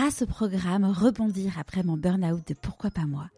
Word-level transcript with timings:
grâce 0.00 0.22
au 0.22 0.26
programme 0.26 0.86
Rebondir 0.86 1.58
après 1.58 1.82
mon 1.82 1.98
burn-out 1.98 2.40
de 2.48 2.54
Pourquoi 2.54 2.90
pas 2.90 3.04
moi, 3.04 3.28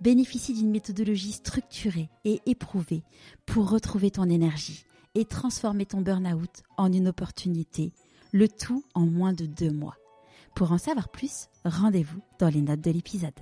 bénéficie 0.00 0.54
d'une 0.54 0.70
méthodologie 0.70 1.32
structurée 1.32 2.10
et 2.24 2.38
éprouvée 2.46 3.02
pour 3.44 3.68
retrouver 3.68 4.12
ton 4.12 4.30
énergie 4.30 4.84
et 5.16 5.24
transformer 5.24 5.84
ton 5.84 6.00
burn-out 6.00 6.62
en 6.76 6.92
une 6.92 7.08
opportunité, 7.08 7.92
le 8.30 8.46
tout 8.46 8.84
en 8.94 9.00
moins 9.00 9.32
de 9.32 9.46
deux 9.46 9.72
mois. 9.72 9.96
Pour 10.54 10.70
en 10.70 10.78
savoir 10.78 11.08
plus, 11.08 11.48
rendez-vous 11.64 12.20
dans 12.38 12.50
les 12.50 12.60
notes 12.60 12.82
de 12.82 12.92
l'épisode. 12.92 13.40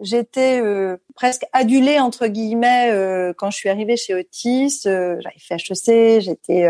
J'étais 0.00 0.60
euh, 0.62 0.96
presque 1.16 1.44
adulée 1.52 1.98
entre 1.98 2.28
guillemets 2.28 2.92
euh, 2.92 3.32
quand 3.36 3.50
je 3.50 3.56
suis 3.56 3.68
arrivée 3.68 3.96
chez 3.96 4.14
Otis. 4.14 4.82
Euh, 4.86 5.16
J'avais 5.20 5.38
fait 5.38 5.56
HEC, 5.56 6.20
j'étais 6.20 6.68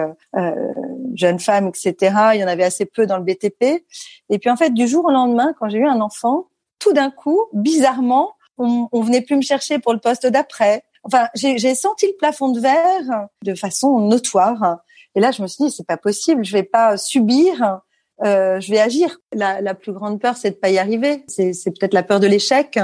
jeune 1.12 1.38
femme, 1.38 1.68
etc. 1.68 2.14
Il 2.34 2.40
y 2.40 2.44
en 2.44 2.48
avait 2.48 2.64
assez 2.64 2.86
peu 2.86 3.06
dans 3.06 3.18
le 3.18 3.24
BTP. 3.24 3.84
Et 4.30 4.38
puis 4.38 4.50
en 4.50 4.56
fait, 4.56 4.70
du 4.70 4.88
jour 4.88 5.04
au 5.04 5.10
lendemain, 5.10 5.54
quand 5.58 5.68
j'ai 5.68 5.78
eu 5.78 5.86
un 5.86 6.00
enfant, 6.00 6.48
tout 6.78 6.92
d'un 6.92 7.10
coup, 7.10 7.46
bizarrement, 7.52 8.34
on, 8.58 8.88
on 8.92 9.00
venait 9.02 9.20
plus 9.20 9.36
me 9.36 9.42
chercher 9.42 9.78
pour 9.78 9.92
le 9.92 10.00
poste 10.00 10.26
d'après. 10.26 10.82
Enfin, 11.04 11.28
j'ai 11.34 11.74
senti 11.74 12.06
le 12.06 12.16
plafond 12.16 12.50
de 12.50 12.60
verre 12.60 13.28
de 13.42 13.54
façon 13.54 13.98
notoire. 13.98 14.78
Et 15.14 15.20
là, 15.20 15.30
je 15.30 15.42
me 15.42 15.46
suis 15.48 15.64
dit, 15.64 15.70
c'est 15.70 15.86
pas 15.86 15.96
possible. 15.96 16.44
Je 16.44 16.52
vais 16.52 16.62
pas 16.62 16.96
subir. 16.96 17.80
Euh, 18.24 18.60
je 18.60 18.70
vais 18.70 18.78
agir. 18.78 19.18
La, 19.32 19.60
la 19.60 19.74
plus 19.74 19.92
grande 19.92 20.20
peur, 20.20 20.36
c'est 20.36 20.52
de 20.52 20.56
pas 20.56 20.70
y 20.70 20.78
arriver. 20.78 21.24
C'est 21.26 21.52
peut-être 21.78 21.94
la 21.94 22.02
peur 22.02 22.20
de 22.20 22.26
l'échec, 22.26 22.78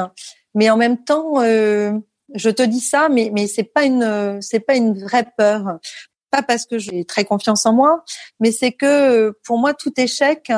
mais 0.55 0.69
en 0.69 0.77
même 0.77 1.05
temps, 1.05 1.41
euh, 1.41 1.93
je 2.35 2.51
te 2.51 2.63
dis 2.63 2.81
ça, 2.81 3.09
mais 3.09 3.31
mais 3.33 3.47
c'est 3.47 3.63
pas 3.63 3.85
une 3.85 4.39
c'est 4.43 4.61
pas 4.61 4.75
une 4.75 4.99
vraie 4.99 5.27
peur. 5.37 5.79
Pas 6.31 6.43
parce 6.43 6.67
que 6.67 6.79
j'ai 6.79 7.05
très 7.05 7.25
confiance 7.25 7.65
en 7.67 7.73
moi, 7.73 8.05
mais 8.41 8.53
c'est 8.53 8.73
que 8.73 9.33
pour 9.45 9.59
moi, 9.59 9.75
tout 9.75 9.93
échec 9.99 10.53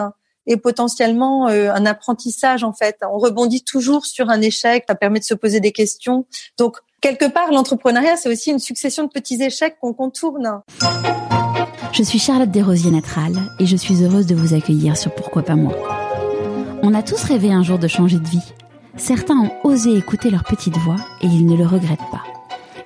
est 0.47 0.56
potentiellement 0.56 1.48
euh, 1.48 1.73
un 1.73 1.87
apprentissage 1.87 2.65
en 2.65 2.73
fait. 2.73 2.98
On 3.02 3.19
rebondit 3.19 3.62
toujours 3.62 4.06
sur 4.06 4.30
un 4.30 4.41
échec, 4.41 4.84
ça 4.88 4.95
permet 4.95 5.20
de 5.20 5.25
se 5.25 5.34
poser 5.34 5.61
des 5.61 5.73
questions. 5.73 6.27
Donc 6.58 6.78
quelque 7.00 7.27
part, 7.27 7.53
l'entrepreneuriat, 7.53 8.17
c'est 8.17 8.30
aussi 8.30 8.50
une 8.50 8.58
succession 8.58 9.05
de 9.05 9.11
petits 9.11 9.42
échecs 9.42 9.77
qu'on 9.80 9.92
contourne. 9.92 10.62
Je 11.92 12.02
suis 12.02 12.19
Charlotte 12.19 12.50
Desrosiers 12.50 12.91
Natral 12.91 13.33
et 13.58 13.67
je 13.67 13.77
suis 13.77 14.02
heureuse 14.02 14.27
de 14.27 14.34
vous 14.34 14.55
accueillir 14.55 14.97
sur 14.97 15.14
Pourquoi 15.14 15.42
pas 15.42 15.56
moi. 15.56 15.77
On 16.83 16.95
a 16.95 17.02
tous 17.02 17.23
rêvé 17.25 17.52
un 17.52 17.62
jour 17.62 17.78
de 17.78 17.89
changer 17.89 18.19
de 18.19 18.28
vie. 18.28 18.52
Certains 18.97 19.36
ont 19.36 19.50
osé 19.64 19.97
écouter 19.97 20.30
leur 20.30 20.45
petite 20.45 20.77
voix 20.78 20.97
et 21.20 21.27
ils 21.27 21.47
ne 21.47 21.56
le 21.56 21.67
regrettent 21.67 21.98
pas. 22.11 22.30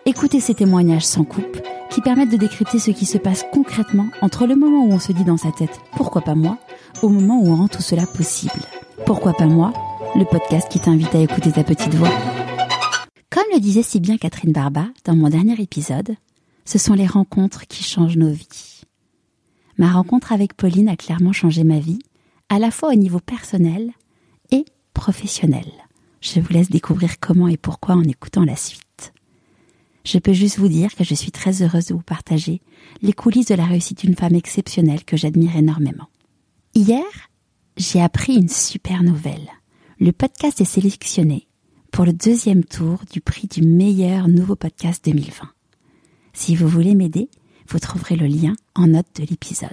Écoutez 0.07 0.39
ces 0.39 0.55
témoignages 0.55 1.07
sans 1.07 1.25
coupe 1.25 1.59
qui 1.89 2.03
permettent 2.03 2.31
de 2.31 2.37
décrypter 2.37 2.79
ce 2.79 2.91
qui 2.91 3.07
se 3.07 3.17
passe 3.17 3.43
concrètement 3.55 4.09
entre 4.21 4.47
le 4.47 4.55
moment 4.55 4.85
où 4.85 4.93
on 4.93 4.99
se 4.99 5.13
dit 5.13 5.25
dans 5.25 5.39
sa 5.39 5.51
tête 5.51 5.81
pourquoi 5.97 6.21
pas 6.21 6.35
moi 6.35 6.59
au 7.01 7.09
moment 7.09 7.41
où 7.41 7.47
on 7.47 7.57
rend 7.57 7.69
tout 7.69 7.81
cela 7.81 8.05
possible. 8.05 8.61
Pourquoi 9.07 9.33
pas 9.33 9.47
moi 9.47 9.73
Le 10.15 10.27
podcast 10.27 10.69
qui 10.71 10.79
t'invite 10.79 11.15
à 11.15 11.21
écouter 11.21 11.53
ta 11.53 11.65
petite 11.65 11.95
voix. 11.95 12.13
Comme 13.31 13.45
le 13.55 13.61
disait 13.61 13.83
si 13.83 13.99
bien 13.99 14.19
Catherine 14.19 14.53
Barba 14.53 14.89
dans 15.07 15.17
mon 15.17 15.31
dernier 15.31 15.59
épisode, 15.59 16.17
ce 16.67 16.77
sont 16.77 16.93
les 16.93 17.07
rencontres 17.07 17.67
qui 17.67 17.83
changent 17.83 18.19
nos 18.19 18.31
vies. 18.31 18.83
Ma 19.79 19.91
rencontre 19.91 20.33
avec 20.33 20.53
Pauline 20.55 20.91
a 20.91 20.97
clairement 20.97 21.33
changé 21.33 21.65
ma 21.65 21.79
vie, 21.79 21.99
à 22.51 22.59
la 22.59 22.71
fois 22.71 22.91
au 22.91 22.95
niveau 22.95 23.21
personnel 23.21 23.91
et 24.51 24.67
professionnel. 24.93 25.67
Je 26.21 26.41
vous 26.41 26.53
laisse 26.53 26.71
découvrir 26.71 27.19
comment 27.21 27.49
et 27.49 27.57
pourquoi 27.57 27.95
en 27.95 28.05
écoutant 28.05 28.45
la 28.45 28.57
suite. 28.57 28.83
Je 30.05 30.19
peux 30.19 30.35
juste 30.35 30.59
vous 30.59 30.69
dire 30.69 30.95
que 30.95 31.03
je 31.03 31.15
suis 31.15 31.33
très 31.33 31.63
heureuse 31.63 31.87
de 31.87 31.95
vous 31.95 32.03
partager 32.03 32.61
les 33.01 33.15
coulisses 33.15 33.47
de 33.47 33.55
la 33.55 33.65
réussite 33.65 34.01
d'une 34.01 34.15
femme 34.15 34.35
exceptionnelle 34.35 35.05
que 35.05 35.17
j'admire 35.17 35.57
énormément. 35.57 36.09
Hier, 36.75 37.05
j'ai 37.79 38.03
appris 38.03 38.35
une 38.35 38.51
super 38.51 39.03
nouvelle. 39.03 39.51
Le 39.99 40.13
podcast 40.13 40.61
est 40.61 40.67
sélectionné 40.67 41.49
pour 41.91 42.05
le 42.05 42.13
deuxième 42.13 42.65
tour 42.65 43.01
du 43.11 43.21
prix 43.23 43.47
du 43.47 43.63
meilleur 43.63 44.29
nouveau 44.29 44.57
podcast 44.57 45.03
2020. 45.07 45.49
Si 46.35 46.55
vous 46.55 46.69
voulez 46.69 46.95
m'aider, 46.95 47.31
vous 47.69 47.79
trouverez 47.79 48.17
le 48.17 48.27
lien 48.27 48.55
en 48.75 48.89
note 48.89 49.07
de 49.17 49.25
l'épisode. 49.25 49.71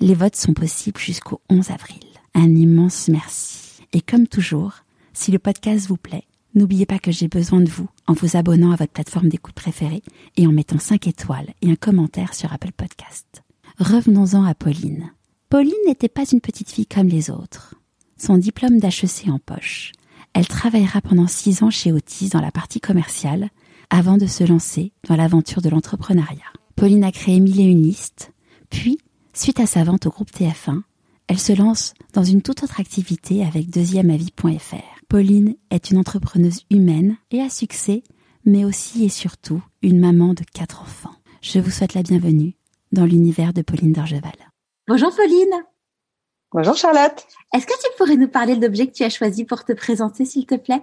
Les 0.00 0.14
votes 0.14 0.36
sont 0.36 0.54
possibles 0.54 1.00
jusqu'au 1.00 1.42
11 1.50 1.70
avril. 1.70 2.00
Un 2.34 2.54
immense 2.54 3.08
merci. 3.08 3.82
Et 3.92 4.00
comme 4.00 4.28
toujours, 4.28 4.72
si 5.12 5.30
le 5.30 5.38
podcast 5.38 5.88
vous 5.88 5.96
plaît, 5.96 6.24
n'oubliez 6.54 6.86
pas 6.86 6.98
que 6.98 7.12
j'ai 7.12 7.28
besoin 7.28 7.60
de 7.60 7.68
vous 7.68 7.88
en 8.06 8.12
vous 8.12 8.36
abonnant 8.36 8.72
à 8.72 8.76
votre 8.76 8.92
plateforme 8.92 9.28
d'écoute 9.28 9.54
préférée 9.54 10.02
et 10.36 10.46
en 10.46 10.52
mettant 10.52 10.78
5 10.78 11.06
étoiles 11.06 11.52
et 11.62 11.70
un 11.70 11.76
commentaire 11.76 12.34
sur 12.34 12.52
Apple 12.52 12.72
Podcast. 12.76 13.42
Revenons-en 13.78 14.44
à 14.44 14.54
Pauline. 14.54 15.10
Pauline 15.48 15.72
n'était 15.86 16.08
pas 16.08 16.24
une 16.30 16.40
petite 16.40 16.70
fille 16.70 16.86
comme 16.86 17.08
les 17.08 17.30
autres. 17.30 17.74
Son 18.16 18.38
diplôme 18.38 18.78
d'HEC 18.78 19.28
en 19.28 19.38
poche. 19.38 19.92
Elle 20.32 20.48
travaillera 20.48 21.00
pendant 21.00 21.26
6 21.26 21.62
ans 21.62 21.70
chez 21.70 21.92
Otis 21.92 22.30
dans 22.30 22.40
la 22.40 22.50
partie 22.50 22.80
commerciale 22.80 23.50
avant 23.90 24.16
de 24.16 24.26
se 24.26 24.44
lancer 24.44 24.92
dans 25.08 25.16
l'aventure 25.16 25.62
de 25.62 25.68
l'entrepreneuriat. 25.68 26.52
Pauline 26.76 27.04
a 27.04 27.12
créé 27.12 27.38
Mille 27.40 27.60
et 27.60 27.64
une 27.64 27.82
listes, 27.82 28.32
puis, 28.70 28.98
suite 29.32 29.60
à 29.60 29.66
sa 29.66 29.84
vente 29.84 30.06
au 30.06 30.10
groupe 30.10 30.30
TF1, 30.32 30.82
elle 31.28 31.38
se 31.38 31.52
lance 31.52 31.94
dans 32.12 32.24
une 32.24 32.42
toute 32.42 32.62
autre 32.62 32.80
activité 32.80 33.44
avec 33.44 33.70
deuxièmeavis.fr. 33.70 34.93
Pauline 35.14 35.54
est 35.70 35.92
une 35.92 35.98
entrepreneuse 35.98 36.64
humaine 36.72 37.18
et 37.30 37.40
à 37.40 37.48
succès, 37.48 38.02
mais 38.44 38.64
aussi 38.64 39.04
et 39.04 39.08
surtout 39.08 39.62
une 39.80 40.00
maman 40.00 40.34
de 40.34 40.42
quatre 40.52 40.82
enfants. 40.82 41.14
Je 41.40 41.60
vous 41.60 41.70
souhaite 41.70 41.94
la 41.94 42.02
bienvenue 42.02 42.56
dans 42.90 43.04
l'univers 43.04 43.52
de 43.52 43.62
Pauline 43.62 43.92
d'Orgeval. 43.92 44.32
Bonjour 44.88 45.14
Pauline. 45.14 45.54
Bonjour 46.50 46.74
Charlotte. 46.74 47.24
Est-ce 47.54 47.64
que 47.64 47.80
tu 47.80 47.96
pourrais 47.96 48.16
nous 48.16 48.26
parler 48.26 48.56
de 48.56 48.62
l'objet 48.66 48.88
que 48.88 48.92
tu 48.92 49.04
as 49.04 49.08
choisi 49.08 49.44
pour 49.44 49.64
te 49.64 49.72
présenter, 49.72 50.24
s'il 50.24 50.46
te 50.46 50.56
plaît? 50.56 50.82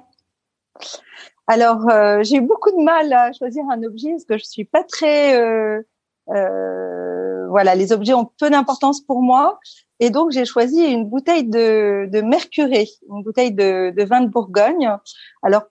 Alors, 1.47 1.90
euh, 1.90 2.24
j'ai 2.24 2.38
eu 2.38 2.41
beaucoup 2.41 2.72
de 2.72 2.81
mal 2.81 3.12
à 3.12 3.34
choisir 3.34 3.66
un 3.70 3.84
objet 3.84 4.12
parce 4.12 4.24
que 4.24 4.38
je 4.38 4.46
suis 4.46 4.64
pas 4.64 4.86
très... 4.86 5.41
Euh, 5.41 5.81
euh, 6.30 7.50
voilà, 7.50 7.75
les 7.75 7.91
objets 7.91 8.14
ont 8.14 8.31
peu 8.40 8.50
d'importance 8.50 9.02
pour 9.02 9.22
moi. 9.22 9.59
Et 10.01 10.09
donc, 10.09 10.31
j'ai 10.31 10.45
choisi 10.45 10.84
une 10.84 11.06
bouteille 11.06 11.45
de, 11.45 12.09
de 12.12 12.22
Mercuré, 12.22 12.89
une 13.07 13.22
bouteille 13.23 13.53
de, 13.53 13.94
de 13.95 14.03
vin 14.03 14.22
de 14.22 14.29
Bourgogne. 14.29 14.91
Alors, 15.44 15.63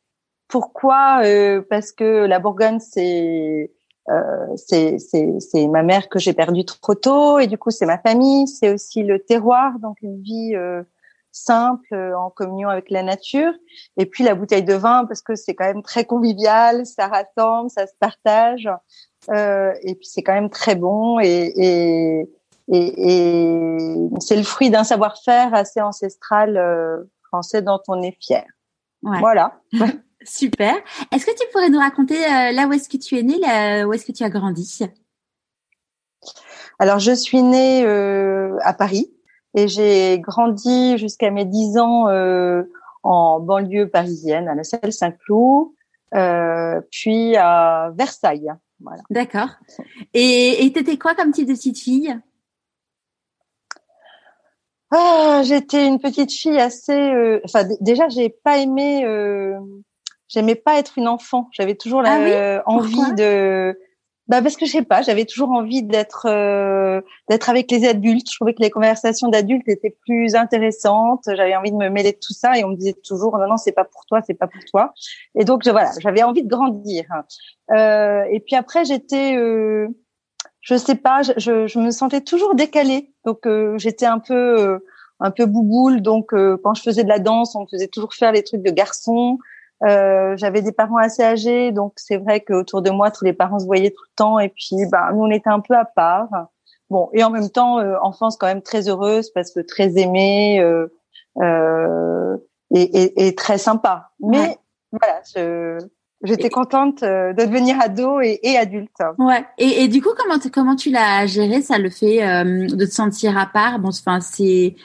pourquoi 0.47 1.23
euh, 1.25 1.63
Parce 1.69 1.91
que 1.91 2.27
la 2.27 2.39
Bourgogne, 2.39 2.79
c'est 2.79 3.73
euh, 4.09 4.57
c'est 4.57 5.69
ma 5.69 5.83
mère 5.83 6.09
que 6.09 6.19
j'ai 6.19 6.33
perdue 6.33 6.65
trop 6.65 6.95
tôt 6.95 7.39
et 7.39 7.47
du 7.47 7.59
coup 7.59 7.71
c'est 7.71 7.87
ma 7.87 7.99
famille, 7.99 8.49
c'est 8.49 8.73
aussi 8.73 9.05
le 9.05 9.21
terroir, 9.21 9.79
donc 9.79 9.99
une 10.03 10.21
vie 10.21 10.57
euh, 10.57 10.83
simple 11.31 11.95
en 11.95 12.31
communion 12.31 12.69
avec 12.69 12.91
la 12.91 13.03
nature. 13.03 13.53
Et 13.99 14.07
puis 14.07 14.25
la 14.25 14.35
bouteille 14.35 14.65
de 14.65 14.75
vin 14.75 15.05
parce 15.05 15.23
que 15.23 15.37
c'est 15.37 15.55
quand 15.55 15.67
même 15.67 15.83
très 15.83 16.05
convivial, 16.05 16.87
ça 16.87 17.07
rassemble, 17.07 17.71
ça 17.71 17.87
se 17.87 17.93
partage. 18.01 18.69
Euh, 19.29 19.73
et 19.83 19.95
puis 19.95 20.07
c'est 20.07 20.23
quand 20.23 20.33
même 20.33 20.51
très 20.51 20.75
bon 20.75 21.21
et, 21.21 21.53
et, 21.57 22.31
et, 22.69 22.95
et 23.13 24.09
c'est 24.21 24.37
le 24.37 24.43
fruit 24.43 24.71
d'un 24.71 24.85
savoir-faire 24.85 25.55
assez 25.55 25.81
ancestral 25.81 26.57
euh, 26.57 26.99
français 27.29 27.63
dont 27.63 27.81
on 27.89 28.03
est 28.03 28.17
fier. 28.21 28.45
Ouais. 29.03 29.19
Voilà. 29.21 29.61
Super. 30.25 30.75
Est-ce 31.13 31.25
que 31.25 31.31
tu 31.31 31.47
pourrais 31.53 31.71
nous 31.71 31.79
raconter 31.79 32.17
euh, 32.17 32.53
là 32.53 32.67
où 32.67 32.73
est-ce 32.73 32.89
que 32.89 32.99
tu 32.99 33.19
es 33.19 33.23
né, 33.23 33.39
là 33.39 33.87
où 33.87 33.93
est-ce 33.93 34.05
que 34.05 34.13
tu 34.13 34.23
as 34.23 34.29
grandi? 34.29 34.85
Alors, 36.79 36.99
je 36.99 37.13
suis 37.13 37.43
née 37.43 37.85
euh, 37.85 38.57
à 38.63 38.73
Paris 38.73 39.13
et 39.55 39.69
j'ai 39.69 40.19
grandi 40.19 40.97
jusqu'à 40.97 41.31
mes 41.31 41.45
10 41.45 41.79
ans 41.79 42.09
euh, 42.09 42.63
en 43.03 43.39
banlieue 43.41 43.89
parisienne, 43.89 44.49
à 44.49 44.55
la 44.55 44.65
Salle 44.65 44.93
Saint-Cloud, 44.93 45.69
euh, 46.15 46.81
puis 46.91 47.37
à 47.37 47.93
Versailles. 47.95 48.53
Voilà. 48.81 49.03
D'accord. 49.11 49.51
Et 50.15 50.71
t'étais 50.75 50.97
quoi 50.97 51.15
comme 51.15 51.33
type 51.33 51.49
de 51.49 51.53
petite 51.53 51.79
fille? 51.79 52.19
Ah, 54.93 55.43
j'étais 55.45 55.87
une 55.87 56.01
petite 56.01 56.33
fille 56.33 56.59
assez. 56.59 56.93
Euh, 56.93 57.41
enfin, 57.45 57.65
déjà, 57.81 58.09
j'ai 58.09 58.29
pas 58.29 58.59
aimé 58.59 59.05
euh, 59.05 59.59
j'aimais 60.31 60.55
pas 60.55 60.79
être 60.79 60.97
une 60.97 61.09
enfant. 61.09 61.49
J'avais 61.53 61.75
toujours 61.75 62.03
la, 62.03 62.15
ah 62.15 62.19
oui? 62.19 62.33
euh, 62.33 62.63
envie 62.67 63.15
de 63.17 63.79
bah 64.29 64.43
parce 64.43 64.57
que 64.57 64.65
je 64.65 64.71
sais 64.71 64.83
pas, 64.83 65.03
j'avais 65.03 65.25
toujours 65.25 65.51
envie 65.51 65.83
d'être 65.83 66.27
euh, 66.27 67.01
d'être 67.29 67.51
avec 67.51 67.69
les 67.69 67.85
adultes. 67.85 68.31
Je 68.31 68.37
trouvais 68.37 68.55
que 68.55 68.63
les 68.63 68.71
conversations 68.71 69.27
d'adultes 69.27 69.69
étaient 69.69 69.97
plus 70.07 70.37
intéressantes. 70.37 71.25
J'avais 71.27 71.57
envie 71.57 71.73
de 71.73 71.77
me 71.77 71.89
mêler 71.89 72.13
de 72.13 72.19
tout 72.19 72.33
ça 72.33 72.57
et 72.57 72.63
on 72.63 72.69
me 72.69 72.77
disait 72.77 72.95
toujours 73.05 73.37
non 73.39 73.49
non 73.49 73.57
c'est 73.57 73.73
pas 73.73 73.83
pour 73.83 74.07
toi, 74.07 74.21
c'est 74.25 74.35
pas 74.35 74.47
pour 74.47 74.63
toi. 74.71 74.95
Et 75.35 75.45
donc 75.45 75.63
je, 75.65 75.71
voilà, 75.71 75.91
j'avais 75.99 76.23
envie 76.23 76.45
de 76.45 76.49
grandir. 76.49 77.07
Euh, 77.73 78.23
et 78.31 78.39
puis 78.39 78.55
après 78.55 78.85
j'étais 78.85 79.35
euh, 79.37 79.89
je 80.61 80.75
sais 80.75 80.95
pas, 80.95 81.23
je, 81.23 81.67
je, 81.67 81.79
me 81.79 81.91
sentais 81.91 82.21
toujours 82.21 82.55
décalée. 82.55 83.13
Donc 83.25 83.47
euh, 83.47 83.79
j'étais 83.79 84.07
un 84.07 84.19
peu 84.19 84.81
un 85.21 85.31
peu 85.31 85.47
bouboule. 85.47 86.03
Donc 86.03 86.31
quand 86.33 86.75
je 86.75 86.83
faisais 86.83 87.05
de 87.05 87.09
la 87.09 87.19
danse, 87.19 87.55
on 87.55 87.63
me 87.63 87.67
faisait 87.67 87.89
toujours 87.89 88.15
faire 88.15 88.33
les 88.33 88.43
trucs 88.43 88.63
de 88.63 88.71
garçon. 88.71 89.39
Euh, 89.83 90.37
j'avais 90.37 90.61
des 90.61 90.73
parents 90.73 90.99
assez 90.99 91.23
âgés, 91.23 91.73
donc 91.73 91.95
c'est 91.97 92.19
vrai 92.19 92.43
qu'autour 92.43 92.83
de 92.83 92.91
moi, 92.91 93.11
tous 93.11 93.25
les 93.25 93.33
parents 93.33 93.59
se 93.59 93.65
voyaient 93.65 93.91
tout 93.91 94.03
le 94.11 94.15
temps, 94.15 94.39
et 94.39 94.51
puis 94.51 94.77
bah, 94.91 95.11
nous 95.13 95.23
on 95.23 95.31
était 95.31 95.49
un 95.49 95.61
peu 95.61 95.75
à 95.75 95.87
part. 95.87 96.29
Bon, 96.91 97.09
et 97.15 97.25
en 97.25 97.31
même 97.31 97.49
temps, 97.49 97.79
euh, 97.79 97.97
enfance 98.03 98.37
quand 98.37 98.47
même 98.47 98.63
très 98.63 98.89
heureuse 98.89 99.31
parce 99.31 99.53
que 99.53 99.61
très 99.61 99.97
aimée, 99.97 100.61
euh, 100.61 102.37
et, 102.75 102.83
et, 102.83 103.27
et, 103.27 103.35
très 103.35 103.59
sympa. 103.59 104.11
Mais 104.21 104.59
voilà, 104.93 105.21
je, 105.35 105.79
J'étais 106.23 106.51
contente 106.51 107.03
de 107.03 107.33
devenir 107.33 107.81
ado 107.81 108.21
et, 108.21 108.39
et 108.43 108.57
adulte. 108.57 108.91
Ouais. 109.19 109.45
Et, 109.59 109.85
et, 109.85 109.89
du 109.89 110.03
coup, 110.03 110.11
comment 110.17 110.39
comment 110.53 110.77
tu 110.77 110.91
l'as 110.91 111.27
géré? 111.27 111.63
Ça 111.63 111.79
le 111.79 111.91
fait 111.91 112.19
de 112.45 112.85
te 112.85 112.91
sentir 112.91 113.39
à 113.39 113.47
part? 113.47 113.79
Bon, 113.79 113.89
enfin, 113.89 114.21
c'est 114.21 114.77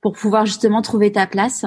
pour 0.00 0.12
pouvoir 0.12 0.44
justement 0.46 0.82
trouver 0.82 1.12
ta 1.12 1.26
place? 1.26 1.64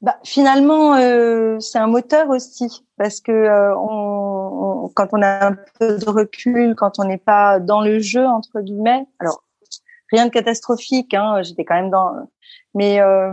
Bah, 0.00 0.16
finalement, 0.24 0.94
euh, 0.94 1.58
c'est 1.60 1.78
un 1.78 1.86
moteur 1.86 2.28
aussi 2.30 2.84
parce 2.96 3.20
que 3.20 3.30
euh, 3.30 3.76
on, 3.76 4.90
quand 4.94 5.08
on 5.12 5.22
a 5.22 5.46
un 5.46 5.56
peu 5.78 5.98
de 5.98 6.08
recul, 6.08 6.74
quand 6.76 6.98
on 6.98 7.04
n'est 7.04 7.18
pas 7.18 7.60
dans 7.60 7.82
le 7.82 7.98
jeu 7.98 8.24
entre 8.24 8.60
guillemets, 8.60 9.04
alors 9.18 9.44
rien 10.10 10.26
de 10.26 10.30
catastrophique, 10.30 11.14
hein, 11.14 11.42
j'étais 11.42 11.64
quand 11.64 11.74
même 11.74 11.90
dans, 11.90 12.28
mais 12.74 13.00
euh, 13.00 13.32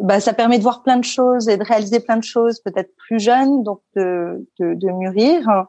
bah, 0.00 0.20
ça 0.20 0.32
permet 0.32 0.58
de 0.58 0.62
voir 0.62 0.82
plein 0.82 0.98
de 0.98 1.04
choses 1.04 1.48
et 1.48 1.56
de 1.56 1.64
réaliser 1.64 2.00
plein 2.00 2.16
de 2.16 2.24
choses, 2.24 2.60
peut-être 2.60 2.94
plus 2.96 3.20
jeune, 3.20 3.62
donc 3.62 3.80
de, 3.94 4.46
de, 4.58 4.74
de 4.74 4.90
mûrir, 4.90 5.66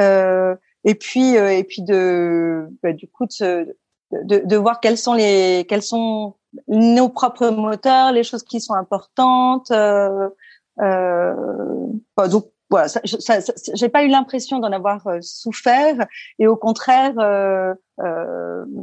euh, 0.00 0.54
et 0.84 0.94
puis 0.94 1.36
euh, 1.36 1.50
et 1.50 1.64
puis 1.64 1.82
de 1.82 2.66
bah, 2.82 2.92
du 2.92 3.06
coup 3.08 3.26
de, 3.40 3.76
de, 4.10 4.38
de 4.44 4.56
voir 4.56 4.80
quels 4.80 4.98
sont 4.98 5.14
les 5.14 5.64
quels 5.68 5.82
sont 5.82 6.34
nos 6.66 7.08
propres 7.08 7.50
moteurs, 7.50 8.12
les 8.12 8.24
choses 8.24 8.42
qui 8.42 8.60
sont 8.60 8.74
importantes. 8.74 9.70
Euh, 9.70 10.28
euh, 10.80 11.34
donc 12.28 12.46
voilà, 12.70 12.88
ça, 12.88 13.00
ça, 13.04 13.52
j'ai 13.74 13.88
pas 13.88 14.04
eu 14.04 14.08
l'impression 14.08 14.60
d'en 14.60 14.72
avoir 14.72 15.06
euh, 15.06 15.18
souffert, 15.20 16.06
et 16.38 16.46
au 16.46 16.56
contraire, 16.56 17.14
euh, 17.18 17.74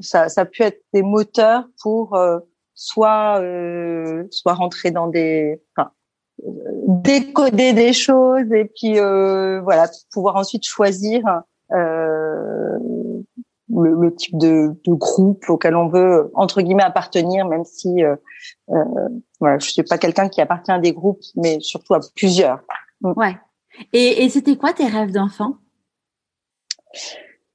ça, 0.02 0.30
ça 0.30 0.42
a 0.42 0.46
pu 0.46 0.64
être 0.64 0.82
des 0.94 1.04
moteurs 1.04 1.66
pour 1.82 2.18
euh, 2.78 4.24
soit 4.30 4.30
soit 4.32 4.54
rentrer 4.54 4.92
dans 4.92 5.08
des, 5.08 5.62
enfin, 5.76 5.92
décoder 6.88 7.74
des 7.74 7.94
choses 7.94 8.52
et 8.52 8.66
puis 8.66 9.00
voilà 9.00 9.90
pouvoir 10.12 10.36
ensuite 10.36 10.66
choisir 10.66 11.24
euh, 11.74 12.78
le, 13.70 14.02
le 14.02 14.16
type 14.16 14.38
de, 14.38 14.70
de, 14.86 14.94
groupe 14.94 15.50
auquel 15.50 15.76
on 15.76 15.90
veut 15.90 16.32
entre 16.36 16.62
guillemets 16.62 16.84
appartenir, 16.84 17.46
même 17.46 17.66
si 17.66 18.02
euh, 18.02 18.16
euh, 18.70 19.10
voilà, 19.42 19.60
je 19.60 19.70
suis 19.70 19.84
pas 19.84 19.98
quelqu'un 19.98 20.30
qui 20.30 20.40
appartient 20.40 20.72
à 20.72 20.80
des 20.80 20.94
groupes, 20.94 21.22
mais 21.36 21.60
surtout 21.60 21.94
à 21.94 22.00
plusieurs. 22.16 22.62
Mm. 23.02 23.12
Ouais. 23.18 23.38
Et, 23.92 24.24
et 24.24 24.30
c'était 24.30 24.56
quoi 24.56 24.72
tes 24.72 24.88
rêves 24.88 25.12
d'enfant? 25.12 25.58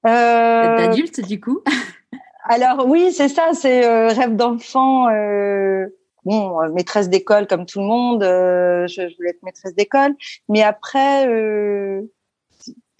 Euh... 0.07 0.77
D'adulte 0.77 1.27
du 1.27 1.41
coup? 1.41 1.63
Alors 2.44 2.87
oui, 2.87 3.12
c'est 3.12 3.29
ça, 3.29 3.50
c'est 3.53 3.87
euh, 3.87 4.09
rêve 4.09 4.37
d'enfant. 4.37 5.09
Euh, 5.09 5.87
bon, 6.25 6.69
maîtresse 6.73 7.09
d'école 7.09 7.47
comme 7.47 7.67
tout 7.67 7.81
le 7.81 7.87
monde, 7.87 8.23
euh, 8.23 8.87
je, 8.87 9.09
je, 9.09 9.17
voulais 9.17 9.31
être 9.31 9.43
maîtresse 9.43 9.75
d'école, 9.75 10.15
mais 10.49 10.62
après 10.62 11.27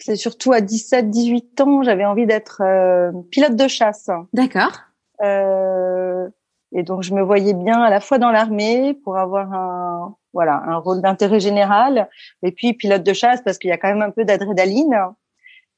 c'est 0.03 0.17
surtout 0.17 0.51
à 0.51 0.59
17, 0.59 1.09
18 1.09 1.61
ans, 1.61 1.83
j'avais 1.83 2.05
envie 2.05 2.25
d'être 2.25 2.61
euh, 2.61 3.11
pilote 3.31 3.55
de 3.55 3.67
chasse. 3.67 4.09
D'accord. 4.33 4.81
Euh, 5.21 6.27
et 6.73 6.83
donc 6.83 7.03
je 7.03 7.13
me 7.13 7.21
voyais 7.21 7.53
bien 7.53 7.81
à 7.81 7.89
la 7.89 8.01
fois 8.01 8.17
dans 8.17 8.31
l'armée 8.31 8.95
pour 9.03 9.17
avoir 9.17 9.53
un 9.53 10.15
voilà 10.33 10.61
un 10.65 10.77
rôle 10.77 11.01
d'intérêt 11.01 11.39
général, 11.39 12.09
et 12.41 12.51
puis 12.51 12.73
pilote 12.73 13.03
de 13.03 13.13
chasse 13.13 13.41
parce 13.43 13.57
qu'il 13.57 13.69
y 13.69 13.73
a 13.73 13.77
quand 13.77 13.87
même 13.87 14.01
un 14.01 14.09
peu 14.09 14.25
d'adrénaline. 14.25 14.97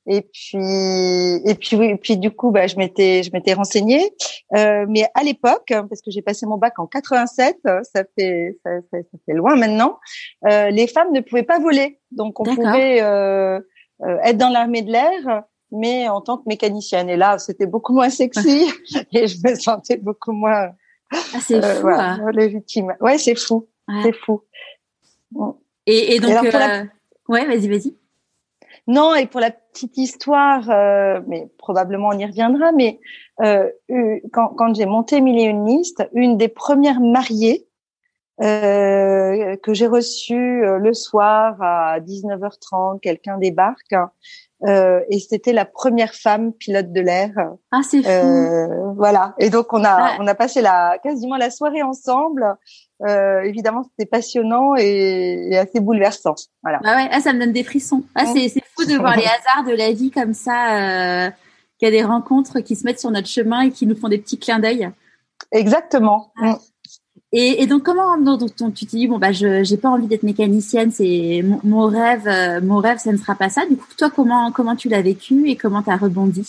Et 0.08 0.22
puis 0.22 0.58
et 1.46 1.56
puis 1.56 1.76
oui, 1.76 1.88
et 1.88 1.98
puis 1.98 2.18
du 2.18 2.32
coup 2.32 2.52
bah 2.52 2.68
je 2.68 2.76
m'étais 2.76 3.24
je 3.24 3.32
m'étais 3.32 3.54
renseignée, 3.54 4.14
euh, 4.56 4.86
mais 4.88 5.08
à 5.16 5.24
l'époque 5.24 5.68
parce 5.68 6.02
que 6.02 6.12
j'ai 6.12 6.22
passé 6.22 6.46
mon 6.46 6.58
bac 6.58 6.78
en 6.78 6.86
87, 6.86 7.58
ça 7.64 8.04
fait 8.18 8.58
ça, 8.64 8.70
ça, 8.92 8.98
ça 9.00 9.18
fait 9.26 9.34
loin 9.34 9.56
maintenant, 9.56 9.98
euh, 10.48 10.70
les 10.70 10.86
femmes 10.88 11.12
ne 11.12 11.22
pouvaient 11.22 11.44
pas 11.44 11.60
voler, 11.60 12.00
donc 12.12 12.40
on 12.40 12.44
pouvait 12.44 13.02
euh, 13.02 13.60
euh, 14.02 14.18
être 14.24 14.38
dans 14.38 14.50
l'armée 14.50 14.82
de 14.82 14.92
l'air, 14.92 15.44
mais 15.72 16.10
en 16.10 16.20
tant 16.22 16.38
que 16.38 16.44
mécanicienne. 16.48 17.10
Et 17.10 17.16
là, 17.16 17.38
c'était 17.38 17.66
beaucoup 17.66 17.94
moins 17.94 18.10
sexy 18.10 18.66
et 19.14 19.28
je 19.28 19.38
me 19.44 19.56
sentais 19.56 19.98
beaucoup 19.98 20.34
moins. 20.34 20.72
Ah, 21.12 21.40
c'est 21.42 21.64
euh, 21.64 21.76
fou. 21.76 21.82
Voilà, 21.82 22.12
hein. 22.12 22.32
légitime. 22.34 22.94
Ouais, 23.00 23.18
c'est 23.18 23.36
fou. 23.36 23.68
C'est 24.04 24.16
fou. 24.16 24.42
Et, 25.86 26.16
et 26.16 26.20
donc, 26.20 26.44
euh, 26.44 26.84
ouais, 27.30 27.46
vas-y, 27.46 27.68
vas-y. 27.68 27.96
Non, 28.88 29.16
et 29.16 29.26
pour 29.26 29.40
la 29.40 29.52
petite 29.52 29.98
histoire, 29.98 30.70
euh, 30.70 31.20
mais 31.28 31.48
probablement 31.58 32.10
on 32.10 32.18
y 32.18 32.26
reviendra, 32.26 32.72
mais 32.72 33.00
euh, 33.42 33.70
quand, 34.32 34.50
quand 34.50 34.76
j'ai 34.76 34.86
monté 34.86 35.22
Mille 35.22 35.56
une 36.14 36.38
des 36.38 36.48
premières 36.48 37.02
mariées 37.02 37.68
euh, 38.42 39.56
que 39.64 39.74
j'ai 39.74 39.88
reçu 39.88 40.36
euh, 40.36 40.78
le 40.78 40.94
soir 40.94 41.56
à 41.62 42.02
19h30. 42.02 43.00
Quelqu'un 43.00 43.38
débarque 43.38 43.96
euh, 44.64 45.02
et 45.10 45.20
c'était 45.20 45.52
la 45.54 45.66
première 45.66 46.14
femme 46.16 46.54
pilote 46.54 46.92
de 46.92 47.02
l'air. 47.02 47.32
Ah, 47.72 47.82
c'est 47.84 48.02
fou. 48.02 48.10
Euh, 48.10 48.94
voilà. 48.96 49.36
Et 49.38 49.50
donc 49.50 49.74
on 49.74 49.84
a 49.84 50.18
on 50.20 50.28
a 50.28 50.36
passé 50.36 50.62
la 50.62 50.98
quasiment 51.04 51.36
la 51.36 51.50
soirée 51.52 51.84
ensemble. 51.84 52.56
Euh, 53.06 53.42
évidemment, 53.42 53.84
c'était 53.84 54.10
passionnant 54.10 54.76
et, 54.78 55.50
et, 55.52 55.58
assez 55.58 55.82
bouleversant. 55.82 56.36
Voilà. 56.64 56.80
Ah 56.86 56.96
ouais, 56.96 57.10
ah, 57.12 57.20
ça 57.20 57.34
me 57.34 57.40
donne 57.40 57.52
des 57.52 57.64
frissons. 57.64 58.04
Ah, 58.16 58.26
c'est 58.26 58.48
c'est 58.48 58.64
fou 58.76 58.86
de 58.86 58.96
voir 58.98 59.18
les 59.18 59.26
hasards 59.26 59.66
de 59.68 59.76
la 59.76 59.92
vie 59.92 60.12
comme 60.12 60.34
ça. 60.34 61.26
Euh, 61.28 61.30
qu'il 61.78 61.90
y 61.90 61.90
a 61.90 61.92
des 61.92 62.04
rencontres 62.04 62.62
qui 62.62 62.78
se 62.78 62.86
mettent 62.86 63.02
sur 63.02 63.12
notre 63.12 63.28
chemin 63.28 63.62
et 63.62 63.72
qui 63.72 63.86
nous 63.86 63.98
font 63.98 64.08
des 64.08 64.18
petits 64.18 64.40
clins 64.40 64.60
d'œil. 64.60 64.90
Exactement. 65.52 66.32
Mm. 66.38 66.54
Et, 67.38 67.62
et, 67.62 67.68
donc 67.68 67.84
comment 67.84 68.18
donc, 68.18 68.56
tu 68.74 68.86
te 68.86 68.92
dis 68.92 69.08
bon 69.08 69.18
bah 69.20 69.34
je 69.34 69.62
j'ai 69.64 69.76
pas 69.76 69.90
envie 69.90 70.08
d'être 70.08 70.24
mécanicienne, 70.24 70.92
c'est 70.92 71.44
mon, 71.64 71.88
rêve, 71.88 72.26
euh, 72.28 72.62
mon 72.62 72.78
rêve, 72.78 72.98
ça 72.98 73.12
ne 73.12 73.18
sera 73.18 73.36
pas 73.36 73.50
ça. 73.50 73.66
Du 73.66 73.76
coup, 73.76 73.86
toi 73.98 74.10
comment 74.10 74.54
comment 74.54 74.78
tu 74.78 74.88
l'as 74.88 75.02
vécu 75.02 75.50
et 75.50 75.58
comment 75.58 75.84
tu 75.84 75.90
as 75.90 75.98
rebondi? 75.98 76.46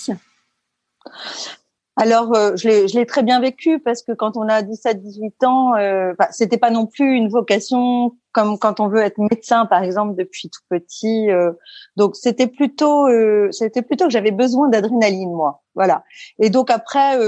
Alors, 1.99 2.37
euh, 2.37 2.55
je 2.57 2.95
l'ai, 2.95 3.07
très 3.07 3.23
bien 3.23 3.41
vécu 3.41 3.81
parce 3.81 4.03
que 4.03 4.13
quand 4.13 4.37
on 4.37 4.49
a 4.49 4.63
17-18 4.63 5.47
ans, 5.47 5.75
euh, 5.77 6.13
bah, 6.19 6.29
c'était 6.31 6.59
pas 6.59 6.71
non 6.71 6.87
plus 6.87 7.17
une 7.17 7.29
vocation 7.29 8.15
comme 8.33 8.59
quand 8.59 8.81
on 8.81 8.89
veut 8.89 9.01
être 9.01 9.19
médecin, 9.19 9.65
par 9.65 9.83
exemple, 9.83 10.15
depuis 10.15 10.51
tout 10.51 10.61
petit. 10.69 11.31
Euh, 11.31 11.53
donc, 11.97 12.15
c'était 12.15 12.49
plutôt, 12.49 13.09
euh, 13.09 13.51
c'était 13.51 13.81
plutôt 13.81 14.05
que 14.05 14.11
j'avais 14.11 14.31
besoin 14.31 14.69
d'adrénaline, 14.69 15.33
moi. 15.33 15.63
Voilà. 15.75 16.05
Et 16.39 16.51
donc 16.51 16.71
après, 16.71 17.19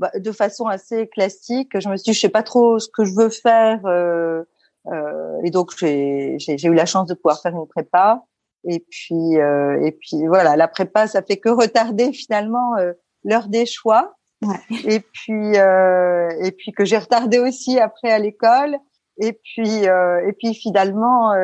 bah, 0.00 0.10
de 0.18 0.32
façon 0.32 0.64
assez 0.64 1.08
classique. 1.08 1.78
Je 1.78 1.86
me 1.90 1.96
suis 1.98 2.10
dit, 2.10 2.14
je 2.14 2.20
sais 2.20 2.30
pas 2.30 2.42
trop 2.42 2.78
ce 2.78 2.88
que 2.88 3.04
je 3.04 3.14
veux 3.14 3.28
faire, 3.28 3.84
euh, 3.84 4.42
euh, 4.86 5.40
et 5.44 5.50
donc 5.50 5.72
j'ai, 5.76 6.38
eu 6.38 6.74
la 6.74 6.86
chance 6.86 7.06
de 7.06 7.12
pouvoir 7.12 7.42
faire 7.42 7.52
une 7.52 7.68
prépa. 7.68 8.24
Et 8.64 8.80
puis, 8.90 9.38
euh, 9.38 9.78
et 9.84 9.92
puis 9.92 10.26
voilà, 10.26 10.56
la 10.56 10.68
prépa, 10.68 11.06
ça 11.06 11.20
fait 11.20 11.36
que 11.36 11.50
retarder 11.50 12.14
finalement 12.14 12.78
euh, 12.78 12.94
l'heure 13.24 13.48
des 13.48 13.66
choix. 13.66 14.14
Ouais. 14.42 14.56
Et 14.86 15.00
puis, 15.00 15.58
euh, 15.58 16.30
et 16.42 16.50
puis 16.52 16.72
que 16.72 16.86
j'ai 16.86 16.96
retardé 16.96 17.38
aussi 17.38 17.78
après 17.78 18.10
à 18.10 18.18
l'école. 18.18 18.78
Et 19.20 19.34
puis, 19.34 19.84
et 19.84 20.32
puis 20.38 20.54
finalement. 20.54 21.34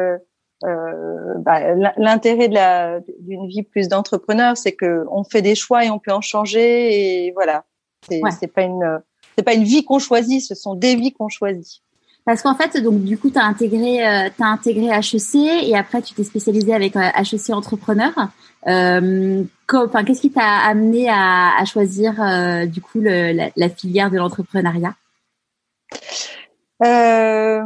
Bah, 0.62 1.74
l'intérêt 1.98 2.48
de 2.48 2.54
la 2.54 3.00
d'une 3.20 3.46
vie 3.46 3.62
plus 3.62 3.88
d'entrepreneur, 3.88 4.56
c'est 4.56 4.72
que 4.72 5.04
on 5.10 5.22
fait 5.22 5.42
des 5.42 5.54
choix 5.54 5.84
et 5.84 5.90
on 5.90 5.98
peut 5.98 6.12
en 6.12 6.22
changer 6.22 7.26
et 7.26 7.32
voilà. 7.32 7.66
C'est 8.08 8.20
c'est 8.38 8.52
pas 8.52 8.62
une 8.62 9.00
c'est 9.36 9.44
pas 9.44 9.54
une 9.54 9.64
vie 9.64 9.84
qu'on 9.84 9.98
choisit, 9.98 10.42
ce 10.42 10.54
sont 10.54 10.74
des 10.74 10.96
vies 10.96 11.12
qu'on 11.12 11.28
choisit. 11.28 11.82
Parce 12.26 12.42
qu'en 12.42 12.56
fait, 12.56 12.76
donc 12.82 13.04
du 13.04 13.16
coup, 13.16 13.30
tu 13.30 13.38
as 13.38 13.44
intégré, 13.44 14.04
euh, 14.04 14.28
as 14.40 14.46
intégré 14.46 14.86
HEC 14.86 15.36
et 15.36 15.76
après 15.76 16.02
tu 16.02 16.12
t'es 16.12 16.24
spécialisé 16.24 16.74
avec 16.74 16.96
HEC 16.96 17.50
euh, 17.50 17.52
entrepreneur. 17.52 18.12
Euh, 18.66 19.44
qu'est-ce 19.68 20.20
qui 20.20 20.32
t'a 20.32 20.42
amené 20.42 21.08
à, 21.08 21.56
à 21.56 21.64
choisir 21.64 22.20
euh, 22.20 22.66
du 22.66 22.80
coup 22.80 23.00
le, 23.00 23.30
la, 23.30 23.50
la, 23.54 23.68
filière 23.68 24.10
de 24.10 24.16
l'entrepreneuriat? 24.16 24.94
Euh, 26.84 27.62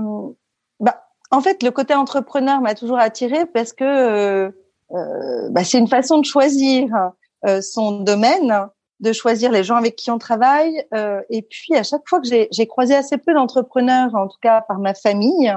bah, 0.79 1.05
En 1.31 1.41
fait, 1.41 1.63
le 1.63 1.71
côté 1.71 1.95
entrepreneur 1.95 2.61
m'a 2.61 2.75
toujours 2.75 2.99
attiré 2.99 3.47
parce 3.47 3.73
que 3.73 4.53
bah, 4.91 5.65
c'est 5.65 5.79
une 5.79 5.89
façon 5.89 6.19
de 6.19 6.27
choisir 6.27 6.91
son 7.63 8.01
domaine 8.03 8.69
de 9.01 9.13
choisir 9.13 9.51
les 9.51 9.65
gens 9.65 9.77
avec 9.77 9.97
qui 9.97 10.11
on 10.11 10.19
travaille. 10.19 10.85
Euh, 10.95 11.21
et 11.31 11.43
puis 11.43 11.75
à 11.75 11.83
chaque 11.83 12.03
fois 12.07 12.21
que 12.21 12.27
j'ai 12.29 12.67
croisé 12.67 12.95
assez 12.95 13.19
peu 13.19 13.33
d'entrepreneurs, 13.35 14.15
en 14.15 14.29
tout 14.29 14.39
cas 14.41 14.61
par 14.63 14.79
ma 14.79 14.95
famille, 14.95 15.53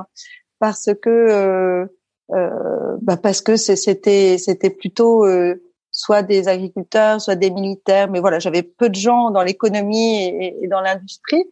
parce 0.59 0.89
que 1.01 1.09
euh, 1.09 1.85
euh, 2.31 2.97
bah 3.01 3.17
parce 3.17 3.41
que 3.41 3.57
c'était 3.57 4.37
c'était 4.37 4.69
plutôt 4.69 5.25
euh, 5.25 5.61
soit 5.91 6.23
des 6.23 6.47
agriculteurs, 6.47 7.21
soit 7.21 7.35
des 7.35 7.51
militaires, 7.51 8.09
mais 8.09 8.19
voilà, 8.19 8.39
j'avais 8.39 8.63
peu 8.63 8.89
de 8.89 8.95
gens 8.95 9.29
dans 9.29 9.43
l'économie 9.43 10.23
et, 10.23 10.67
dans 10.67 10.81
l'industrie 10.81 11.43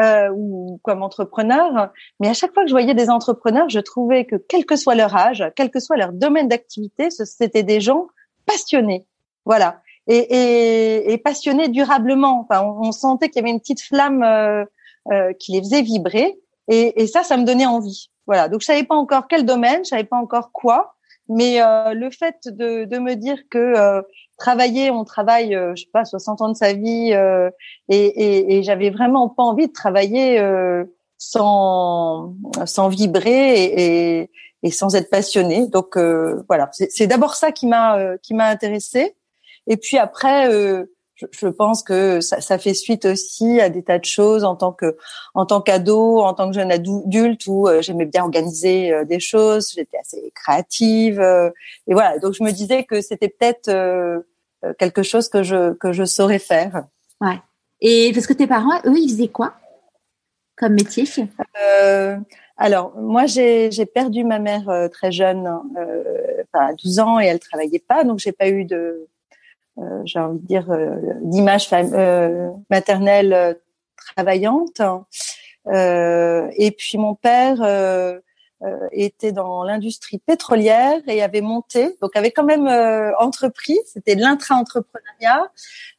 euh, 0.00 0.28
ou 0.34 0.78
comme 0.84 1.02
entrepreneurs. 1.02 1.90
Mais 2.20 2.28
à 2.28 2.34
chaque 2.34 2.52
fois 2.52 2.62
que 2.62 2.68
je 2.68 2.74
voyais 2.74 2.94
des 2.94 3.10
entrepreneurs, 3.10 3.68
je 3.68 3.80
trouvais 3.80 4.26
que 4.26 4.36
quel 4.36 4.66
que 4.66 4.76
soit 4.76 4.94
leur 4.94 5.16
âge, 5.16 5.44
quel 5.56 5.70
que 5.70 5.80
soit 5.80 5.96
leur 5.96 6.12
domaine 6.12 6.48
d'activité, 6.48 7.10
c'était 7.10 7.64
des 7.64 7.80
gens 7.80 8.08
passionnés. 8.46 9.06
Voilà 9.46 9.80
et, 10.10 10.16
et, 10.16 11.12
et 11.12 11.18
passionné 11.18 11.68
durablement. 11.68 12.40
Enfin, 12.40 12.62
on, 12.62 12.92
sentait 12.92 13.28
qu'il 13.28 13.40
y 13.40 13.44
avait 13.44 13.50
une 13.50 13.60
petite 13.60 13.82
flamme 13.82 14.22
euh, 14.22 14.64
qui 15.38 15.52
les 15.52 15.60
faisait 15.60 15.82
vibrer. 15.82 16.38
Et, 16.68 17.02
et, 17.02 17.06
ça, 17.06 17.22
ça 17.22 17.36
me 17.36 17.44
donnait 17.44 17.66
envie. 17.66 18.10
Voilà. 18.26 18.48
Donc 18.48 18.60
je 18.60 18.66
savais 18.66 18.84
pas 18.84 18.94
encore 18.94 19.26
quel 19.28 19.44
domaine, 19.44 19.84
je 19.84 19.90
savais 19.90 20.04
pas 20.04 20.16
encore 20.16 20.52
quoi, 20.52 20.94
mais 21.28 21.58
le 21.60 22.10
fait 22.10 22.36
de, 22.46 22.84
de 22.84 22.98
me 22.98 23.14
dire 23.14 23.38
que 23.50 24.04
travailler, 24.38 24.92
on 24.92 25.04
travaille, 25.04 25.58
je 25.74 25.82
sais 25.82 25.90
pas, 25.92 26.04
60 26.04 26.40
ans 26.40 26.48
de 26.50 26.56
sa 26.56 26.72
vie, 26.72 27.10
et, 27.88 27.96
et, 27.96 28.54
et 28.56 28.62
j'avais 28.62 28.90
vraiment 28.90 29.28
pas 29.28 29.42
envie 29.42 29.66
de 29.66 29.72
travailler 29.72 30.38
sans 31.20 32.34
sans 32.64 32.88
vibrer 32.88 33.64
et, 33.64 34.30
et, 34.62 34.70
sans 34.72 34.96
être 34.96 35.10
passionné. 35.10 35.68
Donc 35.68 35.96
euh, 35.96 36.42
voilà, 36.48 36.68
c'est 36.72 37.06
d'abord 37.06 37.34
ça 37.34 37.52
qui 37.52 37.66
m'a 37.68 37.98
euh, 37.98 38.16
qui 38.22 38.34
m'a 38.34 38.46
intéressé. 38.46 39.14
Et 39.70 39.78
puis 39.78 39.96
après, 39.96 40.52
euh, 40.52 40.84
je, 41.14 41.24
je, 41.30 41.48
pense 41.48 41.82
que 41.82 42.20
ça, 42.20 42.42
ça, 42.42 42.58
fait 42.58 42.74
suite 42.74 43.06
aussi 43.06 43.58
à 43.58 43.70
des 43.70 43.82
tas 43.82 43.98
de 43.98 44.04
choses 44.04 44.44
en 44.44 44.54
tant 44.56 44.72
que 44.72 44.98
en 45.34 45.46
tant 45.46 45.62
qu'ado, 45.62 46.18
en 46.20 46.34
tant 46.34 46.50
que 46.50 46.54
jeune 46.54 46.70
adulte 46.70 47.46
où 47.46 47.66
j'aimais 47.80 48.04
bien 48.04 48.24
organiser 48.24 48.92
des 49.06 49.20
choses. 49.20 49.70
J'étais 49.74 49.98
assez 49.98 50.30
créative 50.34 51.20
et 51.86 51.94
voilà. 51.94 52.18
Donc 52.18 52.34
je 52.34 52.42
me 52.42 52.50
disais 52.50 52.84
que 52.84 53.00
c'était 53.00 53.28
peut-être 53.28 53.70
quelque 54.78 55.02
chose 55.02 55.28
que 55.28 55.42
je 55.42 55.72
que 55.74 55.92
je 55.92 56.04
saurais 56.04 56.38
faire. 56.38 56.84
Ouais. 57.20 57.40
Et 57.80 58.12
parce 58.12 58.26
que 58.26 58.34
tes 58.34 58.46
parents, 58.46 58.78
eux, 58.84 58.98
ils 58.98 59.10
faisaient 59.10 59.28
quoi 59.28 59.54
comme 60.60 60.74
métier 60.74 61.04
euh, 61.62 62.18
Alors, 62.58 62.94
moi, 62.96 63.24
j'ai 63.24 63.70
perdu 63.86 64.24
ma 64.24 64.38
mère 64.38 64.68
euh, 64.68 64.88
très 64.88 65.10
jeune, 65.10 65.50
euh, 65.78 66.42
à 66.52 66.74
12 66.74 66.98
ans, 66.98 67.18
et 67.18 67.24
elle 67.24 67.40
travaillait 67.40 67.78
pas, 67.78 68.04
donc 68.04 68.18
j'ai 68.18 68.32
pas 68.32 68.48
eu 68.48 68.66
de, 68.66 68.76
euh, 68.76 69.08
j'ai 70.04 70.18
envie 70.18 70.38
de 70.38 70.46
dire, 70.46 70.66
d'image 71.22 71.70
maternelle 72.70 73.58
travaillante. 73.96 74.80
et 75.66 76.70
puis 76.76 76.98
mon 76.98 77.14
père 77.14 78.20
euh, 78.62 78.88
était 78.92 79.32
dans 79.32 79.64
l'industrie 79.64 80.18
pétrolière 80.18 81.00
et 81.06 81.22
avait 81.22 81.40
monté, 81.40 81.96
donc 82.02 82.14
avait 82.14 82.30
quand 82.30 82.44
même 82.44 82.66
euh, 82.66 83.10
entrepris, 83.18 83.78
c'était 83.86 84.14
l'intra-entrepreneuriat, 84.14 85.50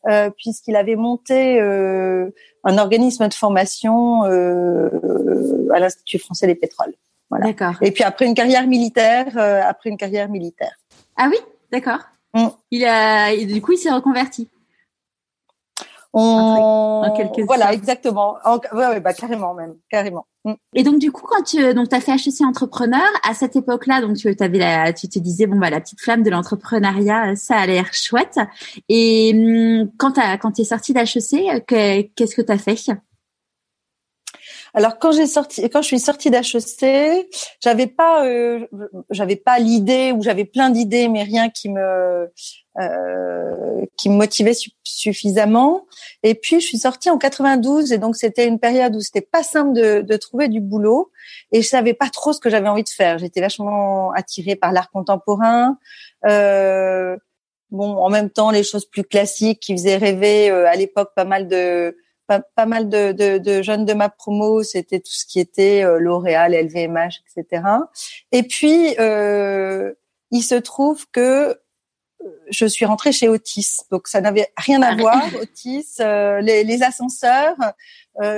euh, 0.08 0.30
puisqu'il 0.30 0.75
avait 0.75 0.96
monté 0.96 1.60
un 1.60 2.78
organisme 2.78 3.28
de 3.28 3.34
formation 3.34 4.22
à 4.22 5.80
l'Institut 5.80 6.20
français 6.20 6.46
des 6.46 6.54
pétroles. 6.54 6.94
Voilà. 7.32 7.48
D'accord. 7.48 7.82
Et 7.82 7.90
puis 7.90 8.04
après 8.04 8.28
une 8.28 8.36
carrière 8.36 8.68
militaire, 8.68 9.36
après 9.38 9.90
une 9.90 9.98
carrière 9.98 10.30
militaire. 10.30 10.75
Ah 11.18 11.30
oui, 11.32 11.38
d'accord. 11.72 12.01
Mm. 12.34 12.48
Il 12.72 12.86
a, 12.86 13.36
du 13.36 13.62
coup, 13.62 13.74
il 13.74 13.78
s'est 13.78 13.92
reconverti. 13.92 14.50
On... 16.14 17.04
voilà, 17.46 17.72
exactement. 17.72 18.36
En... 18.44 18.60
Ouais, 18.74 19.00
bah, 19.00 19.14
carrément 19.14 19.54
même, 19.54 19.76
carrément. 19.90 20.26
Mm. 20.44 20.54
Et 20.76 20.84
donc 20.84 21.00
du 21.00 21.12
coup, 21.12 21.26
quand 21.26 21.44
tu 21.44 21.74
donc 21.74 21.94
as 21.94 22.02
fait 22.02 22.14
HEC 22.14 22.42
entrepreneur, 22.42 23.08
à 23.28 23.34
cette 23.34 23.56
époque-là, 23.56 24.02
donc 24.02 24.18
tu 24.18 24.36
avais 24.40 24.58
la, 24.58 24.92
tu 24.92 25.08
te 25.08 25.20
disais 25.20 25.48
bon 25.48 25.58
bah 25.58 25.70
la 25.70 25.80
petite 25.80 26.02
flamme 26.02 26.24
de 26.24 26.30
l'entrepreneuriat, 26.30 27.36
ça 27.36 27.58
a 27.58 27.66
l'air 27.66 27.94
chouette. 27.94 28.40
Et 28.90 29.34
mm, 29.34 29.92
quand 29.98 30.14
tu 30.14 30.22
quand 30.42 30.60
es 30.60 30.64
sortie 30.66 30.94
d'HEC, 30.94 31.66
qu'est-ce 31.66 32.36
que 32.36 32.42
tu 32.42 32.52
as 32.52 32.58
fait? 32.58 32.76
Alors 34.74 35.00
quand 35.00 35.12
j'ai 35.12 35.28
sorti, 35.28 35.70
quand 35.70 35.82
je 35.82 35.88
suis 35.88 36.00
sortie 36.00 36.30
d'HEC, 36.30 37.28
j'avais 37.62 37.88
pas, 37.88 38.25
euh, 38.25 38.66
j'avais 39.10 39.36
pas 39.36 39.60
l'idée 39.60 40.12
ou 40.12 40.22
j'avais 40.22 40.46
plein 40.46 40.70
d'idées, 40.70 41.08
mais 41.08 41.24
rien 41.24 41.50
qui 41.50 41.70
me 41.70 42.30
euh, 42.80 43.86
qui 43.98 44.10
me 44.10 44.16
motivait 44.16 44.54
suffisamment. 44.84 45.86
Et 46.24 46.36
puis 46.36 46.62
je 46.62 46.66
suis 46.66 46.78
sortie 46.78 47.10
en 47.10 47.18
92 47.18 47.92
et 47.92 47.98
donc 47.98 48.16
c'était 48.16 48.48
une 48.48 48.60
période 48.60 48.96
où 48.96 49.01
c'était 49.01 49.20
pas 49.20 49.44
simple 49.44 49.74
de, 49.74 50.01
de, 50.01 50.18
trouver 50.18 50.48
du 50.48 50.62
boulot 50.62 51.12
et 51.51 51.62
je 51.62 51.68
savais 51.68 51.94
pas 51.94 52.10
trop 52.10 52.32
ce 52.32 52.40
que 52.40 52.50
j'avais 52.50 52.70
envie 52.70 52.84
de 52.84 52.90
faire. 52.90 53.18
J'étais 53.18 53.42
vachement 53.42 54.12
attirée 54.12 54.56
par 54.56 54.72
l'art 54.72 54.90
contemporain. 54.90 55.78
Euh, 56.25 57.18
bon, 57.72 57.98
en 57.98 58.10
même 58.10 58.30
temps 58.30 58.51
les 58.51 58.63
choses 58.63 58.86
plus 58.86 59.04
classiques 59.04 59.60
qui 59.60 59.74
faisaient 59.74 59.98
rêver 59.98 60.50
euh, 60.50 60.68
à 60.68 60.75
l'époque 60.75 61.12
pas 61.16 61.25
mal 61.25 61.48
de 61.48 61.98
pas, 62.40 62.66
mal 62.66 62.90
de, 62.90 63.12
de, 63.12 63.38
de, 63.38 63.62
jeunes 63.62 63.86
de 63.86 63.94
ma 63.94 64.10
promo, 64.10 64.64
c'était 64.64 65.00
tout 65.00 65.12
ce 65.12 65.26
qui 65.26 65.40
était 65.40 65.84
euh, 65.84 66.00
L'Oréal, 66.00 66.54
LVMH, 66.54 67.22
etc. 67.36 67.64
Et 68.32 68.44
puis, 68.44 68.96
euh, 69.00 69.94
il 70.32 70.42
se 70.42 70.56
trouve 70.56 71.06
que 71.12 71.22
euh, 71.22 71.56
je 72.50 72.66
suis 72.66 72.86
rentrée 72.86 73.12
chez 73.12 73.28
Otis, 73.28 73.78
donc 73.92 74.08
ça 74.08 74.22
n'avait 74.22 74.48
rien 74.58 74.82
à 74.82 74.94
ah, 74.94 74.96
voir. 74.96 75.24
Otis, 75.42 75.98
euh, 76.00 76.40
les, 76.42 76.64
les, 76.64 76.84
ascenseurs, 76.84 77.56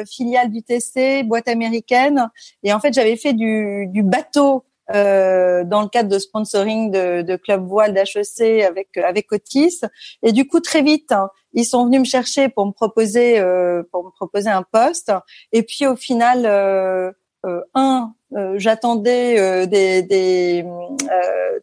filiale 0.07 0.51
du 0.51 0.61
TC, 0.63 1.23
boîte 1.23 1.47
américaine, 1.47 2.29
et 2.61 2.73
en 2.73 2.79
fait 2.79 2.93
j'avais 2.93 3.17
fait 3.17 3.33
du, 3.33 3.87
du 3.87 4.03
bateau 4.03 4.65
euh, 4.91 5.63
dans 5.63 5.81
le 5.81 5.87
cadre 5.87 6.09
de 6.09 6.19
sponsoring 6.19 6.91
de, 6.91 7.21
de 7.21 7.35
Club 7.37 7.65
Voile 7.65 7.93
d'HEC 7.93 8.63
avec 8.63 8.97
avec 8.97 9.31
Otis. 9.31 9.81
Et 10.23 10.31
du 10.31 10.47
coup, 10.47 10.59
très 10.59 10.81
vite, 10.81 11.11
hein, 11.11 11.29
ils 11.53 11.65
sont 11.65 11.85
venus 11.85 12.01
me 12.01 12.05
chercher 12.05 12.49
pour 12.49 12.65
me 12.65 12.71
proposer 12.71 13.39
euh, 13.39 13.83
pour 13.91 14.03
me 14.03 14.09
proposer 14.09 14.49
un 14.49 14.63
poste. 14.63 15.11
Et 15.51 15.63
puis 15.63 15.87
au 15.87 15.95
final, 15.95 16.45
euh, 16.45 17.11
euh 17.45 17.61
un, 17.73 18.13
euh, 18.35 18.55
j'attendais 18.57 19.67
des 19.67 20.01
des, 20.01 20.65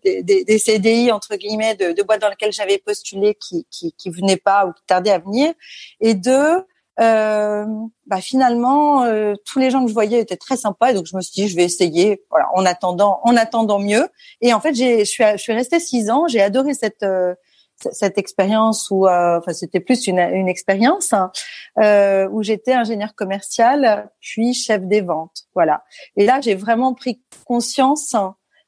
des, 0.02 0.44
des, 0.44 0.58
CDI 0.58 1.10
entre 1.12 1.36
guillemets 1.36 1.74
de, 1.74 1.92
de 1.92 2.02
boîtes 2.02 2.20
dans 2.20 2.30
lesquelles 2.30 2.52
j'avais 2.52 2.78
postulé 2.78 3.34
qui, 3.34 3.66
qui 3.70 3.92
qui 3.92 4.10
venaient 4.10 4.36
pas 4.36 4.66
ou 4.66 4.72
qui 4.72 4.82
tardaient 4.86 5.10
à 5.10 5.18
venir. 5.18 5.52
Et 6.00 6.14
deux, 6.14 6.64
euh, 6.98 7.64
bah 8.06 8.20
finalement 8.20 9.04
euh, 9.04 9.34
tous 9.46 9.58
les 9.58 9.70
gens 9.70 9.82
que 9.82 9.88
je 9.88 9.94
voyais 9.94 10.20
étaient 10.20 10.36
très 10.36 10.56
sympas 10.56 10.90
et 10.90 10.94
donc 10.94 11.06
je 11.06 11.16
me 11.16 11.22
suis 11.22 11.42
dit 11.42 11.48
je 11.48 11.56
vais 11.56 11.64
essayer 11.64 12.22
voilà 12.30 12.48
en 12.54 12.66
attendant 12.66 13.20
en 13.22 13.36
attendant 13.36 13.78
mieux. 13.78 14.08
Et 14.40 14.52
en 14.52 14.60
fait 14.60 14.74
j'ai 14.74 15.00
je 15.00 15.10
suis 15.10 15.24
je 15.32 15.38
suis 15.38 15.52
restée 15.52 15.80
six 15.80 16.10
ans 16.10 16.26
j'ai 16.26 16.42
adoré 16.42 16.74
cette 16.74 17.02
euh, 17.02 17.34
cette 17.76 18.18
expérience 18.18 18.90
où 18.90 19.06
enfin 19.08 19.54
c'était 19.54 19.80
plus 19.80 20.06
une, 20.06 20.18
une 20.18 20.48
expérience 20.48 21.14
hein, 21.14 21.32
où 22.30 22.42
j'étais 22.42 22.74
ingénieur 22.74 23.14
commercial 23.14 24.10
puis 24.20 24.52
chef 24.52 24.82
des 24.82 25.00
ventes 25.00 25.44
voilà. 25.54 25.84
Et 26.16 26.26
là 26.26 26.40
j'ai 26.42 26.54
vraiment 26.54 26.92
pris 26.92 27.22
conscience 27.46 28.14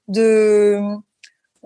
de 0.09 0.81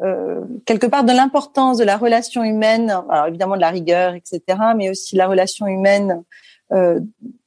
euh, 0.03 0.43
quelque 0.67 0.87
part 0.87 1.05
de 1.05 1.13
l'importance 1.13 1.79
de 1.79 1.85
la 1.85 1.97
relation 1.97 2.45
humaine, 2.45 2.91
alors 3.09 3.27
évidemment 3.29 3.57
de 3.57 3.61
la 3.61 3.71
rigueur, 3.71 4.15
etc., 4.15 4.41
mais 4.77 4.91
aussi 4.91 5.17
la 5.17 5.27
relation 5.27 5.67
humaine 5.67 6.23
euh, 6.73 7.01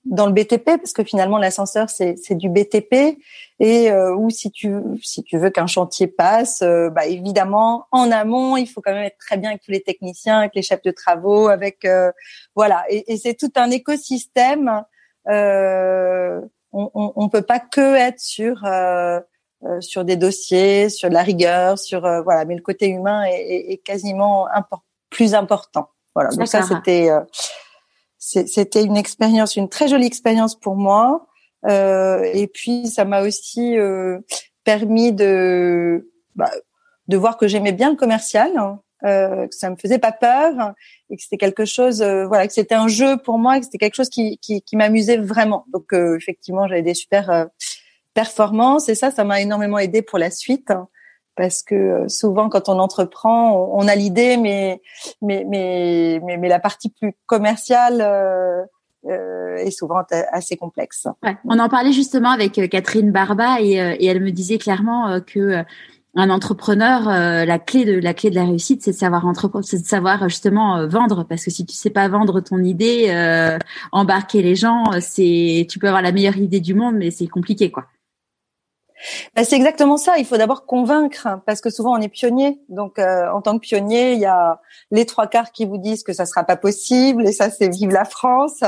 dans 0.05 0.25
le 0.25 0.31
BTP 0.31 0.63
parce 0.65 0.93
que 0.93 1.03
finalement 1.03 1.37
l'ascenseur 1.37 1.89
c'est 1.89 2.35
du 2.35 2.49
BTP 2.49 3.19
et 3.59 3.91
euh, 3.91 4.15
ou 4.15 4.29
si 4.29 4.49
tu 4.49 4.73
si 5.03 5.23
tu 5.23 5.37
veux 5.37 5.49
qu'un 5.49 5.67
chantier 5.67 6.07
passe 6.07 6.61
euh, 6.61 6.89
bah 6.89 7.05
évidemment 7.05 7.85
en 7.91 8.09
amont 8.11 8.57
il 8.57 8.65
faut 8.65 8.81
quand 8.81 8.93
même 8.93 9.03
être 9.03 9.17
très 9.19 9.37
bien 9.37 9.49
avec 9.49 9.61
tous 9.61 9.71
les 9.71 9.81
techniciens 9.81 10.39
avec 10.39 10.55
les 10.55 10.61
chefs 10.61 10.81
de 10.81 10.91
travaux 10.91 11.47
avec 11.47 11.85
euh, 11.85 12.11
voilà 12.55 12.85
et, 12.89 13.11
et 13.11 13.17
c'est 13.17 13.35
tout 13.35 13.51
un 13.55 13.69
écosystème 13.69 14.83
on, 15.27 16.01
on 16.93 17.29
peut 17.29 17.43
pas 17.43 17.59
que 17.59 17.95
être 17.95 18.19
sur 18.19 18.63
sur 19.81 20.05
des 20.05 20.15
dossiers 20.15 20.89
sur 20.89 21.09
de 21.09 21.13
la 21.13 21.23
rigueur 21.23 21.77
sur 21.77 22.01
voilà. 22.23 22.45
Mais 22.45 22.55
le 22.55 22.61
côté 22.61 22.87
humain 22.87 23.23
est, 23.25 23.41
est, 23.41 23.71
est 23.73 23.77
quasiment 23.77 24.47
plus 25.09 25.33
important. 25.33 25.89
Voilà. 26.15 26.29
Donc 26.31 26.47
ça 26.47 26.61
c'était 26.63 27.09
c'était 28.19 28.83
une 28.83 28.97
expérience, 28.97 29.55
une 29.55 29.69
très 29.69 29.87
jolie 29.87 30.05
expérience 30.05 30.55
pour 30.59 30.75
moi. 30.75 31.27
Euh, 31.67 32.23
et 32.33 32.47
puis 32.47 32.87
ça 32.87 33.05
m'a 33.05 33.21
aussi 33.21 33.77
euh, 33.77 34.19
permis 34.63 35.11
de 35.11 36.09
bah, 36.35 36.51
de 37.07 37.17
voir 37.17 37.37
que 37.37 37.47
j'aimais 37.47 37.71
bien 37.73 37.89
le 37.89 37.95
commercial, 37.95 38.51
hein, 38.57 38.79
euh, 39.03 39.47
que 39.47 39.55
ça 39.55 39.69
me 39.69 39.75
faisait 39.75 39.99
pas 39.99 40.11
peur 40.11 40.73
et 41.09 41.17
que 41.17 41.23
c'était 41.23 41.37
quelque 41.37 41.65
chose, 41.65 42.01
euh, 42.01 42.27
voilà, 42.27 42.47
que 42.47 42.53
c'était 42.53 42.75
un 42.75 42.87
jeu 42.87 43.17
pour 43.17 43.39
moi, 43.39 43.59
que 43.59 43.65
c'était 43.65 43.77
quelque 43.77 43.95
chose 43.95 44.09
qui 44.09 44.37
qui, 44.37 44.61
qui 44.61 44.75
m'amusait 44.75 45.17
vraiment. 45.17 45.65
Donc 45.73 45.93
euh, 45.93 46.15
effectivement, 46.15 46.67
j'avais 46.67 46.81
des 46.81 46.93
super 46.93 47.47
performances 48.19 48.89
et 48.89 48.95
ça, 48.95 49.11
ça 49.11 49.23
m'a 49.23 49.39
énormément 49.39 49.79
aidé 49.79 50.01
pour 50.01 50.19
la 50.19 50.29
suite. 50.29 50.71
Hein 50.71 50.87
parce 51.39 51.63
que 51.63 51.75
euh, 51.75 52.07
souvent 52.09 52.49
quand 52.49 52.67
on 52.67 52.79
entreprend, 52.79 53.71
on, 53.73 53.87
a 53.87 53.95
l'idée, 53.95 54.35
mais, 54.35 54.81
mais 55.21 55.45
mais 55.47 56.19
mais 56.21 56.49
la 56.49 56.59
partie 56.59 56.89
plus 56.89 57.13
commerciale 57.27 58.01
euh, 58.01 58.61
euh, 59.05 59.55
est 59.55 59.71
souvent 59.71 60.03
assez 60.33 60.57
complexe. 60.57 61.07
On 61.45 61.57
en 61.57 61.69
parlait 61.69 61.93
justement 61.93 62.31
avec 62.31 62.69
Catherine 62.69 63.13
Barba 63.13 63.61
et, 63.61 63.75
elle 64.05 64.21
me 64.21 64.31
disait 64.31 64.57
clairement 64.57 65.21
que 65.25 65.63
un 66.15 66.29
entrepreneur, 66.29 67.03
la 67.05 67.59
clé 67.59 67.85
de 67.85 67.97
la 67.99 68.13
clé 68.13 68.31
de 68.31 68.35
la 68.35 68.43
réussite, 68.43 68.83
c'est 68.83 68.91
de 68.91 68.97
savoir 68.97 69.25
entreprendre, 69.25 69.63
c'est 69.63 69.81
de 69.81 69.87
savoir 69.87 70.27
justement 70.27 70.85
vendre. 70.87 71.23
Parce 71.23 71.45
que 71.45 71.51
si 71.51 71.65
tu 71.65 71.73
sais 71.73 71.91
pas 71.91 72.09
vendre 72.09 72.41
ton 72.41 72.57
idée, 72.57 73.13
embarquer 73.93 74.41
les 74.41 74.55
gens, 74.55 74.83
c'est 74.99 75.65
tu 75.69 75.79
peux 75.79 75.87
avoir 75.87 76.01
la 76.01 76.11
meilleure 76.11 76.37
idée 76.37 76.59
du 76.59 76.73
monde, 76.73 76.95
mais 76.97 77.11
c'est 77.11 77.27
compliqué 77.27 77.71
quoi. 77.71 77.85
Ben, 79.35 79.43
c'est 79.43 79.55
exactement 79.55 79.97
ça. 79.97 80.17
Il 80.17 80.25
faut 80.25 80.37
d'abord 80.37 80.65
convaincre, 80.65 81.27
parce 81.45 81.61
que 81.61 81.69
souvent 81.69 81.97
on 81.97 82.01
est 82.01 82.09
pionnier. 82.09 82.59
Donc, 82.69 82.99
euh, 82.99 83.29
en 83.31 83.41
tant 83.41 83.57
que 83.57 83.61
pionnier, 83.61 84.13
il 84.13 84.19
y 84.19 84.25
a 84.25 84.61
les 84.91 85.05
trois 85.05 85.27
quarts 85.27 85.51
qui 85.51 85.65
vous 85.65 85.77
disent 85.77 86.03
que 86.03 86.13
ça 86.13 86.25
sera 86.25 86.43
pas 86.43 86.57
possible, 86.57 87.27
et 87.27 87.31
ça, 87.31 87.49
c'est 87.49 87.69
vive 87.69 87.91
la 87.91 88.05
France. 88.05 88.63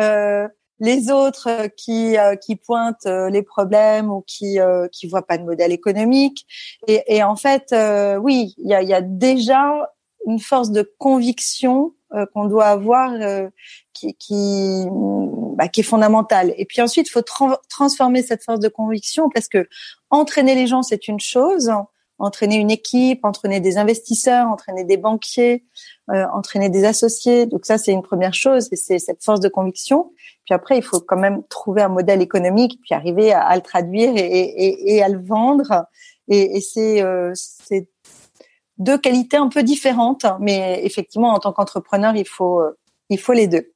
Euh, 0.00 0.48
les 0.80 1.10
autres 1.12 1.68
qui 1.76 2.16
qui 2.44 2.56
pointent 2.56 3.06
les 3.06 3.42
problèmes 3.42 4.10
ou 4.10 4.24
qui 4.26 4.58
qui 4.90 5.06
voient 5.06 5.26
pas 5.26 5.38
de 5.38 5.44
modèle 5.44 5.70
économique. 5.70 6.44
Et, 6.88 7.04
et 7.06 7.22
en 7.22 7.36
fait, 7.36 7.72
oui, 8.20 8.54
il 8.58 8.68
y 8.68 8.74
a, 8.74 8.82
y 8.82 8.92
a 8.92 9.00
déjà 9.00 9.62
une 10.26 10.40
force 10.40 10.70
de 10.70 10.82
conviction 10.98 11.94
qu'on 12.32 12.46
doit 12.46 12.66
avoir 12.66 13.12
qui 13.92 14.14
qui, 14.14 14.84
bah, 15.56 15.68
qui 15.68 15.80
est 15.80 15.84
fondamentale. 15.84 16.54
Et 16.56 16.64
puis 16.64 16.82
ensuite, 16.82 17.08
il 17.08 17.10
faut 17.10 17.24
transformer 17.68 18.22
cette 18.22 18.44
force 18.44 18.60
de 18.60 18.68
conviction 18.68 19.28
parce 19.30 19.48
que 19.48 19.68
entraîner 20.10 20.54
les 20.54 20.66
gens, 20.66 20.82
c'est 20.82 21.08
une 21.08 21.20
chose 21.20 21.72
entraîner 22.22 22.56
une 22.56 22.70
équipe, 22.70 23.24
entraîner 23.24 23.60
des 23.60 23.78
investisseurs, 23.78 24.46
entraîner 24.46 24.84
des 24.84 24.96
banquiers, 24.96 25.64
euh, 26.10 26.24
entraîner 26.32 26.68
des 26.68 26.84
associés. 26.84 27.46
Donc 27.46 27.66
ça, 27.66 27.78
c'est 27.78 27.92
une 27.92 28.02
première 28.02 28.32
chose, 28.32 28.68
et 28.70 28.76
c'est 28.76 29.00
cette 29.00 29.22
force 29.24 29.40
de 29.40 29.48
conviction. 29.48 30.12
Puis 30.44 30.54
après, 30.54 30.78
il 30.78 30.82
faut 30.82 31.00
quand 31.00 31.18
même 31.18 31.42
trouver 31.48 31.82
un 31.82 31.88
modèle 31.88 32.22
économique, 32.22 32.78
puis 32.82 32.94
arriver 32.94 33.32
à, 33.32 33.54
le 33.56 33.62
traduire 33.62 34.12
et, 34.14 35.02
à 35.02 35.08
le 35.08 35.18
vendre. 35.18 35.86
Et, 36.28 36.62
euh, 37.02 37.32
c'est 37.34 37.88
deux 38.82 38.98
qualités 38.98 39.36
un 39.36 39.48
peu 39.48 39.62
différentes, 39.62 40.26
mais 40.40 40.80
effectivement, 40.84 41.32
en 41.32 41.38
tant 41.38 41.52
qu'entrepreneur, 41.52 42.14
il 42.16 42.26
faut 42.26 42.60
euh, 42.60 42.76
il 43.08 43.18
faut 43.18 43.32
les 43.32 43.46
deux. 43.46 43.72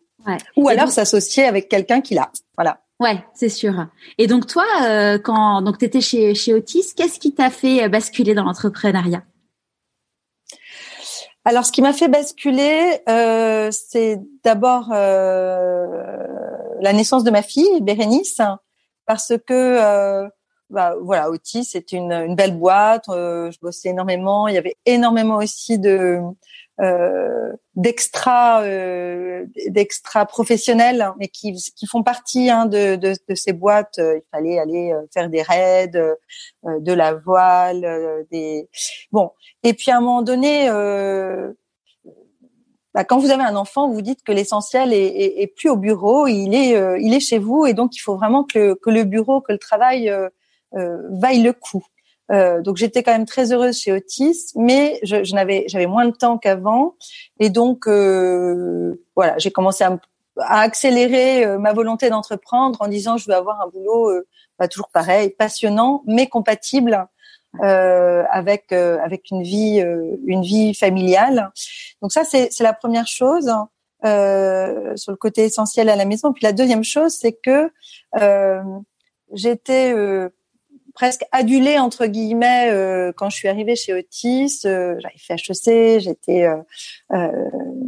Ou 0.56 0.68
alors 0.68 0.88
s'associer 0.88 1.44
avec 1.44 1.68
quelqu'un 1.68 2.00
qui 2.00 2.14
l'a. 2.14 2.30
Voilà. 2.56 2.80
Ouais, 2.98 3.22
c'est 3.34 3.48
sûr. 3.48 3.86
Et 4.18 4.26
donc 4.26 4.46
toi, 4.46 4.64
euh, 4.82 5.18
quand 5.18 5.62
donc 5.62 5.78
t'étais 5.78 6.00
chez 6.00 6.34
chez 6.34 6.54
Otis, 6.54 6.94
qu'est-ce 6.96 7.18
qui 7.18 7.34
t'a 7.34 7.50
fait 7.50 7.84
euh, 7.84 7.88
basculer 7.88 8.34
dans 8.34 8.44
l'entrepreneuriat? 8.44 9.22
Alors, 11.44 11.64
ce 11.64 11.70
qui 11.70 11.80
m'a 11.80 11.92
fait 11.92 12.08
basculer, 12.08 12.98
euh, 13.08 13.70
c'est 13.70 14.18
d'abord 14.42 14.88
euh, 14.92 15.86
la 16.80 16.92
naissance 16.92 17.22
de 17.22 17.30
ma 17.30 17.42
fille, 17.42 17.80
Bérénice, 17.82 18.40
parce 19.06 19.32
que 19.46 20.28
bah, 20.70 20.94
voilà, 21.00 21.30
Otis, 21.30 21.64
c'est 21.64 21.92
une, 21.92 22.12
une 22.12 22.34
belle 22.34 22.56
boîte. 22.56 23.04
je 23.08 23.58
bossais 23.60 23.90
énormément. 23.90 24.48
Il 24.48 24.54
y 24.54 24.58
avait 24.58 24.76
énormément 24.84 25.36
aussi 25.36 25.78
de 25.78 26.20
euh, 26.78 27.52
d'extra 27.74 28.60
euh, 28.60 29.46
d'extra 29.68 30.26
professionnels 30.26 31.10
mais 31.18 31.28
qui, 31.28 31.54
qui 31.74 31.86
font 31.86 32.02
partie 32.02 32.50
hein, 32.50 32.66
de, 32.66 32.96
de, 32.96 33.14
de, 33.28 33.34
ces 33.34 33.54
boîtes 33.54 33.94
il 33.96 34.20
fallait 34.30 34.58
aller 34.58 34.92
euh, 34.92 35.00
faire 35.10 35.30
des 35.30 35.40
raids 35.40 35.90
euh, 35.94 36.14
de 36.80 36.92
la 36.92 37.14
voile 37.14 38.26
des 38.30 38.68
bon 39.10 39.30
et 39.62 39.72
puis 39.72 39.90
à 39.90 39.96
un 39.96 40.00
moment 40.00 40.20
donné 40.20 40.68
bah, 42.92 43.04
quand 43.04 43.18
vous 43.18 43.30
avez 43.30 43.42
un 43.42 43.56
enfant, 43.56 43.90
vous 43.90 44.00
dites 44.00 44.22
que 44.22 44.32
l'essentiel 44.32 44.92
est, 44.92 45.06
est, 45.06 45.42
est, 45.42 45.46
plus 45.48 45.68
au 45.68 45.76
bureau, 45.76 46.26
il 46.26 46.54
est, 46.54 46.72
il 46.98 47.12
est 47.12 47.20
chez 47.20 47.38
vous, 47.38 47.66
et 47.66 47.74
donc 47.74 47.94
il 47.94 47.98
faut 47.98 48.16
vraiment 48.16 48.42
que, 48.42 48.72
que 48.72 48.88
le 48.88 49.04
bureau, 49.04 49.42
que 49.42 49.52
le 49.52 49.58
travail 49.58 50.10
vaille 50.72 51.42
le 51.42 51.52
coup. 51.52 51.84
Euh, 52.32 52.60
donc 52.60 52.76
j'étais 52.76 53.02
quand 53.02 53.12
même 53.12 53.26
très 53.26 53.52
heureuse 53.52 53.78
chez 53.78 53.92
Otis, 53.92 54.52
mais 54.56 54.98
je, 55.02 55.22
je 55.22 55.34
n'avais 55.34 55.64
j'avais 55.68 55.86
moins 55.86 56.06
de 56.06 56.10
temps 56.10 56.38
qu'avant. 56.38 56.94
Et 57.38 57.50
donc 57.50 57.86
euh, 57.86 59.00
voilà 59.14 59.38
j'ai 59.38 59.50
commencé 59.50 59.84
à, 59.84 59.98
à 60.38 60.60
accélérer 60.60 61.44
euh, 61.44 61.58
ma 61.58 61.72
volonté 61.72 62.10
d'entreprendre 62.10 62.80
en 62.82 62.88
disant 62.88 63.16
je 63.16 63.26
veux 63.28 63.34
avoir 63.34 63.60
un 63.60 63.68
boulot 63.68 64.10
euh, 64.10 64.26
bah, 64.58 64.66
toujours 64.68 64.88
pareil 64.88 65.30
passionnant 65.30 66.02
mais 66.06 66.26
compatible 66.26 67.06
euh, 67.62 68.24
avec 68.30 68.72
avec 68.72 69.30
une 69.30 69.42
vie 69.42 69.78
une 70.26 70.42
vie 70.42 70.74
familiale. 70.74 71.52
Donc 72.02 72.12
ça 72.12 72.24
c'est 72.24 72.48
c'est 72.50 72.64
la 72.64 72.72
première 72.74 73.06
chose 73.06 73.52
sur 74.02 75.12
le 75.12 75.16
côté 75.16 75.44
essentiel 75.44 75.88
à 75.88 75.96
la 75.96 76.04
maison. 76.04 76.32
Puis 76.32 76.44
la 76.44 76.52
deuxième 76.52 76.84
chose 76.84 77.14
c'est 77.14 77.32
que 77.32 77.70
j'étais 79.32 79.94
presque 80.96 81.24
adulée 81.30 81.78
entre 81.78 82.06
guillemets 82.06 82.70
euh, 82.70 83.12
quand 83.14 83.28
je 83.28 83.36
suis 83.36 83.48
arrivée 83.48 83.76
chez 83.76 83.92
Otis. 83.92 84.62
Euh, 84.64 84.96
j'avais 84.98 85.18
fait 85.18 85.34
HEC, 85.34 86.00
j'étais 86.00 86.44
euh, 86.44 86.56
euh, 87.12 87.30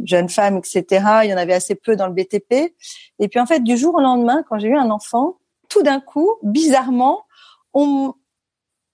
jeune 0.05 0.29
femme, 0.29 0.57
etc. 0.57 1.03
Il 1.23 1.31
y 1.31 1.33
en 1.33 1.37
avait 1.37 1.55
assez 1.55 1.75
peu 1.75 1.95
dans 1.95 2.07
le 2.07 2.13
BTP. 2.13 2.73
Et 3.19 3.27
puis 3.27 3.39
en 3.39 3.47
fait, 3.47 3.61
du 3.61 3.75
jour 3.77 3.95
au 3.95 3.99
lendemain, 3.99 4.43
quand 4.47 4.59
j'ai 4.59 4.67
eu 4.67 4.77
un 4.77 4.91
enfant, 4.91 5.39
tout 5.69 5.81
d'un 5.81 5.99
coup, 5.99 6.35
bizarrement, 6.43 7.25
on, 7.73 8.13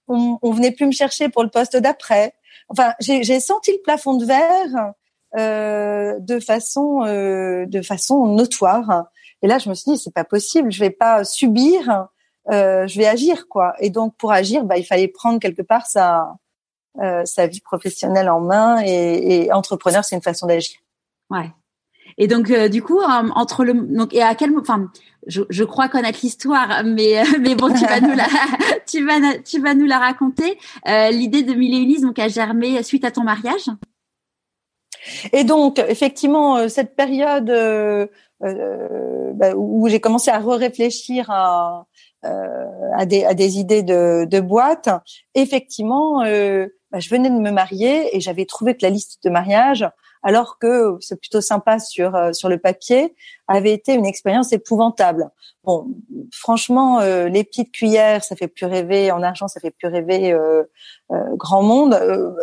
on, 0.07 0.39
on 0.41 0.51
venait 0.51 0.71
plus 0.71 0.87
me 0.87 0.91
chercher 0.91 1.27
pour 1.27 1.43
le 1.43 1.49
poste 1.49 1.75
d'après. 1.75 2.33
Enfin, 2.69 2.93
j'ai 3.01 3.39
senti 3.41 3.73
le 3.73 3.81
plafond 3.83 4.15
de 4.15 4.25
verre 4.25 4.93
euh, 5.37 6.15
de 6.19 6.39
façon 6.39 7.01
de 7.03 7.81
façon 7.81 8.27
notoire. 8.27 9.07
Et 9.41 9.47
là, 9.47 9.59
je 9.59 9.69
me 9.69 9.73
suis 9.75 9.91
dit, 9.91 9.97
c'est 9.97 10.13
pas 10.13 10.23
possible. 10.23 10.71
Je 10.71 10.79
vais 10.79 10.89
pas 10.89 11.25
subir 11.25 12.07
euh, 12.51 12.85
je 12.87 12.97
vais 12.99 13.07
agir 13.07 13.47
quoi. 13.47 13.73
Et 13.79 13.89
donc 13.89 14.15
pour 14.17 14.31
agir, 14.31 14.63
bah, 14.63 14.77
il 14.77 14.85
fallait 14.85 15.07
prendre 15.07 15.39
quelque 15.39 15.61
part 15.61 15.87
sa 15.87 16.35
euh, 17.01 17.25
sa 17.25 17.47
vie 17.47 17.61
professionnelle 17.61 18.29
en 18.29 18.39
main 18.39 18.81
et, 18.85 19.45
et 19.45 19.51
entrepreneur, 19.51 20.03
c'est 20.03 20.15
une 20.15 20.21
façon 20.21 20.47
d'agir. 20.47 20.77
Ouais. 21.29 21.51
Et 22.17 22.27
donc 22.27 22.51
euh, 22.51 22.69
du 22.69 22.83
coup 22.83 23.01
entre 23.01 23.65
le 23.65 23.73
donc 23.73 24.13
et 24.13 24.21
à 24.21 24.35
quel 24.35 24.55
enfin 24.57 24.89
je, 25.27 25.41
je 25.49 25.63
crois 25.63 25.89
connaître 25.89 26.19
l'histoire 26.21 26.83
mais 26.85 27.23
mais 27.41 27.55
bon 27.55 27.73
tu 27.73 27.83
vas 27.85 27.99
nous 27.99 28.13
la 28.13 28.27
tu 28.87 29.03
vas 29.03 29.19
tu 29.43 29.59
vas 29.59 29.73
nous 29.73 29.85
la 29.85 29.97
raconter 29.99 30.57
l'idée 30.85 31.41
de 31.41 31.53
Mille 31.53 31.99
donc 32.01 32.19
a 32.19 32.29
germé 32.29 32.81
suite 32.83 33.03
à 33.03 33.11
ton 33.11 33.23
mariage? 33.23 33.69
Et 35.33 35.43
donc 35.43 35.79
effectivement 35.79 36.69
cette 36.69 36.95
période 36.95 37.51
bah, 39.35 39.53
où 39.55 39.87
j'ai 39.87 39.99
commencé 39.99 40.31
à 40.31 40.39
re-réfléchir 40.39 41.29
à 41.29 41.79
euh, 41.79 41.83
à, 42.95 43.05
des, 43.05 43.25
à 43.25 43.33
des 43.33 43.59
idées 43.59 43.83
de, 43.83 44.25
de 44.25 44.39
boîte, 44.39 44.89
effectivement, 45.33 46.23
euh, 46.23 46.67
bah, 46.91 46.99
je 46.99 47.09
venais 47.09 47.29
de 47.29 47.35
me 47.35 47.51
marier 47.51 48.15
et 48.15 48.19
j'avais 48.19 48.45
trouvé 48.45 48.75
que 48.75 48.83
la 48.83 48.89
liste 48.89 49.23
de 49.23 49.29
mariage, 49.29 49.87
alors 50.23 50.57
que 50.57 50.97
c'est 51.01 51.19
plutôt 51.19 51.41
sympa 51.41 51.77
sur 51.79 52.15
euh, 52.15 52.31
sur 52.33 52.49
le 52.49 52.57
papier, 52.57 53.15
avait 53.47 53.73
été 53.73 53.93
une 53.93 54.05
expérience 54.05 54.53
épouvantable. 54.53 55.29
Bon, 55.63 55.87
franchement, 56.31 56.99
les 56.99 57.43
petites 57.43 57.71
cuillères, 57.71 58.23
ça 58.23 58.35
fait 58.35 58.47
plus 58.47 58.67
rêver. 58.67 59.11
En 59.11 59.23
argent, 59.23 59.47
ça 59.47 59.59
fait 59.59 59.71
plus 59.71 59.87
rêver 59.87 60.35
grand 61.09 61.63
monde. 61.63 61.99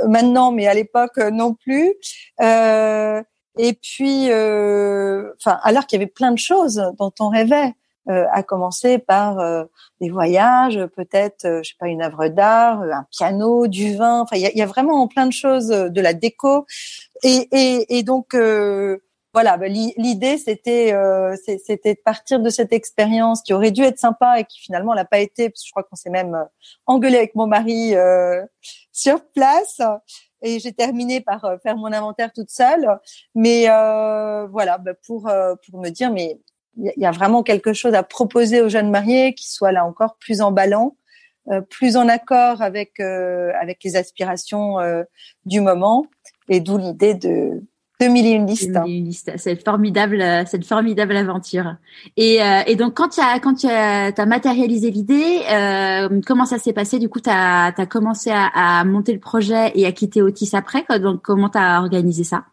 maintenant, 0.08 0.50
mais 0.50 0.66
à 0.66 0.74
l'époque 0.74 1.18
non 1.18 1.54
plus. 1.54 1.94
et 2.40 3.72
puis, 3.80 4.26
enfin, 4.26 5.60
alors 5.62 5.86
qu'il 5.86 6.00
y 6.00 6.02
avait 6.02 6.10
plein 6.10 6.32
de 6.32 6.38
choses 6.38 6.82
dont 6.98 7.12
on 7.20 7.28
rêvait. 7.28 7.74
Euh, 8.08 8.24
à 8.32 8.42
commencer 8.42 8.98
par 8.98 9.38
euh, 9.38 9.62
des 10.00 10.10
voyages, 10.10 10.86
peut-être, 10.96 11.44
euh, 11.44 11.62
je 11.62 11.68
sais 11.68 11.76
pas, 11.78 11.86
une 11.86 12.02
œuvre 12.02 12.26
d'art, 12.26 12.82
un 12.82 13.06
piano, 13.12 13.68
du 13.68 13.94
vin. 13.94 14.22
Enfin, 14.22 14.34
il 14.34 14.42
y 14.42 14.46
a, 14.46 14.50
y 14.52 14.60
a, 14.60 14.66
vraiment 14.66 15.06
plein 15.06 15.24
de 15.24 15.32
choses, 15.32 15.68
de 15.68 16.00
la 16.00 16.12
déco. 16.12 16.66
Et, 17.22 17.48
et, 17.52 17.98
et 17.98 18.02
donc 18.02 18.34
voilà, 19.34 19.56
bah, 19.56 19.68
l'idée 19.68 20.36
c'était 20.36 20.94
c'était 21.46 21.94
de 21.94 22.00
partir 22.04 22.40
de 22.40 22.50
cette 22.50 22.72
expérience 22.72 23.40
qui 23.42 23.54
aurait 23.54 23.70
dû 23.70 23.82
être 23.82 23.98
sympa 23.98 24.40
et 24.40 24.44
qui 24.44 24.60
finalement 24.60 24.94
l'a 24.94 25.04
pas 25.04 25.20
été. 25.20 25.48
Parce 25.50 25.64
je 25.64 25.70
crois 25.70 25.84
qu'on 25.84 25.96
s'est 25.96 26.10
même 26.10 26.36
engueulé 26.86 27.18
avec 27.18 27.36
mon 27.36 27.46
mari 27.46 27.94
sur 28.90 29.24
place 29.30 29.80
et 30.42 30.58
j'ai 30.58 30.72
terminé 30.72 31.20
par 31.20 31.46
faire 31.62 31.76
mon 31.76 31.92
inventaire 31.92 32.32
toute 32.32 32.50
seule. 32.50 32.98
Mais 33.36 33.70
euh, 33.70 34.46
voilà, 34.48 34.78
bah 34.78 34.92
pour 35.06 35.30
pour 35.70 35.80
me 35.80 35.88
dire, 35.90 36.10
mais 36.10 36.40
il 36.76 36.92
y 36.96 37.06
a 37.06 37.10
vraiment 37.10 37.42
quelque 37.42 37.72
chose 37.72 37.94
à 37.94 38.02
proposer 38.02 38.60
aux 38.60 38.68
jeunes 38.68 38.90
mariés 38.90 39.34
qui 39.34 39.50
soit 39.50 39.72
là 39.72 39.84
encore 39.84 40.16
plus 40.18 40.40
emballant, 40.40 40.96
euh, 41.50 41.60
plus 41.60 41.96
en 41.96 42.08
accord 42.08 42.62
avec 42.62 43.00
euh, 43.00 43.50
avec 43.60 43.82
les 43.84 43.96
aspirations 43.96 44.78
euh, 44.80 45.02
du 45.44 45.60
moment, 45.60 46.06
et 46.48 46.60
d'où 46.60 46.78
l'idée 46.78 47.14
de 47.14 47.62
de 48.00 48.06
mille 48.08 48.26
et 48.26 48.30
une 48.30 48.46
listes. 48.46 49.30
Cette 49.36 49.64
formidable, 49.64 50.24
cette 50.46 50.64
formidable 50.64 51.16
aventure. 51.16 51.76
Et, 52.16 52.40
et 52.66 52.74
donc 52.74 52.94
quand 52.94 53.10
tu 53.10 53.20
as 53.20 53.38
quand 53.38 53.54
tu 53.54 53.68
as, 53.68 54.12
as 54.16 54.26
matérialisé 54.26 54.90
l'idée, 54.90 55.40
comment 56.26 56.44
ça 56.44 56.58
s'est 56.58 56.72
passé? 56.72 56.98
Du 56.98 57.08
coup, 57.08 57.20
tu 57.20 57.30
as, 57.30 57.66
as, 57.66 57.86
commencé 57.86 58.30
à, 58.32 58.46
à, 58.80 58.82
monter 58.84 59.12
le 59.12 59.20
projet 59.20 59.70
et 59.76 59.86
à 59.86 59.92
quitter 59.92 60.20
Otis 60.20 60.50
après? 60.52 60.84
Donc 60.98 61.22
comment 61.22 61.48
tu 61.48 61.58
as 61.58 61.80
organisé 61.80 62.24
ça? 62.24 62.44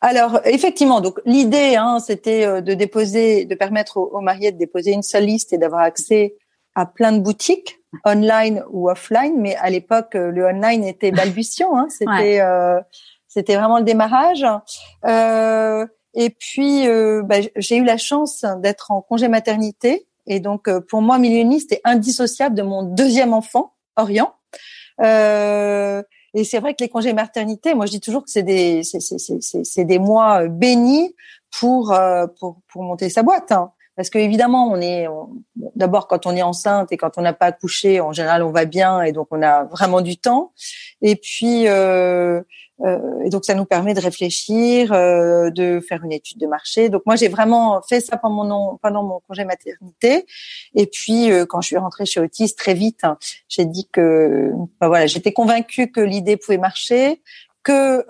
Alors 0.00 0.40
effectivement, 0.44 1.00
donc 1.00 1.20
l'idée, 1.26 1.76
hein, 1.76 1.98
c'était 2.00 2.46
euh, 2.46 2.60
de 2.60 2.72
déposer, 2.74 3.44
de 3.44 3.54
permettre 3.54 3.98
aux, 3.98 4.20
mariés 4.20 4.50
de 4.52 4.58
déposer 4.58 4.92
une 4.92 5.02
seule 5.02 5.24
liste 5.24 5.52
et 5.52 5.58
d'avoir 5.58 5.82
accès 5.82 6.36
à 6.74 6.86
plein 6.86 7.12
de 7.12 7.20
boutiques 7.20 7.78
online 8.06 8.64
ou 8.70 8.88
offline. 8.88 9.34
Mais 9.38 9.56
à 9.56 9.68
l'époque, 9.68 10.14
euh, 10.14 10.30
le 10.30 10.46
online 10.46 10.84
était 10.84 11.10
balbutiant. 11.10 11.76
Hein, 11.76 11.88
c'était 11.90 12.40
euh, 12.40 12.80
c'était 13.28 13.56
vraiment 13.56 13.78
le 13.78 13.84
démarrage. 13.84 14.44
Euh, 15.04 15.86
et 16.14 16.30
puis, 16.30 16.88
bah, 17.22 17.36
j'ai 17.54 17.76
eu 17.76 17.84
la 17.84 17.96
chance 17.96 18.44
d'être 18.58 18.90
en 18.90 19.00
congé 19.00 19.28
maternité. 19.28 20.08
Et 20.26 20.40
donc, 20.40 20.68
pour 20.88 21.02
moi, 21.02 21.18
Millioniste 21.18 21.70
est 21.70 21.80
indissociable 21.84 22.56
de 22.56 22.62
mon 22.62 22.82
deuxième 22.82 23.32
enfant, 23.32 23.74
Orient. 23.94 24.34
Euh, 25.00 26.02
et 26.34 26.44
c'est 26.44 26.60
vrai 26.60 26.74
que 26.74 26.82
les 26.82 26.88
congés 26.88 27.12
maternité, 27.12 27.74
moi 27.74 27.86
je 27.86 27.92
dis 27.92 28.00
toujours 28.00 28.24
que 28.24 28.30
c'est 28.30 28.42
des 28.42 28.82
c'est 28.82 29.84
des 29.84 29.98
mois 29.98 30.46
bénis 30.46 31.14
pour 31.58 31.94
pour 32.38 32.60
pour 32.68 32.82
monter 32.82 33.08
sa 33.10 33.22
boîte. 33.22 33.52
Hein. 33.52 33.72
Parce 34.00 34.08
que 34.08 34.16
évidemment, 34.16 34.66
on 34.72 34.80
est 34.80 35.06
d'abord 35.76 36.08
quand 36.08 36.24
on 36.24 36.34
est 36.34 36.40
enceinte 36.40 36.90
et 36.90 36.96
quand 36.96 37.18
on 37.18 37.20
n'a 37.20 37.34
pas 37.34 37.44
accouché, 37.44 38.00
en 38.00 38.14
général, 38.14 38.42
on 38.42 38.50
va 38.50 38.64
bien 38.64 39.02
et 39.02 39.12
donc 39.12 39.28
on 39.30 39.42
a 39.42 39.64
vraiment 39.64 40.00
du 40.00 40.16
temps. 40.16 40.54
Et 41.02 41.16
puis 41.16 41.68
euh, 41.68 42.40
euh, 42.82 43.24
et 43.26 43.28
donc 43.28 43.44
ça 43.44 43.54
nous 43.54 43.66
permet 43.66 43.92
de 43.92 44.00
réfléchir, 44.00 44.90
euh, 44.94 45.50
de 45.50 45.80
faire 45.86 46.02
une 46.02 46.12
étude 46.12 46.38
de 46.38 46.46
marché. 46.46 46.88
Donc 46.88 47.02
moi 47.04 47.14
j'ai 47.14 47.28
vraiment 47.28 47.82
fait 47.82 48.00
ça 48.00 48.16
pendant 48.16 48.44
mon 48.46 48.78
pendant 48.78 49.02
mon 49.02 49.20
congé 49.28 49.44
maternité. 49.44 50.24
Et 50.74 50.86
puis 50.86 51.30
euh, 51.30 51.44
quand 51.44 51.60
je 51.60 51.66
suis 51.66 51.76
rentrée 51.76 52.06
chez 52.06 52.20
Otis 52.20 52.54
très 52.54 52.72
vite, 52.72 53.04
hein, 53.04 53.18
j'ai 53.50 53.66
dit 53.66 53.86
que 53.92 54.50
ben 54.80 54.88
voilà 54.88 55.06
j'étais 55.08 55.34
convaincue 55.34 55.92
que 55.92 56.00
l'idée 56.00 56.38
pouvait 56.38 56.56
marcher, 56.56 57.20
que 57.62 58.02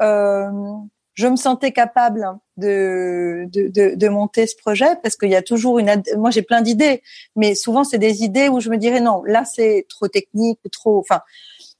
je 1.14 1.26
me 1.26 1.36
sentais 1.36 1.72
capable 1.72 2.26
de, 2.56 3.46
de, 3.52 3.68
de, 3.68 3.94
de 3.94 4.08
monter 4.08 4.46
ce 4.46 4.56
projet 4.56 4.96
parce 5.02 5.16
qu'il 5.16 5.30
y 5.30 5.36
a 5.36 5.42
toujours 5.42 5.78
une 5.78 6.02
moi 6.16 6.30
j'ai 6.30 6.42
plein 6.42 6.62
d'idées 6.62 7.02
mais 7.36 7.54
souvent 7.54 7.84
c'est 7.84 7.98
des 7.98 8.22
idées 8.22 8.48
où 8.48 8.60
je 8.60 8.70
me 8.70 8.76
dirais 8.76 9.00
non 9.00 9.22
là 9.24 9.44
c'est 9.44 9.86
trop 9.88 10.08
technique 10.08 10.60
trop 10.70 10.98
enfin 10.98 11.22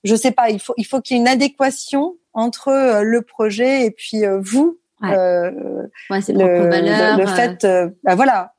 je 0.04 0.14
sais 0.14 0.32
pas 0.32 0.50
il 0.50 0.60
faut 0.60 0.74
il 0.76 0.86
faut 0.86 1.00
qu'il 1.00 1.16
y 1.16 1.20
ait 1.20 1.22
une 1.22 1.28
adéquation 1.28 2.16
entre 2.32 2.68
euh, 2.68 3.02
le 3.02 3.22
projet 3.22 3.84
et 3.86 3.90
puis 3.90 4.24
euh, 4.24 4.40
vous 4.40 4.80
ouais. 5.02 5.16
Euh, 5.16 5.86
ouais, 6.10 6.20
ses 6.20 6.32
propres 6.34 6.68
valeurs, 6.68 7.18
le, 7.18 7.26
fait 7.26 7.66
bah 8.04 8.14
voilà 8.14 8.54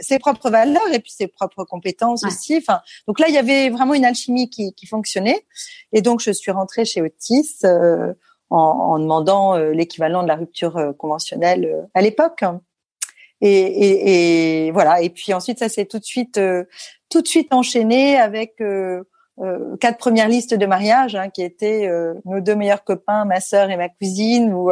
ses 0.00 0.18
propres 0.18 0.50
valeurs 0.50 0.92
et 0.92 1.00
puis 1.00 1.12
ses 1.12 1.26
propres 1.26 1.64
compétences 1.64 2.24
aussi 2.24 2.56
enfin 2.56 2.80
donc 3.06 3.18
là 3.18 3.26
il 3.28 3.34
y 3.34 3.38
avait 3.38 3.70
vraiment 3.70 3.94
une 3.94 4.04
alchimie 4.04 4.50
qui, 4.50 4.72
qui 4.74 4.86
fonctionnait 4.86 5.44
et 5.92 6.00
donc 6.02 6.20
je 6.20 6.30
suis 6.30 6.50
rentrée 6.50 6.84
chez 6.84 7.02
Otis 7.02 7.62
en, 8.52 8.98
demandant 8.98 9.56
euh, 9.56 9.72
l'équivalent 9.72 10.22
de 10.22 10.28
la 10.28 10.36
rupture 10.36 10.76
euh, 10.76 10.92
conventionnelle 10.92 11.64
euh, 11.64 11.82
à 11.94 12.02
l'époque. 12.02 12.44
Et, 13.40 13.50
et, 13.50 14.66
et, 14.66 14.70
voilà. 14.70 15.00
Et 15.00 15.10
puis 15.10 15.34
ensuite, 15.34 15.58
ça 15.58 15.68
s'est 15.68 15.86
tout 15.86 15.98
de 15.98 16.04
suite, 16.04 16.40
tout 17.08 17.22
de 17.22 17.26
suite 17.26 17.52
enchaîné 17.52 18.16
avec 18.16 18.60
euh, 18.60 19.02
quatre 19.80 19.98
premières 19.98 20.28
listes 20.28 20.54
de 20.54 20.64
mariage, 20.64 21.16
hein, 21.16 21.28
qui 21.28 21.42
étaient 21.42 21.90
nos 22.24 22.38
deux 22.38 22.54
meilleurs 22.54 22.84
copains, 22.84 23.24
ma 23.24 23.40
sœur 23.40 23.68
et 23.70 23.76
ma 23.76 23.88
cousine. 23.88 24.52
Ou, 24.52 24.70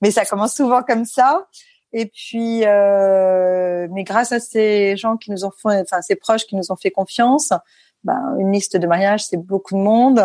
mais 0.00 0.12
ça 0.12 0.24
commence 0.24 0.54
souvent 0.54 0.84
comme 0.84 1.04
ça. 1.04 1.48
Et 1.92 2.06
puis, 2.06 2.60
mais 2.60 4.04
grâce 4.04 4.30
à 4.30 4.38
ces 4.38 4.96
gens 4.96 5.16
qui 5.16 5.32
nous 5.32 5.44
ont 5.44 5.50
fait, 5.50 5.80
enfin 5.80 6.00
ces 6.00 6.14
proches 6.14 6.46
qui 6.46 6.54
nous 6.54 6.70
ont 6.70 6.76
fait 6.76 6.92
confiance, 6.92 7.52
ben, 8.04 8.36
une 8.38 8.52
liste 8.52 8.76
de 8.76 8.86
mariage, 8.86 9.24
c'est 9.24 9.36
beaucoup 9.36 9.74
de 9.74 9.80
monde. 9.80 10.22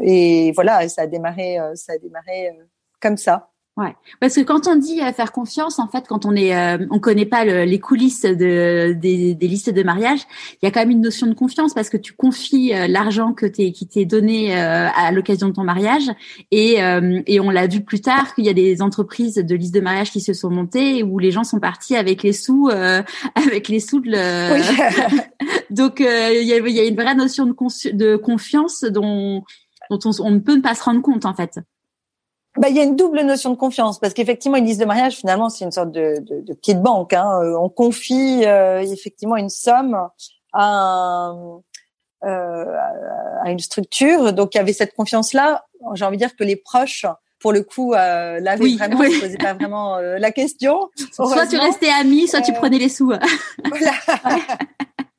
Euh, 0.00 0.04
et 0.04 0.52
voilà, 0.52 0.88
ça 0.88 1.02
a 1.02 1.06
démarré, 1.06 1.58
euh, 1.58 1.74
ça 1.74 1.92
a 1.94 1.98
démarré 1.98 2.48
euh, 2.48 2.64
comme 3.00 3.16
ça. 3.16 3.48
Ouais, 3.76 3.94
parce 4.20 4.34
que 4.34 4.40
quand 4.42 4.66
on 4.66 4.76
dit 4.76 5.00
faire 5.14 5.32
confiance, 5.32 5.78
en 5.78 5.88
fait, 5.88 6.04
quand 6.06 6.26
on 6.26 6.34
est, 6.34 6.52
on 6.90 6.98
connaît 6.98 7.24
pas 7.24 7.44
les 7.44 7.78
coulisses 7.78 8.22
de, 8.22 8.92
des, 8.92 9.34
des, 9.34 9.48
listes 9.48 9.70
de 9.70 9.82
mariage, 9.82 10.20
il 10.54 10.66
y 10.66 10.68
a 10.68 10.70
quand 10.70 10.80
même 10.80 10.90
une 10.90 11.00
notion 11.00 11.26
de 11.28 11.34
confiance 11.34 11.72
parce 11.72 11.88
que 11.88 11.96
tu 11.96 12.12
confies 12.12 12.72
l'argent 12.88 13.32
que 13.32 13.46
t'es, 13.46 13.70
qui 13.70 13.86
t'est 13.86 14.04
donné 14.04 14.54
à 14.54 15.10
l'occasion 15.12 15.48
de 15.48 15.54
ton 15.54 15.64
mariage 15.64 16.10
et, 16.50 16.80
et 17.26 17.40
on 17.40 17.48
l'a 17.48 17.68
vu 17.68 17.80
plus 17.80 18.02
tard 18.02 18.34
qu'il 18.34 18.44
y 18.44 18.50
a 18.50 18.54
des 18.54 18.82
entreprises 18.82 19.36
de 19.36 19.54
listes 19.54 19.74
de 19.74 19.80
mariage 19.80 20.10
qui 20.10 20.20
se 20.20 20.34
sont 20.34 20.50
montées 20.50 21.02
où 21.02 21.18
les 21.18 21.30
gens 21.30 21.44
sont 21.44 21.60
partis 21.60 21.96
avec 21.96 22.22
les 22.22 22.34
sous, 22.34 22.68
avec 23.34 23.68
les 23.68 23.80
sous 23.80 24.00
de 24.00 24.10
le, 24.10 25.20
Donc 25.70 26.00
euh, 26.00 26.30
il 26.32 26.46
y, 26.46 26.52
a, 26.52 26.58
y, 26.58 26.80
a, 26.80 26.84
une 26.84 26.96
vraie 26.96 27.14
notion 27.14 27.46
de, 27.46 27.92
de 27.92 28.16
confiance 28.16 28.84
dont, 28.84 29.44
dont 29.90 29.98
on, 30.04 30.10
on, 30.24 30.30
ne 30.30 30.38
peut 30.38 30.62
pas 30.62 30.74
se 30.74 30.82
rendre 30.82 31.02
compte 31.02 31.26
en 31.26 31.34
fait. 31.34 31.58
Bah, 32.56 32.68
il 32.68 32.76
y 32.76 32.80
a 32.80 32.82
une 32.82 32.96
double 32.96 33.20
notion 33.20 33.50
de 33.50 33.56
confiance 33.56 33.98
parce 33.98 34.12
qu'effectivement 34.12 34.56
une 34.56 34.64
liste 34.64 34.80
de 34.80 34.84
mariage 34.84 35.16
finalement 35.16 35.48
c'est 35.48 35.64
une 35.64 35.70
sorte 35.70 35.92
de, 35.92 36.16
de, 36.20 36.40
de, 36.40 36.54
petite 36.54 36.80
banque. 36.80 37.12
Hein. 37.12 37.40
Euh, 37.42 37.56
on 37.56 37.68
confie 37.68 38.44
euh, 38.44 38.80
effectivement 38.80 39.36
une 39.36 39.48
somme 39.48 40.08
à, 40.52 41.32
euh, 42.24 42.76
à 43.44 43.50
une 43.50 43.60
structure. 43.60 44.32
Donc 44.32 44.54
il 44.54 44.58
y 44.58 44.60
avait 44.60 44.72
cette 44.72 44.94
confiance 44.94 45.32
là. 45.32 45.64
J'ai 45.94 46.04
envie 46.04 46.16
de 46.16 46.22
dire 46.22 46.34
que 46.34 46.44
les 46.44 46.56
proches 46.56 47.06
pour 47.38 47.52
le 47.52 47.62
coup, 47.62 47.94
euh, 47.94 48.38
là, 48.40 48.56
oui, 48.60 48.76
vraiment, 48.76 48.98
oui. 49.00 49.14
je 49.14 49.20
posais 49.20 49.38
pas 49.38 49.54
vraiment 49.54 49.96
la 49.98 50.30
question. 50.30 50.90
Soit 51.10 51.46
tu 51.46 51.56
restais 51.56 51.88
ami, 51.88 52.28
soit 52.28 52.42
tu 52.42 52.52
prenais 52.52 52.76
les 52.76 52.90
sous. 52.90 53.06
voilà. 53.06 53.92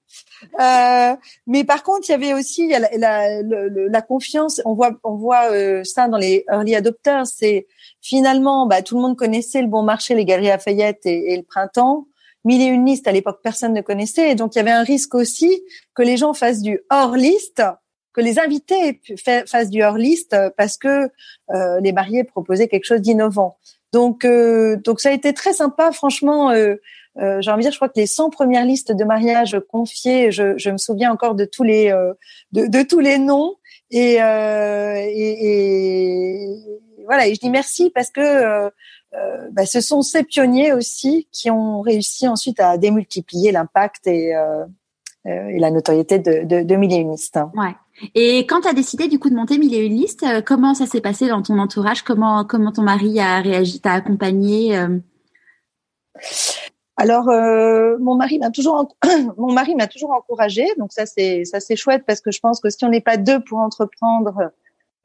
Euh, 0.60 1.16
mais 1.48 1.64
par 1.64 1.84
contre, 1.84 2.10
il 2.10 2.12
y 2.12 2.16
avait 2.16 2.34
aussi 2.34 2.68
la, 2.68 2.90
la, 2.98 3.42
la, 3.42 4.02
confiance. 4.02 4.62
On 4.66 4.74
voit, 4.74 4.92
on 5.04 5.16
voit 5.16 5.52
euh, 5.52 5.84
ça 5.84 6.08
dans 6.08 6.18
les 6.18 6.46
early 6.52 6.76
adopters. 6.76 7.28
C'est 7.28 7.68
finalement, 8.02 8.68
bah, 8.68 8.82
tout 8.82 8.96
le 8.96 9.02
monde 9.02 9.18
connaissait 9.18 9.62
le 9.62 9.68
bon 9.68 9.84
marché, 9.84 10.16
les 10.16 10.26
galeries 10.26 10.48
Lafayette 10.48 11.06
et, 11.06 11.34
et 11.34 11.38
le 11.38 11.44
printemps. 11.44 12.08
Mille 12.44 12.62
et 12.62 12.66
une 12.66 12.86
listes 12.86 13.08
à 13.08 13.12
l'époque, 13.12 13.40
personne 13.44 13.74
ne 13.74 13.82
connaissait. 13.82 14.32
Et 14.32 14.36
donc, 14.36 14.56
il 14.56 14.58
y 14.58 14.62
avait 14.62 14.72
un 14.72 14.84
risque 14.84 15.14
aussi 15.14 15.64
que 15.94 16.02
les 16.02 16.18
gens 16.18 16.34
fassent 16.34 16.62
du 16.62 16.80
hors 16.90 17.16
liste, 17.16 17.62
que 18.14 18.22
les 18.22 18.40
invités 18.40 19.00
fassent 19.46 19.70
du 19.70 19.84
hors 19.84 19.98
liste 19.98 20.36
parce 20.58 20.78
que 20.78 21.10
euh, 21.52 21.80
les 21.82 21.92
mariés 21.92 22.24
proposaient 22.24 22.68
quelque 22.68 22.86
chose 22.86 23.02
d'innovant. 23.02 23.58
Donc, 23.94 24.26
euh, 24.26 24.78
donc 24.78 25.02
ça 25.02 25.10
a 25.10 25.12
été 25.12 25.34
très 25.34 25.54
sympa, 25.54 25.92
franchement. 25.92 26.52
Euh, 26.52 26.76
euh, 27.18 27.42
j'ai 27.42 27.52
envie 27.52 27.60
de 27.60 27.64
dire, 27.64 27.72
je 27.72 27.78
crois 27.78 27.90
que 27.90 28.00
les 28.00 28.08
100 28.08 28.30
premières 28.30 28.66
listes 28.66 28.92
de 28.92 29.04
mariage 29.04 29.60
confiées, 29.70 30.32
je, 30.32 30.58
je 30.58 30.70
me 30.70 30.78
souviens 30.78 31.12
encore 31.12 31.36
de 31.36 31.46
tous 31.46 31.64
les 31.64 31.92
euh, 31.92 32.14
de, 32.54 32.68
de, 32.68 32.84
tous 32.84 33.00
les 33.00 33.18
noms 33.18 33.56
et, 33.92 34.22
euh, 34.22 34.96
et, 34.98 35.48
et, 35.50 36.58
voilà. 37.06 37.28
Et 37.28 37.36
je 37.36 37.40
dis 37.40 37.50
merci 37.50 37.90
parce 37.90 38.10
que 38.10 38.22
euh, 38.22 38.70
euh, 39.14 39.48
bah, 39.52 39.66
ce 39.66 39.82
sont 39.82 40.02
ces 40.02 40.24
pionniers 40.24 40.72
aussi 40.72 41.28
qui 41.32 41.52
ont 41.52 41.82
réussi 41.82 42.28
ensuite 42.28 42.62
à 42.62 42.78
démultiplier 42.78 43.52
l'impact 43.52 44.08
et, 44.08 44.32
et 45.26 45.60
la 45.60 45.70
notoriété 45.70 46.18
de, 46.18 46.46
de, 46.46 46.64
de 46.64 46.76
Mille 46.76 46.94
et 46.94 46.98
une 46.98 47.12
listes. 47.12 47.40
Ouais. 47.56 47.76
Et 48.16 48.40
quand 48.48 48.62
tu 48.62 48.70
as 48.70 48.74
décidé 48.74 49.10
du 49.10 49.20
coup 49.20 49.30
de 49.30 49.36
monter 49.36 49.58
Mille 49.58 49.76
et 49.76 49.86
une 49.86 49.98
listes, 49.98 50.26
comment 50.46 50.74
ça 50.74 50.86
s'est 50.86 51.02
passé 51.02 51.28
dans 51.28 51.42
ton 51.42 51.60
entourage? 51.60 52.04
Comment 52.04 52.46
comment 52.46 52.72
ton 52.72 52.84
mari 52.84 53.20
a 53.20 53.42
réagi, 53.42 53.82
t'a 53.82 53.92
accompagné 53.92 54.80
alors, 57.02 57.30
euh, 57.30 57.98
mon 58.00 58.14
mari 58.14 58.38
m'a 58.38 58.52
toujours, 58.52 58.96
mon 59.38 59.52
mari 59.52 59.74
m'a 59.74 59.88
toujours 59.88 60.12
encouragé, 60.12 60.68
donc 60.78 60.92
ça 60.94 61.08
c'est 61.08 61.46
ça 61.46 61.60
c'est 61.60 61.76
chouette 61.76 62.04
parce 62.06 62.22
que 62.22 62.30
je 62.30 62.40
pense 62.40 62.62
que 62.62 62.70
si 62.70 62.86
on 62.86 62.90
n'est 62.90 63.02
pas 63.02 63.18
deux 63.18 63.40
pour 63.44 63.58
entreprendre, 63.58 64.52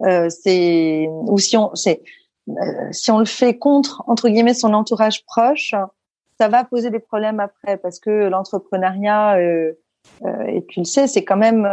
euh, 0.03 0.29
c'est 0.29 1.09
ou 1.09 1.39
si 1.39 1.57
on 1.57 1.75
c'est 1.75 2.03
euh, 2.51 2.53
si 2.91 3.11
on 3.11 3.19
le 3.19 3.25
fait 3.25 3.57
contre 3.57 4.05
entre 4.09 4.29
guillemets 4.29 4.53
son 4.53 4.75
entourage 4.75 5.25
proche, 5.25 5.75
ça 6.39 6.49
va 6.49 6.65
poser 6.65 6.91
des 6.91 6.99
problèmes 6.99 7.41
après 7.41 7.79
parce 7.79 7.99
que 7.99 8.29
l'entrepreneuriat 8.29 9.39
euh, 9.39 9.73
euh 10.27 10.45
et 10.49 10.67
tu 10.67 10.81
le 10.81 10.85
sais, 10.85 11.07
c'est 11.07 11.25
quand 11.25 11.39
même 11.39 11.67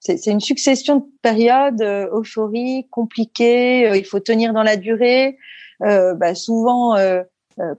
c'est 0.00 0.26
une 0.26 0.40
succession 0.40 0.96
de 0.96 1.04
périodes 1.22 1.80
euphoriques, 2.12 2.90
compliquées. 2.90 3.90
il 3.96 4.04
faut 4.04 4.20
tenir 4.20 4.52
dans 4.52 4.62
la 4.62 4.76
durée. 4.76 5.38
Bah, 5.80 6.34
souvent 6.34 6.94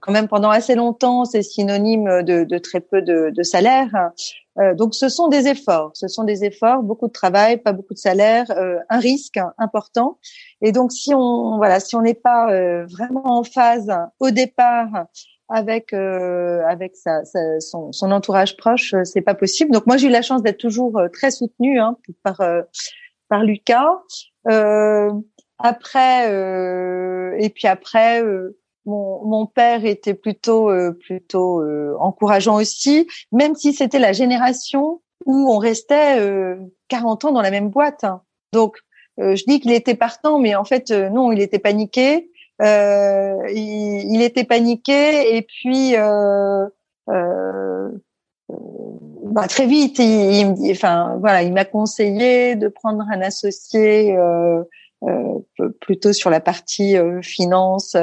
quand 0.00 0.12
même 0.12 0.28
pendant 0.28 0.50
assez 0.50 0.74
longtemps, 0.74 1.24
c'est 1.24 1.42
synonyme 1.42 2.22
de, 2.22 2.44
de, 2.44 2.58
très 2.58 2.80
peu 2.80 3.02
de, 3.02 3.30
de 3.34 3.42
salaire. 3.42 4.10
Euh, 4.58 4.74
donc, 4.74 4.94
ce 4.94 5.08
sont 5.08 5.28
des 5.28 5.46
efforts. 5.46 5.90
Ce 5.94 6.08
sont 6.08 6.24
des 6.24 6.44
efforts, 6.44 6.82
beaucoup 6.82 7.06
de 7.06 7.12
travail, 7.12 7.58
pas 7.58 7.72
beaucoup 7.72 7.94
de 7.94 7.98
salaire, 7.98 8.50
euh, 8.50 8.78
un 8.88 8.98
risque 8.98 9.38
important. 9.56 10.18
Et 10.62 10.72
donc, 10.72 10.92
si 10.92 11.14
on 11.14 11.56
voilà, 11.56 11.80
si 11.80 11.94
on 11.96 12.02
n'est 12.02 12.14
pas 12.14 12.48
vraiment 12.86 13.38
en 13.38 13.44
phase 13.44 13.90
au 14.18 14.30
départ 14.30 15.06
avec 15.48 15.92
avec 15.92 16.96
sa, 16.96 17.24
sa, 17.24 17.60
son, 17.60 17.92
son, 17.92 18.10
entourage 18.10 18.56
proche, 18.56 18.94
c'est 19.04 19.22
pas 19.22 19.34
possible. 19.34 19.70
Donc, 19.70 19.86
moi, 19.86 19.96
j'ai 19.96 20.08
eu 20.08 20.10
la 20.10 20.22
chance 20.22 20.42
d'être 20.42 20.58
toujours 20.58 21.00
très 21.12 21.30
soutenue 21.30 21.78
hein, 21.78 21.96
par 22.22 22.40
par 23.28 23.44
Lucas. 23.44 24.00
après, 25.58 26.26
et 27.38 27.50
puis 27.50 27.68
après 27.68 28.22
mon, 28.88 29.24
mon, 29.24 29.46
père 29.46 29.84
était 29.84 30.14
plutôt 30.14 30.70
euh, 30.70 30.92
plutôt 30.92 31.60
euh, 31.60 31.94
encourageant 32.00 32.56
aussi, 32.56 33.06
même 33.30 33.54
si 33.54 33.72
c'était 33.72 33.98
la 33.98 34.12
génération 34.12 35.00
où 35.26 35.52
on 35.52 35.58
restait 35.58 36.16
40 36.88 37.24
euh, 37.24 37.28
ans 37.28 37.32
dans 37.32 37.42
la 37.42 37.50
même 37.50 37.68
boîte. 37.68 38.04
Donc 38.52 38.78
je 39.18 39.42
dis 39.46 39.60
qu'il 39.60 39.72
était 39.72 39.96
partant, 39.96 40.38
mais 40.38 40.54
en 40.54 40.64
fait 40.64 40.90
non, 40.90 41.32
il 41.32 41.40
était 41.40 41.58
paniqué. 41.58 42.30
Il, 42.60 44.04
il, 44.10 44.22
était 44.22 44.44
paniqué 44.44 45.36
et 45.36 45.42
puis 45.42 45.94
bah, 49.24 49.46
très 49.48 49.66
vite, 49.66 49.98
il, 49.98 50.56
il, 50.60 50.72
enfin 50.72 51.16
voilà, 51.20 51.42
il 51.42 51.52
m'a 51.52 51.64
conseillé 51.64 52.56
de 52.56 52.68
prendre 52.68 53.04
un 53.12 53.20
associé 53.20 54.16
plutôt 55.80 56.12
sur 56.12 56.30
la 56.30 56.40
partie 56.40 56.96
finance 57.22 57.96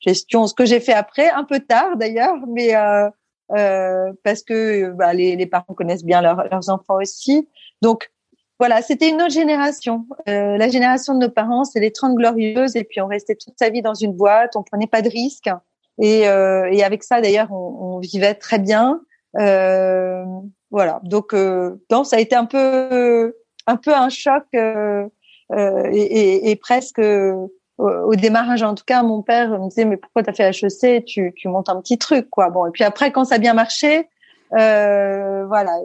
gestion. 0.00 0.46
Ce 0.46 0.54
que 0.54 0.64
j'ai 0.64 0.80
fait 0.80 0.92
après, 0.92 1.30
un 1.30 1.44
peu 1.44 1.60
tard 1.60 1.96
d'ailleurs, 1.96 2.36
mais 2.48 2.74
euh, 2.74 3.08
euh, 3.52 4.12
parce 4.24 4.42
que 4.42 4.90
bah, 4.92 5.12
les, 5.12 5.36
les, 5.36 5.46
parents 5.46 5.74
connaissent 5.74 6.04
bien 6.04 6.22
leurs 6.22 6.70
enfants 6.70 6.96
aussi. 7.00 7.48
Donc 7.82 8.10
voilà, 8.58 8.82
c'était 8.82 9.08
une 9.08 9.22
autre 9.22 9.32
génération. 9.32 10.06
Euh, 10.28 10.56
la 10.56 10.68
génération 10.68 11.14
de 11.14 11.20
nos 11.26 11.30
parents, 11.30 11.64
c'est 11.64 11.80
les 11.80 11.92
30 11.92 12.14
glorieuses, 12.14 12.76
et 12.76 12.84
puis 12.84 13.00
on 13.00 13.06
restait 13.06 13.34
toute 13.34 13.54
sa 13.58 13.70
vie 13.70 13.82
dans 13.82 13.94
une 13.94 14.12
boîte, 14.12 14.56
on 14.56 14.62
prenait 14.62 14.86
pas 14.86 15.02
de 15.02 15.08
risques. 15.08 15.50
Et, 16.00 16.28
euh, 16.28 16.68
et 16.70 16.82
avec 16.82 17.02
ça, 17.02 17.20
d'ailleurs, 17.20 17.52
on, 17.52 17.96
on, 17.96 17.98
vivait 17.98 18.34
très 18.34 18.58
bien. 18.58 19.00
Euh, 19.38 20.24
voilà, 20.70 21.00
donc, 21.04 21.34
euh, 21.34 21.82
donc 21.90 22.06
ça 22.06 22.16
a 22.16 22.20
été 22.20 22.36
un 22.36 22.46
peu, 22.46 23.34
un 23.66 23.76
peu 23.76 23.94
un 23.94 24.08
choc 24.08 24.44
euh, 24.54 25.06
euh, 25.06 25.08
et, 25.52 26.00
et, 26.00 26.50
et, 26.50 26.56
presque 26.56 27.00
au 27.78 28.14
démarrage, 28.14 28.62
en 28.62 28.74
tout 28.74 28.84
cas, 28.86 29.02
mon 29.02 29.22
père 29.22 29.58
me 29.58 29.68
disait 29.68 29.84
mais 29.84 29.96
pourquoi 29.96 30.22
t'as 30.22 30.32
fait 30.32 30.50
HEC 30.50 31.04
Tu, 31.04 31.32
tu 31.34 31.48
montes 31.48 31.68
un 31.68 31.80
petit 31.80 31.98
truc, 31.98 32.28
quoi. 32.30 32.50
Bon, 32.50 32.66
et 32.66 32.70
puis 32.70 32.84
après, 32.84 33.10
quand 33.10 33.24
ça 33.24 33.36
a 33.36 33.38
bien 33.38 33.54
marché, 33.54 34.08
voilà. 34.50 35.78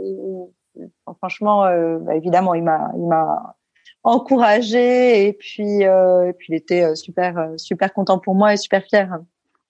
franchement, 1.17 1.63
bah, 2.01 2.15
évidemment, 2.15 2.53
il 2.53 2.63
m'a, 2.63 2.91
il 2.95 3.07
m'a 3.07 3.55
encouragé 4.03 5.27
et 5.27 5.33
puis, 5.33 5.81
et 5.83 6.33
puis 6.37 6.47
il 6.49 6.55
était 6.55 6.95
super, 6.95 7.51
super 7.57 7.93
content 7.93 8.19
pour 8.19 8.35
moi 8.35 8.53
et 8.53 8.57
super 8.57 8.83
fier. 8.83 9.09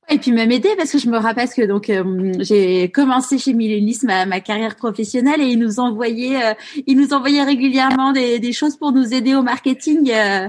Et 0.07 0.19
puis 0.19 0.31
m'a 0.31 0.45
m'aider 0.45 0.69
parce 0.77 0.91
que 0.91 0.99
je 0.99 1.09
me 1.09 1.17
rappelle 1.17 1.49
que 1.49 1.63
donc 1.63 1.89
euh, 1.89 2.33
j'ai 2.39 2.91
commencé 2.91 3.39
chez 3.39 3.53
Millénis 3.53 3.99
ma, 4.03 4.27
ma, 4.27 4.39
carrière 4.39 4.75
professionnelle 4.75 5.41
et 5.41 5.45
ils 5.45 5.57
nous 5.57 5.79
envoyaient 5.79 6.43
euh, 6.43 6.53
ils 6.85 6.95
nous 6.95 7.11
envoyaient 7.13 7.43
régulièrement 7.43 8.11
des, 8.11 8.37
des, 8.39 8.53
choses 8.53 8.77
pour 8.77 8.91
nous 8.91 9.13
aider 9.13 9.33
au 9.33 9.41
marketing. 9.41 10.11
Euh, 10.11 10.47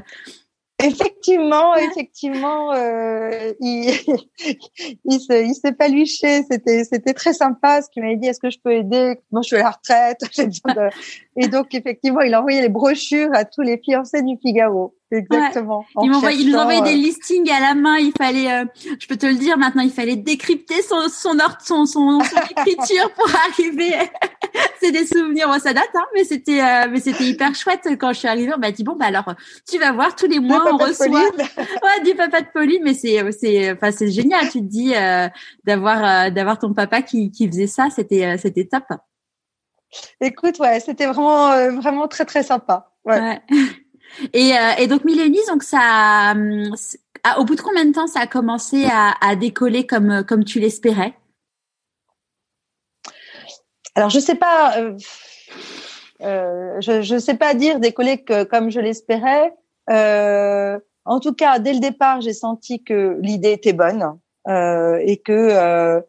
Effectivement, 0.79 1.75
effectivement, 1.75 2.71
euh, 2.75 3.53
il, 3.61 3.89
il 5.07 5.21
se, 5.21 5.43
il. 5.43 6.07
C'était, 6.45 6.85
c'était 6.85 7.15
très 7.15 7.33
sympa. 7.33 7.81
Ce 7.81 7.89
qu'il 7.89 8.03
m'avait 8.03 8.17
dit, 8.17 8.29
est-ce 8.29 8.41
que 8.41 8.51
je 8.51 8.59
peux 8.63 8.73
aider? 8.73 9.19
Moi, 9.33 9.41
je 9.41 9.47
suis 9.47 9.57
à 9.57 9.61
la 9.61 9.71
retraite. 9.71 10.21
Et 11.37 11.49
donc, 11.49 11.75
effectivement, 11.75 12.21
il 12.21 12.33
a 12.35 12.41
envoyé 12.41 12.63
les 12.63 12.69
brochures 12.69 13.31
à 13.35 13.45
tous 13.45 13.63
les 13.63 13.79
fiancés 13.79 14.23
du 14.23 14.37
Figaro. 14.41 14.95
Exactement. 15.13 15.85
Il, 16.03 16.11
il, 16.41 16.51
nous 16.51 16.59
envoyait 16.59 16.83
des 16.83 16.95
euh, 16.95 16.97
listings 16.97 17.49
à 17.53 17.61
la 17.61 17.75
main. 17.75 17.97
Il 17.99 18.13
fallait, 18.19 18.51
euh, 18.51 18.65
je 18.99 19.07
peux 19.07 19.17
te 19.17 19.27
le 19.27 19.35
dire 19.35 19.57
maintenant, 19.57 19.83
il 19.83 19.91
fallait 19.91 20.17
décrypter 20.17 20.83
son 20.83 21.09
son 21.09 21.39
son, 21.61 21.87
son, 21.87 22.21
son 22.21 22.21
écriture 22.51 23.13
pour 23.13 23.31
arriver. 23.49 23.95
c'est 24.81 24.91
des 24.91 25.07
souvenirs. 25.07 25.55
Ça 25.61 25.73
date, 25.73 25.91
hein, 25.95 26.05
mais 26.13 26.25
c'était 26.25 26.61
euh, 26.61 26.89
mais 26.91 26.99
c'était 26.99 27.25
hyper 27.25 27.55
chouette 27.55 27.87
quand 28.01 28.13
je 28.13 28.19
suis 28.19 28.29
arrivée. 28.29 28.53
On 28.57 28.59
m'a 28.59 28.73
dit 28.73 28.83
bon 28.83 28.97
bah 28.97 29.07
alors 29.07 29.33
tu 29.71 29.79
vas 29.79 29.93
voir 29.93 30.17
tous 30.17 30.27
les 30.27 30.41
mois 30.41 30.65
on 30.73 30.77
reçoit 30.77 31.07
ouais 31.09 32.05
du 32.05 32.15
papa 32.17 32.41
de 32.41 32.49
Pauline, 32.53 32.83
mais 32.83 32.95
c'est 32.95 33.21
c'est 33.31 33.71
enfin 33.71 33.93
c'est 33.93 34.11
génial. 34.11 34.49
Tu 34.51 34.59
te 34.61 34.65
dis 34.65 34.93
d'avoir 35.65 36.33
d'avoir 36.33 36.59
ton 36.59 36.75
papa 36.75 37.03
qui 37.03 37.31
qui 37.31 37.47
faisait 37.47 37.69
ça, 37.69 37.91
c'était 37.95 38.37
c'était 38.39 38.65
top. 38.65 38.83
Écoute, 40.21 40.59
ouais, 40.59 40.81
c'était 40.81 41.07
vraiment 41.07 41.71
vraiment 41.81 42.09
très 42.09 42.25
très 42.25 42.43
sympa. 42.43 42.93
ouais. 43.05 43.21
ouais. 43.21 43.41
Et, 44.33 44.53
euh, 44.57 44.73
et 44.79 44.87
donc 44.87 45.05
Millénis, 45.05 45.45
donc 45.49 45.63
ça, 45.63 46.33
euh, 46.33 46.71
au 47.39 47.45
bout 47.45 47.55
de 47.55 47.61
combien 47.61 47.85
de 47.85 47.93
temps 47.93 48.07
ça 48.07 48.21
a 48.21 48.27
commencé 48.27 48.87
à, 48.87 49.15
à 49.21 49.37
décoller 49.37 49.87
comme 49.87 50.25
comme 50.25 50.45
tu 50.45 50.61
l'espérais? 50.61 51.15
Alors 53.95 54.11
je 54.11 54.19
sais 54.19 54.35
pas, 54.35 54.79
euh, 54.79 54.97
euh, 56.23 56.81
je 56.81 57.03
je 57.03 57.19
sais 57.19 57.37
pas 57.37 57.55
dire 57.55 57.81
décoller 57.81 58.23
que, 58.23 58.45
comme 58.45 58.71
je 58.71 58.81
l'espérais. 58.81 59.55
Euh, 59.91 60.79
en 61.05 61.21
tout 61.21 61.35
cas, 61.35 61.59
dès 61.59 61.73
le 61.73 61.81
départ, 61.81 62.21
j'ai 62.21 62.33
senti 62.33 62.83
que 62.83 63.19
l'idée 63.21 63.53
était 63.53 63.73
bonne 63.73 64.19
euh, 64.49 64.99
et 65.05 65.19
que 65.19 66.03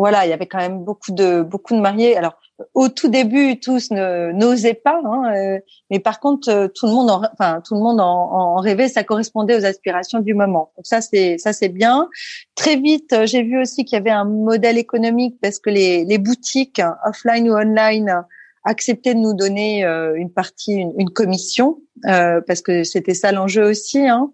voilà, 0.00 0.24
il 0.24 0.30
y 0.30 0.32
avait 0.32 0.46
quand 0.46 0.58
même 0.58 0.82
beaucoup 0.82 1.12
de 1.12 1.42
beaucoup 1.42 1.74
de 1.74 1.80
mariés. 1.80 2.16
Alors 2.16 2.38
au 2.72 2.88
tout 2.88 3.08
début, 3.08 3.60
tous 3.60 3.90
n'osaient 3.90 4.74
pas, 4.74 4.98
hein, 5.04 5.32
euh, 5.34 5.58
mais 5.90 5.98
par 5.98 6.20
contre, 6.20 6.48
euh, 6.48 6.68
tout 6.68 6.86
le 6.86 6.92
monde, 6.92 7.10
en, 7.10 7.22
enfin 7.34 7.60
tout 7.66 7.74
le 7.74 7.80
monde 7.80 8.00
en, 8.00 8.32
en, 8.32 8.56
rêvait. 8.56 8.88
Ça 8.88 9.04
correspondait 9.04 9.56
aux 9.56 9.66
aspirations 9.66 10.20
du 10.20 10.32
moment. 10.32 10.72
Donc 10.76 10.86
ça, 10.86 11.02
c'est 11.02 11.36
ça, 11.36 11.52
c'est 11.52 11.68
bien. 11.68 12.08
Très 12.54 12.76
vite, 12.76 13.12
euh, 13.12 13.26
j'ai 13.26 13.42
vu 13.42 13.60
aussi 13.60 13.84
qu'il 13.84 13.96
y 13.96 14.00
avait 14.00 14.08
un 14.10 14.24
modèle 14.24 14.78
économique 14.78 15.36
parce 15.42 15.58
que 15.58 15.68
les, 15.68 16.06
les 16.06 16.16
boutiques, 16.16 16.80
offline 17.06 17.50
ou 17.50 17.52
online, 17.52 18.24
acceptaient 18.64 19.14
de 19.14 19.20
nous 19.20 19.34
donner 19.34 19.84
une 19.84 20.30
partie, 20.30 20.74
une, 20.74 20.92
une 20.98 21.10
commission, 21.10 21.78
parce 22.02 22.60
que 22.60 22.84
c'était 22.84 23.14
ça 23.14 23.32
l'enjeu 23.32 23.64
aussi. 23.64 24.06
Hein. 24.06 24.30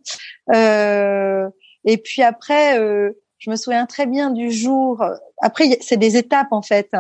et 1.85 1.97
puis 1.99 2.23
après 2.23 2.77
je 3.39 3.51
me 3.51 3.57
souviens 3.57 3.87
très 3.87 4.07
bien 4.07 4.31
du 4.31 4.51
jour. 4.51 5.05
Après, 5.43 5.79
c'est 5.81 5.97
des 5.97 6.17
étapes 6.17 6.53
en 6.53 6.63
fait. 6.63 6.91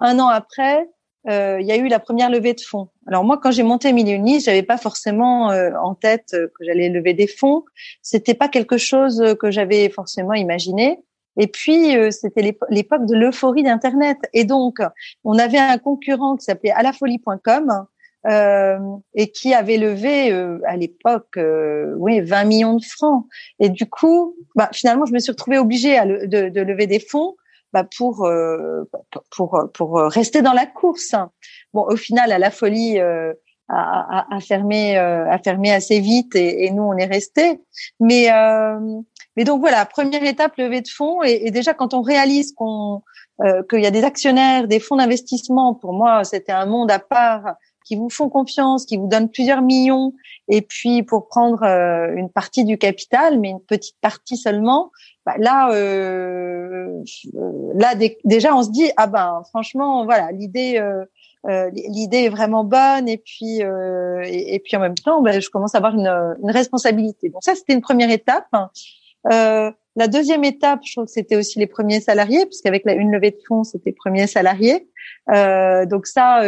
Un 0.00 0.18
an 0.18 0.28
après, 0.28 0.88
euh, 1.28 1.58
il 1.60 1.66
y 1.66 1.72
a 1.72 1.76
eu 1.76 1.88
la 1.88 2.00
première 2.00 2.30
levée 2.30 2.54
de 2.54 2.60
fonds. 2.60 2.88
Alors 3.06 3.24
moi, 3.24 3.38
quand 3.38 3.50
j'ai 3.50 3.62
monté 3.62 3.92
Millionnis, 3.92 4.40
j'avais 4.40 4.62
pas 4.62 4.78
forcément 4.78 5.50
euh, 5.50 5.70
en 5.80 5.94
tête 5.94 6.30
euh, 6.34 6.48
que 6.58 6.64
j'allais 6.64 6.88
lever 6.88 7.14
des 7.14 7.26
fonds. 7.26 7.64
C'était 8.02 8.34
pas 8.34 8.48
quelque 8.48 8.76
chose 8.76 9.36
que 9.40 9.50
j'avais 9.50 9.88
forcément 9.88 10.34
imaginé. 10.34 10.98
Et 11.38 11.46
puis 11.46 11.96
c'était 12.10 12.54
l'époque 12.68 13.06
de 13.06 13.14
l'euphorie 13.14 13.62
d'Internet. 13.62 14.18
Et 14.34 14.44
donc, 14.44 14.80
on 15.24 15.38
avait 15.38 15.58
un 15.58 15.78
concurrent 15.78 16.36
qui 16.36 16.44
s'appelait 16.44 16.72
alafolie.com 16.72 17.86
euh, 18.28 18.78
et 19.14 19.32
qui 19.32 19.52
avait 19.52 19.78
levé 19.78 20.30
euh, 20.30 20.60
à 20.64 20.76
l'époque 20.76 21.36
euh, 21.38 21.92
oui 21.96 22.20
20 22.20 22.44
millions 22.44 22.76
de 22.76 22.84
francs 22.84 23.26
et 23.58 23.68
du 23.68 23.84
coup 23.86 24.36
bah, 24.54 24.70
finalement 24.72 25.06
je 25.06 25.12
me 25.12 25.18
suis 25.18 25.32
retrouvée 25.32 25.58
obligée 25.58 25.98
à 25.98 26.06
de, 26.06 26.48
de, 26.48 26.60
lever 26.60 26.86
des 26.86 27.00
fonds 27.00 27.34
bah, 27.72 27.84
pour 27.96 28.24
euh, 28.24 28.84
pour 29.30 29.68
pour 29.74 30.00
rester 30.00 30.42
dans 30.42 30.52
la 30.52 30.66
course. 30.66 31.14
Bon 31.72 31.84
au 31.88 31.96
final 31.96 32.32
à 32.32 32.38
la 32.38 32.50
folie 32.50 32.98
a, 32.98 33.32
a, 33.68 34.26
a, 34.30 34.40
fermé 34.40 34.96
a 34.96 35.38
fermé 35.38 35.72
assez 35.72 36.00
vite 36.00 36.34
et, 36.36 36.64
et 36.64 36.70
nous 36.70 36.82
on 36.82 36.96
est 36.96 37.06
resté 37.06 37.60
mais 38.00 38.28
mais 39.36 39.44
donc 39.44 39.60
voilà 39.60 39.86
première 39.86 40.24
étape 40.24 40.56
levée 40.56 40.82
de 40.82 40.88
fonds. 40.88 41.22
Et, 41.22 41.46
et 41.46 41.50
déjà 41.50 41.72
quand 41.72 41.94
on 41.94 42.02
réalise 42.02 42.52
qu'on 42.52 43.02
qu'il 43.70 43.80
y 43.80 43.86
a 43.86 43.90
des 43.90 44.04
actionnaires 44.04 44.68
des 44.68 44.78
fonds 44.78 44.96
d'investissement 44.96 45.74
pour 45.74 45.92
moi 45.94 46.24
c'était 46.24 46.52
un 46.52 46.66
monde 46.66 46.90
à 46.90 46.98
part 46.98 47.54
qui 47.84 47.96
vous 47.96 48.10
font 48.10 48.28
confiance, 48.28 48.86
qui 48.86 48.96
vous 48.96 49.08
donnent 49.08 49.30
plusieurs 49.30 49.62
millions, 49.62 50.14
et 50.48 50.62
puis 50.62 51.02
pour 51.02 51.28
prendre 51.28 51.62
euh, 51.62 52.14
une 52.14 52.30
partie 52.30 52.64
du 52.64 52.78
capital, 52.78 53.38
mais 53.38 53.50
une 53.50 53.60
petite 53.60 53.96
partie 54.00 54.36
seulement, 54.36 54.90
bah 55.24 55.34
là, 55.38 55.72
euh, 55.72 57.02
là 57.74 57.94
déjà 58.24 58.56
on 58.56 58.62
se 58.64 58.70
dit 58.70 58.90
ah 58.96 59.06
ben 59.06 59.42
franchement 59.50 60.04
voilà 60.04 60.32
l'idée 60.32 60.78
euh, 60.78 61.04
euh 61.48 61.70
l'idée 61.70 62.24
est 62.24 62.28
vraiment 62.28 62.64
bonne 62.64 63.08
et 63.08 63.18
puis 63.18 63.62
euh, 63.62 64.20
et, 64.24 64.58
puis 64.58 64.76
en 64.76 64.80
même 64.80 64.96
temps 64.96 65.22
bah, 65.22 65.38
je 65.38 65.48
commence 65.48 65.76
à 65.76 65.78
avoir 65.78 65.94
une, 65.94 66.08
une 66.08 66.50
responsabilité. 66.50 67.28
Donc 67.28 67.44
ça 67.44 67.54
c'était 67.54 67.72
une 67.72 67.82
première 67.82 68.10
étape. 68.10 68.48
la 69.24 70.08
deuxième 70.08 70.42
étape, 70.42 70.80
je 70.84 70.94
trouve 70.94 71.04
que 71.04 71.12
c'était 71.12 71.36
aussi 71.36 71.58
les 71.58 71.68
premiers 71.68 72.00
salariés, 72.00 72.44
puisqu'avec 72.46 72.84
une 72.86 73.12
levée 73.12 73.30
de 73.30 73.40
fonds, 73.46 73.62
c'était 73.62 73.92
premiers 73.92 74.26
salariés. 74.26 74.88
donc 75.28 76.06
ça, 76.06 76.42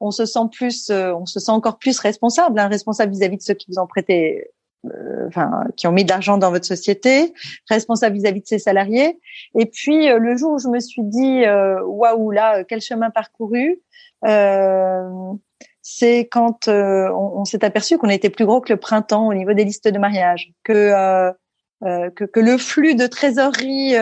on 0.00 0.10
se 0.10 0.26
sent 0.26 0.48
plus, 0.52 0.90
euh, 0.90 1.12
on 1.14 1.26
se 1.26 1.40
sent 1.40 1.50
encore 1.50 1.78
plus 1.78 1.98
responsable, 1.98 2.58
hein, 2.58 2.68
responsable 2.68 3.12
vis-à-vis 3.12 3.38
de 3.38 3.42
ceux 3.42 3.54
qui 3.54 3.66
vous 3.70 3.78
ont 3.78 3.86
prêté, 3.86 4.50
euh, 4.86 5.26
enfin, 5.28 5.64
qui 5.76 5.86
ont 5.86 5.92
mis 5.92 6.04
de 6.04 6.10
l'argent 6.10 6.38
dans 6.38 6.50
votre 6.50 6.66
société, 6.66 7.32
responsable 7.68 8.16
vis-à-vis 8.16 8.42
de 8.42 8.46
ses 8.46 8.58
salariés. 8.58 9.18
Et 9.58 9.66
puis 9.66 10.08
euh, 10.08 10.18
le 10.18 10.36
jour 10.36 10.52
où 10.52 10.58
je 10.58 10.68
me 10.68 10.80
suis 10.80 11.02
dit, 11.02 11.42
waouh 11.84 12.30
là, 12.30 12.64
quel 12.64 12.80
chemin 12.80 13.10
parcouru, 13.10 13.80
c'est 15.82 16.20
quand 16.30 16.68
on, 16.68 17.44
s'est 17.44 17.64
aperçu 17.64 17.98
qu'on 17.98 18.10
était 18.10 18.30
plus 18.30 18.44
gros 18.44 18.60
que 18.60 18.72
le 18.72 18.78
printemps 18.78 19.26
au 19.26 19.34
niveau 19.34 19.54
des 19.54 19.64
listes 19.64 19.88
de 19.88 19.98
mariage, 19.98 20.52
que 20.64 21.32
que, 21.80 22.24
que, 22.24 22.40
le 22.40 22.58
flux 22.58 22.96
de 22.96 23.06
trésorerie, 23.06 23.92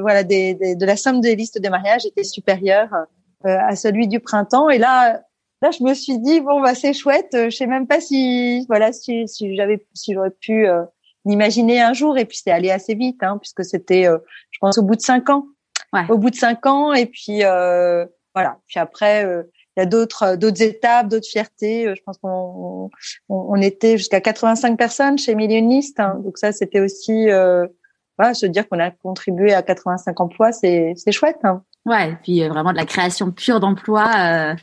voilà, 0.00 0.22
des, 0.22 0.54
de 0.54 0.86
la 0.86 0.96
somme 0.96 1.20
des 1.20 1.34
listes 1.34 1.60
de 1.60 1.68
mariage 1.68 2.06
était 2.06 2.22
supérieur 2.22 2.88
euh, 2.94 3.04
à 3.44 3.76
celui 3.76 4.08
du 4.08 4.20
printemps. 4.20 4.68
Et 4.68 4.78
là, 4.78 5.22
là, 5.62 5.70
je 5.70 5.82
me 5.82 5.94
suis 5.94 6.18
dit 6.18 6.40
bon 6.40 6.60
bah 6.60 6.74
c'est 6.74 6.92
chouette. 6.92 7.30
Je 7.32 7.50
sais 7.50 7.66
même 7.66 7.86
pas 7.86 8.00
si 8.00 8.66
voilà 8.68 8.92
si, 8.92 9.26
si 9.28 9.56
j'avais 9.56 9.84
si 9.94 10.14
j'aurais 10.14 10.30
pu 10.30 10.66
euh, 10.66 10.82
l'imaginer 11.24 11.80
un 11.80 11.92
jour. 11.92 12.18
Et 12.18 12.24
puis 12.24 12.38
c'est 12.42 12.50
allé 12.50 12.70
assez 12.70 12.94
vite, 12.94 13.22
hein, 13.22 13.38
puisque 13.38 13.64
c'était, 13.64 14.06
euh, 14.06 14.18
je 14.50 14.58
pense, 14.60 14.78
au 14.78 14.82
bout 14.82 14.96
de 14.96 15.00
cinq 15.00 15.30
ans. 15.30 15.46
Ouais. 15.92 16.04
Au 16.08 16.18
bout 16.18 16.30
de 16.30 16.36
cinq 16.36 16.66
ans. 16.66 16.92
Et 16.92 17.06
puis 17.06 17.44
euh, 17.44 18.04
voilà. 18.34 18.58
Puis 18.66 18.78
après. 18.78 19.24
il 19.76 19.80
y 19.80 19.82
a 19.82 19.86
d'autres 19.86 20.36
d'autres 20.36 20.62
étapes, 20.62 21.08
d'autres 21.08 21.28
fiertés. 21.28 21.94
Je 21.94 22.02
pense 22.02 22.18
qu'on 22.18 22.90
on, 23.28 23.56
était 23.62 23.96
jusqu'à 23.96 24.20
85 24.20 24.76
personnes 24.76 25.18
chez 25.18 25.34
Millioniste. 25.34 25.98
Hein. 26.00 26.20
donc 26.22 26.38
ça, 26.38 26.52
c'était 26.52 26.80
aussi 26.80 27.30
euh, 27.30 27.66
voilà, 28.18 28.34
se 28.34 28.46
dire 28.46 28.68
qu'on 28.68 28.78
a 28.78 28.90
contribué 28.90 29.54
à 29.54 29.62
85 29.62 30.20
emplois, 30.20 30.52
c'est 30.52 30.92
c'est 30.96 31.12
chouette. 31.12 31.38
Hein. 31.44 31.64
Ouais, 31.84 32.12
et 32.12 32.16
puis 32.16 32.42
euh, 32.42 32.48
vraiment 32.48 32.72
de 32.72 32.76
la 32.76 32.86
création 32.86 33.30
pure 33.30 33.60
d'emplois. 33.60 34.10
Euh... 34.16 34.54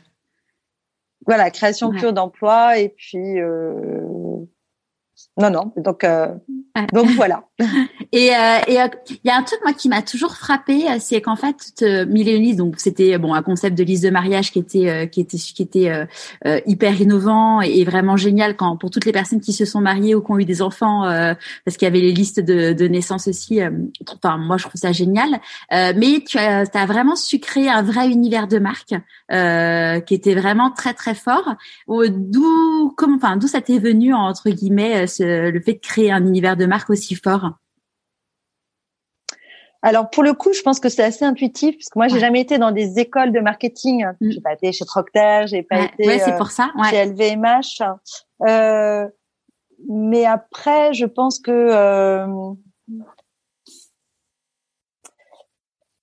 Voilà, 1.26 1.50
création 1.50 1.90
pure 1.90 2.12
d'emplois 2.12 2.78
et 2.78 2.88
puis 2.88 3.40
euh, 3.40 4.38
non, 5.38 5.50
non. 5.50 5.72
Donc, 5.76 6.04
euh, 6.04 6.34
donc 6.92 7.08
voilà. 7.16 7.44
et 8.12 8.30
euh, 8.34 8.58
et 8.66 8.74
il 8.74 8.78
euh, 8.78 9.16
y 9.24 9.30
a 9.30 9.36
un 9.36 9.42
truc 9.42 9.60
moi 9.64 9.72
qui 9.72 9.88
m'a 9.88 10.02
toujours 10.02 10.36
frappé, 10.36 10.86
c'est 11.00 11.20
qu'en 11.20 11.36
fait, 11.36 11.56
euh, 11.82 12.04
donc 12.54 12.74
c'était 12.78 13.18
bon 13.18 13.34
un 13.34 13.42
concept 13.42 13.76
de 13.76 13.84
liste 13.84 14.04
de 14.04 14.10
mariage 14.10 14.52
qui 14.52 14.58
était 14.58 15.08
qui 15.10 15.20
était 15.20 15.36
qui 15.36 15.62
était 15.62 16.06
hyper 16.66 17.00
innovant 17.00 17.60
et, 17.60 17.84
vraiment 17.84 18.16
génial 18.16 18.56
quand 18.56 18.76
pour 18.76 18.90
toutes 18.90 19.04
les 19.04 19.12
personnes 19.12 19.40
qui 19.40 19.52
se 19.52 19.64
sont 19.64 19.80
mariées 19.80 20.14
ou 20.14 20.22
qui 20.22 20.30
ont 20.30 20.38
eu 20.38 20.44
des 20.44 20.62
enfants, 20.62 21.02
parce 21.64 21.76
qu'il 21.76 21.86
y 21.86 21.90
avait 21.90 22.00
les 22.00 22.12
listes 22.12 22.40
de, 22.40 22.72
de 22.72 22.88
naissance 22.88 23.26
aussi. 23.26 23.60
enfin, 24.08 24.36
moi 24.36 24.56
je 24.58 24.64
trouve 24.64 24.80
ça 24.80 24.92
génial. 24.92 25.40
mais 25.70 26.22
tu 26.26 26.38
as, 26.38 26.64
as 26.72 26.86
vraiment 26.86 27.16
su 27.16 27.40
créer 27.40 27.68
un 27.68 27.82
vrai 27.82 28.08
univers 28.08 28.46
de 28.46 28.58
marque 28.58 28.94
qui 30.06 30.14
était 30.14 30.34
vraiment 30.34 30.70
très 30.70 30.94
très 30.94 31.14
fort. 31.14 31.54
D'où 31.88 32.92
comment 32.96 33.16
enfin 33.16 33.36
d'où 33.36 33.48
ça 33.48 33.60
t'est 33.60 33.78
venu 33.78 34.14
entre 34.14 34.50
guillemets 34.50 35.06
ce 35.10 35.50
le 35.50 35.60
fait 35.60 35.74
de 35.74 35.78
créer 35.80 36.10
un 36.10 36.24
univers 36.26 36.56
de 36.56 36.66
marque 36.66 36.90
aussi 36.90 37.14
fort 37.14 37.52
alors 39.82 40.10
pour 40.10 40.22
le 40.22 40.34
coup, 40.34 40.52
je 40.52 40.60
pense 40.60 40.78
que 40.78 40.90
c'est 40.90 41.02
assez 41.02 41.24
intuitif 41.24 41.74
parce 41.76 41.88
que 41.88 41.98
moi 41.98 42.08
j'ai 42.08 42.20
jamais 42.20 42.42
été 42.42 42.58
dans 42.58 42.70
des 42.70 42.98
écoles 42.98 43.32
de 43.32 43.40
marketing. 43.40 44.04
Mm. 44.20 44.30
J'ai 44.30 44.40
pas 44.42 44.52
été 44.52 44.72
chez 44.72 44.84
Procter, 44.84 45.44
j'ai 45.46 45.62
pas 45.62 45.84
été 45.84 46.06
ouais, 46.06 46.18
c'est 46.18 46.36
pour 46.36 46.50
ça. 46.50 46.70
chez 46.90 47.02
LVMH. 47.06 47.82
Euh, 48.46 49.08
mais 49.88 50.26
après, 50.26 50.92
je 50.92 51.06
pense 51.06 51.38
que 51.38 51.50
euh, 51.50 52.26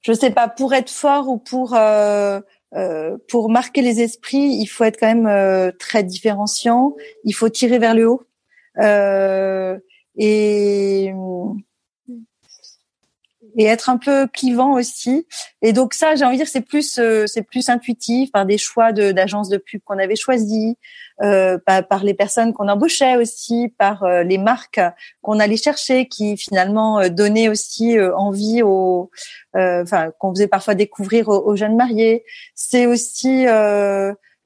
je 0.02 0.14
sais 0.14 0.32
pas 0.32 0.48
pour 0.48 0.74
être 0.74 0.90
fort 0.90 1.30
ou 1.30 1.38
pour 1.38 1.76
euh, 1.76 2.40
euh, 2.76 3.18
pour 3.30 3.50
marquer 3.50 3.82
les 3.82 4.02
esprits, 4.02 4.58
il 4.60 4.68
faut 4.68 4.84
être 4.84 5.00
quand 5.00 5.08
même 5.08 5.28
euh, 5.28 5.72
très 5.78 6.04
différenciant. 6.04 6.96
Il 7.24 7.34
faut 7.34 7.50
tirer 7.50 7.78
vers 7.78 7.94
le 7.94 8.10
haut. 8.10 8.24
Euh, 8.80 9.78
et 10.16 11.14
et 13.58 13.66
être 13.66 13.90
un 13.90 13.98
peu 13.98 14.28
clivant 14.28 14.74
aussi. 14.74 15.28
Et 15.62 15.74
donc 15.74 15.94
ça, 15.94 16.16
j'ai 16.16 16.24
envie 16.24 16.38
de 16.38 16.44
dire, 16.44 16.48
c'est 16.48 16.62
plus 16.62 17.00
euh, 17.00 17.26
c'est 17.26 17.42
plus 17.42 17.70
intuitif 17.70 18.32
par 18.32 18.46
des 18.46 18.58
choix 18.58 18.94
d'agences 18.94 19.50
de 19.50 19.58
pub 19.58 19.82
qu'on 19.84 19.98
avait 19.98 20.16
choisis, 20.16 20.76
euh, 21.24 21.58
par, 21.58 22.04
les 22.04 22.14
personnes 22.14 22.54
qu'on 22.54 22.68
embauchait 22.68 23.18
aussi, 23.18 23.74
par 23.80 24.04
euh, 24.04 24.22
les 24.24 24.38
marques 24.38 24.80
qu'on 25.22 25.40
allait 25.40 25.58
chercher, 25.58 26.08
qui 26.08 26.38
finalement 26.38 27.10
donnaient 27.10 27.50
aussi 27.50 28.00
envie 28.00 28.62
aux, 28.62 29.10
enfin 29.56 30.12
qu'on 30.20 30.34
faisait 30.36 30.48
parfois 30.48 30.76
découvrir 30.76 31.28
aux, 31.28 31.48
aux 31.48 31.56
jeunes 31.56 31.76
mariés. 31.76 32.24
C'est 32.54 32.86
aussi 32.86 33.48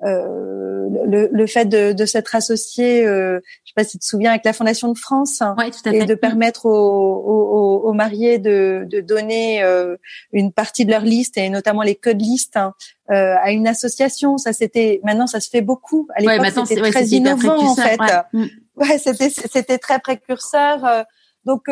euh, 0.03 0.87
le, 1.05 1.29
le, 1.31 1.47
fait 1.47 1.65
de, 1.65 1.93
de 1.93 2.05
s'être 2.05 2.35
associé, 2.35 3.05
euh, 3.05 3.39
je 3.63 3.69
sais 3.69 3.73
pas 3.75 3.83
si 3.83 3.91
tu 3.91 3.99
te 3.99 4.05
souviens, 4.05 4.31
avec 4.31 4.43
la 4.45 4.53
Fondation 4.53 4.91
de 4.91 4.97
France, 4.97 5.41
hein, 5.41 5.55
et 5.85 6.05
de 6.05 6.15
permettre 6.15 6.65
aux, 6.65 6.71
aux, 6.71 7.81
aux, 7.87 7.93
mariés 7.93 8.39
de, 8.39 8.85
de 8.89 8.99
donner 9.01 9.63
euh, 9.63 9.95
une 10.33 10.51
partie 10.51 10.85
de 10.85 10.91
leur 10.91 11.03
liste 11.03 11.37
et 11.37 11.49
notamment 11.49 11.83
les 11.83 11.95
codes 11.95 12.21
listes 12.21 12.57
hein, 12.57 12.73
euh, 13.11 13.35
à 13.41 13.51
une 13.51 13.67
association. 13.67 14.37
Ça 14.37 14.53
c'était, 14.53 15.01
maintenant 15.03 15.27
ça 15.27 15.39
se 15.39 15.49
fait 15.49 15.61
beaucoup. 15.61 16.07
À 16.15 16.21
l'époque 16.21 16.65
c'était 16.67 16.89
très 16.89 17.05
innovant 17.07 17.59
en 17.59 17.75
fait. 17.75 17.99
Ouais, 17.99 18.49
ouais 18.75 18.97
c'était 18.97 19.29
c'était 19.29 19.77
très 19.77 19.99
précurseur. 19.99 20.83
Euh, 20.85 21.03
donc 21.45 21.63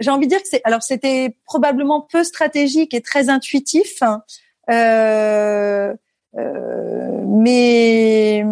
j'ai 0.00 0.10
envie 0.10 0.26
de 0.26 0.30
dire 0.30 0.42
que 0.42 0.48
c'est, 0.48 0.60
alors 0.64 0.82
c'était 0.82 1.36
probablement 1.44 2.00
peu 2.00 2.24
stratégique 2.24 2.94
et 2.94 3.00
très 3.00 3.28
intuitif. 3.28 4.02
Hein, 4.02 4.22
euh, 4.70 5.94
mais 6.36 8.44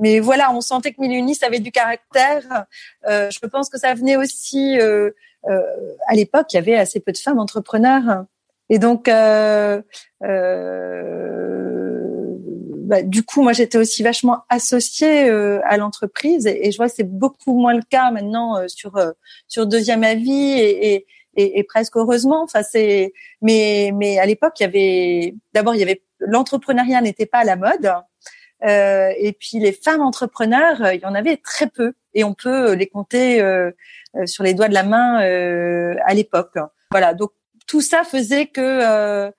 mais 0.00 0.20
voilà, 0.20 0.52
on 0.52 0.62
sentait 0.62 0.92
que 0.92 1.00
Mille 1.00 1.36
avait 1.42 1.60
du 1.60 1.70
caractère. 1.70 2.64
Euh, 3.06 3.30
je 3.30 3.38
pense 3.46 3.68
que 3.68 3.78
ça 3.78 3.94
venait 3.94 4.16
aussi 4.16 4.80
euh, 4.80 5.10
euh, 5.48 5.62
à 6.06 6.14
l'époque, 6.14 6.52
il 6.52 6.56
y 6.56 6.58
avait 6.58 6.76
assez 6.76 7.00
peu 7.00 7.12
de 7.12 7.18
femmes 7.18 7.38
entrepreneurs, 7.38 8.24
et 8.68 8.78
donc 8.78 9.08
euh, 9.08 9.80
euh, 10.22 12.36
bah, 12.86 13.02
du 13.02 13.22
coup, 13.22 13.42
moi 13.42 13.52
j'étais 13.52 13.78
aussi 13.78 14.02
vachement 14.02 14.42
associée 14.48 15.30
à 15.30 15.76
l'entreprise, 15.76 16.46
et, 16.46 16.70
je 16.70 16.76
vois 16.76 16.88
que 16.88 16.94
c'est 16.94 17.10
beaucoup 17.10 17.58
moins 17.58 17.74
le 17.74 17.82
cas 17.88 18.10
maintenant 18.10 18.68
sur 18.68 18.98
sur 19.48 19.66
deuxième 19.66 20.04
avis 20.04 20.52
et 20.58 21.06
et, 21.36 21.60
et, 21.60 21.64
presque 21.64 21.96
heureusement. 21.96 22.42
Enfin, 22.42 22.62
c'est 22.62 23.12
mais 23.40 23.92
mais 23.94 24.18
à 24.18 24.26
l'époque, 24.26 24.54
il 24.60 24.62
y 24.64 24.66
avait 24.66 25.34
d'abord 25.54 25.74
il 25.74 25.78
y 25.78 25.82
avait 25.82 26.02
l'entrepreneuriat 26.20 27.00
n'était 27.00 27.26
pas 27.26 27.38
à 27.38 27.44
la 27.44 27.56
mode. 27.56 27.92
Euh, 28.64 29.12
et 29.18 29.32
puis 29.32 29.58
les 29.58 29.72
femmes 29.72 30.02
entrepreneurs, 30.02 30.82
euh, 30.82 30.94
il 30.94 31.00
y 31.00 31.06
en 31.06 31.14
avait 31.14 31.36
très 31.38 31.66
peu, 31.66 31.94
et 32.14 32.24
on 32.24 32.34
peut 32.34 32.72
les 32.72 32.86
compter 32.86 33.40
euh, 33.40 33.70
euh 34.16 34.26
sur 34.26 34.44
les 34.44 34.54
doigts 34.54 34.68
de 34.68 34.74
la 34.74 34.82
main 34.82 35.22
euh, 35.22 35.94
à 36.04 36.14
l'époque. 36.14 36.58
Voilà, 36.90 37.14
donc 37.14 37.30
tout 37.66 37.80
ça 37.80 38.02
faisait 38.02 38.46
que 38.46 39.30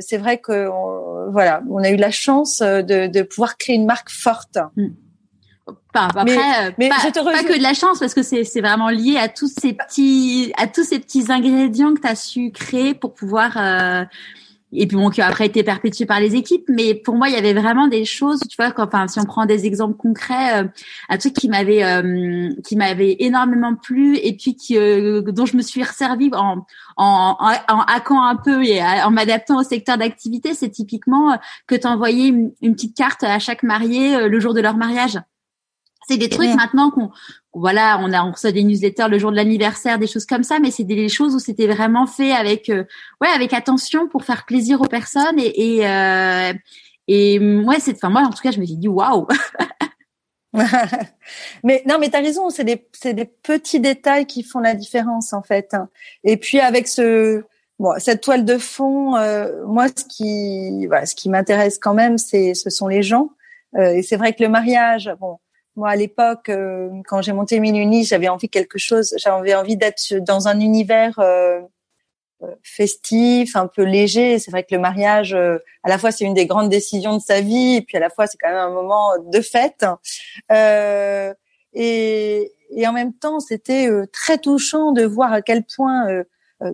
c'est 0.00 0.16
vrai 0.16 0.38
que 0.38 0.70
voilà, 1.30 1.62
on 1.70 1.84
a 1.84 1.90
eu 1.90 1.96
la 1.96 2.10
chance 2.10 2.60
de, 2.60 3.06
de 3.06 3.22
pouvoir 3.22 3.58
créer 3.58 3.76
une 3.76 3.84
marque 3.84 4.08
forte. 4.08 4.56
Mm. 4.76 4.86
Enfin, 5.94 6.08
après, 6.14 6.74
mais, 6.78 6.88
pas, 6.88 6.96
pas, 7.02 7.42
que 7.42 7.58
de 7.58 7.62
la 7.62 7.74
chance 7.74 7.98
parce 7.98 8.14
que 8.14 8.22
c'est 8.22 8.44
c'est 8.44 8.60
vraiment 8.60 8.88
lié 8.88 9.16
à 9.18 9.28
tous 9.28 9.48
ces 9.48 9.72
petits 9.72 10.52
à 10.56 10.68
tous 10.68 10.84
ces 10.84 11.00
petits 11.00 11.30
ingrédients 11.30 11.92
que 11.94 12.00
tu 12.00 12.06
as 12.06 12.14
su 12.14 12.50
créer 12.50 12.94
pour 12.94 13.14
pouvoir 13.14 13.58
et 14.76 14.86
puis 14.86 14.96
bon 14.96 15.10
qui 15.10 15.20
a 15.20 15.26
après 15.26 15.46
été 15.46 15.62
perpétué 15.62 16.06
par 16.06 16.20
les 16.20 16.34
équipes. 16.34 16.64
Mais 16.68 16.94
pour 16.94 17.16
moi 17.16 17.28
il 17.28 17.34
y 17.34 17.38
avait 17.38 17.54
vraiment 17.54 17.88
des 17.88 18.04
choses 18.04 18.40
tu 18.48 18.56
vois 18.56 18.70
quand, 18.72 18.86
enfin 18.86 19.08
si 19.08 19.18
on 19.18 19.24
prend 19.24 19.46
des 19.46 19.66
exemples 19.66 19.96
concrets 19.96 20.62
euh, 20.62 20.68
un 21.08 21.18
truc 21.18 21.34
qui 21.34 21.48
m'avait 21.48 21.84
euh, 21.84 22.50
qui 22.64 22.76
m'avait 22.76 23.16
énormément 23.20 23.74
plu 23.74 24.16
et 24.16 24.36
puis 24.36 24.54
qui 24.54 24.76
euh, 24.76 25.22
dont 25.22 25.46
je 25.46 25.56
me 25.56 25.62
suis 25.62 25.82
resservie 25.82 26.30
en 26.32 26.66
en, 26.96 27.36
en, 27.38 27.80
hackant 27.80 28.22
un 28.22 28.36
peu 28.36 28.64
et 28.64 28.82
en 28.82 29.10
m'adaptant 29.10 29.58
au 29.58 29.62
secteur 29.62 29.98
d'activité 29.98 30.54
c'est 30.54 30.70
typiquement 30.70 31.38
que 31.66 31.74
tu 31.74 31.86
envoyais 31.86 32.28
une, 32.28 32.52
une, 32.62 32.74
petite 32.74 32.96
carte 32.96 33.22
à 33.24 33.38
chaque 33.38 33.62
marié 33.62 34.28
le 34.28 34.40
jour 34.40 34.54
de 34.54 34.60
leur 34.60 34.76
mariage. 34.76 35.18
C'est 36.08 36.18
des 36.18 36.28
trucs 36.28 36.54
maintenant 36.54 36.90
qu'on 36.90 37.10
voilà, 37.60 37.98
on 38.02 38.12
a 38.12 38.22
on 38.22 38.32
reçoit 38.32 38.52
des 38.52 38.62
newsletters 38.62 39.08
le 39.08 39.18
jour 39.18 39.30
de 39.30 39.36
l'anniversaire, 39.36 39.98
des 39.98 40.06
choses 40.06 40.26
comme 40.26 40.42
ça, 40.42 40.58
mais 40.60 40.70
c'est 40.70 40.84
des 40.84 41.08
choses 41.08 41.34
où 41.34 41.38
c'était 41.38 41.66
vraiment 41.66 42.06
fait 42.06 42.32
avec 42.32 42.68
euh, 42.68 42.84
ouais 43.20 43.28
avec 43.28 43.52
attention 43.52 44.08
pour 44.08 44.24
faire 44.24 44.44
plaisir 44.46 44.80
aux 44.80 44.86
personnes 44.86 45.38
et 45.38 45.78
et, 45.78 45.88
euh, 45.88 46.52
et 47.08 47.38
ouais 47.38 47.80
c'est 47.80 47.94
enfin 47.96 48.10
moi 48.10 48.22
en 48.22 48.30
tout 48.30 48.42
cas 48.42 48.50
je 48.50 48.60
me 48.60 48.66
suis 48.66 48.76
dit 48.76 48.88
waouh. 48.88 49.26
mais 51.64 51.82
non 51.86 51.98
mais 51.98 52.08
tu 52.10 52.16
as 52.16 52.20
raison, 52.20 52.50
c'est 52.50 52.64
des 52.64 52.86
c'est 52.92 53.14
des 53.14 53.26
petits 53.26 53.80
détails 53.80 54.26
qui 54.26 54.42
font 54.42 54.60
la 54.60 54.74
différence 54.74 55.32
en 55.32 55.42
fait. 55.42 55.74
Et 56.24 56.36
puis 56.36 56.60
avec 56.60 56.88
ce 56.88 57.44
bon 57.78 57.92
cette 57.98 58.22
toile 58.22 58.44
de 58.44 58.58
fond, 58.58 59.16
euh, 59.16 59.64
moi 59.66 59.86
ce 59.88 60.04
qui 60.04 60.86
voilà, 60.86 61.06
ce 61.06 61.14
qui 61.14 61.28
m'intéresse 61.28 61.78
quand 61.78 61.94
même 61.94 62.18
c'est 62.18 62.54
ce 62.54 62.70
sont 62.70 62.88
les 62.88 63.02
gens. 63.02 63.30
Euh, 63.76 63.94
et 63.94 64.02
c'est 64.02 64.16
vrai 64.16 64.32
que 64.32 64.42
le 64.42 64.48
mariage, 64.48 65.10
bon, 65.20 65.38
moi, 65.76 65.90
à 65.90 65.96
l'époque, 65.96 66.48
euh, 66.48 66.88
quand 67.06 67.20
j'ai 67.20 67.32
monté 67.32 67.60
Minuni, 67.60 68.04
j'avais 68.04 68.28
envie 68.28 68.48
quelque 68.48 68.78
chose, 68.78 69.14
j'avais 69.18 69.54
envie 69.54 69.76
d'être 69.76 70.14
dans 70.20 70.48
un 70.48 70.58
univers 70.60 71.18
euh, 71.18 71.60
euh, 72.42 72.46
festif, 72.62 73.56
un 73.56 73.66
peu 73.66 73.82
léger. 73.82 74.38
C'est 74.38 74.50
vrai 74.50 74.64
que 74.64 74.74
le 74.74 74.80
mariage, 74.80 75.34
à 75.34 75.88
la 75.88 75.98
fois, 75.98 76.10
c'est 76.10 76.24
une 76.24 76.34
des 76.34 76.46
grandes 76.46 76.70
décisions 76.70 77.16
de 77.16 77.22
sa 77.22 77.42
vie, 77.42 77.76
et 77.76 77.82
puis 77.82 77.98
à 77.98 78.00
la 78.00 78.08
fois, 78.08 78.26
c'est 78.26 78.38
quand 78.38 78.48
même 78.48 78.56
un 78.56 78.70
moment 78.70 79.10
de 79.18 79.40
fête. 79.40 79.84
et, 81.74 82.52
et 82.70 82.88
en 82.88 82.92
même 82.92 83.12
temps, 83.12 83.38
c'était 83.38 83.88
très 84.12 84.38
touchant 84.38 84.92
de 84.92 85.04
voir 85.04 85.32
à 85.32 85.42
quel 85.42 85.62
point 85.64 86.24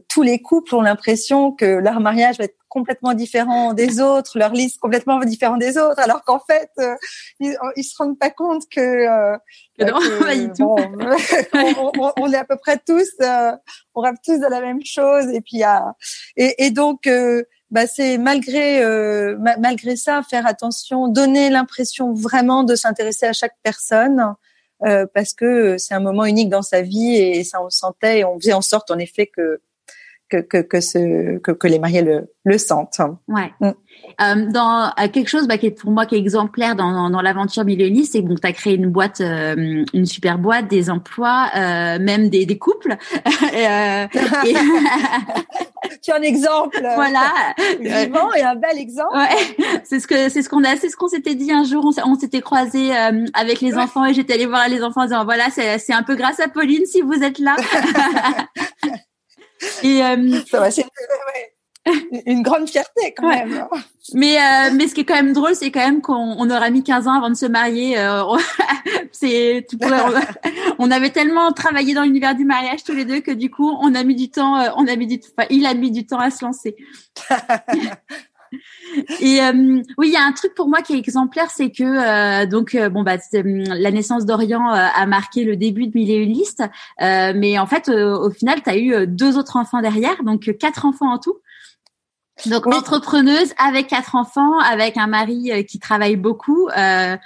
tous 0.08 0.22
les 0.22 0.40
couples 0.40 0.74
ont 0.76 0.80
l'impression 0.80 1.50
que 1.50 1.64
leur 1.64 1.98
mariage 1.98 2.38
va 2.38 2.44
être 2.44 2.56
complètement 2.72 3.12
différents 3.12 3.74
des 3.74 4.00
autres, 4.00 4.38
leur 4.38 4.52
liste 4.52 4.80
complètement 4.80 5.20
différente 5.20 5.60
des 5.60 5.76
autres, 5.76 6.00
alors 6.00 6.24
qu'en 6.24 6.40
fait, 6.40 6.70
euh, 6.78 6.94
ils, 7.38 7.54
ils 7.76 7.84
se 7.84 7.94
rendent 7.98 8.18
pas 8.18 8.30
compte 8.30 8.62
que, 8.70 8.80
euh, 8.80 9.36
non, 9.78 9.98
bon, 10.58 10.76
on, 11.98 12.12
on, 12.16 12.32
est 12.32 12.36
à 12.36 12.44
peu 12.44 12.56
près 12.56 12.78
tous, 12.78 13.10
euh, 13.20 13.52
on 13.94 14.00
rêve 14.00 14.14
tous 14.24 14.38
de 14.38 14.46
la 14.46 14.62
même 14.62 14.82
chose, 14.84 15.28
et 15.28 15.42
puis 15.42 15.62
et, 16.36 16.64
et 16.64 16.70
donc 16.70 17.06
euh, 17.06 17.42
bah 17.70 17.86
c'est 17.86 18.16
malgré 18.16 18.82
malgré 19.58 19.96
ça 19.96 20.22
faire 20.22 20.46
attention, 20.46 21.08
donner 21.08 21.50
l'impression 21.50 22.12
vraiment 22.14 22.64
de 22.64 22.74
s'intéresser 22.74 23.26
à 23.26 23.32
chaque 23.32 23.56
personne. 23.62 24.34
parce 25.14 25.32
que 25.32 25.78
c'est 25.78 25.94
un 25.94 26.00
moment 26.00 26.24
unique 26.24 26.50
dans 26.50 26.62
sa 26.62 26.82
vie 26.82 27.16
et 27.16 27.44
ça 27.44 27.62
on 27.62 27.70
sentait 27.70 28.20
et 28.20 28.24
on 28.24 28.38
faisait 28.38 28.52
en 28.52 28.62
sorte 28.62 28.90
en 28.90 28.98
effet 28.98 29.26
que 29.26 29.60
que, 30.32 30.38
que, 30.38 30.62
que, 30.62 30.80
ce, 30.80 31.38
que, 31.38 31.52
que 31.52 31.66
les 31.66 31.78
mariés 31.78 32.02
le, 32.02 32.30
le 32.44 32.58
sentent. 32.58 33.00
Ouais. 33.28 33.52
Mm. 33.60 33.70
Euh, 34.20 34.50
dans 34.50 34.86
euh, 34.86 35.08
quelque 35.12 35.28
chose 35.28 35.46
bah, 35.46 35.58
qui 35.58 35.66
est 35.66 35.70
pour 35.70 35.90
moi 35.90 36.06
qui 36.06 36.14
est 36.14 36.18
exemplaire 36.18 36.74
dans, 36.74 37.10
dans, 37.10 37.20
l'aventure 37.20 37.64
Millénie, 37.64 38.06
c'est 38.06 38.22
que 38.22 38.28
bon, 38.28 38.34
tu 38.34 38.46
as 38.46 38.52
créé 38.52 38.74
une 38.74 38.90
boîte, 38.90 39.20
euh, 39.20 39.84
une 39.92 40.06
super 40.06 40.38
boîte, 40.38 40.68
des 40.68 40.90
emplois, 40.90 41.50
euh, 41.54 41.98
même 41.98 42.30
des, 42.30 42.46
des 42.46 42.58
couples. 42.58 42.96
et, 43.54 43.66
euh, 43.66 44.06
tu 46.02 46.10
es 46.10 46.14
un 46.14 46.22
exemple. 46.22 46.80
Voilà. 46.94 47.30
Vivant 47.80 48.32
et 48.32 48.42
un 48.42 48.54
bel 48.54 48.78
exemple. 48.78 49.14
Ouais. 49.14 49.80
C'est 49.84 50.00
ce 50.00 50.06
que 50.06 50.28
c'est 50.30 50.42
ce 50.42 50.48
qu'on 50.48 50.64
a, 50.64 50.76
c'est 50.76 50.88
ce 50.88 50.96
qu'on 50.96 51.08
s'était 51.08 51.34
dit 51.34 51.52
un 51.52 51.64
jour. 51.64 51.92
On 52.04 52.14
s'était 52.14 52.40
croisés 52.40 52.92
avec 53.34 53.60
les 53.60 53.76
enfants 53.76 54.06
et 54.06 54.14
j'étais 54.14 54.34
allée 54.34 54.46
voir 54.46 54.68
les 54.68 54.82
enfants 54.82 55.02
en 55.02 55.04
disant 55.04 55.24
voilà, 55.24 55.50
c'est 55.50 55.78
c'est 55.78 55.92
un 55.92 56.02
peu 56.02 56.16
grâce 56.16 56.40
à 56.40 56.48
Pauline 56.48 56.86
si 56.86 57.02
vous 57.02 57.22
êtes 57.22 57.38
là. 57.38 57.56
et 59.82 60.00
ça 60.50 60.60
va, 60.60 60.70
c'est 60.70 60.86
une 62.26 62.42
grande 62.42 62.68
fierté 62.68 63.12
quand 63.16 63.28
même. 63.28 63.66
Mais 64.14 64.36
euh, 64.36 64.70
mais 64.74 64.86
ce 64.86 64.94
qui 64.94 65.00
est 65.00 65.04
quand 65.04 65.14
même 65.14 65.32
drôle, 65.32 65.54
c'est 65.54 65.70
quand 65.70 65.84
même 65.84 66.00
qu'on 66.00 66.36
on 66.38 66.50
aura 66.50 66.70
mis 66.70 66.82
15 66.82 67.08
ans 67.08 67.14
avant 67.14 67.30
de 67.30 67.34
se 67.34 67.46
marier. 67.46 67.98
Euh, 67.98 68.22
c'est 69.12 69.66
on, 70.78 70.90
avait 70.90 71.10
tellement 71.10 71.52
travaillé 71.52 71.94
dans 71.94 72.02
l'univers 72.02 72.34
du 72.36 72.44
mariage 72.44 72.84
tous 72.84 72.92
les 72.92 73.04
deux 73.04 73.20
que 73.20 73.32
du 73.32 73.50
coup, 73.50 73.76
on 73.80 73.94
a 73.94 74.04
mis 74.04 74.14
du 74.14 74.30
temps. 74.30 74.58
Euh, 74.58 74.70
on 74.76 74.86
a 74.86 74.96
mis 74.96 75.06
du, 75.06 75.20
enfin, 75.36 75.46
il 75.50 75.66
a 75.66 75.74
mis 75.74 75.90
du 75.90 76.06
temps 76.06 76.20
à 76.20 76.30
se 76.30 76.44
lancer. 76.44 76.76
Et 79.20 79.40
oui, 79.98 80.08
il 80.08 80.12
y 80.12 80.16
a 80.16 80.24
un 80.24 80.32
truc 80.32 80.54
pour 80.54 80.68
moi 80.68 80.82
qui 80.82 80.94
est 80.94 80.98
exemplaire, 80.98 81.50
c'est 81.50 81.70
que 81.70 82.44
donc 82.46 82.76
bon 82.90 83.02
bah 83.02 83.16
la 83.32 83.90
naissance 83.90 84.26
d'Orient 84.26 84.68
a 84.68 85.06
marqué 85.06 85.44
le 85.44 85.56
début 85.56 85.86
de 85.86 85.92
Mille 85.94 86.10
et 86.10 86.16
une 86.16 86.32
listes, 86.32 86.62
mais 87.00 87.58
en 87.58 87.66
fait 87.66 87.88
au 87.88 88.30
final 88.30 88.62
tu 88.62 88.70
as 88.70 88.76
eu 88.76 89.06
deux 89.06 89.38
autres 89.38 89.56
enfants 89.56 89.80
derrière, 89.80 90.22
donc 90.24 90.56
quatre 90.58 90.86
enfants 90.86 91.12
en 91.12 91.18
tout. 91.18 91.38
Donc 92.46 92.66
entrepreneuse 92.66 93.52
avec 93.58 93.88
quatre 93.88 94.14
enfants, 94.14 94.58
avec 94.58 94.96
un 94.96 95.06
mari 95.06 95.52
euh, 95.52 95.62
qui 95.62 95.78
travaille 95.78 96.16
beaucoup. 96.16 96.68
Euh, 96.76 97.16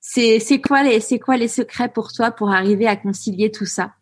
c'est 0.00 0.38
c'est 0.38 0.60
quoi 0.60 0.82
les 0.82 1.00
c'est 1.00 1.18
quoi 1.18 1.36
les 1.36 1.48
secrets 1.48 1.88
pour 1.88 2.12
toi 2.12 2.30
pour 2.30 2.50
arriver 2.52 2.86
à 2.86 2.96
concilier 2.96 3.50
tout 3.50 3.66
ça? 3.66 3.92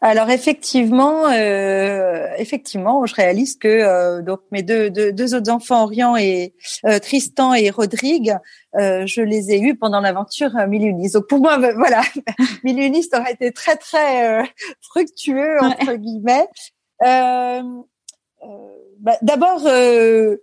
Alors 0.00 0.30
effectivement, 0.30 1.28
euh, 1.28 2.28
effectivement, 2.38 3.04
je 3.06 3.14
réalise 3.14 3.56
que 3.56 3.68
euh, 3.68 4.22
donc 4.22 4.40
mes 4.50 4.62
deux, 4.62 4.90
deux, 4.90 5.12
deux, 5.12 5.34
autres 5.34 5.50
enfants, 5.50 5.84
Orient 5.84 6.16
et 6.16 6.54
euh, 6.84 6.98
Tristan 6.98 7.54
et 7.54 7.70
Rodrigue, 7.70 8.36
euh, 8.76 9.06
je 9.06 9.22
les 9.22 9.52
ai 9.52 9.60
eus 9.60 9.76
pendant 9.76 10.00
l'aventure 10.00 10.52
Millioniste. 10.68 11.14
Donc 11.14 11.28
pour 11.28 11.40
moi, 11.40 11.58
ben, 11.58 11.74
voilà, 11.76 12.02
Millioniste 12.64 13.14
aurait 13.14 13.32
été 13.32 13.52
très 13.52 13.76
très 13.76 14.42
fructueux 14.80 15.58
entre 15.60 15.94
guillemets. 15.94 16.48
Bah, 19.00 19.16
d'abord, 19.22 19.66
euh, 19.66 20.36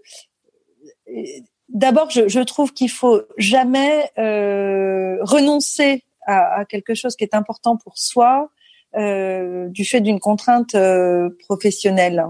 d'abord, 1.70 2.10
je, 2.10 2.28
je, 2.28 2.40
trouve 2.40 2.74
qu'il 2.74 2.90
faut 2.90 3.22
jamais 3.38 4.10
euh, 4.18 5.18
renoncer 5.22 6.04
à, 6.26 6.62
à, 6.62 6.66
quelque 6.66 6.96
chose 6.96 7.16
qui 7.16 7.24
est 7.24 7.36
important 7.36 7.78
pour 7.78 8.00
soi. 8.00 8.50
Euh, 8.96 9.68
du 9.68 9.84
fait 9.84 10.00
d'une 10.00 10.20
contrainte 10.20 10.74
euh, 10.74 11.30
professionnelle. 11.46 12.24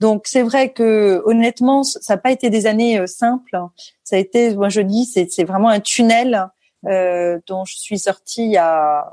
Donc 0.00 0.26
c'est 0.26 0.42
vrai 0.42 0.72
que 0.72 1.22
honnêtement, 1.26 1.84
ça 1.84 2.14
n'a 2.14 2.16
pas 2.16 2.32
été 2.32 2.48
des 2.48 2.66
années 2.66 2.98
euh, 2.98 3.06
simples. 3.06 3.56
Ça 4.04 4.16
a 4.16 4.18
été, 4.18 4.56
moi 4.56 4.70
je 4.70 4.80
dis, 4.80 5.04
c'est 5.04 5.44
vraiment 5.44 5.68
un 5.68 5.80
tunnel 5.80 6.48
euh, 6.86 7.38
dont 7.46 7.66
je 7.66 7.76
suis 7.76 7.98
sortie 7.98 8.56
à, 8.56 9.06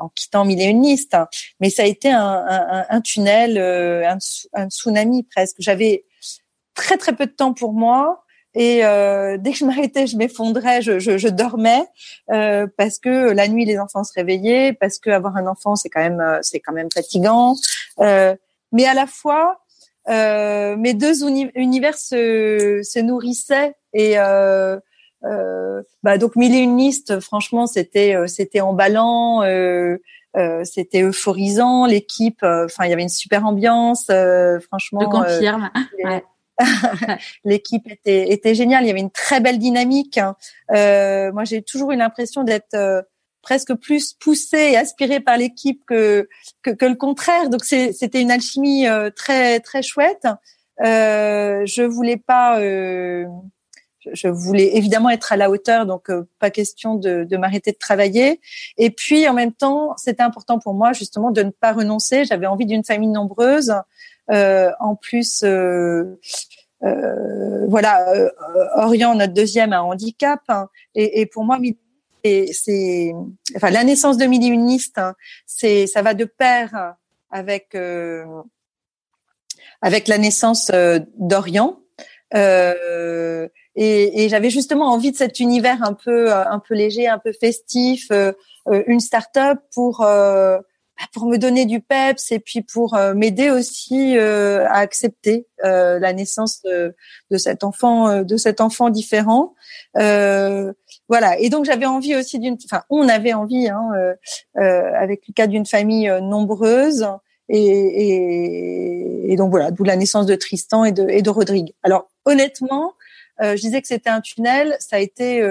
en 0.00 0.08
quittant 0.10 0.44
Mille. 0.44 0.96
Mais 1.60 1.70
ça 1.70 1.82
a 1.82 1.86
été 1.86 2.10
un, 2.10 2.44
un, 2.48 2.86
un 2.88 3.00
tunnel, 3.00 3.58
un, 3.58 4.18
un, 4.54 4.70
tsunami 4.70 5.24
presque. 5.24 5.56
J'avais 5.58 6.04
très 6.74 6.96
très 6.96 7.14
peu 7.14 7.26
de 7.26 7.32
temps 7.32 7.52
pour 7.52 7.72
moi. 7.72 8.21
Et 8.54 8.84
euh, 8.84 9.38
dès 9.38 9.52
que 9.52 9.58
je 9.58 9.64
m'arrêtais, 9.64 10.06
je 10.06 10.16
m'effondrais, 10.16 10.82
je, 10.82 10.98
je, 10.98 11.16
je 11.16 11.28
dormais 11.28 11.84
euh, 12.30 12.66
parce 12.76 12.98
que 12.98 13.30
la 13.32 13.48
nuit 13.48 13.64
les 13.64 13.78
enfants 13.78 14.04
se 14.04 14.12
réveillaient, 14.14 14.74
parce 14.74 14.98
que 14.98 15.08
avoir 15.10 15.36
un 15.36 15.46
enfant 15.46 15.74
c'est 15.74 15.88
quand 15.88 16.02
même 16.02 16.20
euh, 16.20 16.38
c'est 16.42 16.60
quand 16.60 16.74
même 16.74 16.90
fatigant. 16.92 17.54
Euh, 18.00 18.36
mais 18.72 18.84
à 18.86 18.94
la 18.94 19.06
fois, 19.06 19.60
euh, 20.08 20.76
mes 20.76 20.94
deux 20.94 21.24
univers 21.54 21.96
se, 21.96 22.80
se 22.82 22.98
nourrissaient 22.98 23.74
et 23.94 24.18
euh, 24.18 24.78
bah 26.02 26.18
donc 26.18 26.36
mille 26.36 26.54
et 26.54 26.58
une 26.58 26.76
listes, 26.76 27.20
franchement, 27.20 27.66
c'était 27.66 28.16
c'était 28.26 28.60
emballant, 28.60 29.42
euh, 29.44 29.96
euh, 30.36 30.64
c'était 30.64 31.02
euphorisant. 31.02 31.86
L'équipe, 31.86 32.42
euh, 32.42 32.64
enfin, 32.64 32.86
il 32.86 32.90
y 32.90 32.92
avait 32.92 33.02
une 33.02 33.08
super 33.08 33.46
ambiance. 33.46 34.10
franchement, 34.66 35.00
je 35.00 35.06
confirme. 35.06 35.70
L'équipe 37.44 37.90
était 37.90 38.32
était 38.32 38.54
géniale. 38.54 38.84
Il 38.84 38.88
y 38.88 38.90
avait 38.90 39.00
une 39.00 39.10
très 39.10 39.40
belle 39.40 39.58
dynamique. 39.58 40.18
Hein. 40.18 40.36
moi, 41.32 41.44
j'ai 41.44 41.62
toujours 41.62 41.92
eu 41.92 41.96
l'impression 41.96 42.44
d'être 42.44 43.04
presque 43.42 43.74
plus 43.74 44.12
poussée 44.12 44.70
et 44.72 44.76
aspirée 44.76 45.18
par 45.18 45.36
l'équipe 45.36 45.82
que, 45.86 46.28
que, 46.62 46.70
que 46.70 46.86
le 46.86 46.94
contraire. 46.94 47.50
Donc 47.50 47.64
c'était 47.64 48.20
une 48.20 48.30
alchimie 48.30 48.86
très 49.16 49.60
très 49.60 49.82
chouette. 49.82 50.26
Euh, 50.80 51.62
je 51.66 51.82
voulais 51.82 52.16
pas 52.16 52.58
euh, 52.58 53.26
je 54.12 54.26
voulais 54.26 54.76
évidemment 54.76 55.10
être 55.10 55.32
à 55.32 55.36
la 55.36 55.48
hauteur, 55.48 55.86
donc 55.86 56.10
euh, 56.10 56.28
pas 56.40 56.50
question 56.50 56.96
de, 56.96 57.22
de 57.22 57.36
m'arrêter 57.36 57.70
de 57.70 57.76
travailler. 57.76 58.40
Et 58.78 58.90
puis 58.90 59.28
en 59.28 59.34
même 59.34 59.52
temps, 59.52 59.94
c'était 59.96 60.24
important 60.24 60.58
pour 60.58 60.74
moi 60.74 60.92
justement 60.92 61.30
de 61.30 61.42
ne 61.42 61.50
pas 61.50 61.72
renoncer. 61.72 62.24
J'avais 62.24 62.46
envie 62.46 62.66
d'une 62.66 62.84
famille 62.84 63.10
nombreuse. 63.10 63.74
Euh, 64.32 64.70
en 64.80 64.96
plus, 64.96 65.42
euh, 65.42 66.18
euh 66.84 67.66
voilà, 67.68 68.08
euh, 68.10 68.30
Orient, 68.76 69.14
notre 69.14 69.34
deuxième, 69.34 69.72
a 69.72 69.78
un 69.78 69.82
handicap. 69.82 70.40
Hein, 70.48 70.68
et, 70.94 71.20
et, 71.20 71.26
pour 71.26 71.44
moi, 71.44 71.58
c'est, 72.24 73.12
enfin, 73.56 73.70
la 73.70 73.84
naissance 73.84 74.16
de 74.16 74.26
mille 74.26 74.52
unistes, 74.52 74.98
hein, 74.98 75.14
c'est, 75.46 75.86
ça 75.86 76.02
va 76.02 76.14
de 76.14 76.24
pair 76.24 76.94
avec 77.30 77.76
avec 79.80 80.06
la 80.06 80.18
naissance 80.18 80.70
d'Orient. 81.18 81.82
Euh, 82.34 83.48
et, 83.74 84.24
et 84.24 84.28
j'avais 84.28 84.50
justement 84.50 84.92
envie 84.92 85.12
de 85.12 85.16
cet 85.16 85.40
univers 85.40 85.82
un 85.82 85.94
peu 85.94 86.32
euh, 86.32 86.44
un 86.46 86.58
peu 86.58 86.74
léger, 86.74 87.08
un 87.08 87.18
peu 87.18 87.32
festif, 87.32 88.08
euh, 88.10 88.32
euh, 88.68 88.82
une 88.86 89.00
start-up 89.00 89.58
pour 89.74 89.98
bah, 90.00 90.60
pour 91.12 91.26
me 91.26 91.36
donner 91.36 91.66
du 91.66 91.80
peps 91.80 92.30
et 92.30 92.38
puis 92.38 92.62
pour 92.62 92.96
m'aider 93.14 93.50
aussi 93.50 94.16
à 94.18 94.76
accepter 94.76 95.46
la 95.62 96.12
naissance 96.12 96.62
de, 96.62 96.94
de, 97.30 97.36
cet 97.38 97.64
enfant 97.64 98.22
de 98.22 98.36
cet 98.36 98.60
enfant 98.60 98.88
différent. 98.90 99.54
voilà. 99.94 101.38
Et 101.38 101.48
donc 101.48 101.64
j'avais 101.64 101.86
envie 101.86 102.14
aussi 102.14 102.38
d'une, 102.38 102.56
enfin 102.64 102.82
on 102.88 103.08
avait 103.08 103.32
envie 103.32 103.68
hein, 103.68 103.90
avec 104.54 105.22
le 105.28 105.32
cas 105.34 105.46
d'une 105.46 105.66
famille 105.66 106.08
nombreuse. 106.22 107.06
Et, 107.48 107.58
et, 107.58 109.32
et, 109.32 109.36
donc 109.36 109.50
voilà, 109.50 109.70
d'où 109.70 109.84
la 109.84 109.96
naissance 109.96 110.26
de 110.26 110.34
Tristan 110.36 110.84
et 110.84 110.92
de, 110.92 111.06
et 111.08 111.20
de 111.20 111.28
Rodrigue. 111.28 111.74
Alors 111.82 112.08
honnêtement, 112.24 112.94
euh, 113.40 113.56
je 113.56 113.62
disais 113.62 113.80
que 113.80 113.88
c'était 113.88 114.10
un 114.10 114.20
tunnel. 114.20 114.76
Ça 114.78 114.96
a 114.96 114.98
été, 114.98 115.42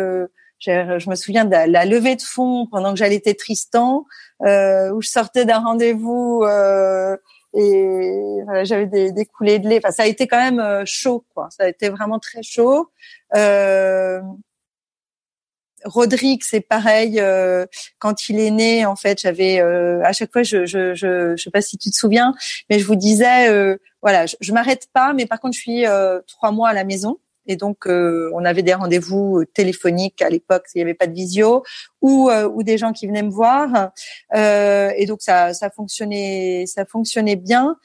euh, 0.68 0.99
je 0.99 1.09
me 1.09 1.16
souviens 1.16 1.45
de 1.45 1.51
la, 1.51 1.86
levée 1.86 2.16
de 2.16 2.22
fond 2.22 2.68
pendant 2.70 2.91
que 2.91 2.99
j'allais 2.99 3.20
Tristan, 3.20 4.05
euh, 4.45 4.91
où 4.91 5.01
je 5.01 5.09
sortais 5.09 5.45
d'un 5.45 5.59
rendez-vous 5.59 6.45
et 7.53 8.39
j'avais 8.64 9.12
des, 9.12 9.26
coulées 9.26 9.59
de 9.59 9.68
lait. 9.68 9.80
Enfin, 9.84 9.91
ça 9.91 10.03
a 10.03 10.07
été 10.07 10.28
quand 10.28 10.38
même 10.38 10.86
chaud, 10.86 11.26
quoi. 11.34 11.49
Ça 11.49 11.64
a 11.64 11.68
été 11.68 11.89
vraiment 11.89 12.20
très 12.20 12.43
chaud. 12.43 12.89
Euh, 13.36 14.22
Rodrigue, 15.84 16.43
c'est 16.43 16.62
pareil. 16.62 17.20
Euh, 17.20 17.66
quand 17.97 18.30
il 18.30 18.39
est 18.39 18.51
né, 18.51 18.86
en 18.86 18.95
fait, 18.95 19.20
j'avais 19.22 19.59
à 19.59 20.14
chaque 20.14 20.32
fois, 20.32 20.43
je, 20.43 20.66
je, 20.66 20.93
je, 20.93 21.36
je 21.36 21.43
sais 21.43 21.51
pas 21.51 21.62
si 21.62 21.78
tu 21.78 21.89
te 21.89 21.95
souviens, 21.95 22.36
mais 22.70 22.80
je 22.80 22.86
vous 22.86 22.95
disais, 22.95 23.78
voilà, 24.01 24.28
je, 24.28 24.36
je 24.39 24.53
m'arrête 24.53 24.88
pas, 24.93 25.14
mais 25.14 25.26
par 25.26 25.39
contre, 25.39 25.55
je 25.55 25.62
suis 25.62 25.86
trois 26.28 26.51
mois 26.51 26.70
à 26.70 26.74
la 26.74 26.84
maison. 26.84 27.20
Et 27.47 27.55
donc, 27.55 27.87
euh, 27.87 28.29
on 28.33 28.45
avait 28.45 28.63
des 28.63 28.73
rendez-vous 28.73 29.39
euh, 29.39 29.45
téléphoniques 29.45 30.21
à 30.21 30.29
l'époque, 30.29 30.65
il 30.73 30.77
n'y 30.77 30.83
avait 30.83 30.93
pas 30.93 31.07
de 31.07 31.13
visio, 31.13 31.63
ou, 32.01 32.29
euh, 32.29 32.47
ou 32.47 32.63
des 32.63 32.77
gens 32.77 32.93
qui 32.93 33.07
venaient 33.07 33.23
me 33.23 33.31
voir. 33.31 33.91
et 34.33 35.05
donc, 35.07 35.21
ça, 35.21 35.53
ça 35.53 35.69
fonctionnait, 35.69 36.65
ça 36.67 36.85
fonctionnait 36.85 37.35
bien. 37.35 37.77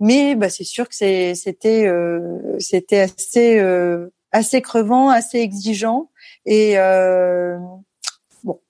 mais 0.00 0.34
bah, 0.36 0.48
c'est 0.48 0.64
sûr 0.64 0.88
que 0.88 0.94
c'était, 0.94 1.34
c'était 2.58 3.00
assez, 3.00 3.60
assez 4.32 4.62
crevant, 4.62 5.10
assez 5.10 5.38
exigeant. 5.38 6.10
Et 6.46 6.76
bon, 8.44 8.60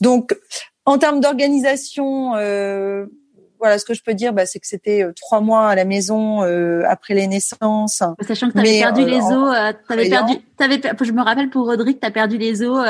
donc, 0.00 0.36
en 0.84 0.98
termes 0.98 1.20
d'organisation, 1.20 2.34
voilà, 3.60 3.78
ce 3.78 3.84
que 3.84 3.92
je 3.92 4.02
peux 4.02 4.14
dire, 4.14 4.32
bah, 4.32 4.46
c'est 4.46 4.58
que 4.58 4.66
c'était 4.66 5.04
euh, 5.04 5.12
trois 5.14 5.40
mois 5.40 5.68
à 5.68 5.74
la 5.74 5.84
maison 5.84 6.42
euh, 6.42 6.82
après 6.88 7.12
les 7.12 7.26
naissances. 7.26 8.02
Sachant 8.26 8.48
que 8.48 8.54
tu 8.54 8.58
avais 8.58 8.78
perdu 8.80 9.02
euh, 9.02 9.06
les 9.06 9.20
os, 9.20 9.54
tu 9.86 10.64
avais 10.64 10.78
perdu, 10.78 11.04
je 11.04 11.12
me 11.12 11.22
rappelle 11.22 11.50
pour 11.50 11.66
Rodrigue, 11.66 12.00
tu 12.00 12.06
as 12.06 12.10
perdu 12.10 12.38
les 12.38 12.62
os 12.62 12.82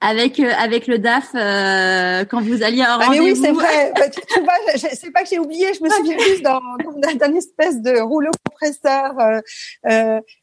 avec 0.00 0.38
avec 0.38 0.86
le 0.86 0.98
DAF 0.98 1.32
quand 2.28 2.40
vous 2.40 2.62
alliez 2.62 2.82
en 2.82 2.98
rendez-vous. 2.98 3.10
Ah 3.10 3.10
mais 3.10 3.20
oui, 3.20 3.36
c'est 3.36 3.52
vrai. 3.52 3.92
Bah, 4.04 4.08
tu, 4.08 4.40
vois, 4.40 4.54
c'est 4.76 5.10
pas 5.10 5.22
que 5.22 5.28
j'ai 5.28 5.38
oublié, 5.38 5.72
je 5.74 5.82
me 5.82 5.88
souviens 5.88 6.18
juste 6.18 6.42
d'un 6.42 7.34
espèce 7.34 7.80
de 7.80 8.00
rouleau 8.00 8.30
compresseur. 8.48 9.14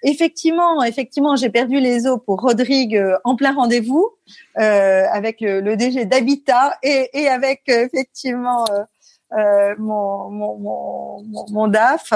effectivement, 0.03 0.83
effectivement, 0.83 1.35
j'ai 1.35 1.49
perdu 1.49 1.79
les 1.79 2.07
os 2.07 2.19
pour 2.25 2.41
Rodrigue 2.41 3.01
en 3.23 3.35
plein 3.35 3.53
rendez-vous 3.53 4.09
avec 4.55 5.41
le, 5.41 5.61
le 5.61 5.75
DG 5.75 6.05
d'Habitat 6.05 6.77
et, 6.83 7.09
et 7.13 7.27
avec 7.27 7.61
effectivement 7.67 8.65
euh, 9.37 9.75
mon, 9.77 10.29
mon, 10.29 10.57
mon, 10.57 11.45
mon, 11.49 11.67
DAF. 11.67 12.13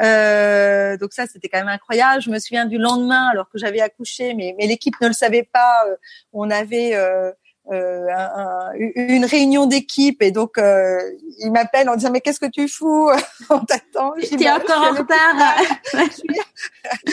Euh, 0.00 0.96
donc 0.96 1.12
ça, 1.12 1.26
c'était 1.26 1.48
quand 1.48 1.58
même 1.58 1.68
incroyable. 1.68 2.22
Je 2.22 2.30
me 2.30 2.38
souviens 2.38 2.66
du 2.66 2.78
lendemain, 2.78 3.28
alors 3.32 3.48
que 3.50 3.58
j'avais 3.58 3.80
accouché, 3.80 4.34
mais, 4.34 4.54
mais 4.58 4.66
l'équipe 4.66 4.94
ne 5.00 5.08
le 5.08 5.12
savait 5.12 5.48
pas. 5.50 5.84
Euh, 5.86 5.96
on 6.32 6.50
avait 6.50 6.94
euh, 6.94 7.32
euh, 7.70 8.06
un, 8.16 8.72
une 8.78 9.26
réunion 9.26 9.66
d'équipe 9.66 10.22
et 10.22 10.30
donc 10.30 10.56
euh, 10.56 10.98
il 11.40 11.52
m'appelle 11.52 11.90
en 11.90 11.96
disant 11.96 12.10
mais 12.10 12.22
qu'est-ce 12.22 12.40
que 12.40 12.50
tu 12.50 12.66
fous? 12.66 13.10
On 13.50 13.60
t'attend. 13.60 14.12
T'es 14.38 14.50
encore 14.50 14.82
en 14.82 14.90
retard. 14.92 15.56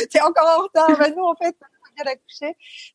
T'es 0.09 0.21
encore 0.21 0.57
en 0.57 0.63
retard. 0.63 0.97
Bah, 0.97 1.09
nous 1.09 1.23
en 1.23 1.35
fait 1.35 1.55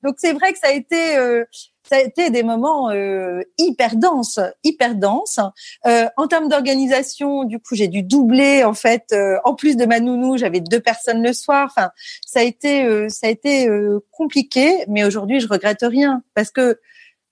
Donc 0.02 0.16
c'est 0.18 0.32
vrai 0.32 0.52
que 0.52 0.58
ça 0.58 0.68
a 0.68 0.72
été 0.72 1.16
euh, 1.16 1.44
ça 1.88 1.96
a 1.96 2.00
été 2.00 2.30
des 2.30 2.42
moments 2.42 2.90
euh, 2.90 3.40
hyper 3.58 3.96
denses, 3.96 4.38
hyper 4.62 4.94
denses. 4.94 5.40
Euh, 5.86 6.06
en 6.16 6.28
termes 6.28 6.48
d'organisation, 6.48 7.44
du 7.44 7.58
coup, 7.58 7.74
j'ai 7.74 7.88
dû 7.88 8.02
doubler 8.02 8.64
en 8.64 8.74
fait. 8.74 9.06
Euh, 9.12 9.38
en 9.44 9.54
plus 9.54 9.76
de 9.76 9.86
ma 9.86 9.98
nounou, 9.98 10.36
j'avais 10.36 10.60
deux 10.60 10.80
personnes 10.80 11.22
le 11.22 11.32
soir. 11.32 11.68
Enfin, 11.70 11.90
ça 12.24 12.40
a 12.40 12.42
été, 12.42 12.84
euh, 12.84 13.08
ça 13.08 13.26
a 13.26 13.30
été 13.30 13.68
compliqué, 14.12 14.84
mais 14.88 15.04
aujourd'hui, 15.04 15.40
je 15.40 15.48
regrette 15.48 15.82
rien 15.82 16.22
parce 16.34 16.50
que 16.50 16.78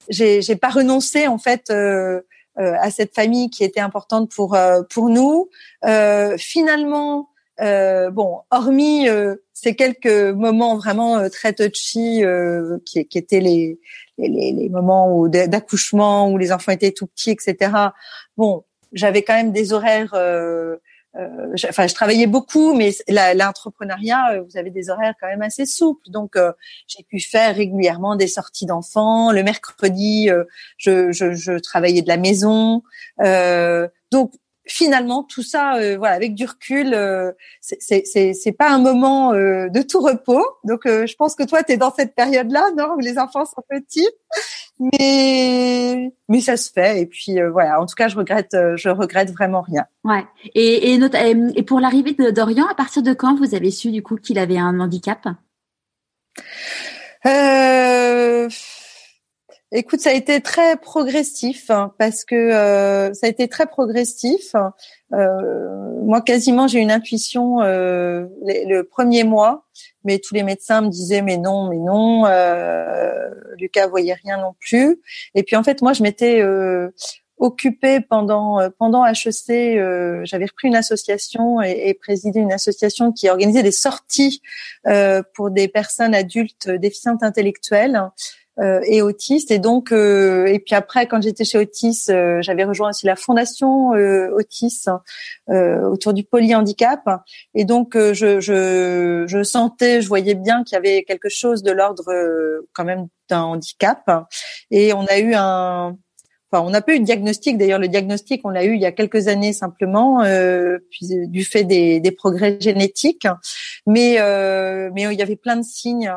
j'ai, 0.09 0.43
j'ai 0.43 0.57
pas 0.57 0.71
renoncé 0.71 1.27
en 1.27 1.39
fait 1.39 1.71
à 2.57 2.91
cette 2.91 3.14
famille 3.14 3.51
qui 3.51 3.62
était 3.62 3.81
importante 3.81 4.31
pour 4.31 4.57
pour 4.91 5.09
nous. 5.09 5.49
finalement, 6.39 7.29
bon, 7.59 8.40
hormis 8.50 9.06
ces 9.52 9.74
quelques 9.74 10.06
moments 10.06 10.76
vraiment 10.76 11.28
très 11.28 11.52
touchy 11.52 12.22
qui, 12.84 13.06
qui 13.06 13.18
étaient 13.18 13.40
les 13.40 13.78
les, 14.18 14.52
les 14.52 14.68
moments 14.68 15.26
d'accouchement 15.28 16.30
où 16.30 16.38
les 16.38 16.52
enfants 16.52 16.72
étaient 16.72 16.92
tout 16.92 17.06
petits, 17.06 17.30
etc. 17.30 17.72
Bon, 18.36 18.64
j'avais 18.92 19.22
quand 19.22 19.34
même 19.34 19.52
des 19.52 19.72
horaires. 19.72 20.14
Euh, 20.14 20.76
euh, 21.16 21.54
enfin, 21.68 21.86
je 21.86 21.94
travaillais 21.94 22.26
beaucoup, 22.26 22.74
mais 22.74 22.90
l'entrepreneuriat, 23.09 24.34
euh, 24.34 24.42
vous 24.42 24.56
avez 24.56 24.70
des 24.70 24.90
horaires 24.90 25.14
quand 25.20 25.26
même 25.26 25.42
assez 25.42 25.66
souples. 25.66 26.11
Donc, 26.11 26.36
euh, 26.36 26.52
j'ai 26.86 27.02
pu 27.02 27.18
faire 27.18 27.56
régulièrement 27.56 28.14
des 28.14 28.28
sorties 28.28 28.66
d'enfants. 28.66 29.32
Le 29.32 29.42
mercredi, 29.42 30.30
euh, 30.30 30.44
je, 30.76 31.11
je, 31.11 31.32
je, 31.32 31.59
travaillais 31.59 32.02
de 32.02 32.09
la 32.09 32.18
maison. 32.18 32.82
donc, 34.12 34.32
finalement 34.69 35.25
tout 35.25 35.43
ça 35.43 35.77
euh, 35.77 35.97
voilà 35.97 36.14
avec 36.14 36.35
du 36.35 36.45
recul 36.45 36.95
euh, 36.95 37.33
c'est 37.61 38.57
pas 38.57 38.71
un 38.71 38.79
moment 38.79 39.33
euh, 39.33 39.69
de 39.69 39.83
tout 39.83 40.01
repos. 40.01 40.45
Donc 40.64 40.87
euh, 40.87 41.07
je 41.07 41.16
pense 41.16 41.35
que 41.35 41.43
toi 41.43 41.62
tu 41.62 41.73
es 41.73 41.77
dans 41.77 41.93
cette 41.93 42.14
période 42.14 42.51
là 42.51 42.69
non 42.77 42.95
où 42.97 43.01
les 43.01 43.19
enfants 43.19 43.45
sont 43.45 43.62
petits. 43.69 44.09
Mais 44.79 46.12
mais 46.29 46.41
ça 46.41 46.57
se 46.57 46.71
fait. 46.71 47.01
Et 47.01 47.07
puis 47.07 47.37
voilà 47.51 47.81
en 47.81 47.87
tout 47.87 47.95
cas 47.97 48.09
je 48.09 48.16
regrette 48.16 48.57
je 48.77 48.89
regrette 48.89 49.31
vraiment 49.31 49.62
rien. 49.62 49.87
Ouais. 50.05 50.25
Et 50.55 50.95
et, 50.95 51.01
et 51.57 51.62
pour 51.62 51.81
l'arrivée 51.81 52.12
de 52.12 52.31
Dorian 52.31 52.66
à 52.66 52.75
partir 52.75 53.03
de 53.03 53.12
quand 53.12 53.35
vous 53.37 53.55
avez 53.55 53.71
su 53.71 53.91
du 53.91 54.03
coup 54.03 54.16
qu'il 54.16 54.39
avait 54.39 54.59
un 54.59 54.79
handicap? 54.81 55.27
Euh 57.27 58.49
Écoute, 59.71 60.01
ça 60.01 60.11
a 60.11 60.12
été 60.14 60.41
très 60.41 60.79
progressif 60.79 61.69
hein, 61.69 61.93
parce 61.99 62.25
que 62.25 62.35
euh, 62.35 63.12
ça 63.12 63.27
a 63.27 63.29
été 63.29 63.49
très 63.49 63.66
progressif. 63.66 64.55
Euh, 65.12 65.93
moi, 66.03 66.23
quasiment, 66.23 66.66
j'ai 66.66 66.79
une 66.79 66.91
intuition 66.91 67.61
euh, 67.61 68.25
le 68.47 68.83
premier 68.83 69.25
mois, 69.25 69.66
mais 70.05 70.21
tous 70.21 70.33
les 70.33 70.43
médecins 70.43 70.81
me 70.81 70.89
disaient 70.89 71.21
mais 71.21 71.37
non, 71.37 71.69
mais 71.69 71.77
non. 71.77 72.25
Lucas 73.59 73.89
voyait 73.89 74.14
rien 74.14 74.39
non 74.39 74.55
plus. 74.59 75.03
Et 75.35 75.43
puis 75.43 75.55
en 75.55 75.62
fait, 75.62 75.83
moi, 75.83 75.93
je 75.93 76.03
m'étais 76.03 76.43
occupée 77.37 78.01
pendant 78.01 78.71
pendant 78.79 79.05
HEC. 79.05 80.25
J'avais 80.25 80.47
repris 80.47 80.69
une 80.69 80.77
association 80.77 81.61
et, 81.61 81.89
et, 81.89 81.95
présidé 81.95 82.41
une 82.41 82.53
association 82.55 83.12
qui 83.12 83.29
organisait 83.29 83.62
des 83.62 83.73
sorties 83.73 84.41
pour 85.35 85.51
des 85.51 85.69
personnes 85.69 86.14
adultes 86.14 86.71
déficientes 86.71 87.23
intellectuelles. 87.23 88.01
Euh, 88.61 88.80
et 88.86 89.02
autiste. 89.02 89.52
Et 89.52 89.61
donc, 89.61 89.92
euh, 89.92 90.46
et 90.46 90.59
puis 90.59 90.74
après, 90.74 91.06
quand 91.06 91.22
j'étais 91.22 91.44
chez 91.44 91.59
Otis, 91.59 92.06
euh, 92.09 92.38
j'avais 92.42 92.64
rejoint 92.64 92.88
aussi 92.88 93.06
la 93.06 93.14
fondation 93.14 93.90
Otis 93.90 94.86
autour 95.48 96.12
du 96.12 96.24
polyhandicap. 96.24 97.02
Et 97.54 97.64
donc, 97.64 97.96
je, 97.96 98.40
je, 98.40 99.24
je 99.26 99.42
sentais, 99.44 100.02
je 100.02 100.09
voyais 100.09 100.34
bien 100.34 100.64
qu'il 100.64 100.74
y 100.74 100.78
avait 100.78 101.04
quelque 101.04 101.28
chose 101.28 101.62
de 101.62 101.70
l'ordre 101.70 102.04
quand 102.72 102.84
même 102.84 103.06
d'un 103.28 103.42
handicap. 103.42 104.11
Et 104.70 104.92
on 104.92 105.06
a 105.06 105.18
eu 105.18 105.34
un 105.34 105.96
Enfin, 106.50 106.64
on 106.64 106.70
n'a 106.70 106.80
pas 106.80 106.94
eu 106.94 107.00
de 107.00 107.04
diagnostic. 107.04 107.59
D'ailleurs, 107.59 107.78
le 107.78 107.88
diagnostic, 107.88 108.40
on 108.44 108.48
l'a 108.48 108.64
eu 108.64 108.74
il 108.74 108.80
y 108.80 108.86
a 108.86 108.92
quelques 108.92 109.28
années 109.28 109.52
simplement, 109.52 110.22
euh, 110.22 110.78
du 111.02 111.44
fait 111.44 111.64
des, 111.64 112.00
des, 112.00 112.11
progrès 112.11 112.56
génétiques. 112.59 113.26
Mais 113.86 114.16
euh, 114.18 114.90
mais 114.94 115.02
il 115.02 115.18
y 115.18 115.22
avait 115.22 115.36
plein 115.36 115.56
de 115.56 115.62
signes. 115.62 116.11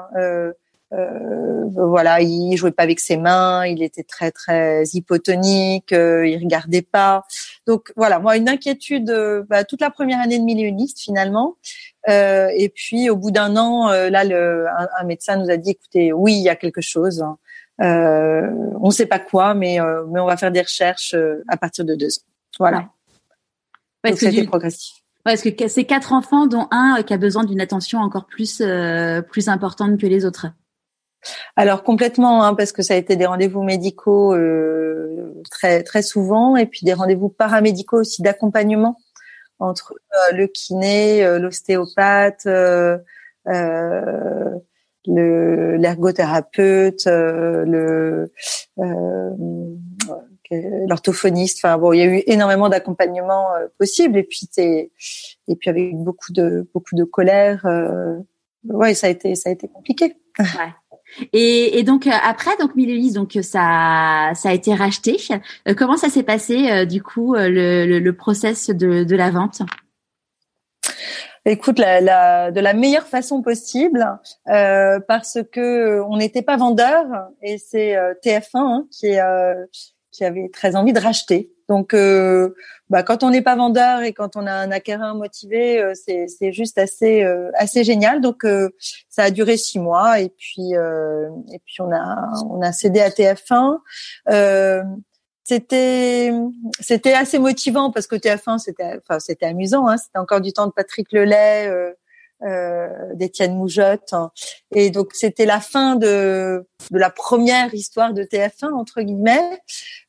Euh, 0.94 1.70
voilà, 1.70 2.22
il 2.22 2.56
jouait 2.58 2.72
pas 2.72 2.84
avec 2.84 3.00
ses 3.00 3.16
mains, 3.16 3.66
il 3.66 3.82
était 3.82 4.04
très 4.04 4.32
très 4.32 4.84
hypotonique, 4.94 5.94
euh, 5.94 6.28
il 6.28 6.38
regardait 6.38 6.82
pas. 6.82 7.26
Donc 7.66 7.94
voilà, 7.96 8.20
moi 8.20 8.36
une 8.36 8.50
inquiétude 8.50 9.10
euh, 9.10 9.44
bah, 9.50 9.64
toute 9.64 9.82
la 9.82 9.90
première 9.90 10.20
année 10.20 10.38
de 10.38 10.44
millioniste 10.44 11.00
finalement. 11.00 11.56
Euh, 12.10 12.50
et 12.56 12.70
puis 12.70 13.10
au 13.10 13.16
bout 13.16 13.32
d'un 13.32 13.56
an, 13.56 13.90
euh, 13.90 14.10
là, 14.10 14.24
le, 14.24 14.66
un, 14.68 15.04
médecin 15.06 15.38
nous 15.38 15.50
a 15.50 15.58
dit 15.58 15.72
écoutez, 15.72 16.12
oui, 16.12 16.34
il 16.34 16.44
y 16.44 16.50
a 16.50 16.56
quelque 16.56 16.82
chose. 16.82 17.22
Hein. 17.22 17.38
on 17.80 18.88
ne 18.88 18.92
sait 18.92 19.06
pas 19.06 19.20
quoi, 19.20 19.54
mais 19.54 19.80
mais 20.10 20.20
on 20.20 20.26
va 20.26 20.36
faire 20.36 20.52
des 20.52 20.62
recherches 20.62 21.16
à 21.48 21.58
partir 21.58 21.86
de 21.86 21.96
deux 21.96 22.18
ans. 22.18 22.24
Voilà. 22.60 22.90
Ouais. 24.04 24.12
Donc 24.12 24.20
c'était 24.20 24.44
progressif. 24.44 24.96
Ouais, 25.26 25.34
parce 25.36 25.44
que 25.44 25.68
c'est 25.68 25.84
quatre 25.86 26.14
enfants, 26.14 26.48
dont 26.48 26.68
un 26.72 27.04
qui 27.04 27.14
a 27.14 27.18
besoin 27.18 27.44
d'une 27.44 27.62
attention 27.62 28.00
encore 28.00 28.26
plus 28.26 28.62
plus 29.30 29.48
importante 29.48 29.98
que 29.98 30.08
les 30.08 30.26
autres. 30.26 30.48
Alors 31.56 31.84
complètement, 31.84 32.44
hein, 32.44 32.56
parce 32.56 32.72
que 32.72 32.82
ça 32.82 32.94
a 32.94 32.98
été 32.98 33.16
des 33.16 33.26
rendez-vous 33.26 33.64
médicaux 33.64 34.34
euh, 34.34 35.42
très 35.50 35.84
très 35.84 36.02
souvent, 36.02 36.56
et 36.56 36.66
puis 36.66 36.82
des 36.84 36.94
rendez-vous 36.94 37.30
paramédicaux 37.30 38.00
aussi 38.00 38.22
d'accompagnement 38.22 38.98
entre 39.60 39.94
euh, 39.94 40.36
le 40.36 40.48
kiné, 40.48 41.24
euh, 41.24 41.40
l'ostéopathe, 41.40 42.46
le 42.46 43.04
l'ergothérapeute, 45.06 47.06
le 47.06 48.32
l'orthophoniste. 50.88 51.64
Enfin 51.64 51.78
bon, 51.78 51.94
il 51.94 52.00
y 52.00 52.02
a 52.02 52.06
eu 52.06 52.24
énormément 52.28 52.70
d'accompagnement 52.70 53.50
possible, 53.78 54.18
et 54.18 54.24
puis 54.24 54.50
et 54.58 55.56
puis 55.56 55.70
avec 55.70 55.96
beaucoup 55.96 56.34
de 56.34 56.70
beaucoup 56.74 56.96
de 56.96 57.04
colère. 57.04 57.66
ouais, 58.66 58.94
ça 58.94 59.08
a 59.08 59.10
été 59.10 59.36
ça 59.36 59.50
a 59.50 59.54
été 59.54 59.68
compliqué. 59.68 60.16
Et, 61.34 61.80
et, 61.80 61.84
donc 61.84 62.08
euh, 62.08 62.12
après, 62.24 62.56
donc 62.58 62.72
donc 63.14 63.38
ça, 63.42 64.32
ça 64.36 64.50
a 64.50 64.54
été 64.54 64.74
racheté. 64.74 65.18
Euh, 65.68 65.74
comment 65.76 65.98
ça 65.98 66.10
s'est 66.10 66.24
passé 66.24 66.70
euh, 66.72 66.86
du 66.86 67.02
coup 67.02 67.36
le, 67.36 67.86
le, 67.86 68.00
le, 68.00 68.16
process 68.16 68.70
de, 68.70 69.04
de 69.04 69.16
la 69.16 69.32
vente? 69.32 69.62
Écoute, 71.46 71.80
la, 71.80 72.02
la, 72.02 72.52
de 72.52 72.60
la 72.60 72.74
meilleure 72.74 73.08
façon 73.08 73.42
possible, 73.42 74.06
euh, 74.48 75.00
parce 75.08 75.40
que 75.52 76.00
on 76.02 76.18
n'était 76.18 76.44
pas 76.44 76.56
vendeur 76.56 77.06
et 77.42 77.58
c'est 77.58 77.96
TF1 78.24 78.50
hein, 78.54 78.88
qui, 78.92 79.18
qui 79.72 79.94
avait 80.20 80.50
très 80.50 80.76
envie 80.76 80.94
de 80.94 81.00
racheter. 81.00 81.52
Donc, 81.70 81.94
euh, 81.94 82.54
bah, 82.90 83.02
quand 83.02 83.24
on 83.24 83.30
n'est 83.30 83.42
pas 83.42 83.56
vendeur 83.56 84.02
et 84.02 84.12
quand 84.12 84.36
on 84.36 84.46
a 84.46 84.52
un 84.52 84.72
acquéreur 84.72 85.16
motivé, 85.16 85.82
euh, 85.82 85.94
c'est, 85.96 86.52
juste 86.52 86.78
assez 86.78 87.24
euh, 87.24 87.50
assez 87.56 87.86
génial. 87.86 88.20
Donc, 88.20 88.46
ça 89.10 89.24
a 89.24 89.32
duré 89.32 89.56
six 89.56 89.80
mois 89.80 90.20
et 90.20 90.30
puis 90.30 90.74
et 90.74 91.60
puis 91.66 91.80
on 91.80 91.92
a 91.94 92.30
on 92.50 92.62
a 92.62 92.74
cédé 92.74 93.00
à 93.00 93.10
TF1. 93.10 93.78
c'était 95.44 96.34
c'était 96.80 97.14
assez 97.14 97.40
motivant 97.40 97.92
parce 97.92 98.08
que 98.08 98.16
TF1 98.18 98.58
c'était 98.58 99.00
enfin 99.02 99.20
c'était 99.20 99.46
amusant. 99.46 99.88
Hein, 99.88 99.98
c'était 99.98 100.20
encore 100.20 100.42
du 100.42 100.52
temps 100.52 100.68
de 100.68 100.74
Patrick 100.74 101.12
Lelay. 101.14 101.70
Euh, 102.44 102.88
d'Étienne 103.14 103.56
Moujotte. 103.56 104.16
Et 104.74 104.90
donc 104.90 105.10
c'était 105.14 105.46
la 105.46 105.60
fin 105.60 105.96
de, 105.96 106.66
de 106.90 106.98
la 106.98 107.12
première 107.12 107.72
histoire 107.76 108.14
de 108.14 108.24
TF1 108.24 108.74
entre 108.74 109.02
guillemets. 109.04 109.60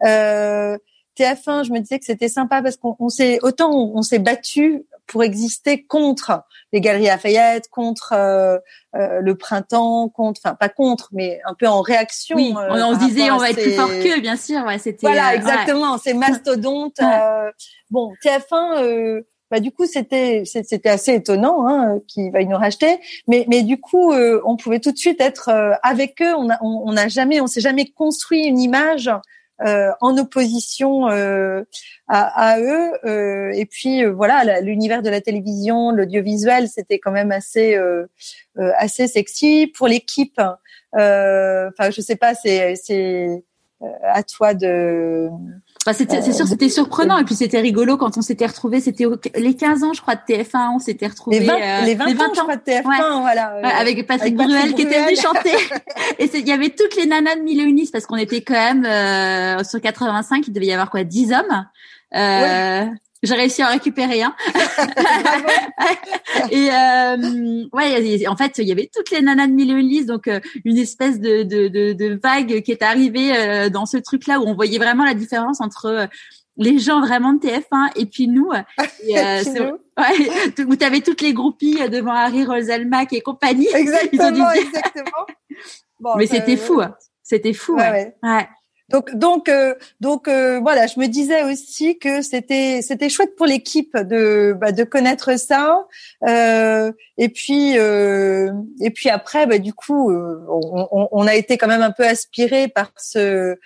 Euh, 0.02 0.78
TF1, 1.18 1.64
je 1.64 1.72
me 1.72 1.80
disais 1.80 1.98
que 1.98 2.06
c'était 2.06 2.28
sympa 2.28 2.62
parce 2.62 2.76
qu'on 2.78 3.08
s'est 3.10 3.38
autant 3.42 3.70
on, 3.70 4.00
s'est 4.00 4.18
battu 4.18 4.86
pour 5.06 5.22
exister 5.22 5.84
contre 5.84 6.42
les 6.72 6.80
galeries 6.80 7.04
Lafayette, 7.06 7.68
contre 7.68 8.14
euh, 8.14 8.56
euh, 8.94 9.20
le 9.20 9.36
printemps, 9.36 10.08
contre, 10.08 10.40
enfin 10.42 10.54
pas 10.54 10.70
contre, 10.70 11.10
mais 11.12 11.38
un 11.44 11.52
peu 11.52 11.66
en 11.66 11.82
réaction. 11.82 12.36
Oui, 12.36 12.54
euh, 12.56 12.82
on, 12.82 12.94
se 12.98 13.04
disait 13.04 13.30
on 13.30 13.36
va 13.36 13.50
être 13.50 13.60
plus 13.60 13.74
fort 13.74 13.90
qu'eux, 13.90 14.20
bien 14.20 14.36
sûr. 14.36 14.64
Ouais, 14.64 14.78
c'était. 14.78 15.06
Voilà, 15.06 15.34
exactement. 15.34 15.98
C'est 15.98 16.14
mastodonte. 16.14 16.98
bon, 17.90 18.14
TF1. 18.24 19.22
Bah 19.52 19.60
du 19.60 19.70
coup 19.70 19.84
c'était 19.84 20.44
c'était 20.46 20.88
assez 20.88 21.14
étonnant 21.14 21.68
hein, 21.68 22.00
qu'ils 22.08 22.32
veuillent 22.32 22.48
nous 22.48 22.56
racheter 22.56 22.98
mais 23.28 23.44
mais 23.48 23.62
du 23.62 23.78
coup 23.78 24.12
on 24.12 24.56
pouvait 24.56 24.80
tout 24.80 24.92
de 24.92 24.96
suite 24.96 25.20
être 25.20 25.50
avec 25.82 26.22
eux 26.22 26.34
on 26.34 26.48
a 26.48 26.58
on 26.62 26.92
n'a 26.92 27.08
jamais 27.08 27.38
on 27.42 27.46
s'est 27.46 27.60
jamais 27.60 27.84
construit 27.90 28.46
une 28.46 28.58
image 28.58 29.10
en 29.60 30.18
opposition 30.18 31.06
à, 31.06 31.64
à, 32.08 32.58
eux. 32.58 33.52
et 33.54 33.66
puis 33.66 34.04
voilà, 34.04 34.60
l'univers 34.60 35.02
de 35.02 35.10
la 35.10 35.20
télévision, 35.20 35.92
l'audiovisuel, 35.92 36.68
c'était 36.68 36.98
quand 36.98 37.12
même 37.12 37.30
assez 37.30 37.78
assez 38.56 39.06
sexy 39.06 39.68
pour 39.68 39.86
l'équipe. 39.86 40.40
Enfin, 40.94 41.90
je 41.90 42.00
sais 42.00 42.16
pas, 42.16 42.34
c'est 42.34 42.74
c'est 42.74 43.44
à 44.02 44.22
toi 44.22 44.54
de 44.54 45.28
c'est 45.90 46.32
sûr, 46.32 46.46
c'était 46.46 46.68
surprenant 46.68 47.18
et 47.18 47.24
puis 47.24 47.34
c'était 47.34 47.60
rigolo 47.60 47.96
quand 47.96 48.16
on 48.16 48.22
s'était 48.22 48.46
retrouvés. 48.46 48.80
C'était 48.80 49.04
les 49.34 49.56
15 49.56 49.82
ans, 49.82 49.92
je 49.92 50.00
crois, 50.00 50.14
de 50.14 50.20
TF1. 50.20 50.76
On 50.76 50.78
s'était 50.78 51.08
retrouvés. 51.08 51.40
Les 51.40 51.46
20, 51.46 51.54
euh, 51.54 51.80
les 51.84 51.94
20, 51.94 52.04
ans, 52.04 52.32
je 52.34 52.40
crois, 52.40 52.56
de 52.56 52.62
TF1, 52.62 53.20
voilà. 53.20 53.54
Euh, 53.56 53.62
avec 53.80 54.06
Patrick, 54.06 54.36
Bruel, 54.36 54.74
qui 54.74 54.82
était 54.82 55.04
venu 55.04 55.16
chanter. 55.16 55.56
et 56.20 56.30
il 56.32 56.46
y 56.46 56.52
avait 56.52 56.70
toutes 56.70 56.94
les 56.96 57.06
nanas 57.06 57.34
de 57.34 57.40
Mille 57.40 57.88
parce 57.90 58.06
qu'on 58.06 58.16
était 58.16 58.42
quand 58.42 58.54
même 58.54 58.84
euh, 58.84 59.64
sur 59.64 59.80
85. 59.80 60.46
Il 60.46 60.52
devait 60.52 60.66
y 60.66 60.72
avoir 60.72 60.88
quoi, 60.88 61.02
10 61.02 61.32
hommes. 61.32 61.66
Euh, 62.14 62.86
j'ai 63.22 63.34
réussi 63.34 63.62
à 63.62 63.68
en 63.68 63.70
récupérer 63.70 64.22
un. 64.22 64.34
et 66.50 66.70
euh, 66.70 67.64
ouais, 67.72 68.26
en 68.26 68.36
fait, 68.36 68.58
il 68.58 68.66
y 68.66 68.72
avait 68.72 68.90
toutes 68.92 69.10
les 69.10 69.22
nanas 69.22 69.46
de 69.46 69.52
Mille 69.52 70.06
donc 70.06 70.28
euh, 70.28 70.40
une 70.64 70.78
espèce 70.78 71.20
de, 71.20 71.42
de, 71.42 71.68
de, 71.68 71.92
de, 71.92 72.18
vague 72.22 72.62
qui 72.62 72.72
est 72.72 72.82
arrivée 72.82 73.36
euh, 73.36 73.68
dans 73.68 73.86
ce 73.86 73.96
truc-là 73.96 74.40
où 74.40 74.44
on 74.44 74.54
voyait 74.54 74.78
vraiment 74.78 75.04
la 75.04 75.14
différence 75.14 75.60
entre 75.60 75.86
euh, 75.86 76.06
les 76.56 76.78
gens 76.78 77.00
vraiment 77.00 77.32
de 77.32 77.38
TF1 77.38 77.92
et 77.96 78.06
puis 78.06 78.26
nous. 78.26 78.50
Et, 79.06 79.14
ouais, 79.14 80.64
où 80.66 80.76
tu 80.76 80.84
avais 80.84 81.00
toutes 81.00 81.20
les 81.20 81.32
groupies 81.32 81.88
devant 81.88 82.12
Harry 82.12 82.44
Roselmack 82.44 83.12
et 83.12 83.20
compagnie. 83.20 83.68
Exactement, 83.72 84.50
exactement. 84.50 85.26
Bon, 86.00 86.16
Mais 86.16 86.26
c'était 86.26 86.56
fou. 86.56 86.80
Hein. 86.80 86.94
C'était 87.22 87.52
fou. 87.52 87.76
ouais. 87.76 88.14
ouais. 88.22 88.48
Donc 88.92 89.14
donc 89.14 89.48
euh, 89.48 89.74
donc 90.00 90.28
euh, 90.28 90.60
voilà, 90.60 90.86
je 90.86 91.00
me 91.00 91.06
disais 91.06 91.42
aussi 91.44 91.98
que 91.98 92.20
c'était 92.20 92.82
c'était 92.82 93.08
chouette 93.08 93.34
pour 93.36 93.46
l'équipe 93.46 93.96
de 93.96 94.54
bah, 94.58 94.70
de 94.70 94.84
connaître 94.84 95.38
ça. 95.38 95.86
Euh, 96.28 96.92
et 97.16 97.30
puis 97.30 97.78
euh, 97.78 98.52
et 98.82 98.90
puis 98.90 99.08
après, 99.08 99.46
bah, 99.46 99.58
du 99.58 99.72
coup, 99.72 100.12
on, 100.12 101.08
on, 101.10 101.26
a 101.26 101.34
été 101.34 101.56
quand 101.56 101.68
même 101.68 101.82
un 101.82 101.90
peu 101.90 102.06
aspiré 102.06 102.68
par 102.68 102.92
ce 102.98 103.56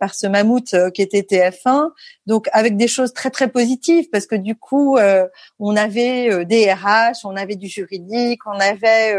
par 0.00 0.14
ce 0.14 0.26
mammouth 0.26 0.74
qui 0.94 1.02
était 1.02 1.20
TF1. 1.20 1.90
Donc 2.26 2.48
avec 2.52 2.78
des 2.78 2.88
choses 2.88 3.12
très 3.12 3.30
très 3.30 3.48
positives 3.48 4.08
parce 4.10 4.26
que 4.26 4.36
du 4.36 4.56
coup, 4.56 4.98
on 5.58 5.76
avait 5.76 6.44
des 6.46 6.72
RH, 6.72 7.24
on 7.24 7.36
avait 7.36 7.56
du 7.56 7.68
juridique, 7.68 8.40
on 8.46 8.58
avait 8.60 9.14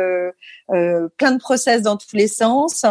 plein 0.67 1.31
de 1.31 1.39
process 1.39 1.83
dans 1.83 1.97
tous 1.97 2.15
les 2.15 2.27
sens. 2.27 2.85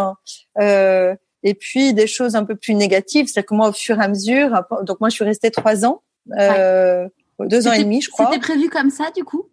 Euh, 0.61 1.17
et 1.45 1.55
puis 1.55 1.95
des 1.95 2.09
choses 2.09 2.35
un 2.35 2.45
peu 2.45 2.57
plus 2.57 2.75
négatives, 2.75 3.29
c'est 3.33 3.45
que 3.45 3.55
moi 3.55 3.69
au 3.69 3.73
fur 3.73 4.01
et 4.01 4.05
à 4.05 4.09
mesure, 4.09 4.65
donc 4.83 4.99
moi 5.01 5.11
je 5.11 5.15
suis 5.15 5.25
restée 5.25 5.51
trois 5.51 5.85
ans, 5.85 6.03
euh, 6.39 7.07
deux 7.39 7.69
ans 7.69 7.73
et 7.73 7.85
demi 7.85 8.01
je 8.01 8.11
crois. 8.11 8.27
C'était 8.27 8.41
prévu 8.41 8.69
comme 8.69 8.91
ça 8.91 9.11
du 9.15 9.23
coup? 9.23 9.49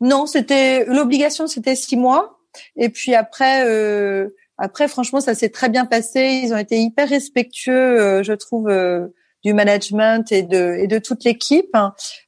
Non, 0.00 0.26
c'était 0.26 0.84
l'obligation, 0.84 1.46
c'était 1.46 1.74
six 1.74 1.96
mois. 1.96 2.38
Et 2.76 2.90
puis 2.90 3.14
après, 3.14 3.66
euh, 3.66 4.28
après 4.58 4.88
franchement 4.88 5.20
ça 5.20 5.34
s'est 5.34 5.48
très 5.48 5.70
bien 5.70 5.86
passé. 5.86 6.40
Ils 6.44 6.52
ont 6.52 6.58
été 6.58 6.78
hyper 6.78 7.08
respectueux, 7.08 8.00
euh, 8.00 8.22
je 8.22 8.32
trouve. 8.32 8.68
Euh, 8.68 9.08
du 9.44 9.54
management 9.54 10.32
et 10.32 10.42
de 10.42 10.76
et 10.80 10.88
de 10.88 10.98
toute 10.98 11.22
l'équipe. 11.22 11.76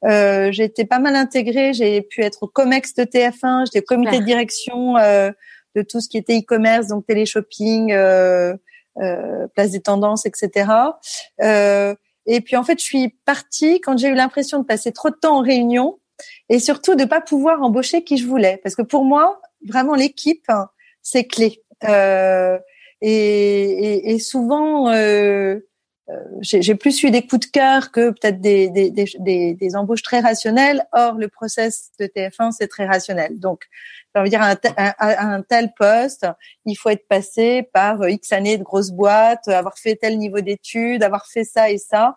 Euh, 0.04 0.52
j'ai 0.52 0.62
été 0.62 0.84
pas 0.84 1.00
mal 1.00 1.16
intégrée. 1.16 1.72
J'ai 1.72 2.00
pu 2.02 2.22
être 2.22 2.44
au 2.44 2.46
Comex 2.46 2.94
de 2.94 3.02
TF1. 3.02 3.66
J'étais 3.66 3.80
au 3.80 3.82
comité 3.82 4.20
de 4.20 4.24
direction 4.24 4.96
euh, 4.96 5.32
de 5.74 5.82
tout 5.82 6.00
ce 6.00 6.08
qui 6.08 6.16
était 6.16 6.38
e-commerce, 6.38 6.86
donc 6.86 7.06
télé-shopping, 7.06 7.92
euh, 7.92 8.54
place 9.54 9.70
des 9.70 9.80
tendances, 9.80 10.26
etc. 10.26 10.70
Euh, 11.42 11.94
et 12.26 12.40
puis 12.40 12.56
en 12.56 12.64
fait, 12.64 12.78
je 12.78 12.84
suis 12.84 13.08
partie 13.24 13.80
quand 13.80 13.96
j'ai 13.96 14.08
eu 14.08 14.14
l'impression 14.14 14.60
de 14.60 14.64
passer 14.64 14.92
trop 14.92 15.10
de 15.10 15.16
temps 15.16 15.38
en 15.38 15.42
réunion 15.42 15.98
et 16.48 16.58
surtout 16.58 16.94
de 16.94 17.04
pas 17.04 17.20
pouvoir 17.20 17.62
embaucher 17.62 18.04
qui 18.04 18.18
je 18.18 18.26
voulais, 18.26 18.60
parce 18.62 18.74
que 18.74 18.82
pour 18.82 19.04
moi, 19.04 19.40
vraiment 19.66 19.94
l'équipe, 19.94 20.46
c'est 21.02 21.24
clé. 21.24 21.62
Euh, 21.88 22.58
et, 23.00 23.10
et, 23.10 24.10
et, 24.14 24.18
souvent, 24.18 24.90
euh, 24.90 25.60
euh, 26.10 26.14
j'ai 26.40 26.74
plus 26.74 27.02
eu 27.02 27.10
des 27.10 27.26
coups 27.26 27.46
de 27.46 27.50
cœur 27.50 27.92
que 27.92 28.10
peut-être 28.10 28.40
des, 28.40 28.70
des, 28.70 28.90
des, 28.90 29.54
des, 29.54 29.76
embauches 29.76 30.02
très 30.02 30.20
rationnelles. 30.20 30.86
Or, 30.92 31.14
le 31.14 31.28
process 31.28 31.90
de 32.00 32.06
TF1, 32.06 32.52
c'est 32.52 32.68
très 32.68 32.86
rationnel. 32.86 33.38
Donc, 33.38 33.64
j'ai 34.26 34.36
envie 34.36 34.54
de 34.54 34.68
dire, 34.68 34.74
à 34.76 35.24
un, 35.24 35.42
tel 35.42 35.72
poste, 35.76 36.26
il 36.64 36.74
faut 36.74 36.90
être 36.90 37.06
passé 37.08 37.68
par 37.72 38.02
euh, 38.02 38.10
X 38.10 38.32
années 38.32 38.58
de 38.58 38.62
grosses 38.62 38.90
boîtes, 38.90 39.48
avoir 39.48 39.78
fait 39.78 39.96
tel 39.96 40.18
niveau 40.18 40.40
d'études, 40.40 41.02
avoir 41.02 41.26
fait 41.26 41.44
ça 41.44 41.70
et 41.70 41.78
ça. 41.78 42.16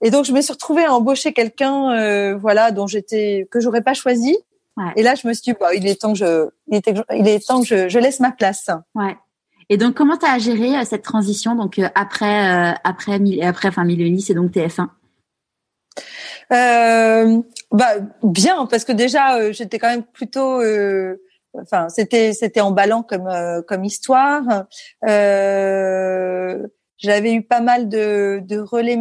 Et 0.00 0.10
donc, 0.10 0.24
je 0.24 0.32
me 0.32 0.40
suis 0.40 0.52
retrouvée 0.52 0.84
à 0.84 0.92
embaucher 0.92 1.32
quelqu'un, 1.32 1.92
euh, 1.92 2.36
voilà, 2.36 2.70
dont 2.70 2.86
j'étais 2.86 3.48
que 3.50 3.60
j'aurais 3.60 3.82
pas 3.82 3.94
choisi. 3.94 4.36
Ouais. 4.76 4.92
Et 4.96 5.02
là, 5.02 5.14
je 5.14 5.26
me 5.26 5.32
suis 5.32 5.52
dit, 5.52 5.58
bah, 5.58 5.74
il 5.74 5.86
est 5.86 6.00
temps 6.00 6.12
que 6.12 6.18
je, 6.18 6.48
il, 6.68 7.28
est 7.28 7.46
temps 7.46 7.60
que 7.60 7.66
je, 7.66 7.88
je 7.88 7.98
laisse 7.98 8.20
ma 8.20 8.30
place. 8.30 8.70
Ouais. 8.94 9.16
Et 9.70 9.76
donc, 9.76 9.94
comment 9.94 10.16
tu 10.16 10.26
as 10.26 10.38
géré 10.38 10.76
euh, 10.76 10.84
cette 10.84 11.02
transition? 11.02 11.54
Donc 11.54 11.78
euh, 11.78 11.88
après, 11.94 12.72
euh, 12.72 12.74
après, 12.84 13.20
après, 13.42 13.68
enfin, 13.68 13.86
et 13.86 14.34
donc 14.34 14.52
TF1 14.52 14.88
euh, 16.52 17.40
bah 17.70 17.94
bien 18.22 18.66
parce 18.66 18.84
que 18.84 18.92
déjà 18.92 19.52
j'étais 19.52 19.78
quand 19.78 19.88
même 19.88 20.04
plutôt 20.04 20.62
enfin 21.54 21.88
c'était 21.88 22.32
c'était 22.32 22.60
emballant 22.60 23.02
comme 23.02 23.30
comme 23.66 23.84
histoire 23.84 24.66
j'avais 27.00 27.32
eu 27.32 27.42
pas 27.42 27.60
mal 27.60 27.88
de, 27.88 28.40
de 28.42 28.58
relais 28.58 28.96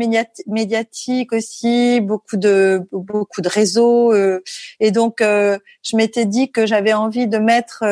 médiatiques 0.47 1.33
aussi 1.33 2.01
beaucoup 2.01 2.37
de 2.37 2.81
beaucoup 2.91 3.41
de 3.41 3.49
réseaux 3.49 4.13
et 4.79 4.91
donc 4.91 5.19
je 5.21 5.95
m'étais 5.95 6.25
dit 6.25 6.51
que 6.51 6.65
j'avais 6.65 6.93
envie 6.93 7.27
de 7.27 7.37
mettre 7.37 7.83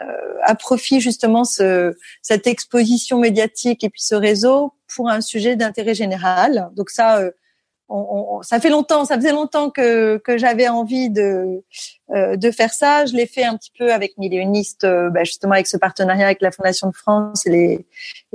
euh, 0.00 0.38
à 0.42 0.56
profit 0.56 1.00
justement 1.00 1.44
ce, 1.44 1.94
cette 2.20 2.46
exposition 2.48 3.18
médiatique 3.18 3.84
et 3.84 3.90
puis 3.90 4.02
ce 4.02 4.14
réseau 4.14 4.74
pour 4.94 5.08
un 5.08 5.20
sujet 5.20 5.56
d'intérêt 5.56 5.94
général. 5.94 6.70
Donc 6.74 6.90
ça, 6.90 7.18
euh, 7.18 7.30
on, 7.94 8.36
on, 8.36 8.42
ça 8.42 8.60
fait 8.60 8.70
longtemps, 8.70 9.04
ça 9.04 9.16
faisait 9.16 9.32
longtemps 9.32 9.70
que, 9.70 10.18
que 10.18 10.38
j'avais 10.38 10.68
envie 10.68 11.10
de 11.10 11.62
euh, 12.14 12.36
de 12.36 12.50
faire 12.50 12.72
ça. 12.72 13.06
Je 13.06 13.14
l'ai 13.14 13.26
fait 13.26 13.44
un 13.44 13.56
petit 13.56 13.72
peu 13.78 13.92
avec 13.92 14.18
Milléonistes, 14.18 14.86
bah, 15.12 15.24
justement 15.24 15.54
avec 15.54 15.66
ce 15.66 15.76
partenariat 15.76 16.26
avec 16.26 16.40
la 16.40 16.50
Fondation 16.50 16.88
de 16.88 16.94
France 16.94 17.46
et, 17.46 17.50
les, 17.50 17.86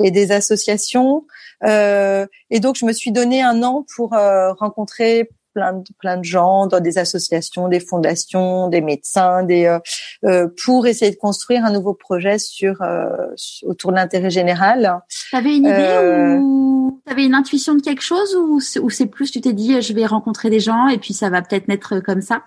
et 0.03 0.11
des 0.11 0.31
associations. 0.31 1.25
Euh, 1.65 2.25
et 2.49 2.59
donc 2.59 2.75
je 2.77 2.85
me 2.85 2.93
suis 2.93 3.11
donné 3.11 3.41
un 3.41 3.63
an 3.63 3.85
pour 3.95 4.11
rencontrer 4.11 5.29
plein 5.59 5.73
de, 5.73 5.83
plein 5.99 6.17
de 6.17 6.23
gens 6.23 6.67
dans 6.67 6.79
des 6.79 6.97
associations, 6.97 7.67
des 7.67 7.79
fondations, 7.79 8.67
des 8.67 8.81
médecins, 8.81 9.43
des 9.43 9.65
euh, 9.65 9.79
euh, 10.23 10.47
pour 10.63 10.87
essayer 10.87 11.11
de 11.11 11.17
construire 11.17 11.65
un 11.65 11.71
nouveau 11.71 11.93
projet 11.93 12.39
sur 12.39 12.81
euh, 12.81 13.05
autour 13.63 13.91
de 13.91 13.97
l'intérêt 13.97 14.29
général. 14.29 15.01
T'avais 15.31 15.57
une 15.57 15.65
idée 15.65 16.37
ou 16.39 17.01
t'avais 17.05 17.25
une 17.25 17.35
intuition 17.35 17.75
de 17.75 17.81
quelque 17.81 18.03
chose 18.03 18.35
ou 18.35 18.59
ou 18.81 18.89
c'est 18.89 19.05
plus 19.05 19.31
tu 19.31 19.41
t'es 19.41 19.53
dit 19.53 19.81
je 19.81 19.93
vais 19.93 20.05
rencontrer 20.05 20.49
des 20.49 20.59
gens 20.59 20.87
et 20.87 20.97
puis 20.97 21.13
ça 21.13 21.29
va 21.29 21.41
peut-être 21.41 21.67
naître 21.67 21.99
comme 21.99 22.21
ça? 22.21 22.43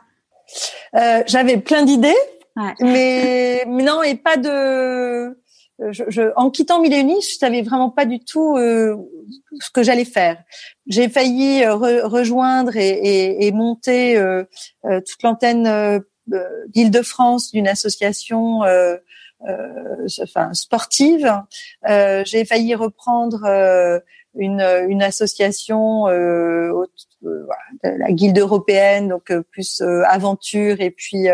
J'avais 1.26 1.56
plein 1.58 1.82
d'idées, 1.84 2.14
ouais. 2.56 2.74
mais, 2.80 3.64
mais 3.66 3.82
non 3.82 4.02
et 4.02 4.14
pas 4.14 4.36
de 4.36 5.41
je, 5.90 6.04
je, 6.08 6.32
en 6.36 6.50
quittant 6.50 6.80
Milléunis, 6.80 7.22
je 7.22 7.38
savais 7.38 7.62
vraiment 7.62 7.90
pas 7.90 8.04
du 8.04 8.20
tout 8.20 8.56
euh, 8.56 8.96
ce 9.60 9.70
que 9.70 9.82
j'allais 9.82 10.04
faire. 10.04 10.42
J'ai 10.86 11.08
failli 11.08 11.64
euh, 11.64 11.74
rejoindre 12.06 12.76
et, 12.76 12.88
et, 12.88 13.46
et 13.46 13.52
monter 13.52 14.16
euh, 14.16 14.44
euh 14.84 15.00
toute 15.00 15.22
l'antenne 15.22 15.66
euh, 15.66 15.98
d'Île-de-France 16.68 17.50
d'une 17.50 17.66
association 17.68 18.60
enfin 20.22 20.54
sportive. 20.54 21.32
J'ai 21.84 22.44
failli 22.44 22.76
reprendre 22.76 23.44
une, 24.36 24.60
une 24.88 25.02
association 25.02 26.06
la 27.82 28.12
guilde 28.12 28.38
européenne, 28.38 29.08
donc 29.08 29.32
plus 29.50 29.82
aventure 29.82 30.80
et 30.80 30.92
puis 30.92 31.26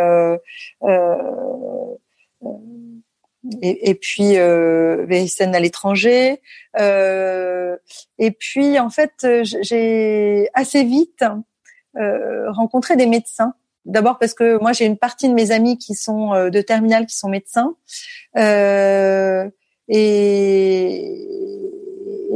et, 3.63 3.91
et 3.91 3.95
puis 3.95 4.37
euh, 4.39 5.07
VSN 5.09 5.55
à 5.55 5.61
l'étranger. 5.61 6.41
Euh, 6.79 7.77
et 8.19 8.31
puis 8.31 8.79
en 8.79 8.91
fait, 8.91 9.27
j'ai 9.43 10.49
assez 10.55 10.85
vite 10.85 11.25
euh, 11.97 12.51
rencontré 12.51 12.97
des 12.97 13.07
médecins. 13.07 13.55
D'abord 13.85 14.19
parce 14.19 14.35
que 14.35 14.59
moi 14.61 14.73
j'ai 14.73 14.85
une 14.85 14.99
partie 14.99 15.29
de 15.29 15.35
mes 15.35 15.51
amis 15.51 15.79
qui 15.79 15.95
sont 15.95 16.51
de 16.51 16.61
terminale 16.61 17.07
qui 17.07 17.17
sont 17.17 17.29
médecins 17.29 17.75
et 19.89 21.29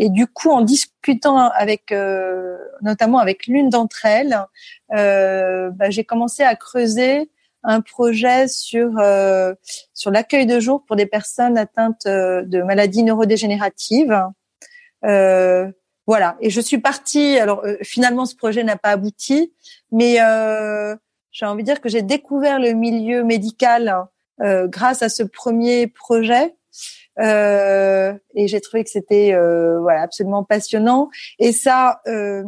et 0.03 0.09
du 0.09 0.27
coup, 0.27 0.51
en 0.51 0.63
discutant 0.63 1.37
avec, 1.37 1.93
euh, 1.93 2.57
notamment 2.81 3.19
avec 3.19 3.47
l'une 3.47 3.69
d'entre 3.69 4.05
elles, 4.05 4.37
euh, 4.95 5.71
bah, 5.71 5.91
j'ai 5.91 6.05
commencé 6.05 6.43
à 6.43 6.57
creuser 6.57 7.31
un 7.65 7.81
projet 7.81 8.49
sur 8.49 8.99
euh, 8.99 9.55
sur 9.95 10.11
l'accueil 10.11 10.47
de 10.47 10.61
jour 10.61 10.85
pour 10.87 10.97
des 10.97 11.07
personnes 11.07 11.59
atteintes 11.59 12.07
euh, 12.07 12.43
de 12.43 12.63
maladies 12.63 13.03
neurodégénératives. 13.03 14.17
voilà. 15.03 16.37
Et 16.41 16.51
je 16.51 16.61
suis 16.61 16.79
partie. 16.79 17.39
Alors 17.39 17.65
finalement, 17.83 18.27
ce 18.27 18.37
projet 18.37 18.65
n'a 18.65 18.77
pas 18.77 18.91
abouti, 18.91 19.53
mais 19.91 20.17
j'ai 21.31 21.47
envie 21.47 21.63
de 21.63 21.67
dire 21.67 21.81
que 21.81 21.89
j'ai 21.89 22.03
découvert 22.03 22.59
le 22.59 22.73
milieu 22.73 23.25
médical 23.25 24.07
grâce 24.39 25.03
à 25.03 25.09
ce 25.09 25.23
premier 25.23 25.87
projet. 25.87 26.55
Euh, 27.19 28.15
et 28.35 28.49
j'ai 28.49 28.61
trouvé 28.61 28.85
que 28.85 28.91
c'était 28.91 29.35
euh, 29.35 29.79
voilà 29.81 30.01
absolument 30.03 30.45
passionnant 30.45 31.11
et 31.39 31.53
ça 31.53 32.01
euh, 32.07 32.43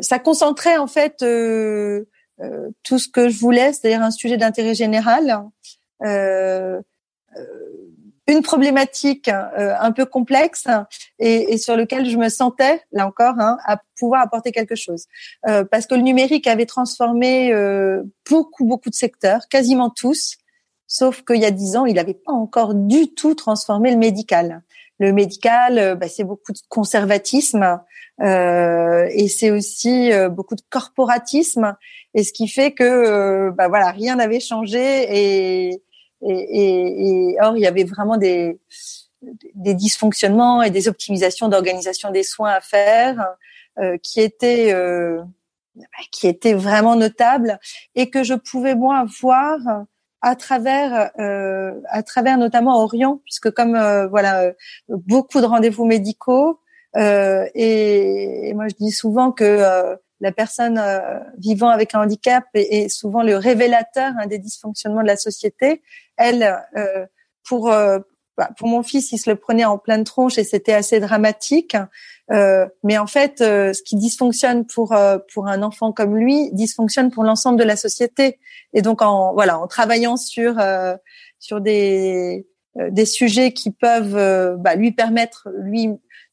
ça 0.00 0.18
concentrait 0.18 0.78
en 0.78 0.86
fait 0.86 1.22
tout 2.82 2.98
ce 2.98 3.08
que 3.08 3.28
je 3.28 3.38
voulais, 3.38 3.72
c'est-à-dire 3.72 4.02
un 4.02 4.10
sujet 4.10 4.36
d'intérêt 4.36 4.74
général, 4.74 5.44
une 8.28 8.42
problématique 8.42 9.28
un 9.28 9.92
peu 9.92 10.06
complexe 10.06 10.66
et, 11.18 11.52
et, 11.52 11.58
sur 11.58 11.76
lequel 11.76 12.08
je 12.08 12.16
me 12.16 12.28
sentais 12.28 12.82
là 12.92 13.06
encore 13.06 13.34
hein, 13.38 13.58
à 13.64 13.80
pouvoir 13.98 14.22
apporter 14.22 14.52
quelque 14.52 14.74
chose, 14.74 15.06
parce 15.42 15.86
que 15.86 15.94
le 15.94 16.02
numérique 16.02 16.46
avait 16.46 16.66
transformé 16.66 17.52
beaucoup 18.28 18.64
beaucoup 18.64 18.90
de 18.90 18.94
secteurs, 18.94 19.48
quasiment 19.48 19.90
tous, 19.90 20.38
Sauf 20.92 21.24
qu'il 21.24 21.40
y 21.40 21.46
a 21.46 21.50
dix 21.50 21.74
ans, 21.76 21.86
il 21.86 21.94
n'avait 21.94 22.12
pas 22.12 22.32
encore 22.32 22.74
du 22.74 23.14
tout 23.14 23.34
transformé 23.34 23.90
le 23.90 23.96
médical. 23.96 24.60
Le 25.02 25.12
médical, 25.12 25.78
euh, 25.78 25.94
bah, 25.96 26.06
c'est 26.06 26.22
beaucoup 26.22 26.52
de 26.52 26.60
conservatisme 26.68 27.80
euh, 28.20 29.08
et 29.10 29.26
c'est 29.26 29.50
aussi 29.50 30.12
euh, 30.12 30.28
beaucoup 30.28 30.54
de 30.54 30.62
corporatisme. 30.70 31.74
Et 32.14 32.22
ce 32.22 32.32
qui 32.32 32.46
fait 32.46 32.70
que, 32.70 32.84
euh, 32.84 33.50
bah, 33.50 33.66
voilà, 33.66 33.90
rien 33.90 34.14
n'avait 34.14 34.38
changé 34.38 34.78
et, 34.78 35.70
et, 35.70 35.80
et, 36.30 37.32
et, 37.32 37.36
or 37.40 37.56
il 37.56 37.62
y 37.62 37.66
avait 37.66 37.82
vraiment 37.82 38.16
des, 38.16 38.60
des 39.54 39.74
dysfonctionnements 39.74 40.62
et 40.62 40.70
des 40.70 40.86
optimisations 40.86 41.48
d'organisation 41.48 42.12
des 42.12 42.22
soins 42.22 42.52
à 42.52 42.60
faire 42.60 43.26
euh, 43.80 43.96
qui 44.04 44.20
étaient 44.20 44.72
bah, 44.72 45.84
qui 46.12 46.28
étaient 46.28 46.54
vraiment 46.54 46.94
notables 46.94 47.58
et 47.96 48.08
que 48.08 48.22
je 48.22 48.34
pouvais 48.34 48.76
moi 48.76 49.04
voir 49.20 49.58
à 50.22 50.36
travers 50.36 51.10
euh, 51.18 51.72
à 51.88 52.02
travers 52.02 52.38
notamment 52.38 52.80
Orient 52.80 53.20
puisque 53.24 53.50
comme 53.50 53.74
euh, 53.74 54.06
voilà 54.06 54.42
euh, 54.42 54.52
beaucoup 54.88 55.40
de 55.40 55.46
rendez-vous 55.46 55.84
médicaux 55.84 56.60
euh, 56.96 57.46
et, 57.54 58.52
moi 58.54 58.68
je 58.68 58.74
dis 58.76 58.92
souvent 58.92 59.32
que 59.32 59.44
euh, 59.44 59.96
la 60.20 60.30
personne 60.30 60.80
vivant 61.36 61.68
avec 61.68 61.96
un 61.96 62.02
handicap 62.02 62.44
est, 62.54 62.88
souvent 62.88 63.24
le 63.24 63.36
révélateur 63.36 64.12
hein, 64.16 64.26
des 64.28 64.38
dysfonctionnements 64.38 65.02
de 65.02 65.08
la 65.08 65.16
société. 65.16 65.82
Elle 66.16 66.64
pour 67.42 67.74
bah, 68.36 68.50
pour 68.58 68.68
mon 68.68 68.82
fils 68.82 69.12
il 69.12 69.18
se 69.18 69.28
le 69.28 69.36
prenait 69.36 69.64
en 69.64 69.78
pleine 69.78 70.04
tronche 70.04 70.38
et 70.38 70.44
c'était 70.44 70.72
assez 70.72 71.00
dramatique 71.00 71.76
euh, 72.30 72.66
mais 72.82 72.98
en 72.98 73.06
fait, 73.06 73.40
euh, 73.40 73.72
ce 73.72 73.82
qui 73.82 73.96
dysfonctionne 73.96 74.64
pour 74.64 74.92
euh, 74.92 75.18
pour 75.34 75.48
un 75.48 75.62
enfant 75.62 75.92
comme 75.92 76.16
lui 76.16 76.50
dysfonctionne 76.52 77.10
pour 77.10 77.24
l'ensemble 77.24 77.58
de 77.58 77.64
la 77.64 77.76
société. 77.76 78.38
Et 78.72 78.82
donc, 78.82 79.02
en 79.02 79.34
voilà, 79.34 79.58
en 79.58 79.66
travaillant 79.66 80.16
sur 80.16 80.54
sur 81.38 81.60
des 81.60 82.46
des 82.76 83.04
sujets 83.04 83.52
qui 83.52 83.70
peuvent 83.70 84.56
bah, 84.58 84.76
lui 84.76 84.92
permettre 84.92 85.48
lui 85.58 85.90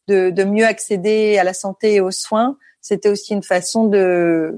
de, 0.07 0.29
de 0.29 0.43
mieux 0.43 0.65
accéder 0.65 1.37
à 1.37 1.43
la 1.43 1.53
santé 1.53 1.95
et 1.95 2.01
aux 2.01 2.11
soins, 2.11 2.57
c'était 2.81 3.09
aussi 3.09 3.33
une 3.33 3.43
façon 3.43 3.85
de 3.87 4.57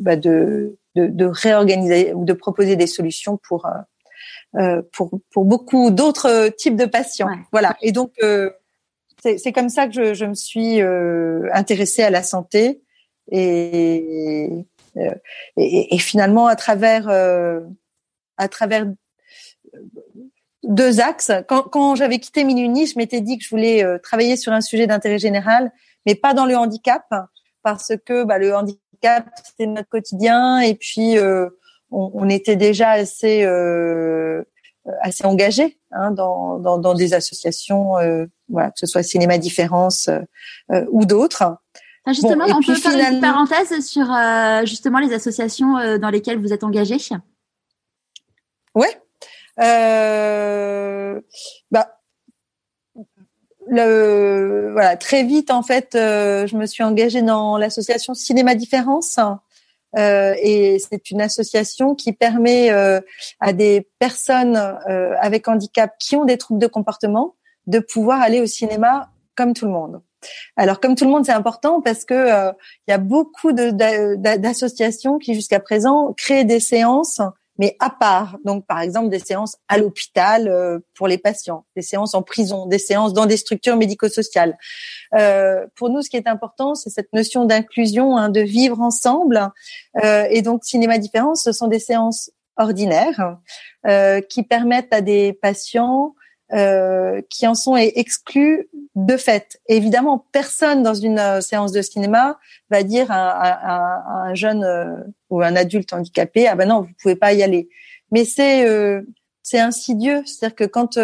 bah, 0.00 0.16
de, 0.16 0.76
de, 0.96 1.06
de 1.06 1.24
réorganiser 1.24 2.14
ou 2.14 2.24
de 2.24 2.32
proposer 2.32 2.74
des 2.74 2.88
solutions 2.88 3.38
pour 3.46 3.66
pour 4.92 5.10
pour 5.30 5.44
beaucoup 5.44 5.90
d'autres 5.90 6.48
types 6.48 6.76
de 6.76 6.86
patients. 6.86 7.28
Voilà. 7.52 7.76
Et 7.82 7.92
donc 7.92 8.12
c'est 9.22 9.52
comme 9.52 9.68
ça 9.68 9.86
que 9.86 9.92
je, 9.92 10.14
je 10.14 10.24
me 10.24 10.34
suis 10.34 10.80
euh, 10.80 11.48
intéressée 11.52 12.02
à 12.02 12.10
la 12.10 12.22
santé 12.22 12.82
et, 13.30 14.48
euh, 14.96 15.14
et, 15.56 15.94
et, 15.94 15.98
finalement 15.98 16.46
à 16.46 16.56
travers 16.56 17.08
euh, 17.08 17.60
à 18.36 18.48
travers 18.48 18.86
deux 20.62 21.00
axes. 21.00 21.32
Quand, 21.48 21.62
quand 21.62 21.94
j'avais 21.94 22.18
quitté 22.18 22.44
Minuni, 22.44 22.86
je 22.86 22.98
m'étais 22.98 23.20
dit 23.20 23.38
que 23.38 23.44
je 23.44 23.50
voulais 23.50 23.84
euh, 23.84 23.98
travailler 23.98 24.36
sur 24.36 24.52
un 24.52 24.60
sujet 24.60 24.86
d'intérêt 24.86 25.18
général, 25.18 25.72
mais 26.06 26.14
pas 26.14 26.34
dans 26.34 26.46
le 26.46 26.56
handicap, 26.56 27.04
parce 27.62 27.92
que 28.04 28.24
bah, 28.24 28.38
le 28.38 28.54
handicap 28.54 28.80
c'était 29.44 29.66
notre 29.66 29.88
quotidien 29.88 30.60
et 30.60 30.74
puis 30.74 31.18
euh, 31.18 31.48
on, 31.90 32.10
on, 32.14 32.28
était 32.28 32.56
déjà 32.56 32.90
assez 32.90 33.44
assez 35.00 35.24
engagés 35.24 35.78
hein, 35.92 36.10
dans, 36.10 36.58
dans, 36.58 36.78
dans, 36.78 36.94
des 36.94 37.14
associations, 37.14 37.98
euh, 37.98 38.26
voilà, 38.48 38.70
que 38.70 38.78
ce 38.78 38.86
soit 38.86 39.02
Cinéma 39.02 39.38
Différence 39.38 40.08
euh, 40.08 40.84
ou 40.90 41.04
d'autres. 41.04 41.56
justement, 42.06 42.46
on 42.48 42.62
peut 42.62 42.74
faire 42.74 43.12
une 43.12 43.20
parenthèse 43.20 43.84
sur 43.84 44.10
euh, 44.10 44.64
justement 44.64 44.98
les 44.98 45.12
associations 45.12 45.76
euh, 45.78 45.98
dans 45.98 46.10
lesquelles 46.10 46.38
vous 46.38 46.52
êtes 46.52 46.64
engagés? 46.64 46.98
Ouais. 48.74 49.00
Euh, 49.60 51.20
bah, 51.70 51.98
le, 53.66 54.70
voilà, 54.72 54.96
très 54.96 55.22
vite 55.24 55.50
en 55.50 55.62
fait, 55.62 55.90
je 55.92 56.56
me 56.56 56.66
suis 56.66 56.82
engagée 56.82 57.22
dans 57.22 57.56
l'association 57.56 58.14
Cinéma 58.14 58.54
Différence 58.54 59.18
euh, 59.98 60.34
et 60.40 60.78
c'est 60.78 61.10
une 61.10 61.20
association 61.20 61.94
qui 61.94 62.12
permet 62.12 62.70
euh, 62.70 63.00
à 63.40 63.52
des 63.52 63.88
personnes 63.98 64.56
euh, 64.88 65.14
avec 65.20 65.48
handicap 65.48 65.94
qui 65.98 66.16
ont 66.16 66.24
des 66.24 66.38
troubles 66.38 66.60
de 66.60 66.66
comportement 66.66 67.34
de 67.66 67.78
pouvoir 67.78 68.20
aller 68.20 68.40
au 68.40 68.46
cinéma 68.46 69.10
comme 69.34 69.52
tout 69.52 69.66
le 69.66 69.72
monde. 69.72 70.00
Alors 70.56 70.80
comme 70.80 70.94
tout 70.94 71.04
le 71.04 71.10
monde, 71.10 71.24
c'est 71.24 71.32
important 71.32 71.80
parce 71.80 72.04
que 72.04 72.52
il 72.86 72.90
y 72.90 72.92
a 72.92 72.98
beaucoup 72.98 73.52
d'associations 73.52 75.18
qui 75.18 75.34
jusqu'à 75.34 75.60
présent 75.60 76.12
créent 76.14 76.44
des 76.44 76.60
séances 76.60 77.22
mais 77.60 77.76
à 77.78 77.90
part. 77.90 78.38
Donc, 78.42 78.66
par 78.66 78.80
exemple, 78.80 79.10
des 79.10 79.18
séances 79.18 79.58
à 79.68 79.76
l'hôpital 79.76 80.48
euh, 80.48 80.78
pour 80.94 81.06
les 81.06 81.18
patients, 81.18 81.66
des 81.76 81.82
séances 81.82 82.14
en 82.14 82.22
prison, 82.22 82.64
des 82.64 82.78
séances 82.78 83.12
dans 83.12 83.26
des 83.26 83.36
structures 83.36 83.76
médico-sociales. 83.76 84.56
Euh, 85.14 85.66
pour 85.76 85.90
nous, 85.90 86.00
ce 86.00 86.08
qui 86.08 86.16
est 86.16 86.26
important, 86.26 86.74
c'est 86.74 86.88
cette 86.88 87.12
notion 87.12 87.44
d'inclusion, 87.44 88.16
hein, 88.16 88.30
de 88.30 88.40
vivre 88.40 88.80
ensemble. 88.80 89.50
Euh, 90.02 90.26
et 90.30 90.40
donc, 90.40 90.64
cinéma 90.64 90.96
différence, 90.96 91.44
ce 91.44 91.52
sont 91.52 91.68
des 91.68 91.78
séances 91.78 92.30
ordinaires 92.56 93.36
euh, 93.86 94.22
qui 94.22 94.42
permettent 94.42 94.94
à 94.94 95.02
des 95.02 95.34
patients 95.34 96.14
euh, 96.52 97.22
qui 97.30 97.46
en 97.46 97.54
sont 97.54 97.76
exclus 97.76 98.68
de 98.96 99.16
fait. 99.16 99.60
évidemment, 99.68 100.26
personne 100.32 100.82
dans 100.82 100.94
une 100.94 101.20
euh, 101.20 101.40
séance 101.40 101.70
de 101.70 101.80
cinéma 101.80 102.40
va 102.70 102.82
dire 102.82 103.06
à, 103.10 104.24
un 104.24 104.34
jeune 104.34 104.64
euh, 104.64 104.96
ou 105.28 105.42
un 105.42 105.54
adulte 105.54 105.92
handicapé 105.92 106.48
ah 106.48 106.56
ben 106.56 106.68
non 106.68 106.80
vous 106.80 106.90
pouvez 107.00 107.14
pas 107.14 107.34
y 107.34 107.44
aller. 107.44 107.68
Mais 108.10 108.24
c'est 108.24 108.66
c'est 109.44 109.60
insidieux, 109.60 110.22
c'est-à-dire 110.26 110.56
que 110.56 110.64
quand 110.64 110.98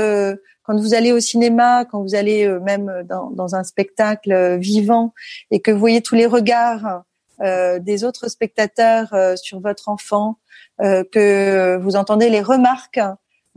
quand 0.65 0.77
vous 0.77 0.95
allez 0.95 1.13
au 1.13 1.21
cinéma, 1.21 1.85
quand 1.85 2.03
vous 2.03 2.17
allez 2.17 2.49
même 2.65 3.05
dans, 3.09 3.31
dans 3.31 3.55
un 3.55 3.63
spectacle 3.63 4.57
vivant 4.59 5.15
et 5.53 5.61
que 5.61 5.71
vous 5.71 5.79
voyez 5.79 6.03
tous 6.03 6.17
les 6.17 6.27
regards 6.27 7.05
des 7.41 8.03
autres 8.03 8.29
spectateurs 8.29 9.15
sur 9.37 9.61
votre 9.61 9.89
enfant, 9.89 10.39
que 10.81 11.77
vous 11.77 11.95
entendez 11.95 12.31
les 12.31 12.43
remarques 12.43 12.99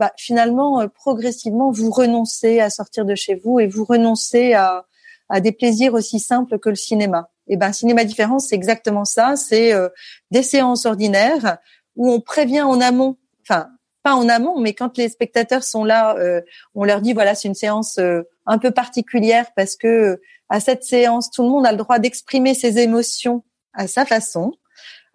bah, 0.00 0.12
finalement, 0.16 0.80
euh, 0.80 0.88
progressivement, 0.88 1.70
vous 1.70 1.90
renoncez 1.90 2.58
à 2.58 2.70
sortir 2.70 3.04
de 3.04 3.14
chez 3.14 3.34
vous 3.34 3.60
et 3.60 3.66
vous 3.66 3.84
renoncez 3.84 4.54
à, 4.54 4.86
à 5.28 5.40
des 5.40 5.52
plaisirs 5.52 5.92
aussi 5.92 6.18
simples 6.18 6.58
que 6.58 6.70
le 6.70 6.74
cinéma. 6.74 7.28
Et 7.48 7.58
ben, 7.58 7.70
cinéma 7.74 8.04
différence, 8.04 8.48
c'est 8.48 8.54
exactement 8.54 9.04
ça. 9.04 9.36
C'est 9.36 9.74
euh, 9.74 9.90
des 10.30 10.42
séances 10.42 10.86
ordinaires 10.86 11.58
où 11.96 12.10
on 12.10 12.18
prévient 12.22 12.62
en 12.62 12.80
amont, 12.80 13.18
enfin 13.42 13.68
pas 14.02 14.14
en 14.14 14.30
amont, 14.30 14.58
mais 14.58 14.72
quand 14.72 14.96
les 14.96 15.10
spectateurs 15.10 15.64
sont 15.64 15.84
là, 15.84 16.16
euh, 16.16 16.40
on 16.74 16.84
leur 16.84 17.02
dit 17.02 17.12
voilà, 17.12 17.34
c'est 17.34 17.48
une 17.48 17.54
séance 17.54 18.00
un 18.46 18.58
peu 18.58 18.70
particulière 18.70 19.50
parce 19.54 19.76
que 19.76 20.18
à 20.48 20.60
cette 20.60 20.82
séance, 20.82 21.30
tout 21.30 21.42
le 21.42 21.50
monde 21.50 21.66
a 21.66 21.72
le 21.72 21.76
droit 21.76 21.98
d'exprimer 21.98 22.54
ses 22.54 22.78
émotions 22.78 23.44
à 23.74 23.86
sa 23.86 24.06
façon. 24.06 24.52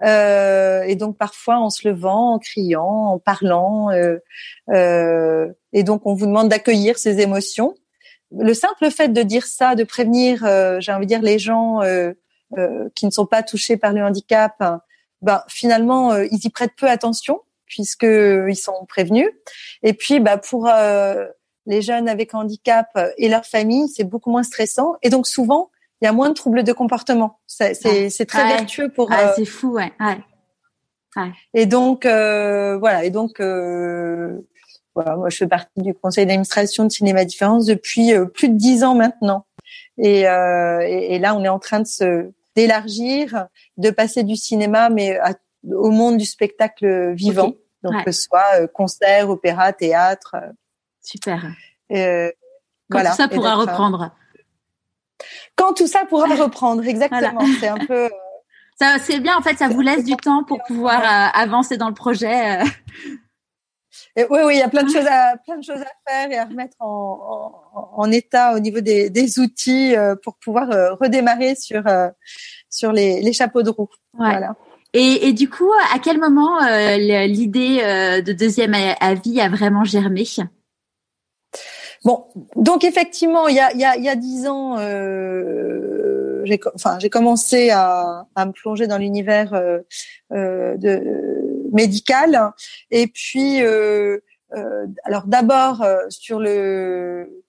Euh, 0.04 0.84
et 0.84 0.96
donc 0.96 1.18
parfois 1.18 1.58
en 1.58 1.70
se 1.70 1.88
levant, 1.88 2.34
en 2.34 2.40
criant, 2.40 3.14
en 3.14 3.20
parlant. 3.20 3.92
Euh, 3.92 4.18
euh, 4.70 5.52
et 5.74 5.84
donc 5.84 6.06
on 6.06 6.14
vous 6.14 6.26
demande 6.26 6.50
d'accueillir 6.50 6.98
ces 6.98 7.22
émotions. 7.22 7.76
Le 8.38 8.54
simple 8.54 8.92
fait 8.92 9.10
de 9.10 9.22
dire 9.22 9.46
ça, 9.46 9.76
de 9.76 9.84
prévenir, 9.84 10.40
j'ai 10.80 10.92
envie 10.92 11.06
de 11.06 11.10
dire 11.10 11.22
les 11.22 11.40
gens 11.40 11.82
qui 12.96 13.06
ne 13.06 13.12
sont 13.12 13.26
pas 13.26 13.44
touchés 13.44 13.78
par 13.78 13.94
le 13.94 14.04
handicap, 14.04 14.56
ben, 15.22 15.44
finalement 15.48 16.16
ils 16.18 16.44
y 16.44 16.50
prêtent 16.50 16.76
peu 16.76 16.90
attention 16.90 17.42
puisque 17.66 18.04
ils 18.04 18.58
sont 18.58 18.86
prévenus. 18.90 19.30
Et 19.84 19.94
puis 19.94 20.20
bah 20.20 20.38
pour 20.38 20.70
les 21.66 21.82
jeunes 21.82 22.10
avec 22.10 22.34
handicap 22.34 22.88
et 23.18 23.30
leurs 23.30 23.46
familles, 23.46 23.88
c'est 23.90 24.04
beaucoup 24.04 24.32
moins 24.32 24.44
stressant. 24.44 24.96
Et 25.02 25.10
donc 25.10 25.28
souvent, 25.28 25.70
il 26.02 26.06
y 26.06 26.08
a 26.08 26.12
moins 26.12 26.30
de 26.30 26.34
troubles 26.34 26.64
de 26.64 26.74
comportement. 26.74 27.40
C'est 27.48 27.74
c'est 27.74 28.26
très 28.26 28.48
vertueux 28.48 28.90
pour. 28.90 29.12
Ah, 29.12 29.34
c'est 29.36 29.46
fou, 29.46 29.74
ouais. 29.74 29.92
ouais. 30.00 31.32
Et 31.54 31.66
donc 31.66 32.06
euh, 32.06 32.78
voilà. 32.78 33.06
Et 33.06 33.10
donc 33.10 33.40
euh, 33.40 34.40
voilà, 34.94 35.16
moi 35.16 35.30
je 35.30 35.38
fais 35.38 35.48
partie 35.48 35.82
du 35.82 35.94
conseil 35.94 36.26
d'administration 36.26 36.84
de 36.86 36.92
Cinéma 36.92 37.26
Différence 37.26 37.66
depuis 37.66 38.14
plus 38.34 38.50
de 38.50 38.58
dix 38.58 38.84
ans 38.84 38.96
maintenant. 38.96 39.46
Et, 39.98 40.22
et, 40.22 41.16
et, 41.16 41.20
là, 41.20 41.36
on 41.36 41.44
est 41.44 41.50
en 41.50 41.60
train 41.60 41.80
de 41.80 41.88
se 41.88 42.30
d'élargir, 42.56 43.48
de 43.78 43.90
passer 43.90 44.24
du 44.24 44.36
cinéma, 44.36 44.90
mais 44.90 45.18
au 45.70 45.90
monde 45.90 46.18
du 46.18 46.26
spectacle 46.26 47.14
vivant. 47.14 47.54
Donc, 47.86 48.04
que 48.04 48.12
ce 48.12 48.24
soit 48.24 48.62
euh, 48.62 48.68
concert, 48.68 49.30
opéra, 49.30 49.72
théâtre. 49.72 50.36
Euh, 50.36 50.52
Super. 51.04 51.46
Euh, 51.92 52.32
Quand 52.90 52.98
voilà. 52.98 53.12
tout 53.12 53.18
ça 53.18 53.28
pourra 53.28 53.56
reprendre. 53.56 54.12
Quand 55.56 55.74
tout 55.74 55.88
ça 55.88 56.06
pourra 56.06 56.28
reprendre, 56.36 56.86
exactement. 56.86 57.46
C'est 57.60 57.68
un 57.68 57.78
peu. 57.78 58.10
Ça, 58.78 58.98
c'est 59.00 59.20
bien. 59.20 59.38
En 59.38 59.42
fait, 59.42 59.56
ça 59.56 59.70
vous 59.70 59.80
laisse 59.80 60.04
du 60.04 60.18
temps 60.18 60.44
pour 60.44 60.62
pouvoir 60.68 61.02
avancer 61.34 61.78
dans 61.78 61.88
le 61.88 61.94
projet. 61.94 62.60
Et 64.18 64.26
oui, 64.30 64.40
oui, 64.46 64.56
il 64.56 64.60
y 64.60 64.62
a 64.62 64.68
plein 64.68 64.84
de 64.84 64.92
choses 64.92 65.08
à 65.08 65.38
plein 65.38 65.56
de 65.58 65.64
choses 65.64 65.80
à 65.80 65.92
faire 66.06 66.30
et 66.30 66.38
à 66.38 66.44
remettre 66.44 66.76
en, 66.82 67.64
en, 67.74 67.92
en 67.96 68.12
état 68.12 68.54
au 68.54 68.60
niveau 68.60 68.82
des, 68.82 69.10
des 69.10 69.40
outils 69.40 69.96
pour 70.24 70.36
pouvoir 70.36 70.68
redémarrer 71.00 71.56
sur 71.56 71.84
sur 72.70 72.92
les, 72.92 73.22
les 73.22 73.34
chapeaux 73.34 73.64
de 73.64 73.70
roue. 73.70 73.90
Voilà. 74.14 74.56
Et, 74.94 75.28
et, 75.28 75.34
du 75.34 75.50
coup, 75.50 75.70
à 75.94 76.00
quel 76.00 76.20
moment 76.20 76.62
euh, 76.64 76.96
l'idée 77.28 77.82
euh, 77.84 78.22
de 78.22 78.32
deuxième 78.32 78.74
avis 79.02 79.42
a 79.42 79.50
vraiment 79.50 79.84
germé? 79.84 80.26
Bon, 82.06 82.26
donc 82.56 82.84
effectivement, 82.84 83.48
il 83.48 83.56
y 83.56 83.60
a 83.60 83.74
il 83.74 83.80
y 83.80 83.84
a, 83.84 83.98
il 83.98 84.04
y 84.04 84.10
a 84.10 84.16
dix 84.16 84.48
ans, 84.48 84.78
euh, 84.78 86.42
j'ai 86.46 86.60
enfin 86.76 86.98
j'ai 87.00 87.10
commencé 87.10 87.72
à, 87.72 88.28
à 88.36 88.46
me 88.46 88.52
plonger 88.52 88.88
dans 88.88 88.98
l'univers 88.98 89.54
euh, 89.54 89.80
euh 90.32 90.78
de 90.78 91.02
médical 91.74 92.52
et 92.92 93.08
puis 93.08 93.60
alors 95.04 95.26
d'abord 95.26 95.84
sur 96.10 96.40
le 96.40 97.44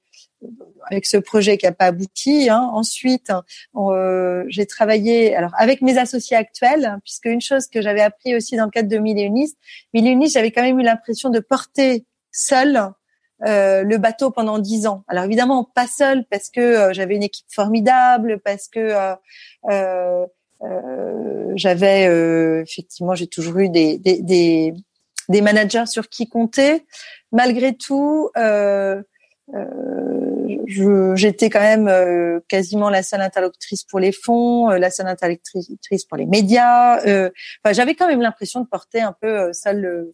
avec 0.84 1.06
ce 1.06 1.16
projet 1.16 1.58
qui 1.58 1.66
n'a 1.66 1.72
pas 1.72 1.86
abouti. 1.86 2.48
Hein. 2.48 2.70
Ensuite, 2.72 3.32
euh, 3.76 4.44
j'ai 4.48 4.66
travaillé 4.66 5.34
alors 5.34 5.52
avec 5.56 5.82
mes 5.82 5.98
associés 5.98 6.36
actuels, 6.36 6.98
puisque 7.04 7.26
une 7.26 7.40
chose 7.40 7.66
que 7.66 7.82
j'avais 7.82 8.00
appris 8.00 8.34
aussi 8.34 8.56
dans 8.56 8.64
le 8.64 8.70
cadre 8.70 8.88
de 8.88 8.98
Mille 8.98 9.18
et 9.18 10.28
j'avais 10.28 10.50
quand 10.50 10.62
même 10.62 10.78
eu 10.78 10.84
l'impression 10.84 11.30
de 11.30 11.40
porter 11.40 12.04
seul 12.32 12.92
euh, 13.44 13.82
le 13.82 13.98
bateau 13.98 14.30
pendant 14.30 14.58
dix 14.58 14.86
ans. 14.86 15.04
Alors 15.08 15.24
évidemment 15.24 15.64
pas 15.64 15.86
seul 15.86 16.24
parce 16.30 16.48
que 16.48 16.60
euh, 16.60 16.92
j'avais 16.92 17.16
une 17.16 17.22
équipe 17.22 17.46
formidable, 17.52 18.40
parce 18.44 18.68
que 18.68 19.16
euh, 19.70 20.26
j'avais 21.54 22.04
effectivement 22.62 23.14
j'ai 23.14 23.26
toujours 23.26 23.58
eu 23.58 23.68
des, 23.68 23.98
des, 23.98 24.22
des, 24.22 24.72
des, 25.28 25.40
managers 25.42 25.86
sur 25.86 26.08
qui 26.08 26.28
compter. 26.28 26.86
Malgré 27.32 27.74
tout, 27.76 28.30
euh, 28.38 29.02
j'étais 30.66 31.50
quand 31.50 31.60
même 31.60 31.88
euh, 31.88 32.40
quasiment 32.48 32.90
la 32.90 33.02
seule 33.02 33.20
interlocutrice 33.20 33.84
pour 33.84 34.00
les 34.00 34.12
fonds, 34.12 34.70
euh, 34.70 34.78
la 34.78 34.90
seule 34.90 35.06
interlocutrice 35.06 36.04
pour 36.04 36.16
les 36.16 36.26
médias. 36.26 37.04
Euh, 37.06 37.30
enfin, 37.64 37.72
j'avais 37.72 37.94
quand 37.94 38.08
même 38.08 38.20
l'impression 38.20 38.60
de 38.60 38.66
porter 38.66 39.00
un 39.00 39.14
peu 39.20 39.52
seul 39.52 40.12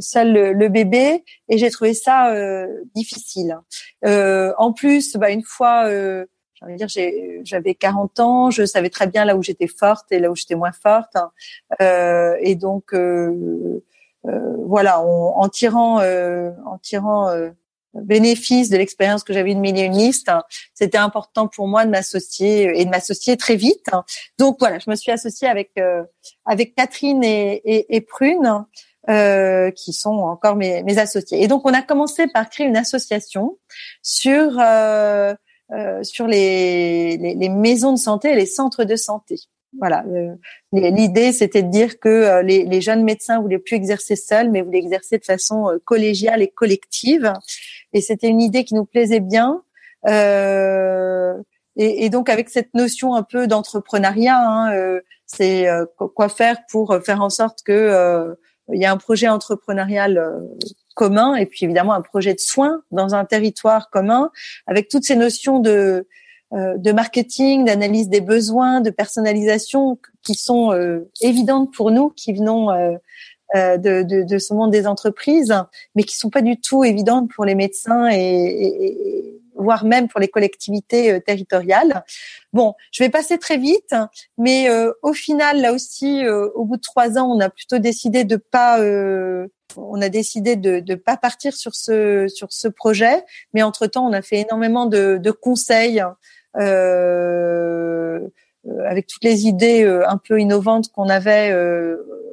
seul 0.00 0.32
le, 0.32 0.68
bébé, 0.68 1.24
et 1.48 1.58
j'ai 1.58 1.70
trouvé 1.70 1.94
ça 1.94 2.34
difficile. 2.94 3.58
en 4.04 4.72
plus, 4.72 5.16
bah, 5.16 5.30
une 5.30 5.44
fois 5.44 5.88
dire, 6.76 6.88
j'avais 7.44 7.74
40 7.74 8.20
ans, 8.20 8.50
je 8.50 8.64
savais 8.64 8.90
très 8.90 9.06
bien 9.06 9.24
là 9.24 9.36
où 9.36 9.42
j'étais 9.42 9.66
forte 9.66 10.10
et 10.10 10.18
là 10.18 10.30
où 10.30 10.36
j'étais 10.36 10.54
moins 10.54 10.72
forte. 10.72 11.16
Euh, 11.80 12.36
et 12.40 12.54
donc, 12.54 12.92
euh, 12.94 13.82
voilà, 14.24 15.00
en 15.00 15.48
tirant, 15.48 16.00
en 16.00 16.78
tirant 16.82 17.30
bénéfice 18.02 18.70
de 18.70 18.76
l'expérience 18.76 19.24
que 19.24 19.32
j'avais 19.32 19.54
de 19.54 19.60
millioniste, 19.60 20.30
c'était 20.74 20.98
important 20.98 21.48
pour 21.48 21.66
moi 21.66 21.84
de 21.84 21.90
m'associer 21.90 22.80
et 22.80 22.84
de 22.84 22.90
m'associer 22.90 23.36
très 23.36 23.56
vite. 23.56 23.90
Donc 24.38 24.56
voilà, 24.58 24.78
je 24.78 24.90
me 24.90 24.94
suis 24.94 25.12
associée 25.12 25.48
avec 25.48 25.70
euh, 25.78 26.02
avec 26.44 26.74
Catherine 26.74 27.22
et, 27.24 27.62
et 27.64 28.00
Prune, 28.00 28.64
euh, 29.08 29.70
qui 29.70 29.92
sont 29.92 30.10
encore 30.10 30.56
mes, 30.56 30.82
mes, 30.82 30.98
associés. 30.98 31.42
Et 31.42 31.48
donc 31.48 31.62
on 31.64 31.72
a 31.72 31.82
commencé 31.82 32.26
par 32.26 32.48
créer 32.50 32.66
une 32.66 32.76
association 32.76 33.58
sur 34.02 34.58
euh, 34.60 35.34
euh 35.72 36.02
sur 36.02 36.26
les, 36.26 37.16
les, 37.16 37.34
les, 37.34 37.48
maisons 37.48 37.92
de 37.92 37.98
santé 37.98 38.30
et 38.30 38.36
les 38.36 38.46
centres 38.46 38.84
de 38.84 38.96
santé. 38.96 39.36
Voilà, 39.78 40.04
l'idée 40.72 41.32
c'était 41.32 41.62
de 41.62 41.70
dire 41.70 42.00
que 42.00 42.40
les, 42.40 42.64
les, 42.64 42.80
jeunes 42.80 43.04
médecins 43.04 43.40
voulaient 43.42 43.58
plus 43.58 43.76
exercer 43.76 44.16
seuls, 44.16 44.50
mais 44.50 44.62
voulaient 44.62 44.78
exercer 44.78 45.18
de 45.18 45.24
façon 45.24 45.68
collégiale 45.84 46.40
et 46.40 46.48
collective 46.48 47.30
et 47.96 48.00
c'était 48.02 48.28
une 48.28 48.42
idée 48.42 48.64
qui 48.64 48.74
nous 48.74 48.84
plaisait 48.84 49.20
bien. 49.20 49.62
Euh, 50.06 51.34
et, 51.76 52.04
et, 52.04 52.10
donc 52.10 52.28
avec 52.28 52.50
cette 52.50 52.74
notion 52.74 53.14
un 53.14 53.22
peu 53.22 53.46
d'entrepreneuriat, 53.46 54.38
hein, 54.38 54.72
euh, 54.74 55.00
c'est 55.24 55.68
euh, 55.68 55.86
quoi 56.14 56.28
faire 56.28 56.58
pour 56.70 56.96
faire 57.04 57.22
en 57.22 57.30
sorte 57.30 57.62
que 57.62 57.72
euh, 57.72 58.34
il 58.72 58.80
y 58.80 58.84
a 58.84 58.92
un 58.92 58.96
projet 58.96 59.28
entrepreneurial 59.28 60.34
commun 60.94 61.34
et 61.36 61.46
puis 61.46 61.64
évidemment 61.64 61.92
un 61.92 62.00
projet 62.00 62.34
de 62.34 62.40
soins 62.40 62.82
dans 62.90 63.14
un 63.14 63.24
territoire 63.24 63.90
commun 63.90 64.30
avec 64.66 64.88
toutes 64.88 65.04
ces 65.04 65.16
notions 65.16 65.58
de 65.58 66.06
de 66.52 66.92
marketing, 66.92 67.64
d'analyse 67.64 68.08
des 68.08 68.20
besoins, 68.20 68.80
de 68.80 68.90
personnalisation 68.90 69.98
qui 70.22 70.34
sont 70.34 70.72
évidentes 71.20 71.74
pour 71.74 71.90
nous 71.90 72.10
qui 72.10 72.32
venons 72.32 72.70
euh, 73.54 73.76
de, 73.76 74.02
de, 74.02 74.24
de, 74.24 74.38
ce 74.38 74.52
monde 74.52 74.72
des 74.72 74.88
entreprises, 74.88 75.54
mais 75.94 76.02
qui 76.02 76.16
sont 76.16 76.30
pas 76.30 76.42
du 76.42 76.60
tout 76.60 76.82
évidentes 76.82 77.30
pour 77.32 77.44
les 77.44 77.54
médecins 77.54 78.08
et, 78.10 79.38
voire 79.56 79.84
même 79.84 80.08
pour 80.08 80.20
les 80.20 80.28
collectivités 80.28 81.12
euh, 81.12 81.20
territoriales. 81.20 82.04
Bon, 82.52 82.74
je 82.92 83.02
vais 83.02 83.10
passer 83.10 83.38
très 83.38 83.58
vite, 83.58 83.94
mais 84.38 84.68
euh, 84.68 84.92
au 85.02 85.12
final, 85.12 85.60
là 85.60 85.72
aussi, 85.72 86.26
au 86.26 86.64
bout 86.64 86.76
de 86.76 86.82
trois 86.82 87.18
ans, 87.18 87.30
on 87.30 87.40
a 87.40 87.50
plutôt 87.50 87.78
décidé 87.78 88.24
de 88.24 88.36
pas, 88.36 88.80
on 89.76 90.00
a 90.00 90.08
décidé 90.08 90.56
de 90.56 90.82
ne 90.86 90.94
pas 90.94 91.16
partir 91.16 91.54
sur 91.54 91.74
ce 91.74 92.28
sur 92.28 92.52
ce 92.52 92.68
projet, 92.68 93.24
mais 93.52 93.62
entre 93.62 93.86
temps, 93.86 94.06
on 94.06 94.12
a 94.12 94.22
fait 94.22 94.40
énormément 94.40 94.86
de, 94.86 95.18
de 95.20 95.30
conseils. 95.30 96.02
Euh, 96.58 98.20
avec 98.84 99.06
toutes 99.06 99.22
les 99.22 99.46
idées 99.46 99.84
un 99.84 100.16
peu 100.16 100.40
innovantes 100.40 100.90
qu'on 100.90 101.08
avait 101.08 101.52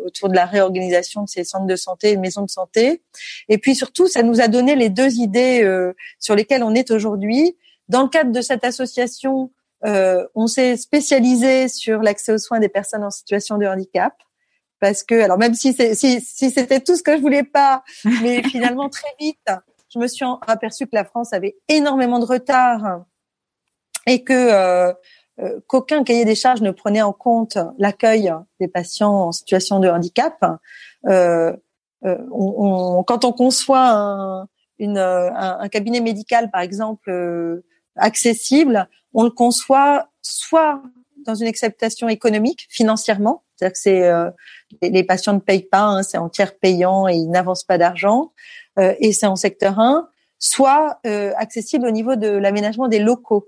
autour 0.06 0.30
de 0.30 0.36
la 0.36 0.46
réorganisation 0.46 1.24
de 1.24 1.30
ces 1.30 1.44
centres 1.44 1.66
de 1.66 1.76
santé 1.76 2.12
et 2.12 2.18
maisons 2.18 2.44
de 2.44 2.50
santé. 2.50 3.02
Et 3.50 3.58
puis 3.58 3.76
surtout, 3.76 4.08
ça 4.08 4.24
nous 4.24 4.42
a 4.42 4.48
donné 4.48 4.76
les 4.76 4.90
deux 4.90 5.16
idées 5.16 5.64
euh, 5.64 5.94
sur 6.20 6.36
lesquelles 6.36 6.64
on 6.64 6.74
est 6.76 6.92
aujourd'hui. 6.92 7.58
Dans 7.90 8.04
le 8.04 8.10
cadre 8.10 8.32
de 8.32 8.42
cette 8.42 8.64
association, 8.64 9.52
euh, 9.86 10.26
on 10.36 10.48
s'est 10.48 10.78
spécialisé 10.78 11.68
sur 11.68 12.02
l'accès 12.02 12.34
aux 12.34 12.38
soins 12.38 12.60
des 12.60 12.70
personnes 12.70 13.04
en 13.04 13.12
situation 13.12 13.58
de 13.58 13.66
handicap. 13.66 14.14
Parce 14.80 15.04
que, 15.04 15.16
alors 15.16 15.38
même 15.38 15.54
si, 15.54 15.74
si, 15.74 16.22
si 16.22 16.52
c'était 16.52 16.82
tout 16.82 16.96
ce 16.96 17.04
que 17.04 17.16
je 17.16 17.22
voulais 17.22 17.44
pas, 17.44 17.84
mais 18.22 18.44
finalement 18.50 18.90
très 18.90 19.08
vite, 19.20 19.50
je 19.94 20.00
me 20.00 20.08
suis 20.08 20.26
aperçu 20.48 20.86
que 20.86 20.96
la 20.96 21.06
France 21.06 21.34
avait 21.34 21.56
énormément 21.70 22.20
de 22.20 22.26
retard 22.26 23.06
et 24.06 24.24
que 24.24 24.34
euh, 24.34 24.94
qu'aucun 25.68 26.04
cahier 26.04 26.26
des 26.26 26.36
charges 26.36 26.62
ne 26.62 26.72
prenait 26.72 27.02
en 27.02 27.14
compte 27.14 27.58
l'accueil 27.78 28.34
des 28.60 28.68
patients 28.68 29.28
en 29.28 29.32
situation 29.32 29.80
de 29.80 29.90
handicap. 29.90 30.44
Euh, 31.08 31.54
euh 32.06 32.18
on, 32.32 33.04
quand 33.04 33.26
on 33.26 33.32
conçoit 33.32 33.90
un, 33.90 34.48
une, 34.78 34.98
un, 34.98 35.68
cabinet 35.70 36.02
médical, 36.02 36.52
par 36.52 36.62
exemple, 36.62 37.10
euh, 37.10 37.64
accessible, 37.96 38.88
on 39.14 39.24
le 39.24 39.30
conçoit 39.30 40.10
soit 40.22 40.82
dans 41.26 41.36
une 41.36 41.48
acceptation 41.48 42.10
économique, 42.10 42.68
financièrement, 42.70 43.44
c'est-à-dire 43.56 43.74
que 43.74 43.80
c'est 43.80 44.90
les, 44.90 45.04
patients 45.04 45.34
ne 45.34 45.40
payent 45.40 45.64
pas, 45.64 45.84
hein, 45.84 46.04
c'est 46.04 46.18
en 46.18 46.28
tiers 46.28 46.58
payant 46.58 47.08
et 47.08 47.16
ils 47.16 47.30
n'avancent 47.30 47.64
pas 47.64 47.78
d'argent, 47.78 48.34
et 48.78 49.14
c'est 49.14 49.28
en 49.28 49.38
secteur 49.38 49.80
1, 49.80 50.10
soit 50.38 51.00
accessible 51.38 51.88
au 51.88 51.92
niveau 51.92 52.18
de 52.18 52.28
l'aménagement 52.28 52.90
des 52.90 53.00
locaux. 53.00 53.48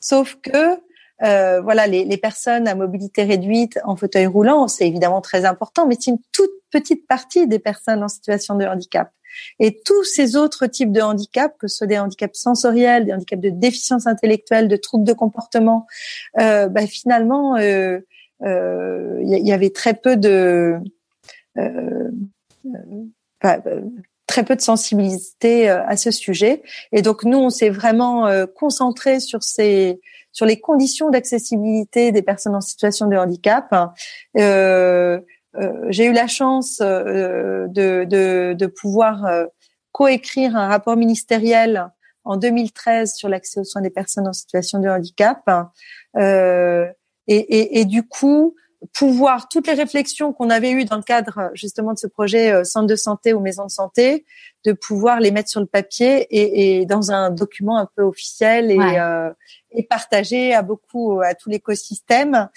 Sauf 0.00 0.36
que 0.42 0.80
euh, 1.22 1.60
voilà, 1.60 1.86
les, 1.86 2.04
les, 2.04 2.16
personnes 2.16 2.68
à 2.68 2.74
mobilité 2.74 3.24
réduite 3.24 3.78
en 3.84 3.96
fauteuil 3.96 4.26
roulant, 4.26 4.68
c'est 4.68 4.86
évidemment 4.86 5.20
très 5.20 5.44
important, 5.44 5.86
mais 5.86 5.96
c'est 5.98 6.10
une 6.10 6.20
toute 6.32 6.50
petite 6.70 7.06
partie 7.06 7.46
des 7.46 7.58
personnes 7.58 8.02
en 8.02 8.08
situation 8.08 8.56
de 8.56 8.66
handicap. 8.66 9.10
Et 9.58 9.80
tous 9.84 10.04
ces 10.04 10.36
autres 10.36 10.66
types 10.66 10.92
de 10.92 11.00
handicaps, 11.00 11.54
que 11.58 11.68
ce 11.68 11.78
soit 11.78 11.86
des 11.86 11.98
handicaps 11.98 12.38
sensoriels, 12.38 13.04
des 13.06 13.12
handicaps 13.12 13.42
de 13.42 13.50
déficience 13.50 14.06
intellectuelle, 14.06 14.68
de 14.68 14.76
troubles 14.76 15.04
de 15.04 15.12
comportement, 15.12 15.86
euh, 16.40 16.68
bah, 16.68 16.86
finalement, 16.86 17.56
euh, 17.56 18.00
il 18.40 18.46
euh, 18.46 19.22
y, 19.22 19.48
y, 19.48 19.52
avait 19.52 19.70
très 19.70 19.94
peu 19.94 20.16
de 20.16 20.76
bah, 23.42 23.62
très 24.36 24.44
peu 24.44 24.54
de 24.54 24.60
sensibilité 24.60 25.70
à 25.70 25.96
ce 25.96 26.10
sujet. 26.10 26.62
Et 26.92 27.00
donc 27.00 27.24
nous, 27.24 27.38
on 27.38 27.48
s'est 27.48 27.70
vraiment 27.70 28.28
concentré 28.54 29.18
sur 29.18 29.42
ces 29.42 29.98
sur 30.32 30.44
les 30.44 30.60
conditions 30.60 31.08
d'accessibilité 31.08 32.12
des 32.12 32.20
personnes 32.20 32.54
en 32.54 32.60
situation 32.60 33.06
de 33.06 33.16
handicap. 33.16 33.74
Euh, 34.36 35.18
j'ai 35.88 36.04
eu 36.04 36.12
la 36.12 36.26
chance 36.26 36.80
de, 36.80 37.66
de, 37.70 38.52
de 38.52 38.66
pouvoir 38.66 39.24
coécrire 39.92 40.54
un 40.54 40.68
rapport 40.68 40.98
ministériel 40.98 41.90
en 42.24 42.36
2013 42.36 43.14
sur 43.14 43.30
l'accès 43.30 43.60
aux 43.60 43.64
soins 43.64 43.80
des 43.80 43.88
personnes 43.88 44.28
en 44.28 44.34
situation 44.34 44.78
de 44.78 44.88
handicap. 44.88 45.48
Euh, 46.18 46.86
et, 47.28 47.36
et, 47.36 47.80
et, 47.80 47.84
du 47.86 48.06
coup, 48.06 48.54
pouvoir 48.92 49.48
toutes 49.48 49.66
les 49.66 49.74
réflexions 49.74 50.32
qu'on 50.32 50.50
avait 50.50 50.70
eues 50.70 50.84
dans 50.84 50.96
le 50.96 51.02
cadre 51.02 51.50
justement 51.54 51.92
de 51.92 51.98
ce 51.98 52.06
projet 52.06 52.52
euh, 52.52 52.64
centre 52.64 52.86
de 52.86 52.96
santé 52.96 53.32
ou 53.32 53.40
maison 53.40 53.64
de 53.64 53.70
santé, 53.70 54.24
de 54.64 54.72
pouvoir 54.72 55.20
les 55.20 55.30
mettre 55.30 55.48
sur 55.48 55.60
le 55.60 55.66
papier 55.66 56.26
et, 56.30 56.80
et 56.80 56.86
dans 56.86 57.10
un 57.10 57.30
document 57.30 57.78
un 57.78 57.88
peu 57.96 58.02
officiel 58.02 58.70
et, 58.70 58.78
euh, 58.78 59.32
et 59.70 59.82
partagé 59.82 60.54
à 60.54 60.62
beaucoup 60.62 61.20
à 61.20 61.34
tout 61.34 61.50
l'écosystème. 61.50 62.48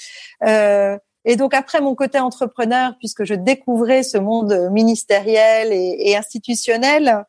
Euh, 0.46 0.98
et 1.26 1.36
donc 1.36 1.54
après 1.54 1.82
mon 1.82 1.96
côté 1.96 2.20
entrepreneur, 2.20 2.94
puisque 2.98 3.24
je 3.24 3.34
découvrais 3.34 4.04
ce 4.04 4.18
monde 4.18 4.70
ministériel 4.72 5.74
et, 5.74 6.10
et 6.10 6.18
institutionnel, 6.18 7.26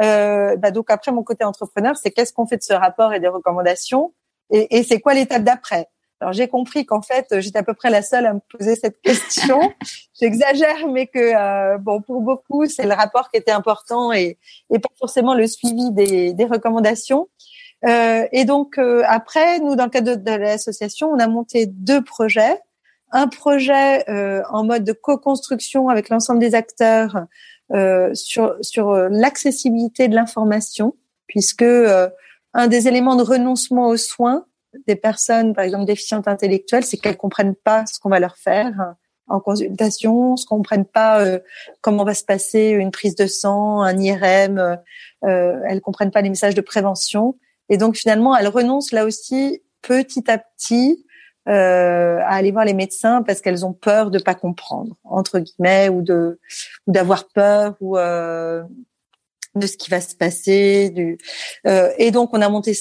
euh, 0.00 0.56
bah 0.56 0.70
donc 0.70 0.90
après 0.90 1.12
mon 1.12 1.22
côté 1.22 1.44
entrepreneur, 1.44 1.96
c'est 1.96 2.10
qu'est-ce 2.10 2.32
qu'on 2.32 2.46
fait 2.46 2.56
de 2.56 2.62
ce 2.62 2.72
rapport 2.72 3.12
et 3.12 3.20
des 3.20 3.28
recommandations 3.28 4.14
et, 4.50 4.78
et 4.78 4.82
c'est 4.82 5.00
quoi 5.00 5.14
l'étape 5.14 5.44
d'après? 5.44 5.88
Alors 6.22 6.32
j'ai 6.32 6.48
compris 6.48 6.86
qu'en 6.86 7.02
fait 7.02 7.26
j'étais 7.40 7.58
à 7.58 7.62
peu 7.62 7.74
près 7.74 7.90
la 7.90 8.00
seule 8.02 8.26
à 8.26 8.34
me 8.34 8.40
poser 8.56 8.76
cette 8.76 9.00
question. 9.02 9.60
J'exagère, 10.20 10.88
mais 10.88 11.06
que 11.06 11.18
euh, 11.18 11.78
bon 11.78 12.00
pour 12.00 12.20
beaucoup 12.20 12.66
c'est 12.66 12.86
le 12.86 12.94
rapport 12.94 13.30
qui 13.30 13.38
était 13.38 13.50
important 13.52 14.12
et, 14.12 14.38
et 14.70 14.78
pas 14.78 14.88
forcément 14.98 15.34
le 15.34 15.46
suivi 15.46 15.90
des, 15.90 16.32
des 16.32 16.44
recommandations. 16.44 17.28
Euh, 17.84 18.26
et 18.32 18.44
donc 18.44 18.78
euh, 18.78 19.02
après 19.06 19.58
nous 19.58 19.74
dans 19.74 19.84
le 19.84 19.90
cadre 19.90 20.14
de, 20.14 20.22
de 20.22 20.36
l'association 20.36 21.10
on 21.10 21.18
a 21.18 21.26
monté 21.26 21.66
deux 21.66 22.02
projets 22.02 22.60
un 23.12 23.28
projet 23.28 24.08
euh, 24.08 24.42
en 24.50 24.64
mode 24.64 24.84
de 24.84 24.92
co-construction 24.92 25.88
avec 25.88 26.08
l'ensemble 26.08 26.40
des 26.40 26.54
acteurs 26.54 27.26
euh, 27.72 28.12
sur 28.14 28.56
sur 28.60 28.90
euh, 28.90 29.08
l'accessibilité 29.10 30.08
de 30.08 30.14
l'information, 30.14 30.94
puisque 31.26 31.62
euh, 31.62 32.08
un 32.54 32.66
des 32.66 32.88
éléments 32.88 33.16
de 33.16 33.22
renoncement 33.22 33.88
aux 33.88 33.96
soins 33.96 34.46
des 34.86 34.96
personnes, 34.96 35.54
par 35.54 35.64
exemple 35.64 35.84
déficientes 35.84 36.28
intellectuelles, 36.28 36.84
c'est 36.84 36.96
qu'elles 36.96 37.16
comprennent 37.16 37.54
pas 37.54 37.84
ce 37.86 37.98
qu'on 37.98 38.08
va 38.08 38.20
leur 38.20 38.36
faire 38.36 38.94
en 39.28 39.40
consultation, 39.40 40.36
ce 40.36 40.44
qu'on 40.44 40.56
comprennent 40.56 40.84
pas 40.84 41.24
comment 41.80 42.04
va 42.04 42.14
se 42.14 42.24
passer 42.24 42.70
une 42.70 42.90
prise 42.90 43.14
de 43.14 43.26
sang, 43.26 43.80
un 43.80 43.98
IRM, 43.98 44.78
euh, 45.24 45.60
elles 45.68 45.80
comprennent 45.80 46.10
pas 46.10 46.22
les 46.22 46.28
messages 46.28 46.54
de 46.54 46.60
prévention, 46.60 47.38
et 47.68 47.76
donc 47.76 47.96
finalement 47.96 48.36
elles 48.36 48.48
renoncent 48.48 48.92
là 48.92 49.04
aussi 49.04 49.62
petit 49.82 50.30
à 50.30 50.38
petit 50.38 51.04
euh, 51.48 52.18
à 52.20 52.34
aller 52.36 52.52
voir 52.52 52.64
les 52.64 52.74
médecins 52.74 53.22
parce 53.22 53.40
qu'elles 53.40 53.66
ont 53.66 53.72
peur 53.72 54.12
de 54.12 54.20
pas 54.20 54.34
comprendre 54.34 54.96
entre 55.02 55.40
guillemets 55.40 55.88
ou 55.88 56.00
de 56.00 56.38
ou 56.86 56.92
d'avoir 56.92 57.28
peur 57.28 57.74
ou 57.80 57.98
euh, 57.98 58.62
de 59.56 59.66
ce 59.66 59.76
qui 59.76 59.90
va 59.90 60.00
se 60.00 60.14
passer 60.14 60.90
du 60.90 61.18
euh, 61.66 61.90
et 61.98 62.12
donc 62.12 62.30
on 62.32 62.40
a 62.40 62.48
monté 62.48 62.74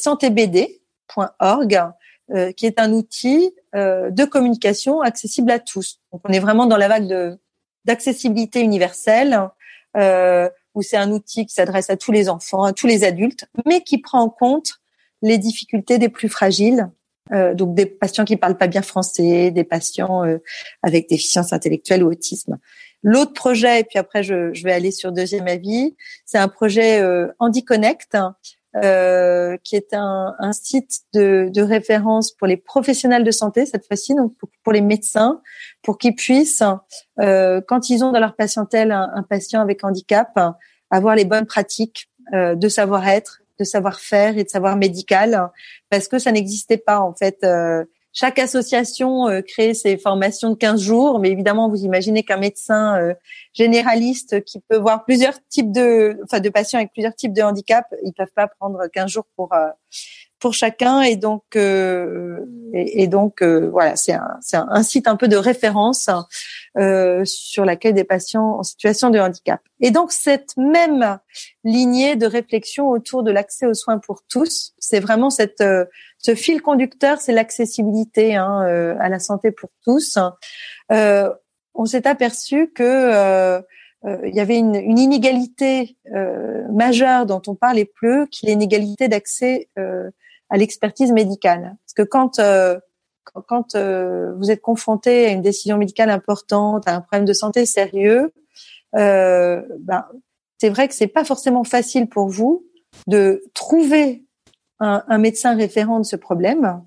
euh, 1.20 2.52
qui 2.52 2.66
est 2.66 2.80
un 2.80 2.92
outil 2.94 3.54
euh, 3.76 4.10
de 4.10 4.26
communication 4.26 5.02
accessible 5.02 5.52
à 5.52 5.60
tous 5.60 6.00
donc 6.12 6.22
on 6.24 6.32
est 6.32 6.40
vraiment 6.40 6.66
dans 6.66 6.78
la 6.78 6.88
vague 6.88 7.08
de 7.08 7.40
d'accessibilité 7.86 8.62
universelle 8.62 9.50
euh, 9.98 10.50
où 10.74 10.82
c'est 10.82 10.98
un 10.98 11.12
outil 11.12 11.46
qui 11.46 11.54
s'adresse 11.54 11.90
à 11.90 11.98
tous 11.98 12.12
les 12.12 12.30
enfants 12.30 12.64
à 12.64 12.74
tous 12.74 12.88
les 12.88 13.04
adultes 13.04 13.46
mais 13.66 13.82
qui 13.82 13.98
prend 13.98 14.22
en 14.22 14.30
compte 14.30 14.80
les 15.22 15.38
difficultés 15.38 15.98
des 15.98 16.10
plus 16.10 16.30
fragiles 16.30 16.90
euh, 17.34 17.54
donc 17.54 17.76
des 17.76 17.86
patients 17.86 18.26
qui 18.26 18.36
parlent 18.36 18.58
pas 18.58 18.68
bien 18.68 18.82
français, 18.82 19.52
des 19.52 19.64
patients 19.64 20.24
avec 20.84 21.08
déficience 21.08 21.54
intellectuelle 21.54 22.04
ou 22.04 22.12
autisme. 22.12 22.58
L'autre 23.04 23.34
projet, 23.34 23.80
et 23.80 23.84
puis 23.84 23.98
après 23.98 24.22
je, 24.24 24.54
je, 24.54 24.64
vais 24.64 24.72
aller 24.72 24.92
sur 24.92 25.12
deuxième 25.12 25.48
avis, 25.48 25.96
c'est 26.26 26.38
un 26.38 26.48
projet 26.48 27.02
euh, 27.02 27.28
HandiConnect, 27.40 28.18
euh, 28.78 29.58
qui 29.64 29.76
est 29.76 29.94
un, 29.94 30.34
un 30.40 30.54
site 30.54 31.02
de, 31.14 31.50
de, 31.54 31.62
référence 31.62 32.32
pour 32.32 32.48
les 32.48 32.58
professionnels 32.58 33.24
de 33.24 33.32
santé 33.32 33.66
cette 33.66 33.86
fois-ci, 33.86 34.16
donc 34.16 34.34
pour, 34.64 34.72
les 34.72 34.82
médecins, 34.82 35.42
pour 35.82 35.98
qu'ils 35.98 36.16
puissent, 36.16 36.64
euh, 37.20 37.62
quand 37.68 37.90
ils 37.90 38.04
ont 38.04 38.12
dans 38.12 38.20
leur 38.20 38.36
patientèle 38.36 38.92
un, 38.92 39.12
un 39.14 39.24
patient 39.24 39.62
avec 39.62 39.84
handicap, 39.84 40.40
avoir 40.90 41.16
les 41.16 41.26
bonnes 41.26 41.46
pratiques 41.46 42.10
de 42.34 42.70
savoir-être 42.70 43.42
de 43.60 43.64
savoir-faire 43.66 44.38
et 44.38 44.44
de 44.44 44.50
savoir 44.50 44.76
médical 44.76 45.50
parce 45.90 46.08
que 46.08 46.18
ça 46.18 46.32
n'existait 46.32 46.78
pas 46.78 47.00
en 47.00 47.14
fait. 47.14 47.46
Euh, 48.12 48.22
chaque 48.22 48.40
association 48.40 49.28
euh, 49.28 49.42
crée 49.42 49.74
ses 49.74 49.98
formations 49.98 50.50
de 50.52 50.56
15 50.56 50.82
jours, 50.82 51.20
mais 51.20 51.30
évidemment, 51.30 51.70
vous 51.70 51.84
imaginez 51.84 52.24
qu'un 52.24 52.38
médecin 52.38 52.98
euh, 52.98 53.14
généraliste 53.54 54.44
qui 54.44 54.60
peut 54.60 54.78
voir 54.78 55.06
plusieurs 55.06 55.36
types 55.50 55.72
de, 55.72 56.20
enfin, 56.24 56.40
de 56.40 56.50
patients 56.50 56.80
avec 56.80 56.92
plusieurs 56.94 57.16
types 57.16 57.34
de 57.34 57.42
handicap, 57.42 57.86
ils 58.04 58.14
peuvent 58.14 58.34
pas 58.36 58.48
prendre 58.48 58.88
15 58.94 59.10
jours 59.10 59.26
pour 59.36 59.50
pour 60.42 60.54
chacun 60.56 61.02
et 61.02 61.16
donc 61.16 61.44
euh, 61.56 62.40
et, 62.74 63.08
donc 63.08 63.42
euh, 63.42 63.70
voilà 63.70 63.96
c'est 63.96 64.14
un, 64.14 64.40
un, 64.54 64.68
un, 64.70 64.84
site 64.84 65.08
un 65.08 65.16
peu 65.16 65.28
de 65.28 65.38
référence 65.38 66.10
euh, 66.78 67.22
sur 67.26 67.64
laquelle 67.64 67.94
des 67.94 68.04
patients 68.04 68.58
en 68.58 68.64
situation 68.64 69.12
de 69.12 69.20
handicap. 69.20 69.62
Et 69.80 69.92
donc 69.92 70.12
cette 70.12 70.58
même 70.58 71.20
lignée 71.64 72.16
de 72.16 72.26
réflexion 72.26 72.90
autour 72.90 73.24
de 73.24 73.32
l'accès 73.32 73.68
aux 73.68 73.76
soins 73.76 74.00
pour 74.00 74.24
tous 74.28 74.74
c'est 74.80 75.00
vraiment 75.00 75.30
cette 75.30 75.62
euh, 75.62 75.86
ce 76.18 76.34
fil 76.34 76.62
conducteur 76.62 77.20
c'est 77.22 77.34
l'accessibilité 77.34 78.36
hein, 78.36 78.66
euh, 78.68 78.96
à 79.00 79.10
la 79.10 79.20
santé 79.20 79.52
pour 79.52 79.70
tous. 79.84 80.18
On 81.74 81.86
s'est 81.86 82.06
aperçu 82.06 82.70
que 82.74 83.62
il 84.04 84.36
y 84.36 84.40
avait 84.40 84.58
une, 84.58 84.76
une 84.76 84.98
inégalité 84.98 85.96
majeure 86.70 87.26
dont 87.26 87.42
on 87.48 87.56
parlait 87.56 87.86
plus, 87.86 88.28
qui 88.28 88.46
est 88.46 88.50
l'inégalité 88.50 89.08
d'accès 89.08 89.70
à 90.52 90.58
l'expertise 90.58 91.12
médicale. 91.12 91.76
Parce 91.84 91.94
que 91.96 92.04
quand 92.04 92.38
euh, 92.38 92.80
quand 93.48 93.76
euh, 93.76 94.34
vous 94.38 94.52
êtes 94.52 94.62
confronté 94.62 95.26
à 95.26 95.30
une 95.30 95.42
décision 95.42 95.78
médicale 95.78 96.10
importante, 96.10 96.88
à 96.88 96.96
un 96.96 97.02
problème 97.02 97.26
de 97.26 97.34
santé 97.34 97.66
sérieux, 97.66 98.34
euh, 98.96 99.62
ben, 99.80 100.06
c'est 100.60 100.70
vrai 100.70 100.88
que 100.88 100.94
c'est 100.94 101.08
pas 101.08 101.24
forcément 101.24 101.64
facile 101.64 102.08
pour 102.08 102.28
vous 102.28 102.66
de 103.08 103.44
trouver 103.54 104.26
un, 104.80 105.04
un 105.08 105.18
médecin 105.18 105.56
référent 105.56 106.00
de 106.00 106.06
ce 106.06 106.16
problème 106.16 106.84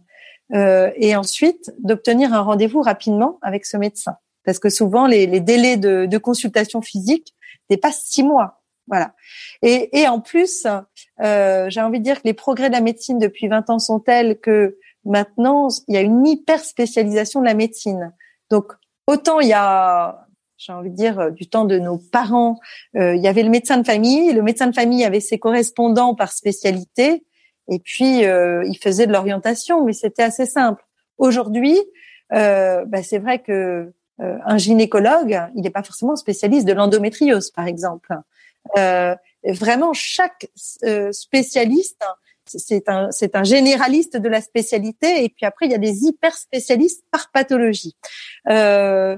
euh, 0.54 0.90
et 0.96 1.16
ensuite 1.16 1.72
d'obtenir 1.78 2.34
un 2.34 2.42
rendez-vous 2.42 2.82
rapidement 2.82 3.38
avec 3.42 3.64
ce 3.64 3.76
médecin. 3.76 4.16
Parce 4.44 4.58
que 4.58 4.68
souvent 4.68 5.06
les, 5.06 5.26
les 5.26 5.40
délais 5.40 5.76
de, 5.76 6.06
de 6.06 6.18
consultation 6.18 6.82
physique 6.82 7.34
dépassent 7.70 8.04
six 8.04 8.22
mois. 8.22 8.63
Voilà. 8.86 9.14
Et, 9.62 10.00
et 10.00 10.08
en 10.08 10.20
plus, 10.20 10.66
euh, 11.22 11.70
j'ai 11.70 11.80
envie 11.80 11.98
de 11.98 12.04
dire 12.04 12.22
que 12.22 12.26
les 12.28 12.34
progrès 12.34 12.68
de 12.68 12.74
la 12.74 12.80
médecine 12.80 13.18
depuis 13.18 13.48
20 13.48 13.70
ans 13.70 13.78
sont 13.78 14.00
tels 14.00 14.38
que 14.38 14.76
maintenant, 15.04 15.68
il 15.88 15.94
y 15.94 15.98
a 15.98 16.02
une 16.02 16.26
hyper 16.26 16.60
spécialisation 16.60 17.40
de 17.40 17.46
la 17.46 17.54
médecine. 17.54 18.12
Donc, 18.50 18.72
autant 19.06 19.40
il 19.40 19.48
y 19.48 19.54
a, 19.54 20.26
j'ai 20.58 20.72
envie 20.72 20.90
de 20.90 20.96
dire, 20.96 21.32
du 21.32 21.48
temps 21.48 21.64
de 21.64 21.78
nos 21.78 21.98
parents, 21.98 22.58
euh, 22.96 23.14
il 23.14 23.22
y 23.22 23.28
avait 23.28 23.42
le 23.42 23.50
médecin 23.50 23.78
de 23.78 23.86
famille. 23.86 24.32
Le 24.32 24.42
médecin 24.42 24.66
de 24.66 24.74
famille 24.74 25.04
avait 25.04 25.20
ses 25.20 25.38
correspondants 25.38 26.14
par 26.14 26.32
spécialité. 26.32 27.24
Et 27.68 27.78
puis, 27.78 28.24
euh, 28.24 28.64
il 28.66 28.76
faisait 28.78 29.06
de 29.06 29.12
l'orientation, 29.12 29.84
mais 29.84 29.92
c'était 29.92 30.22
assez 30.22 30.46
simple. 30.46 30.84
Aujourd'hui, 31.18 31.78
euh, 32.32 32.84
bah, 32.86 33.02
c'est 33.02 33.18
vrai 33.18 33.40
que 33.40 33.92
euh, 34.20 34.38
un 34.44 34.58
gynécologue, 34.58 35.40
il 35.56 35.62
n'est 35.62 35.70
pas 35.70 35.82
forcément 35.82 36.16
spécialiste 36.16 36.66
de 36.66 36.72
l'endométriose, 36.72 37.50
par 37.50 37.66
exemple. 37.66 38.14
Euh, 38.76 39.14
vraiment, 39.44 39.92
chaque 39.92 40.48
euh, 40.84 41.12
spécialiste, 41.12 42.02
c'est 42.46 42.88
un, 42.88 43.10
c'est 43.10 43.36
un 43.36 43.44
généraliste 43.44 44.16
de 44.16 44.28
la 44.28 44.40
spécialité. 44.40 45.24
Et 45.24 45.28
puis 45.28 45.46
après, 45.46 45.66
il 45.66 45.72
y 45.72 45.74
a 45.74 45.78
des 45.78 46.04
hyper 46.04 46.36
spécialistes 46.36 47.04
par 47.10 47.30
pathologie. 47.30 47.96
Euh, 48.48 49.16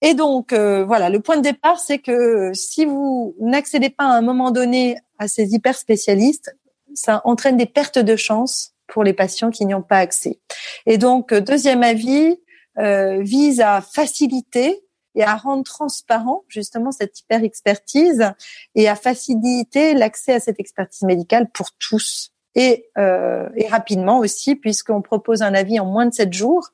et 0.00 0.14
donc, 0.14 0.52
euh, 0.52 0.84
voilà, 0.84 1.10
le 1.10 1.20
point 1.20 1.36
de 1.36 1.42
départ, 1.42 1.80
c'est 1.80 1.98
que 1.98 2.52
si 2.54 2.84
vous 2.84 3.34
n'accédez 3.40 3.90
pas 3.90 4.04
à 4.04 4.16
un 4.16 4.20
moment 4.20 4.50
donné 4.50 4.96
à 5.18 5.26
ces 5.28 5.54
hyper 5.54 5.76
spécialistes, 5.76 6.54
ça 6.94 7.20
entraîne 7.24 7.56
des 7.56 7.66
pertes 7.66 7.98
de 7.98 8.16
chance 8.16 8.74
pour 8.86 9.04
les 9.04 9.12
patients 9.12 9.50
qui 9.50 9.66
n'y 9.66 9.74
ont 9.74 9.82
pas 9.82 9.98
accès. 9.98 10.38
Et 10.86 10.98
donc, 10.98 11.34
deuxième 11.34 11.82
avis, 11.82 12.38
euh, 12.78 13.20
vise 13.22 13.60
à 13.60 13.80
faciliter 13.80 14.80
et 15.18 15.24
à 15.24 15.36
rendre 15.36 15.64
transparent 15.64 16.44
justement 16.48 16.92
cette 16.92 17.20
hyper 17.20 17.42
expertise 17.42 18.32
et 18.74 18.88
à 18.88 18.94
faciliter 18.94 19.94
l'accès 19.94 20.34
à 20.34 20.40
cette 20.40 20.60
expertise 20.60 21.02
médicale 21.02 21.50
pour 21.50 21.72
tous 21.72 22.32
et, 22.54 22.88
euh, 22.96 23.48
et 23.56 23.66
rapidement 23.66 24.20
aussi 24.20 24.54
puisqu'on 24.54 25.02
propose 25.02 25.42
un 25.42 25.54
avis 25.54 25.80
en 25.80 25.86
moins 25.86 26.06
de 26.06 26.14
sept 26.14 26.32
jours 26.32 26.70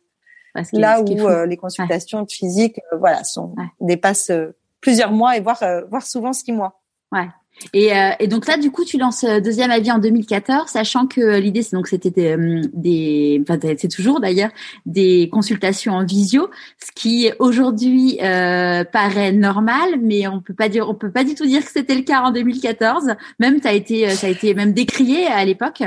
là 0.73 1.01
où 1.01 1.29
euh, 1.29 1.47
les 1.47 1.57
consultations 1.57 2.27
physiques 2.27 2.81
euh, 2.93 2.99
voilà 2.99 3.25
sont 3.25 3.55
dépassent 3.81 4.31
euh, 4.31 4.55
plusieurs 4.81 5.11
mois 5.11 5.37
et 5.37 5.41
voire 5.41 5.63
voire 5.89 6.07
souvent 6.07 6.33
six 6.33 6.53
mois. 6.53 6.83
Ouais. 7.11 7.29
Et, 7.73 7.97
euh, 7.97 8.11
et, 8.19 8.27
donc 8.27 8.47
là, 8.47 8.57
du 8.57 8.71
coup, 8.71 8.85
tu 8.85 8.99
lances 8.99 9.25
euh, 9.25 9.41
deuxième 9.41 9.71
avis 9.71 9.91
en 9.91 9.99
2014, 9.99 10.69
sachant 10.69 11.07
que 11.07 11.39
l'idée, 11.39 11.63
c'est 11.63 11.77
donc 11.77 11.87
c'était 11.89 12.11
des, 12.11 12.37
euh, 12.37 12.63
des, 12.73 13.43
enfin 13.43 13.59
c'est 13.79 13.89
toujours 13.89 14.21
d'ailleurs 14.21 14.51
des 14.87 15.29
consultations 15.33 15.95
en 15.95 16.05
visio, 16.05 16.51
ce 16.85 16.91
qui 16.95 17.31
aujourd'hui 17.39 18.19
euh, 18.23 18.85
paraît 18.85 19.33
normal, 19.33 20.01
mais 20.03 20.27
on 20.27 20.41
peut 20.41 20.55
pas 20.55 20.69
dire, 20.69 20.89
on 20.89 20.95
peut 20.95 21.13
pas 21.13 21.25
du 21.25 21.35
tout 21.35 21.47
dire 21.47 21.65
que 21.65 21.71
c'était 21.71 21.95
le 21.95 22.03
cas 22.03 22.23
en 22.23 22.33
2014. 22.33 23.15
Même, 23.39 23.61
ça 23.63 23.71
a 23.71 23.73
été, 23.73 24.11
ça 24.11 24.27
a 24.27 24.31
été 24.31 24.55
même 24.55 24.73
décrié 24.73 25.27
à 25.27 25.45
l'époque. 25.45 25.83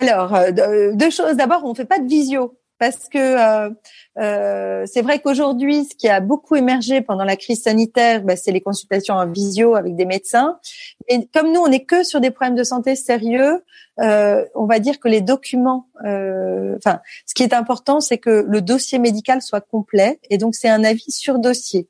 Alors, 0.00 0.34
deux 0.94 1.10
choses. 1.10 1.36
D'abord, 1.36 1.62
on 1.64 1.74
fait 1.74 1.84
pas 1.84 1.98
de 1.98 2.08
visio 2.08 2.56
parce 2.90 3.08
que 3.08 3.18
euh, 3.18 3.70
euh, 4.18 4.84
c'est 4.86 5.00
vrai 5.00 5.18
qu'aujourd'hui, 5.20 5.86
ce 5.86 5.94
qui 5.96 6.06
a 6.06 6.20
beaucoup 6.20 6.54
émergé 6.54 7.00
pendant 7.00 7.24
la 7.24 7.36
crise 7.36 7.62
sanitaire, 7.62 8.22
bah, 8.22 8.36
c'est 8.36 8.52
les 8.52 8.60
consultations 8.60 9.14
en 9.14 9.26
visio 9.26 9.74
avec 9.74 9.96
des 9.96 10.04
médecins. 10.04 10.58
Et 11.08 11.26
comme 11.32 11.50
nous, 11.50 11.60
on 11.60 11.68
n'est 11.68 11.84
que 11.84 12.04
sur 12.04 12.20
des 12.20 12.30
problèmes 12.30 12.56
de 12.56 12.62
santé 12.64 12.94
sérieux, 12.94 13.64
euh, 14.00 14.44
on 14.54 14.66
va 14.66 14.80
dire 14.80 15.00
que 15.00 15.08
les 15.08 15.22
documents, 15.22 15.88
euh, 16.04 16.74
enfin, 16.76 17.00
ce 17.24 17.32
qui 17.32 17.42
est 17.42 17.54
important, 17.54 18.00
c'est 18.00 18.18
que 18.18 18.44
le 18.46 18.60
dossier 18.60 18.98
médical 18.98 19.40
soit 19.40 19.62
complet, 19.62 20.20
et 20.28 20.36
donc 20.36 20.54
c'est 20.54 20.68
un 20.68 20.84
avis 20.84 21.10
sur 21.10 21.38
dossier. 21.38 21.88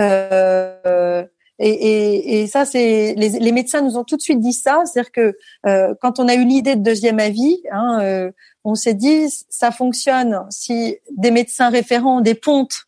Euh, 0.00 1.24
et, 1.58 1.68
et, 1.68 2.40
et, 2.42 2.46
ça, 2.46 2.64
c'est 2.64 3.14
les, 3.16 3.28
les, 3.28 3.52
médecins 3.52 3.80
nous 3.80 3.96
ont 3.96 4.02
tout 4.02 4.16
de 4.16 4.22
suite 4.22 4.40
dit 4.40 4.52
ça, 4.52 4.82
c'est-à-dire 4.84 5.12
que 5.12 5.38
euh, 5.66 5.94
quand 6.00 6.18
on 6.18 6.26
a 6.26 6.34
eu 6.34 6.44
l'idée 6.44 6.74
de 6.74 6.82
deuxième 6.82 7.20
avis, 7.20 7.62
hein, 7.70 8.00
euh, 8.02 8.32
on 8.64 8.74
s'est 8.74 8.94
dit 8.94 9.26
ça 9.48 9.70
fonctionne 9.70 10.44
si 10.50 10.98
des 11.12 11.30
médecins 11.30 11.70
référents, 11.70 12.20
des 12.20 12.34
pontes 12.34 12.86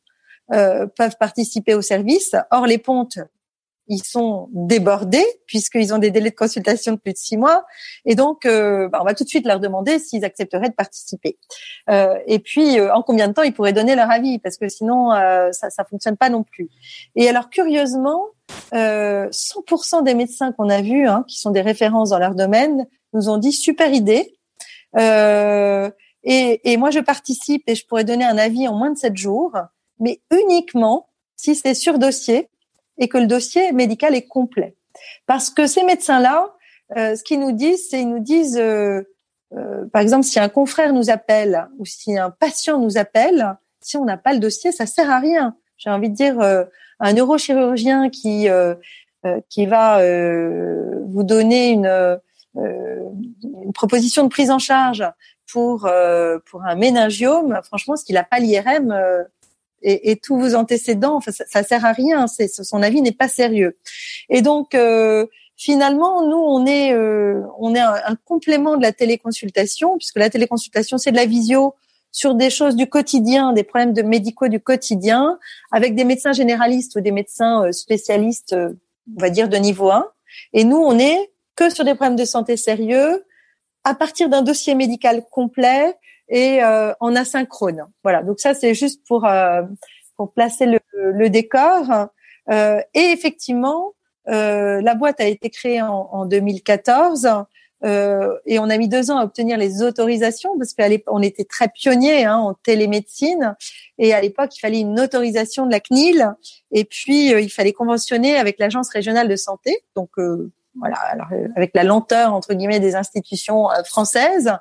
euh, 0.52 0.86
peuvent 0.96 1.16
participer 1.18 1.74
au 1.74 1.82
service. 1.82 2.34
Or, 2.50 2.66
les 2.66 2.78
pontes, 2.78 3.18
ils 3.88 4.02
sont 4.02 4.48
débordés 4.52 5.24
puisqu'ils 5.46 5.94
ont 5.94 5.98
des 5.98 6.10
délais 6.10 6.30
de 6.30 6.34
consultation 6.34 6.92
de 6.92 6.98
plus 6.98 7.12
de 7.12 7.18
six 7.18 7.36
mois. 7.36 7.64
Et 8.04 8.14
donc, 8.14 8.46
euh, 8.46 8.88
bah, 8.88 8.98
on 9.00 9.04
va 9.04 9.14
tout 9.14 9.24
de 9.24 9.28
suite 9.28 9.46
leur 9.46 9.60
demander 9.60 9.98
s'ils 9.98 10.24
accepteraient 10.24 10.68
de 10.68 10.74
participer. 10.74 11.38
Euh, 11.90 12.18
et 12.26 12.38
puis, 12.38 12.80
en 12.80 13.02
combien 13.02 13.28
de 13.28 13.32
temps 13.32 13.42
ils 13.42 13.52
pourraient 13.52 13.72
donner 13.72 13.94
leur 13.94 14.10
avis? 14.10 14.38
Parce 14.38 14.56
que 14.56 14.68
sinon, 14.68 15.10
ça 15.52 15.70
ça 15.70 15.84
fonctionne 15.84 16.16
pas 16.16 16.30
non 16.30 16.42
plus. 16.42 16.68
Et 17.14 17.28
alors, 17.28 17.50
curieusement, 17.50 18.26
100% 18.72 20.02
des 20.02 20.14
médecins 20.14 20.52
qu'on 20.52 20.68
a 20.68 20.82
vus, 20.82 21.06
hein, 21.06 21.24
qui 21.28 21.38
sont 21.38 21.50
des 21.50 21.60
références 21.60 22.10
dans 22.10 22.18
leur 22.18 22.34
domaine, 22.34 22.86
nous 23.12 23.28
ont 23.28 23.38
dit 23.38 23.52
super 23.52 23.92
idée. 23.92 24.36
Euh, 24.96 25.90
et, 26.22 26.72
et, 26.72 26.76
moi, 26.76 26.90
je 26.90 27.00
participe 27.00 27.62
et 27.66 27.74
je 27.74 27.86
pourrais 27.86 28.04
donner 28.04 28.24
un 28.24 28.38
avis 28.38 28.68
en 28.68 28.74
moins 28.74 28.90
de 28.90 28.98
sept 28.98 29.16
jours, 29.16 29.52
mais 30.00 30.20
uniquement 30.30 31.08
si 31.36 31.54
c'est 31.54 31.74
sur 31.74 31.98
dossier 31.98 32.48
et 32.98 33.08
que 33.08 33.18
le 33.18 33.26
dossier 33.26 33.72
médical 33.72 34.14
est 34.14 34.26
complet. 34.26 34.76
Parce 35.26 35.50
que 35.50 35.66
ces 35.66 35.84
médecins-là, 35.84 36.54
euh, 36.96 37.16
ce 37.16 37.22
qu'ils 37.22 37.40
nous 37.40 37.52
disent, 37.52 37.88
c'est 37.90 38.00
ils 38.00 38.08
nous 38.08 38.20
disent, 38.20 38.58
euh, 38.58 39.02
euh, 39.56 39.84
par 39.92 40.02
exemple, 40.02 40.24
si 40.24 40.38
un 40.38 40.48
confrère 40.48 40.92
nous 40.92 41.10
appelle 41.10 41.68
ou 41.78 41.84
si 41.84 42.16
un 42.16 42.30
patient 42.30 42.78
nous 42.78 42.98
appelle, 42.98 43.56
si 43.80 43.96
on 43.96 44.04
n'a 44.04 44.16
pas 44.16 44.32
le 44.32 44.38
dossier, 44.38 44.72
ça 44.72 44.86
sert 44.86 45.10
à 45.10 45.18
rien. 45.18 45.56
J'ai 45.76 45.90
envie 45.90 46.10
de 46.10 46.14
dire, 46.14 46.40
euh, 46.40 46.64
un 46.98 47.12
neurochirurgien 47.12 48.08
qui 48.08 48.48
euh, 48.48 48.74
qui 49.48 49.66
va 49.66 50.00
vous 51.04 51.24
donner 51.24 51.70
une 51.70 52.18
euh, 52.56 53.02
une 53.42 53.72
proposition 53.72 54.24
de 54.24 54.28
prise 54.28 54.50
en 54.50 54.58
charge 54.58 55.04
pour 55.50 55.84
euh, 55.84 56.38
pour 56.50 56.64
un 56.64 56.74
méningiome, 56.74 57.60
franchement, 57.64 57.96
ce 57.96 58.04
qu'il 58.04 58.14
n'a 58.14 58.24
pas 58.24 58.38
l'IRM 58.38 58.92
euh, 58.92 59.24
et, 59.82 60.10
et, 60.10 60.16
tous 60.16 60.38
vos 60.38 60.54
antécédents, 60.54 61.20
ça, 61.20 61.44
ça 61.46 61.62
sert 61.62 61.84
à 61.84 61.92
rien. 61.92 62.26
C'est 62.26 62.48
son 62.48 62.82
avis 62.82 63.02
n'est 63.02 63.12
pas 63.12 63.28
sérieux. 63.28 63.76
Et 64.28 64.42
donc 64.42 64.76
finalement, 65.56 66.26
nous, 66.26 66.36
on 66.36 66.66
est, 66.66 66.94
on 67.58 67.74
est 67.74 67.80
un, 67.80 68.16
complément 68.24 68.76
de 68.76 68.82
la 68.82 68.92
téléconsultation, 68.92 69.96
puisque 69.98 70.18
la 70.18 70.30
téléconsultation, 70.30 70.98
c'est 70.98 71.12
de 71.12 71.16
la 71.16 71.26
visio 71.26 71.74
sur 72.12 72.34
des 72.34 72.50
choses 72.50 72.76
du 72.76 72.88
quotidien, 72.88 73.52
des 73.52 73.62
problèmes 73.62 73.92
de 73.92 74.02
médicaux 74.02 74.48
du 74.48 74.60
quotidien, 74.60 75.38
avec 75.70 75.94
des 75.94 76.04
médecins 76.04 76.32
généralistes 76.32 76.96
ou 76.96 77.00
des 77.00 77.10
médecins 77.10 77.70
spécialistes, 77.72 78.54
on 78.54 79.20
va 79.20 79.30
dire, 79.30 79.48
de 79.48 79.56
niveau 79.56 79.90
1. 79.90 80.06
Et 80.52 80.64
nous, 80.64 80.78
on 80.78 80.98
est 80.98 81.30
que 81.54 81.70
sur 81.70 81.84
des 81.84 81.94
problèmes 81.94 82.16
de 82.16 82.24
santé 82.24 82.56
sérieux, 82.56 83.24
à 83.84 83.94
partir 83.94 84.28
d'un 84.28 84.42
dossier 84.42 84.74
médical 84.74 85.24
complet 85.30 85.94
et 86.28 86.62
euh, 86.62 86.92
en 87.00 87.14
asynchrone. 87.14 87.86
Voilà. 88.02 88.22
Donc 88.22 88.40
ça, 88.40 88.54
c'est 88.54 88.74
juste 88.74 89.06
pour 89.06 89.24
euh, 89.26 89.62
pour 90.16 90.32
placer 90.32 90.66
le, 90.66 90.80
le 90.92 91.30
décor. 91.30 92.08
Euh, 92.50 92.80
et 92.94 93.10
effectivement, 93.12 93.94
euh, 94.28 94.80
la 94.80 94.94
boîte 94.94 95.20
a 95.20 95.26
été 95.26 95.50
créée 95.50 95.82
en, 95.82 96.08
en 96.12 96.26
2014. 96.26 97.28
Euh, 97.84 98.38
et 98.46 98.58
on 98.58 98.70
a 98.70 98.78
mis 98.78 98.88
deux 98.88 99.10
ans 99.10 99.18
à 99.18 99.24
obtenir 99.24 99.58
les 99.58 99.82
autorisations 99.82 100.56
parce 100.56 100.72
qu'à 100.72 100.88
l'époque 100.88 101.12
on 101.14 101.20
était 101.20 101.44
très 101.44 101.68
pionniers 101.68 102.24
hein, 102.24 102.38
en 102.38 102.54
télémédecine 102.54 103.54
et 103.98 104.14
à 104.14 104.20
l'époque 104.22 104.56
il 104.56 104.60
fallait 104.60 104.80
une 104.80 104.98
autorisation 104.98 105.66
de 105.66 105.72
la 105.72 105.80
CNIL 105.80 106.32
et 106.72 106.86
puis 106.86 107.34
euh, 107.34 107.40
il 107.40 107.50
fallait 107.50 107.74
conventionner 107.74 108.38
avec 108.38 108.58
l'agence 108.58 108.88
régionale 108.88 109.28
de 109.28 109.36
santé 109.36 109.84
donc 109.94 110.12
voilà, 110.78 110.96
alors, 111.10 111.28
euh, 111.32 111.48
avec 111.56 111.70
la 111.74 111.84
lenteur 111.84 112.32
entre 112.32 112.54
guillemets 112.54 112.80
des 112.80 112.94
institutions 112.94 113.70
euh, 113.70 113.82
françaises. 113.84 114.52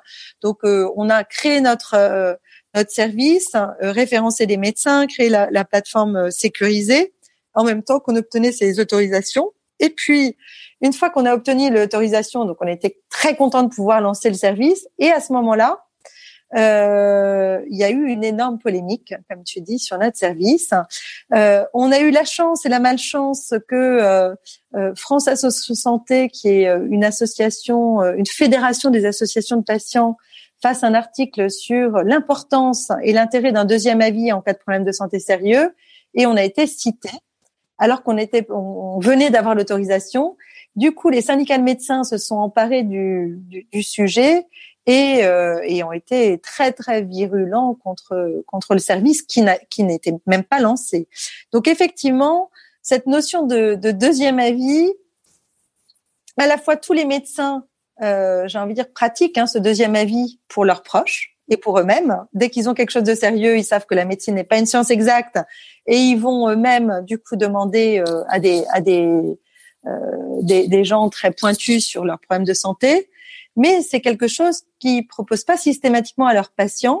Donc, 0.42 0.58
euh, 0.64 0.90
on 0.96 1.10
a 1.10 1.24
créé 1.24 1.60
notre 1.60 2.38
notre 2.74 2.90
service, 2.90 3.52
référencé 3.80 4.44
des 4.44 4.58
médecins, 4.58 5.06
créé 5.06 5.30
la, 5.30 5.48
la, 5.50 5.64
plateforme 5.64 6.30
sécurisée, 6.30 7.14
en 7.54 7.64
même 7.64 7.82
temps 7.82 8.00
qu'on 8.00 8.16
obtenait 8.16 8.52
ces 8.52 8.80
autorisations. 8.80 9.50
Et 9.80 9.88
puis, 9.88 10.36
une 10.82 10.92
fois 10.92 11.08
qu'on 11.08 11.24
a 11.24 11.32
obtenu 11.32 11.70
l'autorisation, 11.70 12.44
donc 12.44 12.58
on 12.60 12.66
était 12.66 12.98
très 13.08 13.34
content 13.34 13.62
de 13.62 13.70
pouvoir 13.70 14.02
lancer 14.02 14.28
le 14.28 14.34
service. 14.34 14.86
Et 14.98 15.10
à 15.10 15.20
ce 15.20 15.32
moment-là, 15.32 15.85
euh, 16.54 17.60
il 17.68 17.76
y 17.76 17.84
a 17.84 17.90
eu 17.90 18.06
une 18.06 18.22
énorme 18.22 18.58
polémique, 18.58 19.14
comme 19.28 19.42
tu 19.42 19.60
dis, 19.60 19.78
sur 19.78 19.98
notre 19.98 20.16
service. 20.16 20.72
Euh, 21.34 21.64
on 21.74 21.90
a 21.90 21.98
eu 21.98 22.10
la 22.10 22.24
chance 22.24 22.64
et 22.64 22.68
la 22.68 22.78
malchance 22.78 23.52
que 23.68 23.74
euh, 23.74 24.34
euh 24.74 24.94
France 24.94 25.26
Association 25.26 25.74
Santé, 25.74 26.28
qui 26.28 26.48
est 26.48 26.68
euh, 26.68 26.86
une 26.88 27.04
association, 27.04 28.00
euh, 28.00 28.14
une 28.16 28.26
fédération 28.26 28.90
des 28.90 29.06
associations 29.06 29.56
de 29.56 29.64
patients, 29.64 30.16
fasse 30.62 30.84
un 30.84 30.94
article 30.94 31.50
sur 31.50 31.98
l'importance 31.98 32.90
et 33.02 33.12
l'intérêt 33.12 33.52
d'un 33.52 33.64
deuxième 33.64 34.00
avis 34.00 34.32
en 34.32 34.40
cas 34.40 34.52
de 34.52 34.58
problème 34.58 34.84
de 34.84 34.92
santé 34.92 35.18
sérieux. 35.18 35.74
Et 36.14 36.26
on 36.26 36.36
a 36.36 36.44
été 36.44 36.66
cité 36.66 37.10
alors 37.78 38.02
qu'on 38.02 38.16
était, 38.16 38.46
on 38.50 38.98
venait 39.00 39.28
d'avoir 39.28 39.54
l'autorisation. 39.54 40.38
Du 40.76 40.92
coup, 40.92 41.10
les 41.10 41.20
syndicats 41.20 41.58
de 41.58 41.62
médecins 41.62 42.04
se 42.04 42.16
sont 42.16 42.36
emparés 42.36 42.84
du, 42.84 43.38
du 43.70 43.82
sujet 43.82 44.46
et, 44.86 45.24
euh, 45.24 45.60
et, 45.64 45.82
ont 45.82 45.92
été 45.92 46.38
très 46.38 46.72
très 46.72 47.02
virulents 47.02 47.74
contre 47.74 48.42
contre 48.46 48.74
le 48.74 48.78
service 48.78 49.22
qui 49.22 49.42
n'était 49.42 50.14
même 50.26 50.44
pas 50.44 50.60
lancé. 50.60 51.08
Donc 51.52 51.68
effectivement, 51.68 52.50
cette 52.82 53.06
notion 53.06 53.44
de, 53.44 53.74
de 53.74 53.90
deuxième 53.90 54.38
avis, 54.38 54.92
à 56.38 56.46
la 56.46 56.56
fois 56.56 56.76
tous 56.76 56.92
les 56.92 57.04
médecins, 57.04 57.64
euh, 58.02 58.46
j'ai 58.46 58.58
envie 58.58 58.74
de 58.74 58.82
dire 58.82 58.92
pratiquent 58.92 59.38
hein, 59.38 59.46
ce 59.46 59.58
deuxième 59.58 59.96
avis 59.96 60.38
pour 60.48 60.64
leurs 60.64 60.82
proches 60.82 61.36
et 61.48 61.56
pour 61.56 61.78
eux-mêmes. 61.78 62.24
Dès 62.32 62.50
qu'ils 62.50 62.68
ont 62.68 62.74
quelque 62.74 62.90
chose 62.90 63.04
de 63.04 63.14
sérieux, 63.14 63.56
ils 63.56 63.64
savent 63.64 63.86
que 63.86 63.94
la 63.94 64.04
médecine 64.04 64.34
n'est 64.34 64.44
pas 64.44 64.58
une 64.58 64.66
science 64.66 64.90
exacte 64.90 65.38
et 65.86 65.96
ils 65.96 66.16
vont 66.16 66.48
eux-mêmes 66.48 67.02
du 67.04 67.18
coup 67.18 67.36
demander 67.36 68.04
euh, 68.06 68.22
à 68.28 68.38
des 68.38 68.64
à 68.72 68.80
des, 68.80 69.38
euh, 69.86 69.90
des, 70.42 70.68
des 70.68 70.84
gens 70.84 71.08
très 71.08 71.30
pointus 71.32 71.84
sur 71.84 72.04
leurs 72.04 72.20
problèmes 72.20 72.46
de 72.46 72.54
santé 72.54 73.08
mais 73.56 73.82
c'est 73.82 74.00
quelque 74.00 74.28
chose 74.28 74.62
qu'ils 74.78 75.06
proposent 75.06 75.44
pas 75.44 75.56
systématiquement 75.56 76.26
à 76.26 76.34
leurs 76.34 76.50
patients. 76.50 77.00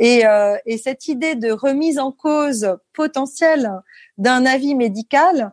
Et, 0.00 0.24
euh, 0.26 0.56
et, 0.64 0.78
cette 0.78 1.08
idée 1.08 1.34
de 1.34 1.50
remise 1.50 1.98
en 1.98 2.12
cause 2.12 2.76
potentielle 2.92 3.72
d'un 4.16 4.46
avis 4.46 4.76
médical 4.76 5.52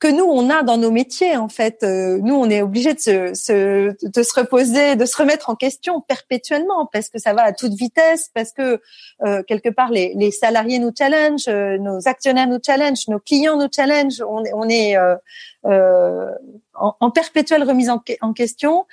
que 0.00 0.08
nous 0.08 0.24
on 0.24 0.48
a 0.48 0.62
dans 0.62 0.78
nos 0.78 0.90
métiers 0.90 1.36
en 1.36 1.48
fait, 1.48 1.82
euh, 1.82 2.18
nous 2.22 2.34
on 2.34 2.48
est 2.48 2.62
obligé 2.62 2.94
de 2.94 2.98
se, 2.98 4.08
de 4.08 4.22
se 4.22 4.40
reposer, 4.40 4.96
de 4.96 5.04
se 5.04 5.16
remettre 5.16 5.50
en 5.50 5.56
question 5.56 6.00
perpétuellement 6.00 6.86
parce 6.86 7.10
que 7.10 7.18
ça 7.18 7.34
va 7.34 7.42
à 7.42 7.52
toute 7.52 7.74
vitesse, 7.74 8.30
parce 8.34 8.52
que 8.52 8.80
euh, 9.22 9.42
quelque 9.42 9.68
part 9.68 9.90
les, 9.90 10.14
les, 10.16 10.30
salariés 10.30 10.78
nous 10.78 10.92
challenge, 10.96 11.46
euh, 11.48 11.76
nos 11.76 12.08
actionnaires 12.08 12.48
nous 12.48 12.60
challenge, 12.64 13.08
nos 13.08 13.20
clients 13.20 13.58
nous 13.58 13.68
challenge, 13.70 14.22
on, 14.22 14.42
on 14.54 14.68
est 14.70 14.96
euh, 14.96 16.30
en, 16.74 16.96
en, 16.98 17.10
perpétuelle 17.10 17.64
remise 17.64 17.90
en 17.90 18.32
question. 18.32 18.86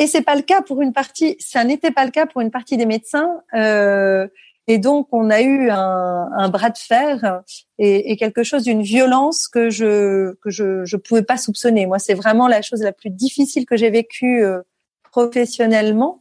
Et 0.00 0.06
c'est 0.06 0.22
pas 0.22 0.34
le 0.34 0.40
cas 0.40 0.62
pour 0.62 0.80
une 0.80 0.94
partie. 0.94 1.36
Ça 1.38 1.62
n'était 1.62 1.90
pas 1.90 2.06
le 2.06 2.10
cas 2.10 2.24
pour 2.24 2.40
une 2.40 2.50
partie 2.50 2.78
des 2.78 2.86
médecins. 2.86 3.42
Euh, 3.54 4.26
et 4.66 4.78
donc, 4.78 5.08
on 5.12 5.28
a 5.28 5.42
eu 5.42 5.68
un, 5.68 6.30
un 6.32 6.48
bras 6.48 6.70
de 6.70 6.78
fer 6.78 7.42
et, 7.78 8.10
et 8.10 8.16
quelque 8.16 8.42
chose 8.42 8.62
d'une 8.62 8.82
violence 8.82 9.46
que 9.46 9.68
je 9.68 10.34
que 10.36 10.48
je 10.48 10.86
je 10.86 10.96
pouvais 10.96 11.22
pas 11.22 11.36
soupçonner. 11.36 11.84
Moi, 11.84 11.98
c'est 11.98 12.14
vraiment 12.14 12.48
la 12.48 12.62
chose 12.62 12.80
la 12.80 12.92
plus 12.92 13.10
difficile 13.10 13.66
que 13.66 13.76
j'ai 13.76 13.90
vécue 13.90 14.42
euh, 14.42 14.62
professionnellement 15.10 16.20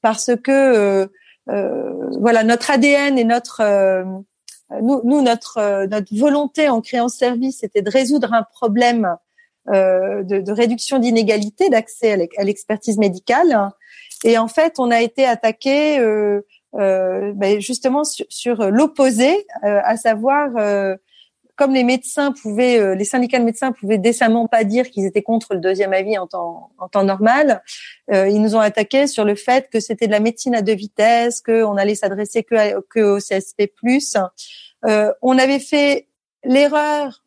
parce 0.00 0.32
que 0.42 0.50
euh, 0.50 1.06
euh 1.48 1.92
voilà 2.18 2.42
notre 2.42 2.72
ADN 2.72 3.18
et 3.18 3.24
notre 3.24 3.60
euh, 3.60 4.04
nous, 4.80 5.00
nous 5.04 5.22
notre 5.22 5.86
notre 5.86 6.12
volonté 6.16 6.68
en 6.68 6.80
créant 6.80 7.08
ce 7.08 7.18
service, 7.18 7.58
c'était 7.60 7.82
de 7.82 7.90
résoudre 7.90 8.32
un 8.32 8.42
problème 8.42 9.16
de, 9.66 10.40
de, 10.40 10.52
réduction 10.52 10.98
d'inégalités 10.98 11.68
d'accès 11.68 12.28
à 12.36 12.44
l'expertise 12.44 12.98
médicale. 12.98 13.70
Et 14.24 14.38
en 14.38 14.48
fait, 14.48 14.74
on 14.78 14.90
a 14.90 15.00
été 15.00 15.24
attaqué 15.24 15.98
ben 16.72 17.60
justement 17.60 18.02
sur, 18.04 18.70
l'opposé, 18.70 19.46
à 19.62 19.96
savoir 19.96 20.50
comme 21.56 21.74
les 21.74 21.84
médecins 21.84 22.32
pouvaient, 22.32 22.78
euh, 22.78 22.94
les 22.94 23.04
syndicats 23.04 23.38
de 23.38 23.44
médecins 23.44 23.72
pouvaient 23.72 23.98
décemment 23.98 24.48
pas 24.48 24.64
dire 24.64 24.90
qu'ils 24.90 25.04
étaient 25.04 25.22
contre 25.22 25.54
le 25.54 25.60
deuxième 25.60 25.92
avis 25.92 26.18
en 26.18 26.26
temps, 26.26 26.70
en 26.78 26.88
temps 26.88 27.04
normal, 27.04 27.62
euh, 28.12 28.28
ils 28.28 28.40
nous 28.40 28.56
ont 28.56 28.60
attaqué 28.60 29.06
sur 29.06 29.24
le 29.24 29.34
fait 29.34 29.68
que 29.70 29.78
c'était 29.78 30.06
de 30.06 30.12
la 30.12 30.20
médecine 30.20 30.54
à 30.54 30.62
deux 30.62 30.74
vitesses, 30.74 31.40
qu'on 31.40 31.76
allait 31.76 31.94
s'adresser 31.94 32.42
que, 32.42 32.80
que 32.88 33.00
au 33.00 33.18
CSP+. 33.18 33.70
Euh, 34.84 35.12
on 35.22 35.38
avait 35.38 35.60
fait 35.60 36.08
l'erreur 36.44 37.22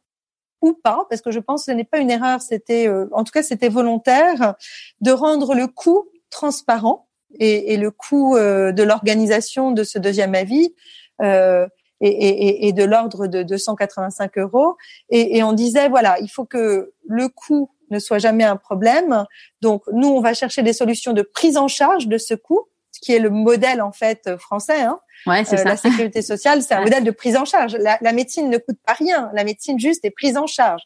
ou 0.66 0.74
pas, 0.74 1.06
parce 1.10 1.22
que 1.22 1.32
je 1.32 1.40
pense 1.40 1.66
que 1.66 1.72
ce 1.72 1.76
n'est 1.76 1.86
pas 1.86 2.00
une 2.00 2.12
erreur, 2.12 2.42
c'était, 2.42 2.88
euh, 2.88 3.08
en 3.12 3.24
tout 3.24 3.32
cas, 3.32 3.44
c'était 3.44 3.70
volontaire, 3.70 4.56
de 5.02 5.12
rendre 5.12 5.56
le 5.56 5.68
coût 5.68 6.10
transparent 6.30 7.08
et, 7.40 7.74
et 7.74 7.78
le 7.78 7.92
coût 7.92 8.36
de 8.38 8.84
l'organisation 8.84 9.72
de 9.72 9.84
ce 9.84 10.00
deuxième 10.00 10.36
avis. 10.36 10.74
Euh, 11.22 11.68
et, 12.02 12.10
et, 12.10 12.68
et 12.68 12.74
de 12.74 12.84
l'ordre 12.84 13.26
de 13.28 13.42
285 13.42 14.38
euros. 14.38 14.76
Et, 15.10 15.38
et, 15.38 15.44
on 15.44 15.54
disait 15.54 15.88
voilà, 15.88 16.20
il 16.20 16.28
faut 16.28 16.44
que 16.44 16.94
le 17.08 17.30
coût 17.30 17.72
ne 17.90 18.00
soit 18.00 18.18
jamais 18.18 18.44
un 18.44 18.58
problème. 18.58 19.26
Donc 19.62 19.84
nous, 19.94 20.10
on 20.10 20.20
va 20.20 20.34
chercher 20.34 20.62
des 20.62 20.74
solutions 20.74 21.14
de 21.14 21.22
prise 21.22 21.58
en 21.58 21.68
charge 21.68 22.08
de 22.08 22.18
ce 22.18 22.34
coût, 22.34 22.68
qui 23.00 23.14
est 23.14 23.20
le 23.20 23.30
modèle 23.30 23.82
en 23.82 23.92
fait 23.92 24.36
français. 24.38 24.82
Hein. 24.82 25.00
Ouais, 25.26 25.44
c'est 25.46 25.56
euh, 25.56 25.64
ça. 25.64 25.70
La 25.70 25.78
sécurité 25.78 26.22
sociale, 26.24 26.62
c'est 26.62 26.74
un 26.74 26.82
modèle 26.82 27.04
de 27.04 27.12
prise 27.12 27.38
en 27.38 27.46
charge. 27.46 27.76
La, 27.76 27.98
la, 28.02 28.14
médecine 28.14 28.50
ne 28.50 28.58
coûte 28.58 28.78
pas 28.86 28.94
rien. 28.94 29.30
La 29.34 29.44
médecine 29.44 29.80
juste 29.80 30.06
est 30.06 30.12
prise 30.12 30.38
en 30.38 30.48
charge. 30.48 30.82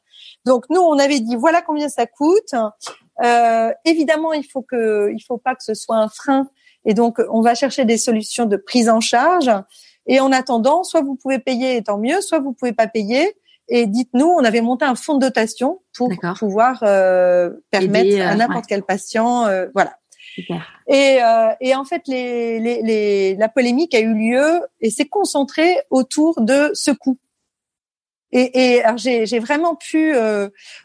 Donc 0.45 0.65
nous, 0.69 0.81
on 0.81 0.98
avait 0.98 1.19
dit 1.19 1.36
voilà 1.36 1.61
combien 1.61 1.90
ça 1.90 2.06
coûte. 2.06 2.53
Euh, 3.23 3.72
évidemment, 3.86 4.34
il 4.34 4.45
faut 4.45 4.61
que, 4.61 5.11
il 5.14 5.22
faut 5.22 5.38
pas 5.38 5.56
que 5.56 5.64
ce 5.64 5.73
soit 5.73 5.98
un 5.98 6.10
frein. 6.10 6.49
Et 6.86 6.94
donc, 6.94 7.19
on 7.31 7.41
va 7.41 7.56
chercher 7.56 7.86
des 7.86 7.98
solutions 7.98 8.45
de 8.45 8.56
prise 8.56 8.90
en 8.90 9.02
charge. 9.02 9.52
Et 10.07 10.19
en 10.19 10.31
attendant, 10.31 10.84
soit 10.84 11.02
vous 11.02 11.15
pouvez 11.15 11.40
payer, 11.40 11.84
tant 11.84 11.98
mieux, 11.98 12.22
soit 12.22 12.40
vous 12.40 12.53
pouvez 12.53 12.73
pas 12.73 12.88
payer. 12.88 13.36
Et 13.69 13.86
dites-nous, 13.86 14.26
on 14.26 14.44
avait 14.44 14.61
monté 14.61 14.86
un 14.86 14.95
fonds 14.95 15.15
de 15.15 15.19
dotation 15.19 15.80
pour 15.95 16.11
pouvoir 16.40 16.80
euh, 16.81 17.52
permettre 17.69 18.19
à 18.19 18.31
euh, 18.31 18.36
n'importe 18.36 18.65
quel 18.68 18.81
patient, 18.84 19.45
euh, 19.45 19.68
Et, 20.88 21.20
euh, 21.24 21.53
et 21.61 21.76
en 21.76 21.86
fait, 21.86 22.03
les, 22.07 22.60
les, 22.60 22.82
les, 22.82 23.36
la 23.36 23.49
polémique 23.49 23.94
a 23.95 23.99
eu 23.99 24.14
lieu 24.14 24.61
et 24.82 24.90
s'est 24.90 25.07
concentrée 25.07 25.76
autour 25.90 26.41
de 26.41 26.72
ce 26.74 26.91
coût. 26.91 27.18
Et, 28.32 28.76
et 28.76 28.84
j'ai 28.98 29.40
vraiment 29.40 29.76
pu 29.76 30.14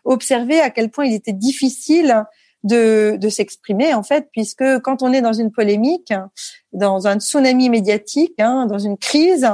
observer 0.05 0.60
à 0.60 0.70
quel 0.70 0.90
point 0.90 1.05
il 1.05 1.12
était 1.12 1.35
difficile 1.35 2.24
de, 2.64 3.16
de 3.20 3.28
s'exprimer 3.28 3.94
en 3.94 4.02
fait, 4.02 4.28
puisque 4.32 4.64
quand 4.81 5.02
on 5.02 5.12
est 5.12 5.20
dans 5.20 5.32
une 5.32 5.52
polémique, 5.52 6.12
dans 6.72 7.06
un 7.06 7.20
tsunami 7.20 7.68
médiatique, 7.68 8.40
hein, 8.40 8.66
dans 8.66 8.78
une 8.78 8.97
crise, 8.97 9.48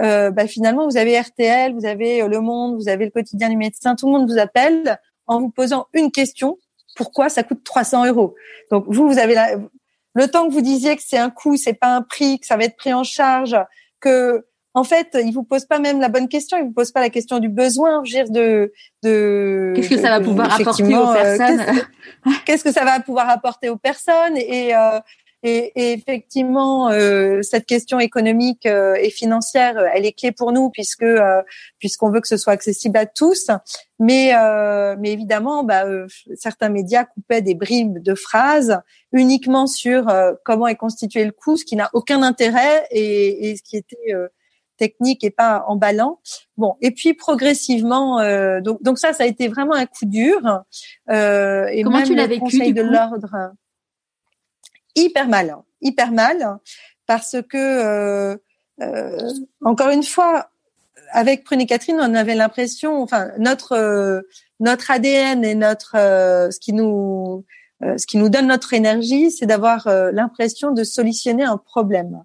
euh, 0.00 0.30
bah, 0.30 0.46
finalement 0.46 0.86
vous 0.86 0.98
avez 0.98 1.18
RTL, 1.18 1.72
vous 1.72 1.86
avez 1.86 2.22
euh, 2.22 2.28
Le 2.28 2.40
Monde, 2.40 2.76
vous 2.76 2.88
avez 2.88 3.06
le 3.06 3.10
quotidien 3.10 3.48
du 3.48 3.56
médecin, 3.56 3.94
tout 3.94 4.06
le 4.06 4.12
monde 4.12 4.30
vous 4.30 4.38
appelle 4.38 4.98
en 5.26 5.40
vous 5.40 5.50
posant 5.50 5.86
une 5.94 6.10
question 6.10 6.58
pourquoi 6.96 7.28
ça 7.28 7.42
coûte 7.42 7.62
300 7.62 8.06
euros. 8.06 8.34
Donc 8.70 8.84
vous, 8.88 9.06
vous 9.06 9.18
avez 9.18 9.34
la, 9.34 9.56
le 10.14 10.28
temps 10.28 10.48
que 10.48 10.52
vous 10.52 10.62
disiez 10.62 10.96
que 10.96 11.02
c'est 11.06 11.18
un 11.18 11.30
coût, 11.30 11.56
c'est 11.56 11.74
pas 11.74 11.94
un 11.94 12.02
prix, 12.02 12.40
que 12.40 12.46
ça 12.46 12.56
va 12.56 12.64
être 12.64 12.76
pris 12.76 12.92
en 12.92 13.04
charge, 13.04 13.56
que 14.00 14.44
en 14.72 14.84
fait, 14.84 15.16
il 15.24 15.32
vous 15.32 15.42
pose 15.42 15.64
pas 15.64 15.78
même 15.78 16.00
la 16.00 16.10
bonne 16.10 16.28
question, 16.28 16.58
il 16.58 16.64
vous 16.64 16.72
pose 16.72 16.90
pas 16.90 17.00
la 17.00 17.08
question 17.08 17.38
du 17.38 17.48
besoin, 17.48 18.02
dire 18.02 18.28
de 18.28 18.72
de 19.02 19.72
qu'est-ce 19.74 19.88
que 19.88 19.98
ça 19.98 20.10
va 20.10 20.20
pouvoir 20.20 20.52
apporter 20.52 20.96
aux 20.96 21.08
euh, 21.08 21.14
personnes 21.14 21.62
Qu'est-ce 22.44 22.64
que 22.64 22.72
ça 22.72 22.84
va 22.84 23.00
pouvoir 23.00 23.28
apporter 23.30 23.70
aux 23.70 23.76
personnes 23.76 24.36
et 24.36 24.74
euh, 24.74 25.00
et, 25.42 25.72
et, 25.76 25.92
effectivement, 25.92 26.88
euh, 26.88 27.42
cette 27.42 27.66
question 27.66 28.00
économique 28.00 28.66
euh, 28.66 28.94
et 28.94 29.10
financière, 29.10 29.78
elle 29.94 30.06
est 30.06 30.12
clé 30.12 30.32
pour 30.32 30.52
nous 30.52 30.70
puisque 30.70 31.02
euh, 31.02 31.42
puisqu'on 31.78 32.10
veut 32.10 32.20
que 32.20 32.28
ce 32.28 32.36
soit 32.36 32.52
accessible 32.52 32.96
à 32.96 33.06
tous. 33.06 33.50
Mais 33.98 34.32
mais 34.98 35.12
évidemment, 35.12 35.64
bah, 35.64 35.84
certains 36.34 36.68
médias 36.68 37.04
coupaient 37.04 37.42
des 37.42 37.54
bribes 37.54 38.02
de 38.02 38.14
phrases 38.14 38.78
uniquement 39.12 39.66
sur 39.66 40.12
comment 40.44 40.66
est 40.66 40.76
constitué 40.76 41.24
le 41.24 41.32
coût, 41.32 41.56
ce 41.56 41.64
qui 41.64 41.76
n'a 41.76 41.88
aucun 41.94 42.22
intérêt 42.22 42.86
et, 42.90 43.50
et 43.50 43.56
ce 43.56 43.62
qui 43.62 43.78
était 43.78 44.12
technique 44.76 45.24
et 45.24 45.30
pas 45.30 45.64
emballant. 45.66 46.20
Bon, 46.56 46.76
et 46.80 46.90
puis 46.90 47.14
progressivement, 47.14 48.20
euh, 48.20 48.60
donc, 48.60 48.82
donc 48.82 48.98
ça, 48.98 49.12
ça 49.12 49.24
a 49.24 49.26
été 49.26 49.48
vraiment 49.48 49.74
un 49.74 49.86
coup 49.86 50.06
dur. 50.06 50.40
Euh, 51.10 51.66
et 51.66 51.82
Comment 51.82 51.98
même 51.98 52.06
tu 52.06 52.14
l'as 52.14 52.26
vécu 52.26 52.40
Conseil 52.40 52.72
de 52.72 52.82
l'ordre, 52.82 53.52
hyper 54.96 55.28
mal, 55.28 55.56
hyper 55.80 56.10
mal, 56.10 56.58
parce 57.06 57.36
que 57.48 57.56
euh, 57.56 58.36
euh, 58.82 59.30
encore 59.64 59.90
une 59.90 60.02
fois, 60.02 60.50
avec 61.12 61.44
Prune 61.44 61.60
et 61.60 61.66
Catherine, 61.66 61.98
on 62.00 62.14
avait 62.14 62.34
l'impression, 62.34 63.00
enfin 63.00 63.30
notre 63.38 63.72
euh, 63.72 64.22
notre 64.58 64.90
ADN 64.90 65.44
et 65.44 65.54
notre 65.54 65.96
euh, 65.96 66.50
ce 66.50 66.58
qui 66.58 66.72
nous 66.72 67.44
ce 67.82 68.06
qui 68.06 68.16
nous 68.16 68.30
donne 68.30 68.46
notre 68.46 68.72
énergie, 68.72 69.30
c'est 69.30 69.44
d'avoir 69.44 69.86
l'impression 70.10 70.70
de 70.70 70.82
solutionner 70.82 71.44
un 71.44 71.58
problème. 71.58 72.22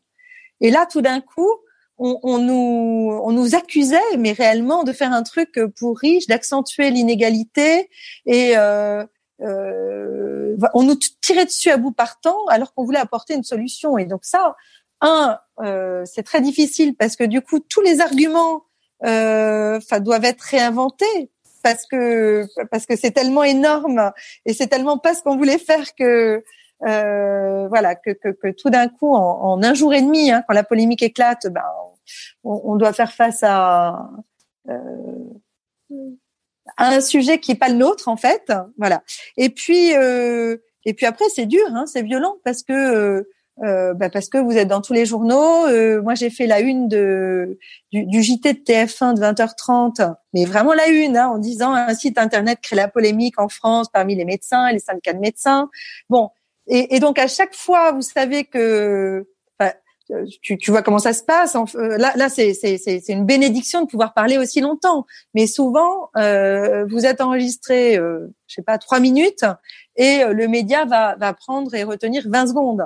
Et 0.61 0.71
là, 0.71 0.85
tout 0.89 1.01
d'un 1.01 1.19
coup, 1.19 1.49
on, 1.97 2.37
nous, 2.39 3.19
on 3.23 3.31
nous 3.31 3.55
accusait, 3.55 4.17
mais 4.17 4.31
réellement, 4.31 4.83
de 4.83 4.91
faire 4.91 5.11
un 5.11 5.23
truc 5.23 5.59
pour 5.77 5.99
riches, 5.99 6.25
d'accentuer 6.27 6.89
l'inégalité 6.89 7.89
et 8.25 8.53
euh, 8.57 9.05
euh, 9.41 10.55
on 10.73 10.83
nous 10.83 10.95
tirait 11.21 11.45
dessus 11.45 11.69
à 11.69 11.77
bout 11.77 11.91
partant 11.91 12.45
alors 12.47 12.73
qu'on 12.73 12.83
voulait 12.83 12.99
apporter 12.99 13.33
une 13.33 13.43
solution. 13.43 13.97
Et 13.97 14.05
donc 14.05 14.23
ça, 14.23 14.55
un, 15.01 15.39
euh, 15.61 16.03
c'est 16.05 16.23
très 16.23 16.41
difficile 16.41 16.95
parce 16.95 17.15
que 17.15 17.23
du 17.23 17.41
coup, 17.41 17.59
tous 17.59 17.81
les 17.81 18.01
arguments 18.01 18.63
euh, 19.03 19.79
doivent 19.99 20.25
être 20.25 20.41
réinventés 20.41 21.31
parce 21.63 21.85
que 21.85 22.47
parce 22.71 22.85
que 22.85 22.95
c'est 22.95 23.11
tellement 23.11 23.43
énorme 23.43 24.11
et 24.45 24.53
c'est 24.53 24.67
tellement 24.67 24.97
pas 24.97 25.13
ce 25.13 25.21
qu'on 25.23 25.37
voulait 25.37 25.57
faire 25.57 25.95
que 25.95 26.43
euh, 26.87 27.67
voilà 27.67 27.95
que, 27.95 28.11
que, 28.11 28.51
tout 28.51 28.69
d'un 28.71 28.87
coup 28.87 29.13
en, 29.13 29.61
un 29.61 29.73
jour 29.73 29.93
et 29.93 30.01
demi, 30.01 30.31
hein, 30.31 30.43
quand 30.47 30.55
la 30.55 30.63
polémique 30.63 31.03
éclate, 31.03 31.47
ben, 31.47 31.63
on, 32.43 32.75
doit 32.75 32.93
faire 32.93 33.13
face 33.13 33.43
à, 33.43 34.09
euh, 34.69 34.73
à 35.91 35.95
un 36.77 37.01
sujet 37.01 37.39
qui 37.39 37.51
est 37.51 37.55
pas 37.55 37.69
le 37.69 37.75
nôtre 37.75 38.07
en 38.07 38.17
fait, 38.17 38.51
voilà. 38.77 39.03
Et 39.37 39.49
puis 39.49 39.95
euh, 39.95 40.57
et 40.85 40.93
puis 40.93 41.05
après 41.05 41.25
c'est 41.33 41.45
dur, 41.45 41.65
hein, 41.73 41.85
c'est 41.85 42.01
violent 42.03 42.37
parce 42.43 42.63
que 42.63 42.73
euh, 42.73 43.29
euh 43.63 43.93
bah 43.93 44.09
parce 44.09 44.29
que 44.29 44.37
vous 44.37 44.57
êtes 44.57 44.67
dans 44.67 44.81
tous 44.81 44.93
les 44.93 45.05
journaux. 45.05 45.67
Euh, 45.67 46.01
moi, 46.01 46.15
j'ai 46.15 46.29
fait 46.29 46.47
la 46.47 46.61
une 46.61 46.87
de 46.87 47.59
du, 47.91 48.05
du, 48.05 48.23
JT 48.23 48.53
de 48.53 48.59
TF1 48.59 49.15
de 49.15 49.21
20h30, 49.21 50.15
mais 50.33 50.45
vraiment 50.45 50.73
la 50.73 50.87
une, 50.87 51.17
hein, 51.17 51.27
en 51.27 51.37
disant 51.37 51.73
un 51.73 51.93
site 51.93 52.17
internet 52.17 52.59
crée 52.61 52.75
la 52.75 52.87
polémique 52.87 53.39
en 53.39 53.49
France 53.49 53.87
parmi 53.91 54.15
les 54.15 54.25
médecins 54.25 54.67
et 54.67 54.73
les 54.73 54.79
syndicats 54.79 55.13
de 55.13 55.19
médecins. 55.19 55.69
Bon, 56.09 56.29
et, 56.67 56.99
donc 56.99 57.19
à 57.19 57.27
chaque 57.27 57.55
fois, 57.55 57.91
vous 57.91 58.01
savez 58.01 58.45
que 58.45 59.27
tu, 60.41 60.57
tu, 60.57 60.71
vois 60.71 60.81
comment 60.81 60.99
ça 60.99 61.13
se 61.13 61.23
passe. 61.23 61.55
Euh, 61.55 61.97
là, 61.97 62.13
là, 62.15 62.29
c'est 62.29 63.03
une 63.09 63.25
bénédiction 63.25 63.81
de 63.81 63.87
pouvoir 63.87 64.13
parler 64.13 64.37
aussi 64.37 64.61
longtemps. 64.61 65.05
Mais 65.33 65.47
souvent, 65.47 66.09
euh, 66.17 66.85
vous 66.85 67.05
êtes 67.05 67.21
enregistré, 67.21 67.97
euh, 67.97 68.27
je 68.47 68.55
sais 68.55 68.61
pas, 68.61 68.77
trois 68.77 68.99
minutes, 68.99 69.45
et 69.95 70.23
euh, 70.23 70.33
le 70.33 70.47
média 70.47 70.85
va, 70.85 71.15
va 71.15 71.33
prendre 71.33 71.73
et 71.75 71.83
retenir 71.83 72.23
20 72.27 72.47
secondes. 72.47 72.85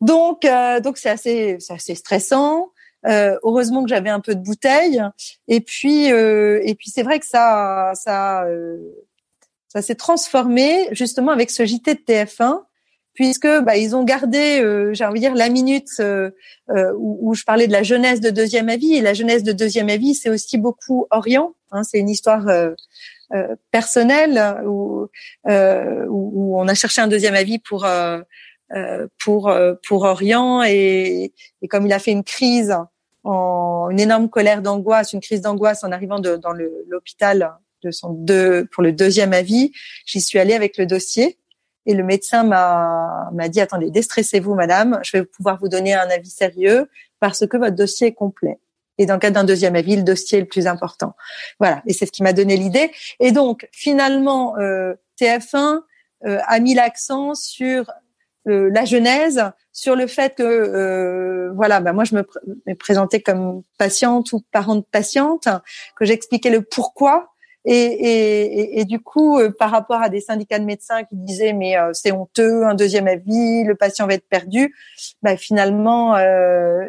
Donc, 0.00 0.46
donc 0.82 0.96
c'est 0.96 1.10
assez, 1.10 1.58
assez 1.68 1.94
stressant. 1.94 2.70
heureusement 3.04 3.82
que 3.82 3.90
j'avais 3.90 4.08
un 4.08 4.20
peu 4.20 4.34
de 4.34 4.40
bouteille. 4.40 5.02
Et 5.46 5.60
puis, 5.60 6.06
et 6.06 6.74
puis 6.78 6.88
c'est 6.90 7.02
vrai 7.02 7.20
que 7.20 7.26
ça, 7.26 7.92
ça, 7.94 8.46
ça 9.68 9.82
s'est 9.82 9.96
transformé 9.96 10.88
justement 10.92 11.32
avec 11.32 11.50
ce 11.50 11.66
JT 11.66 11.96
de 11.96 12.00
TF1 12.00 12.62
puisque 13.14 13.48
bah, 13.62 13.76
ils 13.76 13.96
ont 13.96 14.04
gardé, 14.04 14.60
euh, 14.60 14.94
j'ai 14.94 15.04
envie 15.04 15.20
de 15.20 15.26
dire, 15.26 15.34
la 15.34 15.48
minute 15.48 15.88
euh, 16.00 16.30
euh, 16.70 16.92
où, 16.96 17.34
je 17.34 17.44
parlais 17.44 17.66
de 17.66 17.72
la 17.72 17.82
jeunesse 17.82 18.20
de 18.20 18.30
deuxième 18.30 18.68
avis. 18.68 18.94
Et 18.94 19.00
la 19.00 19.14
jeunesse 19.14 19.42
de 19.42 19.52
deuxième 19.52 19.88
avis, 19.88 20.14
c'est 20.14 20.30
aussi 20.30 20.58
beaucoup 20.58 21.06
Orient. 21.10 21.54
Hein, 21.72 21.82
c'est 21.82 21.98
une 21.98 22.08
histoire 22.08 22.46
personnelle 23.70 24.60
où, 24.66 25.06
où, 25.46 26.60
on 26.60 26.66
a 26.66 26.74
cherché 26.74 27.00
un 27.00 27.06
deuxième 27.06 27.34
avis 27.34 27.60
pour 27.60 27.86
pour 29.18 29.52
pour 29.86 30.02
Orient 30.02 30.64
et, 30.64 31.32
et, 31.62 31.68
comme 31.68 31.86
il 31.86 31.92
a 31.92 32.00
fait 32.00 32.10
une 32.10 32.24
crise, 32.24 32.74
en 33.22 33.88
une 33.90 34.00
énorme 34.00 34.28
colère 34.28 34.62
d'angoisse, 34.62 35.12
une 35.12 35.20
crise 35.20 35.42
d'angoisse 35.42 35.84
en 35.84 35.92
arrivant 35.92 36.18
de, 36.18 36.36
dans 36.36 36.52
l'hôpital 36.88 37.52
de 37.84 37.90
son 37.92 38.12
deux 38.12 38.66
pour 38.72 38.82
le 38.82 38.92
deuxième 38.92 39.32
avis, 39.32 39.72
j'y 40.06 40.20
suis 40.20 40.38
allée 40.38 40.54
avec 40.54 40.76
le 40.76 40.86
dossier 40.86 41.38
et 41.86 41.94
le 41.94 42.04
médecin 42.04 42.42
m'a 42.42 43.30
m'a 43.32 43.48
dit 43.48 43.60
attendez, 43.60 43.90
déstressez-vous, 43.90 44.54
madame. 44.54 45.00
Je 45.02 45.18
vais 45.18 45.24
pouvoir 45.24 45.58
vous 45.58 45.68
donner 45.68 45.94
un 45.94 46.08
avis 46.10 46.30
sérieux 46.30 46.88
parce 47.20 47.46
que 47.46 47.56
votre 47.56 47.76
dossier 47.76 48.08
est 48.08 48.14
complet. 48.14 48.58
Et 48.98 49.06
dans 49.06 49.14
le 49.14 49.20
cadre 49.20 49.34
d'un 49.34 49.44
deuxième 49.44 49.76
avis, 49.76 49.96
le 49.96 50.02
dossier 50.02 50.38
est 50.38 50.42
le 50.42 50.46
plus 50.46 50.66
important. 50.66 51.14
Voilà, 51.58 51.82
et 51.86 51.94
c'est 51.94 52.04
ce 52.04 52.12
qui 52.12 52.22
m'a 52.22 52.34
donné 52.34 52.56
l'idée. 52.56 52.90
Et 53.18 53.32
donc, 53.32 53.66
finalement, 53.72 54.58
euh, 54.58 54.94
TF1 55.18 55.80
euh, 56.26 56.38
a 56.46 56.60
mis 56.60 56.74
l'accent 56.74 57.34
sur 57.34 57.90
euh, 58.48 58.70
la 58.72 58.84
genèse, 58.84 59.42
sur 59.72 59.96
le 59.96 60.06
fait 60.06 60.34
que, 60.34 60.42
euh, 60.42 61.52
voilà, 61.54 61.80
bah 61.80 61.92
moi 61.92 62.04
je 62.04 62.14
me, 62.14 62.74
présentais 62.74 63.20
comme 63.20 63.62
patiente 63.78 64.32
ou 64.32 64.40
parente 64.52 64.86
patiente, 64.90 65.48
que 65.96 66.04
j'expliquais 66.04 66.50
le 66.50 66.62
pourquoi. 66.62 67.29
Et, 67.66 67.74
et, 67.74 68.80
et, 68.80 68.84
du 68.86 69.00
coup, 69.00 69.38
par 69.58 69.70
rapport 69.70 70.00
à 70.00 70.08
des 70.08 70.20
syndicats 70.20 70.58
de 70.58 70.64
médecins 70.64 71.04
qui 71.04 71.14
disaient 71.16 71.52
mais 71.52 71.74
c'est 71.92 72.10
honteux, 72.10 72.64
un 72.64 72.74
deuxième 72.74 73.06
avis, 73.06 73.64
le 73.64 73.74
patient 73.74 74.06
va 74.06 74.14
être 74.14 74.28
perdu, 74.28 74.74
bah, 75.22 75.36
finalement 75.36 76.14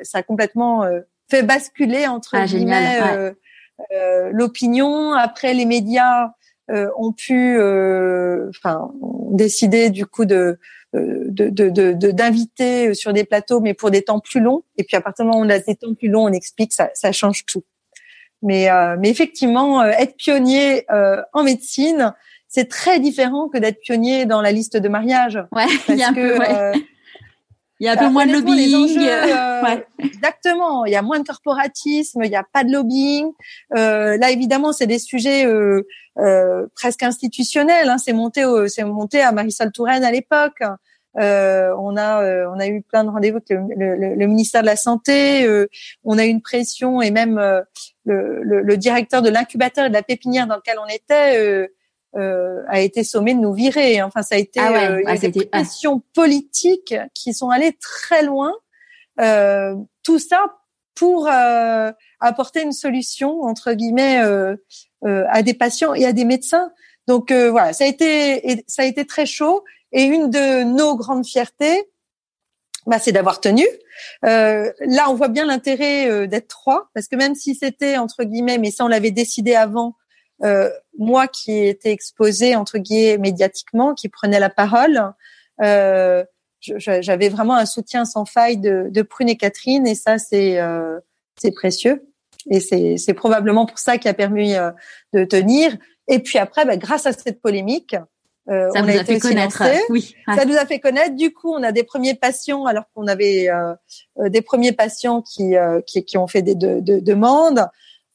ça 0.03 0.19
a 0.19 0.23
complètement 0.23 0.85
fait 1.30 1.43
basculer 1.43 2.07
entre 2.07 2.35
ah, 2.35 2.45
guillemets 2.45 3.34
l'opinion. 4.31 5.11
Après, 5.11 5.53
les 5.53 5.65
médias 5.65 6.31
euh, 6.72 6.89
ont 6.95 7.11
pu, 7.11 7.57
euh, 7.57 8.49
enfin, 8.49 8.91
décider 9.31 9.89
du 9.89 10.06
coup 10.06 10.26
de 10.26 10.57
d'inviter 10.93 12.84
de, 12.84 12.89
de, 12.89 12.93
sur 12.93 13.14
des 13.14 13.23
plateaux, 13.23 13.61
mais 13.61 13.73
pour 13.73 13.91
des 13.91 14.02
temps 14.02 14.19
plus 14.19 14.41
longs. 14.41 14.64
Et 14.77 14.84
puis 14.84 14.98
à 14.98 15.02
partir 15.02 15.23
du 15.23 15.31
moment 15.31 15.41
où 15.41 15.45
on 15.45 15.49
a 15.49 15.60
des 15.60 15.76
temps 15.76 15.93
plus 15.93 16.10
longs, 16.10 16.26
on 16.26 16.34
explique, 16.34 16.73
ça, 16.73 16.89
ça 16.93 17.11
change 17.11 17.45
tout. 17.45 17.64
Mais, 18.41 18.69
euh, 18.69 18.95
mais 18.99 19.09
effectivement, 19.09 19.84
être 19.84 20.15
pionnier 20.18 20.85
en 21.34 21.43
médecine, 21.43 22.13
c'est 22.47 22.68
très 22.68 22.99
différent 22.99 23.47
que 23.47 23.57
d'être 23.57 23.80
pionnier 23.80 24.26
dans 24.26 24.41
la 24.41 24.51
liste 24.51 24.77
de 24.77 24.89
mariage. 24.89 25.39
Ouais, 25.51 25.68
il 25.89 25.95
y 25.95 26.03
a 26.03 26.09
un 26.09 26.13
peu, 26.13 26.38
il 27.81 27.85
y 27.85 27.88
a 27.88 27.93
un 27.93 27.97
peu 27.97 28.09
moins 28.09 28.27
de 28.27 28.34
lobbying. 28.34 28.99
ouais. 28.99 29.88
Exactement. 29.97 30.85
Il 30.85 30.91
y 30.91 30.95
a 30.95 31.01
moins 31.01 31.19
de 31.19 31.26
corporatisme. 31.26 32.22
Il 32.23 32.30
n'y 32.30 32.35
a 32.35 32.45
pas 32.53 32.63
de 32.63 32.72
lobbying. 32.72 33.31
Euh, 33.76 34.18
là, 34.18 34.30
évidemment, 34.30 34.72
c'est 34.72 34.85
des 34.85 34.99
sujets 34.99 35.47
euh, 35.47 35.88
euh, 36.19 36.68
presque 36.76 37.01
institutionnels. 37.01 37.89
Hein. 37.89 37.97
C'est 37.97 38.13
monté, 38.13 38.45
c'est 38.68 38.84
monté 38.84 39.22
à 39.22 39.31
Marisol 39.31 39.72
Touraine 39.72 40.03
à 40.03 40.11
l'époque. 40.11 40.61
Euh, 41.18 41.76
on 41.77 41.97
a 41.97 42.23
euh, 42.23 42.49
on 42.55 42.59
a 42.59 42.68
eu 42.68 42.81
plein 42.84 43.03
de 43.03 43.09
rendez-vous 43.09 43.38
avec 43.38 43.49
le, 43.49 43.95
le, 43.95 44.15
le, 44.15 44.27
ministère 44.27 44.61
de 44.61 44.68
la 44.68 44.76
santé. 44.76 45.43
Euh, 45.43 45.68
on 46.05 46.18
a 46.18 46.26
eu 46.26 46.30
une 46.30 46.41
pression 46.41 47.01
et 47.01 47.11
même 47.11 47.41
le, 48.06 48.41
le, 48.44 48.78
directeur 48.78 49.22
de 49.22 49.30
l'incubateur 49.30 49.86
et 49.86 49.90
de 49.90 49.94
la 49.94 50.03
pépinière 50.03 50.48
dans 50.48 50.56
lequel 50.56 50.78
on 50.80 50.88
était 50.88 51.68
euh, 52.15 52.64
a 52.68 52.82
été 52.82 53.03
sommé 53.03 53.34
de 53.34 53.40
nous 53.40 53.53
virer. 53.53 54.02
Enfin, 54.02 54.22
ça 54.22 54.36
a 54.36 54.38
été 54.38 54.60
ah 54.60 54.91
euh, 54.91 55.02
ah, 55.06 55.18
des 55.18 55.45
pressions 55.45 56.02
politiques 56.14 56.95
qui 57.14 57.34
sont 57.34 57.49
allées 57.49 57.78
très 57.80 58.23
loin. 58.23 58.53
Euh, 59.19 59.76
tout 60.03 60.19
ça 60.19 60.44
pour 60.95 61.28
euh, 61.28 61.91
apporter 62.19 62.64
une 62.64 62.73
solution 62.73 63.41
entre 63.44 63.73
guillemets 63.73 64.19
à 65.03 65.41
des 65.41 65.53
patients 65.53 65.94
et 65.94 66.06
à 66.06 66.14
des 66.14 66.26
médecins. 66.26 66.72
Donc 67.07 67.32
voilà, 67.32 67.73
ça 67.73 67.86
a 67.86 67.88
été 67.88 68.64
ça 68.68 68.84
a 68.84 68.86
été 68.86 69.06
très 69.06 69.26
chaud. 69.26 69.64
Et 69.94 70.03
une 70.03 70.30
de 70.30 70.64
nos 70.64 70.95
grandes 70.95 71.26
fiertés, 71.26 71.90
bah, 72.87 72.99
c'est 72.99 73.11
d'avoir 73.11 73.39
tenu. 73.39 73.65
Euh, 74.25 74.71
là, 74.79 75.09
on 75.09 75.13
voit 75.13 75.27
bien 75.27 75.45
l'intérêt 75.45 76.27
d'être 76.27 76.47
trois, 76.47 76.89
parce 76.93 77.07
que 77.07 77.15
même 77.15 77.35
si 77.35 77.55
c'était 77.55 77.97
entre 77.97 78.23
guillemets, 78.23 78.57
mais 78.57 78.71
ça 78.71 78.85
on 78.85 78.87
l'avait 78.87 79.11
décidé 79.11 79.55
avant, 79.55 79.95
euh, 80.43 80.69
moi 80.97 81.27
qui 81.27 81.67
étais 81.67 81.91
exposée 81.91 82.55
entre 82.55 82.79
guillemets 82.79 83.17
médiatiquement, 83.17 83.93
qui 83.93 84.09
prenait 84.09 84.39
la 84.39 84.49
parole, 84.49 85.13
euh, 85.61 86.23
j'avais 86.59 87.29
vraiment 87.29 87.55
un 87.55 87.65
soutien 87.65 88.05
sans 88.05 88.25
faille 88.25 88.57
de, 88.57 88.87
de 88.89 89.01
Prune 89.01 89.29
et 89.29 89.37
Catherine, 89.37 89.85
et 89.85 89.95
ça 89.95 90.17
c'est 90.17 90.59
euh, 90.59 90.99
c'est 91.39 91.51
précieux. 91.51 92.07
Et 92.49 92.59
c'est 92.59 93.13
probablement 93.13 93.67
pour 93.67 93.77
ça 93.77 93.99
qui 93.99 94.07
a 94.07 94.15
permis 94.15 94.55
de 95.13 95.23
tenir. 95.25 95.77
Et 96.07 96.17
puis 96.17 96.39
après, 96.39 96.65
bah, 96.65 96.75
grâce 96.75 97.05
à 97.05 97.13
cette 97.13 97.39
polémique, 97.39 97.95
euh, 98.49 98.69
ça 98.73 98.81
on 98.81 98.88
a, 98.88 98.95
été 98.95 99.13
fait 99.13 99.19
connaître. 99.19 99.63
Oui. 99.89 100.15
Ça 100.35 100.45
nous 100.45 100.55
a 100.55 100.65
fait 100.65 100.80
connaître. 100.80 101.15
Du 101.15 101.31
coup, 101.31 101.53
on 101.53 101.63
a 101.63 101.72
des 101.72 101.84
premiers 101.84 102.15
patients, 102.15 102.65
alors 102.65 102.85
qu'on 102.93 103.07
avait 103.07 103.49
euh, 103.49 104.30
des 104.30 104.41
premiers 104.41 104.72
patients 104.72 105.22
qui, 105.22 105.53
qui, 105.85 106.03
qui 106.03 106.18
ont 106.18 106.27
fait 106.27 106.41
des 106.41 106.55
de, 106.55 106.80
de, 106.80 106.99
demandes. 106.99 107.68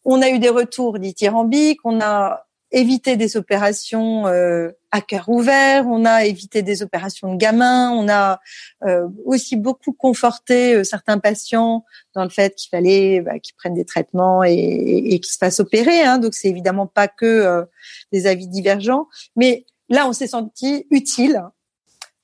On 0.04 0.22
a 0.22 0.28
eu 0.28 0.38
des 0.38 0.48
retours 0.48 0.98
dithyrambiques, 0.98 1.80
on 1.84 2.00
a 2.00 2.46
évité 2.72 3.16
des 3.16 3.36
opérations 3.36 4.26
euh, 4.26 4.70
à 4.90 5.00
cœur 5.00 5.28
ouvert, 5.28 5.86
on 5.86 6.04
a 6.04 6.24
évité 6.24 6.62
des 6.62 6.82
opérations 6.82 7.32
de 7.32 7.38
gamins, 7.38 7.90
on 7.90 8.08
a 8.08 8.40
euh, 8.84 9.08
aussi 9.24 9.56
beaucoup 9.56 9.92
conforté 9.92 10.74
euh, 10.74 10.84
certains 10.84 11.18
patients 11.18 11.84
dans 12.14 12.24
le 12.24 12.30
fait 12.30 12.54
qu'il 12.54 12.70
fallait 12.70 13.20
bah, 13.20 13.38
qu'ils 13.38 13.54
prennent 13.54 13.74
des 13.74 13.84
traitements 13.84 14.42
et, 14.42 14.52
et, 14.52 15.20
qu'ils 15.20 15.32
se 15.32 15.38
fassent 15.38 15.60
opérer. 15.60 16.02
Hein, 16.02 16.18
donc 16.18 16.34
c'est 16.34 16.48
évidemment 16.48 16.86
pas 16.86 17.08
que 17.08 17.66
des 18.12 18.26
avis 18.26 18.48
divergents, 18.48 19.06
mais 19.36 19.64
là 19.88 20.08
on 20.08 20.12
s'est 20.12 20.26
senti 20.26 20.86
utile. 20.90 21.42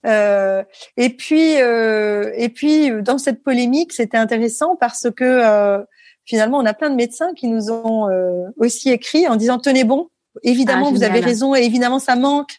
et 0.05 1.11
puis 1.17 1.53
et 1.53 2.49
puis 2.49 3.03
dans 3.03 3.19
cette 3.19 3.43
polémique, 3.43 3.93
c'était 3.93 4.19
intéressant 4.19 4.77
parce 4.77 5.09
que 5.11 5.85
finalement, 6.25 6.59
on 6.59 6.67
a 6.67 6.75
plein 6.75 6.91
de 6.91 6.97
médecins 6.97 7.33
qui 7.35 7.49
nous 7.49 7.71
ont 7.71 8.11
euh, 8.11 8.45
aussi 8.57 8.91
écrit 8.91 9.27
en 9.29 9.37
disant 9.37 9.59
tenez 9.59 9.85
bon, 9.85 10.09
évidemment 10.43 10.89
ah, 10.89 10.93
vous 10.93 11.03
avez 11.03 11.21
raison 11.21 11.55
et 11.55 11.63
évidemment 11.63 11.99
ça 11.99 12.17
manque. 12.17 12.53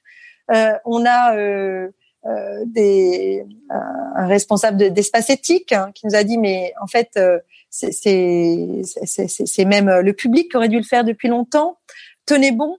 Euh, 0.52 0.74
on 0.86 1.06
a 1.06 1.36
euh, 1.36 1.90
euh 2.26 2.64
des, 2.66 3.46
un 4.16 4.28
responsable 4.28 4.92
d'espace 4.92 5.30
éthique 5.30 5.72
hein, 5.72 5.92
qui 5.94 6.06
nous 6.06 6.16
a 6.16 6.24
dit 6.24 6.38
mais 6.38 6.74
en 6.82 6.88
fait 6.88 7.20
c'est 7.70 8.06
même 9.66 9.90
le 9.90 10.14
public 10.14 10.52
qui 10.52 10.58
aurait 10.58 10.70
dû 10.70 10.78
le 10.78 10.84
faire 10.84 11.04
depuis 11.04 11.28
longtemps. 11.28 11.78
Tenez 12.26 12.52
bon. 12.52 12.78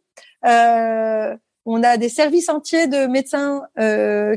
On 1.66 1.82
a 1.82 1.96
des 1.96 2.08
services 2.08 2.48
entiers 2.48 2.86
de 2.86 3.06
médecins 3.06 3.62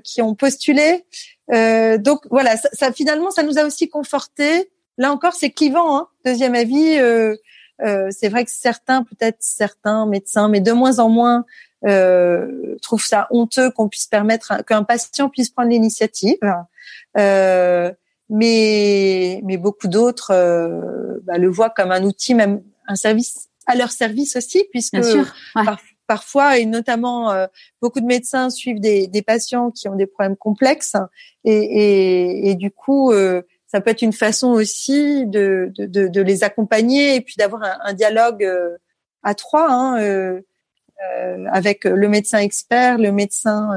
qui 0.03 0.21
ont 0.21 0.35
postulé. 0.35 1.05
donc 1.49 2.21
voilà, 2.29 2.57
ça, 2.57 2.69
ça, 2.73 2.91
finalement 2.91 3.31
ça 3.31 3.43
nous 3.43 3.57
a 3.57 3.65
aussi 3.65 3.89
conforté 3.89 4.69
Là 4.97 5.11
encore, 5.11 5.33
c'est 5.33 5.51
clivant. 5.51 5.97
Hein 5.97 6.07
Deuxième 6.25 6.55
avis, 6.55 6.97
euh, 6.97 7.35
euh, 7.83 8.07
c'est 8.09 8.29
vrai 8.29 8.43
que 8.45 8.51
certains, 8.51 9.03
peut-être 9.03 9.37
certains 9.39 10.05
médecins, 10.07 10.49
mais 10.49 10.59
de 10.59 10.71
moins 10.71 10.99
en 10.99 11.09
moins, 11.09 11.45
euh, 11.85 12.75
trouvent 12.81 13.05
ça 13.05 13.27
honteux 13.29 13.69
qu'on 13.69 13.87
puisse 13.87 14.07
permettre 14.07 14.63
qu'un 14.65 14.83
patient 14.83 15.29
puisse 15.29 15.49
prendre 15.49 15.69
l'initiative. 15.69 16.39
Euh, 17.17 17.91
mais, 18.29 19.41
mais 19.45 19.57
beaucoup 19.57 19.87
d'autres 19.87 20.31
euh, 20.31 21.19
bah, 21.23 21.37
le 21.37 21.47
voient 21.47 21.69
comme 21.69 21.91
un 21.91 22.03
outil, 22.03 22.33
même 22.33 22.61
un 22.87 22.95
service 22.95 23.49
à 23.67 23.75
leur 23.75 23.91
service 23.91 24.35
aussi, 24.35 24.65
puisque 24.71 24.99
parfois 25.53 25.77
et 26.57 26.65
notamment 26.65 27.31
euh, 27.31 27.47
beaucoup 27.81 27.99
de 27.99 28.05
médecins 28.05 28.49
suivent 28.49 28.79
des, 28.79 29.07
des, 29.07 29.21
patients 29.21 29.71
qui 29.71 29.87
ont 29.89 29.95
des 29.95 30.07
problèmes 30.07 30.37
complexes 30.37 30.95
et, 31.43 31.53
et, 31.53 32.49
et 32.49 32.55
du 32.55 32.71
coup 32.71 33.11
euh, 33.11 33.41
ça 33.67 33.81
peut 33.81 33.91
être 33.91 34.01
une 34.01 34.13
façon 34.13 34.47
aussi 34.47 35.25
de, 35.27 35.71
de, 35.77 36.07
de, 36.07 36.21
les 36.21 36.43
accompagner 36.43 37.15
et 37.15 37.21
puis 37.21 37.35
d'avoir 37.37 37.61
un, 37.83 37.93
dialogue 37.93 38.43
euh, 38.43 38.77
à 39.23 39.35
trois 39.35 39.69
hein, 39.69 39.99
euh, 39.99 40.41
euh, 41.13 41.45
avec 41.51 41.83
le 41.83 42.07
médecin 42.07 42.39
expert, 42.39 42.97
le 42.97 43.11
médecin 43.11 43.69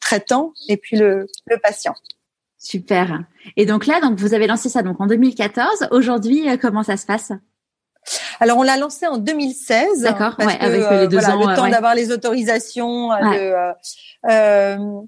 traitant 0.00 0.52
et 0.68 0.78
puis 0.78 0.96
le, 0.96 1.26
le 1.46 1.58
patient. 1.58 1.94
Super. 2.58 3.22
Et 3.56 3.66
donc 3.66 3.86
là, 3.86 4.00
donc 4.00 4.18
vous 4.18 4.34
avez 4.34 4.46
lancé 4.46 4.68
ça 4.68 4.82
donc 4.82 5.00
en 5.00 5.06
2014. 5.06 5.88
Aujourd'hui, 5.90 6.46
comment 6.58 6.82
ça 6.82 6.96
se 6.96 7.06
passe? 7.06 7.30
Alors 8.40 8.58
on 8.58 8.62
l'a 8.62 8.76
lancé 8.76 9.06
en 9.06 9.18
2016. 9.18 10.02
D'accord. 10.02 10.34
Ouais, 10.38 10.56
avec 10.60 10.82
les 10.90 11.08
deux 11.08 11.24
ans, 11.24 11.48
le 11.48 11.56
temps 11.56 11.68
d'avoir 11.68 11.94
les 11.94 12.12
autorisations. 12.12 13.08
De, 13.08 13.72
euh, 14.30 15.02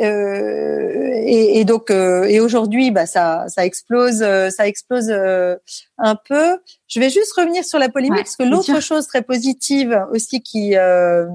euh, 0.00 1.12
et, 1.24 1.60
et, 1.60 1.64
donc 1.64 1.88
euh, 1.88 2.24
et 2.24 2.40
aujourd'hui 2.40 2.90
bah 2.90 3.06
ça 3.06 3.44
ça 3.46 3.64
explose 3.64 4.24
euh, 4.24 4.50
ça 4.50 4.66
explose 4.66 5.08
un 5.08 6.16
peu 6.16 6.58
je 6.88 6.98
vais 6.98 7.10
juste 7.10 7.32
revenir 7.34 7.64
sur 7.64 7.78
la 7.78 7.88
polémique 7.88 8.24
parce 8.24 8.34
que 8.34 8.42
l'autre 8.42 8.80
chose 8.80 9.06
très 9.06 9.22
positive 9.22 10.04
aussi 10.10 10.42
qui 10.42 10.70
que, 10.72 11.28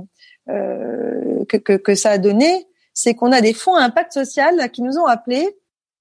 que, 1.45 1.77
que 1.77 1.95
ça 1.95 2.11
a 2.11 2.17
donné 2.17 2.67
c'est 2.93 3.13
qu'on 3.13 3.31
a 3.31 3.39
des 3.39 3.53
fonds 3.53 3.75
à 3.75 3.81
impact 3.81 4.11
social 4.11 4.69
qui 4.71 4.81
nous 4.81 4.97
ont 4.97 5.05
appelés 5.05 5.47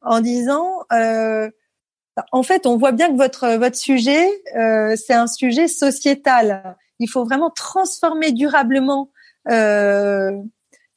en 0.03 0.20
disant 0.20 0.81
en 2.32 2.43
fait 2.43 2.66
on 2.66 2.77
voit 2.77 2.93
bien 2.93 3.11
que 3.11 3.16
votre 3.16 3.57
votre 3.57 3.77
sujet 3.77 4.28
c'est 4.55 5.15
un 5.15 5.27
sujet 5.27 5.69
sociétal. 5.69 6.77
Il 7.01 7.09
faut 7.09 7.24
vraiment 7.24 7.51
transformer 7.51 8.32
durablement 8.32 9.11
euh, 9.51 10.32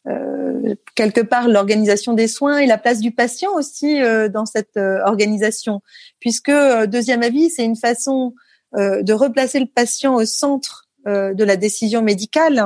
euh, 0.07 0.73
quelque 0.95 1.21
part 1.21 1.47
l'organisation 1.47 2.13
des 2.13 2.27
soins 2.27 2.57
et 2.57 2.65
la 2.65 2.79
place 2.79 2.99
du 2.99 3.11
patient 3.11 3.53
aussi 3.53 4.01
euh, 4.01 4.29
dans 4.29 4.47
cette 4.47 4.77
euh, 4.77 4.99
organisation, 5.05 5.81
puisque 6.19 6.51
deuxième 6.87 7.21
avis, 7.21 7.49
c'est 7.49 7.65
une 7.65 7.75
façon 7.75 8.33
de 8.73 9.11
replacer 9.11 9.59
le 9.59 9.65
patient 9.65 10.15
au 10.15 10.23
centre 10.23 10.87
de 11.05 11.43
la 11.43 11.57
décision 11.57 12.01
médicale 12.01 12.63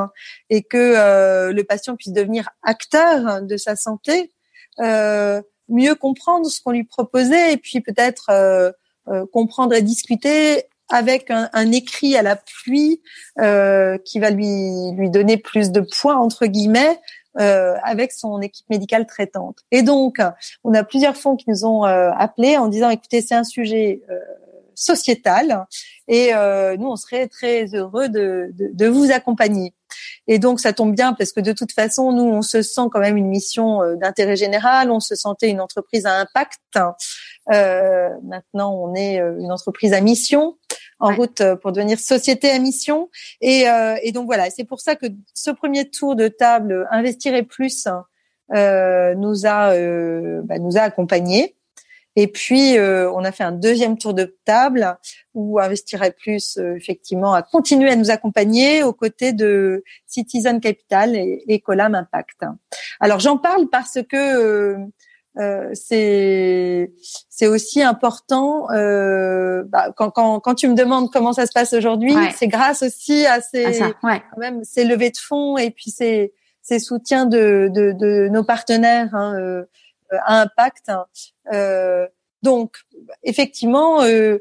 et 0.51 0.61
que 0.61 1.51
le 1.51 1.63
patient 1.63 1.95
puisse 1.95 2.13
devenir 2.13 2.51
acteur 2.61 3.41
de 3.41 3.57
sa 3.57 3.75
santé, 3.75 4.31
mieux 5.69 5.95
comprendre 5.95 6.45
ce 6.47 6.61
qu'on 6.61 6.71
lui 6.71 6.83
proposait 6.83 7.53
et 7.53 7.57
puis 7.57 7.81
peut-être 7.81 8.73
comprendre 9.31 9.73
et 9.73 9.81
discuter 9.81 10.65
avec 10.89 11.31
un, 11.31 11.49
un, 11.53 11.71
écrit 11.71 12.15
à 12.15 12.21
la 12.21 12.35
pluie 12.35 13.01
euh, 13.39 13.97
qui 14.05 14.19
va 14.19 14.29
lui 14.29 14.91
lui 14.91 15.09
donner 15.09 15.37
plus 15.37 15.71
de 15.71 15.81
poids 15.81 16.15
entre 16.15 16.45
guillemets 16.45 16.99
euh, 17.39 17.75
avec 17.83 18.11
son 18.11 18.41
équipe 18.41 18.69
médicale 18.69 19.05
traitante. 19.05 19.59
Et 19.71 19.81
donc, 19.81 20.21
on 20.63 20.73
a 20.73 20.83
plusieurs 20.83 21.17
fonds 21.17 21.35
qui 21.35 21.49
nous 21.49 21.65
ont 21.65 21.85
euh, 21.85 22.11
appelés 22.17 22.57
en 22.57 22.67
disant 22.67 22.89
écoutez, 22.89 23.21
c'est 23.21 23.35
un 23.35 23.43
sujet 23.43 24.01
euh, 24.75 24.95
sociétal 24.95 25.65
et 26.07 26.35
euh, 26.35 26.77
nous, 26.77 26.87
on 26.87 26.95
serait 26.95 27.27
très 27.27 27.65
heureux 27.73 28.09
de, 28.09 28.51
de, 28.53 28.69
de, 28.73 28.87
vous 28.87 29.11
accompagner. 29.11 29.73
Et 30.27 30.39
donc, 30.39 30.59
ça 30.59 30.73
tombe 30.73 30.95
bien 30.95 31.13
parce 31.13 31.31
que 31.31 31.39
de 31.39 31.51
toute 31.51 31.71
façon, 31.71 32.11
nous, 32.11 32.23
on 32.23 32.41
se 32.41 32.61
sent 32.61 32.87
quand 32.91 32.99
même 32.99 33.17
une 33.17 33.27
mission 33.27 33.81
euh, 33.81 33.95
d'intérêt 33.95 34.35
général, 34.35 34.91
on 34.91 34.99
se 34.99 35.15
sentait 35.15 35.49
une 35.49 35.61
entreprise 35.61 36.05
à 36.05 36.19
impact. 36.19 36.59
Euh, 37.51 38.09
maintenant, 38.23 38.73
on 38.73 38.93
est 38.93 39.19
euh, 39.19 39.39
une 39.39 39.51
entreprise 39.51 39.93
à 39.93 40.01
mission, 40.01 40.57
en 40.99 41.13
route 41.13 41.41
pour 41.61 41.71
devenir 41.71 41.99
société 41.99 42.51
à 42.51 42.59
mission. 42.59 43.09
Et, 43.41 43.67
euh, 43.67 43.95
et 44.03 44.11
donc 44.11 44.27
voilà, 44.27 44.49
c'est 44.49 44.63
pour 44.63 44.81
ça 44.81 44.95
que 44.95 45.07
ce 45.33 45.51
premier 45.51 45.89
tour 45.89 46.15
de 46.15 46.27
table, 46.27 46.87
investir 46.91 47.33
et 47.35 47.43
plus, 47.43 47.87
euh, 48.53 49.15
nous 49.15 49.45
a 49.45 49.75
bah, 50.43 50.59
nous 50.59 50.77
a 50.77 50.81
accompagnés. 50.81 51.55
Et 52.15 52.27
puis, 52.27 52.77
euh, 52.77 53.11
on 53.11 53.23
a 53.23 53.31
fait 53.31 53.43
un 53.43 53.51
deuxième 53.51 53.97
tour 53.97 54.13
de 54.13 54.37
table 54.45 54.97
où 55.33 55.59
Investirait 55.59 56.11
Plus, 56.11 56.57
euh, 56.57 56.75
effectivement, 56.75 57.33
a 57.33 57.41
continué 57.41 57.89
à 57.91 57.95
nous 57.95 58.09
accompagner 58.09 58.83
aux 58.83 58.93
côtés 58.93 59.33
de 59.33 59.83
Citizen 60.07 60.61
Capital 60.61 61.15
et, 61.15 61.43
et 61.47 61.59
Colam 61.59 61.93
Impact. 61.93 62.45
Alors, 63.01 63.19
j'en 63.19 63.37
parle 63.37 63.67
parce 63.69 63.99
que 64.09 64.87
euh, 65.37 65.69
c'est 65.73 66.93
c'est 67.29 67.47
aussi 67.47 67.81
important. 67.83 68.67
Bah, 68.69 69.91
quand, 69.97 70.09
quand, 70.11 70.39
quand 70.39 70.55
tu 70.55 70.69
me 70.69 70.75
demandes 70.75 71.11
comment 71.11 71.33
ça 71.33 71.45
se 71.45 71.51
passe 71.51 71.73
aujourd'hui, 71.73 72.15
c'est 72.37 72.47
grâce 72.47 72.81
aussi 72.81 73.25
à 73.25 73.41
ces 73.41 73.79
quand 74.01 74.37
même 74.37 74.63
ces 74.63 74.85
levées 74.85 75.11
de 75.11 75.17
fonds 75.17 75.57
et 75.57 75.71
puis 75.71 75.91
ces 75.91 76.33
ces 76.61 76.79
soutiens 76.79 77.25
de, 77.25 77.69
de, 77.71 77.91
de 77.91 78.29
nos 78.29 78.45
partenaires. 78.45 79.13
Hein, 79.13 79.65
à 80.25 80.41
impact. 80.41 80.91
Euh, 81.53 82.07
donc, 82.45 82.77
effectivement, 83.23 84.03
euh, 84.03 84.37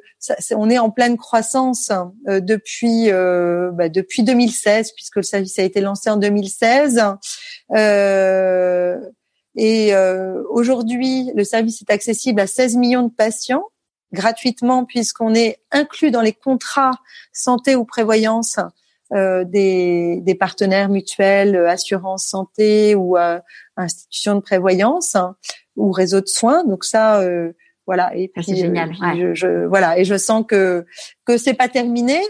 on 0.51 0.69
est 0.69 0.79
en 0.79 0.91
pleine 0.91 1.17
croissance 1.17 1.91
euh, 2.29 2.41
depuis 2.41 3.11
euh, 3.11 3.71
bah, 3.73 3.89
depuis 3.89 4.23
2016, 4.23 4.93
puisque 4.93 5.17
le 5.17 5.23
service 5.23 5.59
a 5.59 5.63
été 5.63 5.81
lancé 5.81 6.11
en 6.11 6.19
2016. 6.19 7.03
Euh, 7.73 9.01
et 9.57 9.95
aujourd'hui, 10.51 11.31
le 11.35 11.45
service 11.45 11.81
est 11.81 11.91
accessible 11.91 12.41
à 12.41 12.47
16 12.47 12.77
millions 12.77 13.05
de 13.05 13.13
patients 13.13 13.65
gratuitement, 14.13 14.85
puisqu'on 14.85 15.35
est 15.35 15.61
inclus 15.71 16.11
dans 16.11 16.21
les 16.21 16.33
contrats 16.33 16.99
santé 17.33 17.75
ou 17.75 17.85
prévoyance 17.85 18.59
des, 19.15 20.21
des, 20.23 20.35
partenaires 20.35 20.89
mutuels, 20.89 21.57
assurance 21.67 22.27
santé 22.27 22.95
ou 22.95 23.17
institutions 23.77 24.35
de 24.35 24.41
prévoyance 24.41 25.17
ou 25.77 25.91
réseau 25.91 26.21
de 26.21 26.27
soins. 26.27 26.65
Donc 26.65 26.85
ça, 26.85 27.21
euh, 27.21 27.53
voilà. 27.87 28.15
Et 28.17 28.29
puis, 28.29 28.45
c'est 28.45 28.57
génial. 28.57 28.95
je, 29.17 29.35
je, 29.35 29.67
voilà, 29.67 29.99
et 29.99 30.05
je 30.05 30.17
sens 30.17 30.45
que 30.47 30.87
que 31.25 31.37
c'est 31.37 31.55
pas 31.55 31.69
terminé. 31.69 32.21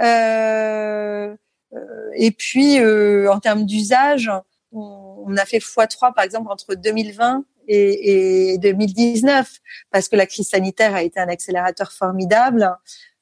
Euh, 0.00 1.34
euh 1.74 2.10
et 2.16 2.30
puis 2.30 2.78
euh, 2.78 3.30
en 3.30 3.40
termes 3.40 3.64
d'usage, 3.64 4.30
on, 4.72 5.24
on, 5.26 5.36
a 5.36 5.44
fait 5.44 5.58
x3 5.58 6.14
par 6.14 6.24
exemple 6.24 6.50
entre 6.50 6.74
2020 6.74 7.44
et, 7.68 8.52
et 8.52 8.58
2019 8.58 9.50
parce 9.90 10.08
que 10.08 10.16
la 10.16 10.26
crise 10.26 10.48
sanitaire 10.48 10.94
a 10.94 11.02
été 11.02 11.20
un 11.20 11.28
accélérateur 11.28 11.92
formidable. 11.92 12.70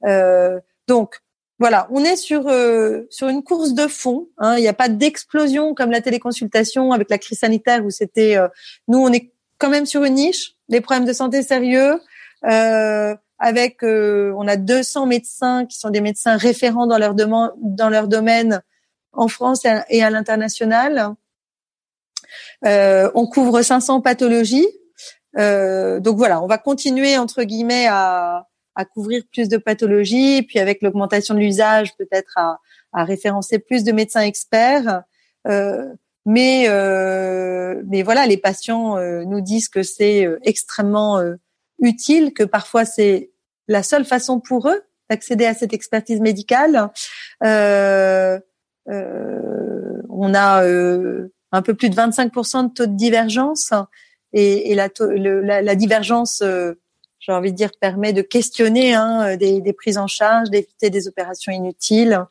Euh, 0.05 0.59
donc 0.89 1.21
voilà, 1.61 1.87
on 1.93 2.03
est 2.03 2.17
sur 2.17 2.49
euh, 2.49 3.03
sur 3.11 3.29
une 3.29 3.45
course 3.45 3.75
de 3.75 3.87
fond. 3.87 4.29
Hein. 4.39 4.57
Il 4.57 4.63
n'y 4.63 4.69
a 4.69 4.73
pas 4.73 4.89
d'explosion 4.89 5.75
comme 5.75 5.91
la 5.91 6.01
téléconsultation 6.01 6.91
avec 6.93 7.11
la 7.11 7.19
crise 7.19 7.39
sanitaire 7.39 7.85
où 7.85 7.91
c'était. 7.91 8.37
Euh, 8.37 8.49
nous, 8.89 8.99
on 8.99 9.13
est 9.13 9.33
quand 9.59 9.69
même 9.69 9.87
sur 9.87 10.03
une 10.03 10.15
niche, 10.15 10.57
des 10.69 10.81
problèmes 10.81 11.07
de 11.07 11.13
santé 11.13 11.43
sérieux. 11.43 12.01
Euh, 12.51 13.15
avec, 13.41 13.83
euh, 13.83 14.35
on 14.37 14.47
a 14.47 14.57
200 14.57 15.07
médecins 15.07 15.65
qui 15.67 15.79
sont 15.79 15.91
des 15.91 16.03
médecins 16.03 16.37
référents 16.37 16.87
dans 16.87 16.99
leur, 16.99 17.15
dans 17.15 17.89
leur 17.89 18.07
domaine 18.07 18.63
en 19.13 19.29
France 19.29 19.65
et 19.89 20.03
à, 20.03 20.11
l'international. 20.11 21.15
Euh, 22.67 23.11
on 23.15 23.27
couvre 23.27 23.63
500 23.63 24.03
pathologies. 24.03 24.69
Euh, 25.39 26.01
donc 26.01 26.19
voilà, 26.19 26.43
on 26.43 26.47
va 26.47 26.59
continuer 26.59 27.17
entre 27.17 27.43
guillemets 27.45 27.87
à, 27.89 28.47
à 28.75 28.85
couvrir 28.85 29.23
plus 29.33 29.49
de 29.49 29.57
pathologies, 29.57 30.43
puis 30.43 30.59
avec 30.59 30.83
l'augmentation 30.83 31.35
de 31.35 31.41
l'usage, 31.41 31.97
peut-être 31.97 32.33
à, 32.37 32.59
à 32.93 33.05
référencer 33.05 33.59
plus 33.59 33.85
de 33.85 33.93
médecins 33.93 34.23
experts. 34.23 35.03
Euh, 35.47 35.87
mais 36.27 36.67
euh, 36.69 37.83
mais 37.87 38.03
voilà, 38.03 38.27
les 38.27 38.37
patients 38.37 38.99
euh, 38.99 39.25
nous 39.25 39.41
disent 39.41 39.69
que 39.69 39.83
c'est 39.83 40.27
euh, 40.27 40.39
extrêmement 40.43 41.21
utile, 41.81 42.33
que 42.35 42.45
parfois 42.45 42.85
c'est 42.85 43.31
la 43.69 43.83
seule 43.83 44.05
façon 44.05 44.41
pour 44.41 44.69
eux 44.69 44.83
d'accéder 45.09 45.47
à 45.47 45.55
cette 45.55 45.73
expertise 45.73 46.21
médicale. 46.21 46.91
on 47.43 48.41
a 50.35 50.63
un 51.53 51.63
peu 51.63 51.75
plus 51.75 51.91
de 51.91 51.97
25% 51.97 52.69
de 52.69 52.75
taux 52.75 52.87
de 52.87 52.95
divergence 52.95 53.73
et, 54.33 54.71
et 54.71 54.75
la, 54.77 54.89
la, 55.01 55.63
la, 55.63 55.75
divergence, 55.75 56.45
j'ai 57.21 57.33
envie 57.33 57.53
de 57.53 57.57
dire, 57.57 57.71
permet 57.81 58.13
de 58.13 58.23
questionner 58.23 58.95
hein, 58.95 59.37
des, 59.37 59.61
des, 59.61 59.73
prises 59.73 59.99
en 59.99 60.07
charge, 60.07 60.51
d'éviter 60.51 60.91
des 60.91 61.07
opérations 61.07 61.53
inutiles, 61.53 62.25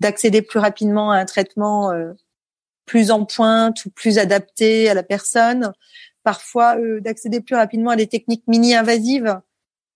d'accéder 0.00 0.40
plus 0.40 0.60
rapidement 0.60 1.10
à 1.10 1.18
un 1.18 1.24
traitement 1.24 1.92
plus 2.86 3.10
en 3.10 3.24
pointe 3.24 3.84
ou 3.84 3.90
plus 3.90 4.18
adapté 4.18 4.88
à 4.88 4.94
la 4.94 5.02
personne. 5.02 5.72
Parfois, 6.22 6.78
euh, 6.78 7.00
d'accéder 7.00 7.40
plus 7.40 7.56
rapidement 7.56 7.90
à 7.90 7.96
des 7.96 8.06
techniques 8.06 8.44
mini-invasives. 8.46 9.40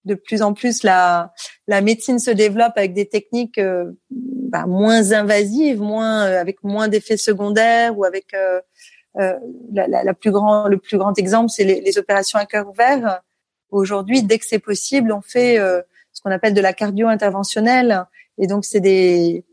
De 0.05 0.15
plus 0.15 0.43
en 0.43 0.55
plus, 0.55 0.83
la, 0.83 1.33
la 1.67 1.81
médecine 1.81 2.19
se 2.19 2.31
développe 2.31 2.73
avec 2.77 2.95
des 2.95 3.09
techniques 3.09 3.59
euh, 3.59 3.93
bah, 4.11 4.67
moins 4.67 5.13
invasives, 5.13 5.81
moins 5.81 6.27
euh, 6.27 6.41
avec 6.41 6.63
moins 6.63 6.89
d'effets 6.89 7.17
secondaires 7.17 7.97
ou 7.97 8.05
avec 8.05 8.35
la, 9.15 9.39
la, 9.73 10.05
la, 10.05 10.15
plus 10.15 10.31
grand, 10.31 10.69
le 10.69 10.79
plus 10.79 10.99
grand 10.99 11.19
exemple, 11.19 11.51
c'est 11.51 11.65
les, 11.65 11.81
les, 11.81 11.99
opérations 11.99 12.39
à 12.39 12.47
cœur 12.47 12.69
ouvert. 12.69 13.21
Aujourd'hui, 13.71 14.23
dès 14.23 14.39
que 14.39 14.47
c'est 14.47 14.59
possible, 14.59 15.13
on 15.13 15.21
fait 15.21 15.57
ce 16.13 16.21
qu'on 16.23 16.31
appelle 16.31 16.55
de 16.55 16.61
la 16.61 16.73
cardio 16.73 17.09
interventionnelle, 17.09 18.05
et 18.39 18.47
donc 18.47 18.65
c'est 18.65 18.81
des 18.81 19.45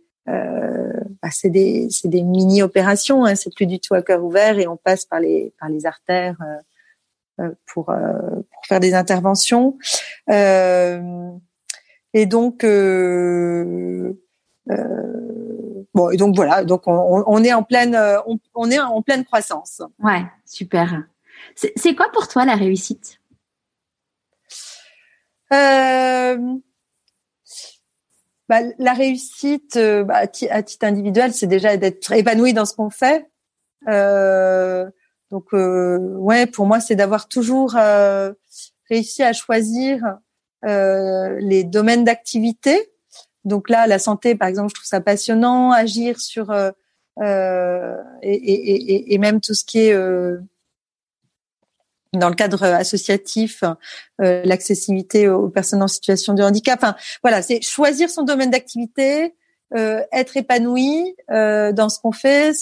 bah, 1.22 1.30
c'est 1.32 1.50
des 1.50 1.88
c'est 1.90 2.08
des 2.08 2.24
mini 2.24 2.62
opérations, 2.62 3.26
hein, 3.26 3.36
c'est 3.36 3.54
plus 3.54 3.66
du 3.66 3.80
tout 3.80 3.94
à 3.96 4.02
cœur 4.02 4.24
ouvert 4.24 4.60
et 4.60 4.68
on 4.68 4.78
passe 4.78 5.06
par 5.06 5.20
les 5.20 5.54
par 5.60 5.70
les 5.70 5.86
artères 5.86 6.38
euh, 6.42 7.46
euh 7.46 7.52
pour 7.66 7.90
euh, 7.90 8.14
pour 8.52 8.66
faire 8.68 8.80
des 8.80 8.94
interventions. 8.94 9.78
Euh, 10.30 11.32
et 12.14 12.26
donc 12.26 12.64
euh, 12.64 14.14
bon 15.94 16.10
et 16.12 16.18
donc 16.18 16.36
voilà 16.36 16.64
donc 16.64 16.88
on, 16.88 17.24
on 17.26 17.44
est 17.44 17.54
en 17.54 17.64
pleine 17.64 17.98
on, 18.56 18.72
est 18.72 18.80
en 18.80 19.02
pleine 19.02 19.26
croissance. 19.26 19.82
Ouais 20.00 20.24
super. 20.46 21.04
C'est 21.56 21.96
quoi 21.96 22.08
pour 22.14 22.28
toi 22.28 22.46
la 22.46 22.56
réussite? 22.56 23.20
euh, 23.20 23.27
bah, 28.50 28.62
la 28.78 28.94
réussite 28.94 29.76
euh, 29.76 30.04
bah, 30.04 30.22
à 30.50 30.64
titre 30.64 30.86
individuel, 30.86 31.34
c'est 31.34 31.48
déjà 31.48 31.76
d'être 31.78 32.12
épanoui 32.12 32.54
dans 32.54 32.66
ce 32.66 32.74
qu'on 32.74 32.90
fait. 32.90 33.30
Euh, 33.88 34.90
donc 35.32 35.54
euh, 35.54 35.98
ouais, 36.18 36.46
pour 36.46 36.66
moi, 36.66 36.80
c'est 36.80 36.96
d'avoir 36.96 37.28
toujours 37.28 37.76
euh, 37.76 38.32
réussi 38.90 39.24
à 39.24 39.34
choisir 39.34 40.18
euh, 40.66 41.38
les 41.40 41.64
domaines 41.64 42.06
d'activité. 42.06 42.92
Donc 43.44 43.70
là, 43.70 43.88
la 43.88 44.00
santé, 44.00 44.36
par 44.36 44.48
exemple, 44.48 44.70
je 44.70 44.76
trouve 44.76 44.88
ça 44.88 45.02
passionnant. 45.02 45.72
Agir 45.72 46.20
sur 46.20 46.54
et, 46.54 46.74
et, 48.22 48.32
et, 48.32 49.14
et, 49.14 49.18
même 49.18 49.42
tout 49.42 49.54
ce 49.54 49.66
qui 49.66 49.80
est 49.80 49.96
dans 52.18 52.30
le 52.30 52.36
cadre 52.36 52.64
associatif, 52.64 53.64
euh, 54.22 54.42
l'accessibilité 54.44 55.30
aux 55.30 55.50
personnes 55.50 55.84
en 55.84 55.88
situation 55.88 56.34
de 56.34 56.44
handicap. 56.44 56.80
Enfin, 56.82 56.96
voilà, 57.24 57.42
c'est 57.42 57.62
choisir 57.62 58.10
son 58.10 58.24
domaine 58.24 58.52
d'activité, 58.52 59.36
euh, 59.76 60.02
être 60.12 60.38
épanoui 60.38 61.16
euh, 61.32 61.72
dans 61.72 61.90
ce 61.90 62.00
qu'on 62.00 62.12
fait. 62.12 62.54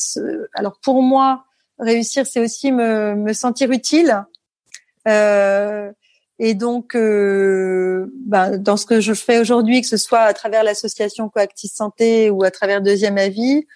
Alors 0.54 0.80
pour 0.82 1.02
moi, 1.02 1.46
réussir, 1.80 2.26
c'est 2.26 2.40
aussi 2.40 2.72
me, 2.72 3.16
me, 3.16 3.34
sentir 3.34 3.72
utile. 3.72 4.24
Euh, 5.08 5.92
et 6.40 6.54
donc, 6.54 6.96
euh, 6.96 8.12
ben, 8.26 8.58
dans 8.58 8.76
ce 8.76 8.86
que 8.86 9.00
je 9.00 9.14
fais 9.14 9.40
aujourd'hui, 9.40 9.82
que 9.82 9.88
ce 9.88 9.98
soit 9.98 10.22
à 10.22 10.34
travers 10.34 10.64
l'association 10.64 11.30
Coactis 11.30 11.70
Santé 11.70 12.30
ou 12.30 12.44
à 12.44 12.52
travers 12.52 12.82
Deuxième 12.82 13.18
Avis, 13.18 13.68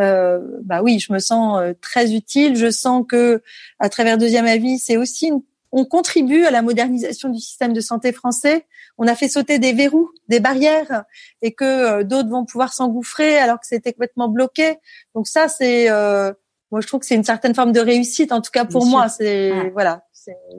euh, 0.00 0.40
bah 0.62 0.82
oui, 0.82 0.98
je 0.98 1.12
me 1.12 1.18
sens 1.18 1.58
euh, 1.58 1.72
très 1.80 2.14
utile. 2.14 2.56
Je 2.56 2.70
sens 2.70 3.04
que 3.08 3.42
à 3.78 3.88
travers 3.88 4.18
deuxième 4.18 4.46
avis, 4.46 4.78
c'est 4.78 4.96
aussi 4.96 5.32
on 5.72 5.84
contribue 5.84 6.44
à 6.44 6.50
la 6.50 6.62
modernisation 6.62 7.28
du 7.28 7.38
système 7.38 7.72
de 7.72 7.80
santé 7.80 8.12
français. 8.12 8.66
On 8.98 9.06
a 9.06 9.14
fait 9.14 9.28
sauter 9.28 9.58
des 9.58 9.72
verrous, 9.72 10.10
des 10.28 10.40
barrières, 10.40 11.04
et 11.42 11.52
que 11.52 11.64
euh, 11.64 12.04
d'autres 12.04 12.30
vont 12.30 12.46
pouvoir 12.46 12.72
s'engouffrer 12.72 13.36
alors 13.38 13.60
que 13.60 13.66
c'était 13.66 13.92
complètement 13.92 14.28
bloqué. 14.28 14.78
Donc 15.14 15.28
ça, 15.28 15.48
c'est, 15.48 15.90
euh, 15.90 16.32
moi 16.70 16.80
je 16.80 16.86
trouve 16.86 17.00
que 17.00 17.06
c'est 17.06 17.14
une 17.14 17.24
certaine 17.24 17.54
forme 17.54 17.72
de 17.72 17.80
réussite, 17.80 18.32
en 18.32 18.40
tout 18.40 18.50
cas 18.50 18.64
pour 18.64 18.86
moi. 18.86 19.08
C'est 19.08 19.70
voilà, 19.70 20.06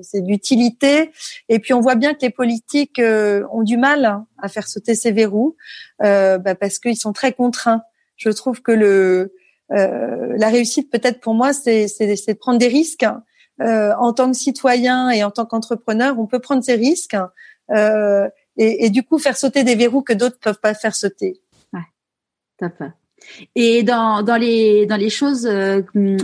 c'est 0.02 0.22
d'utilité. 0.22 1.12
Et 1.50 1.60
puis 1.60 1.74
on 1.74 1.82
voit 1.82 1.96
bien 1.96 2.14
que 2.14 2.22
les 2.22 2.30
politiques 2.30 3.00
euh, 3.00 3.44
ont 3.52 3.64
du 3.64 3.78
mal 3.78 4.24
à 4.42 4.48
faire 4.48 4.68
sauter 4.68 4.96
ces 4.96 5.12
verrous 5.12 5.56
euh, 6.04 6.38
bah, 6.38 6.56
parce 6.56 6.80
qu'ils 6.80 6.98
sont 6.98 7.14
très 7.14 7.34
contraints. 7.34 7.84
Je 8.18 8.30
trouve 8.30 8.62
que 8.62 8.72
le 8.72 9.34
euh, 9.72 10.34
la 10.38 10.50
réussite 10.50 10.92
peut-être 10.92 11.20
pour 11.20 11.34
moi, 11.34 11.54
c'est 11.54 11.86
de 11.86 12.34
prendre 12.34 12.60
des 12.60 12.68
risques. 12.68 13.06
Euh, 13.60 13.92
en 13.98 14.14
tant 14.14 14.30
que 14.30 14.38
citoyen 14.38 15.10
et 15.10 15.24
en 15.24 15.32
tant 15.32 15.48
qu'entrepreneur, 15.48 16.20
on 16.20 16.28
peut 16.28 16.40
prendre 16.40 16.64
ces 16.64 16.76
risques 16.76 17.18
euh, 17.72 18.30
et, 18.56 18.86
et, 18.86 18.92
du 18.92 19.02
coup 19.02 19.18
faire 19.18 19.36
sauter 19.36 19.64
des 19.64 19.74
verrous 19.74 20.04
que 20.04 20.14
d'autres 20.14 20.38
peuvent 20.40 20.60
pas 20.60 20.76
faire 20.76 20.96
sauter. 20.96 21.42
Ouais, 21.74 21.82
top. 22.60 22.84
Et 23.56 23.84
dans, 23.84 24.24
dans 24.24 24.38
les 24.38 24.86
dans 24.86 24.96
les 24.96 25.10
choses 25.10 25.46
euh, 25.46 25.82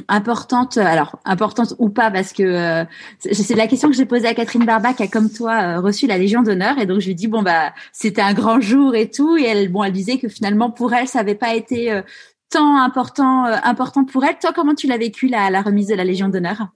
importantes, 0.07 0.77
alors 0.77 1.19
importantes 1.25 1.73
ou 1.77 1.89
pas, 1.89 2.09
parce 2.09 2.31
que 2.31 2.43
euh, 2.43 2.85
c'est 3.19 3.55
la 3.55 3.67
question 3.67 3.89
que 3.89 3.95
j'ai 3.95 4.05
posée 4.05 4.27
à 4.27 4.33
Catherine 4.33 4.65
Barba 4.65 4.93
qui 4.93 5.03
a 5.03 5.07
comme 5.07 5.29
toi 5.29 5.53
euh, 5.61 5.79
reçu 5.81 6.07
la 6.07 6.17
Légion 6.17 6.43
d'honneur, 6.43 6.77
et 6.79 6.85
donc 6.85 7.01
je 7.01 7.07
lui 7.07 7.15
dis 7.15 7.27
bon 7.27 7.41
bah 7.41 7.73
c'était 7.91 8.21
un 8.21 8.33
grand 8.33 8.61
jour 8.61 8.95
et 8.95 9.09
tout, 9.09 9.35
et 9.37 9.43
elle 9.43 9.69
bon 9.69 9.83
elle 9.83 9.91
disait 9.91 10.17
que 10.17 10.29
finalement 10.29 10.71
pour 10.71 10.93
elle 10.93 11.07
ça 11.07 11.19
avait 11.19 11.35
pas 11.35 11.53
été 11.55 12.01
tant 12.49 12.77
important 12.77 13.45
important 13.45 14.05
pour 14.05 14.23
elle. 14.23 14.37
Toi 14.39 14.53
comment 14.53 14.75
tu 14.75 14.87
l'as 14.87 14.97
vécu 14.97 15.27
la, 15.27 15.49
la 15.49 15.61
remise 15.61 15.87
de 15.87 15.95
la 15.95 16.05
Légion 16.05 16.29
d'honneur? 16.29 16.67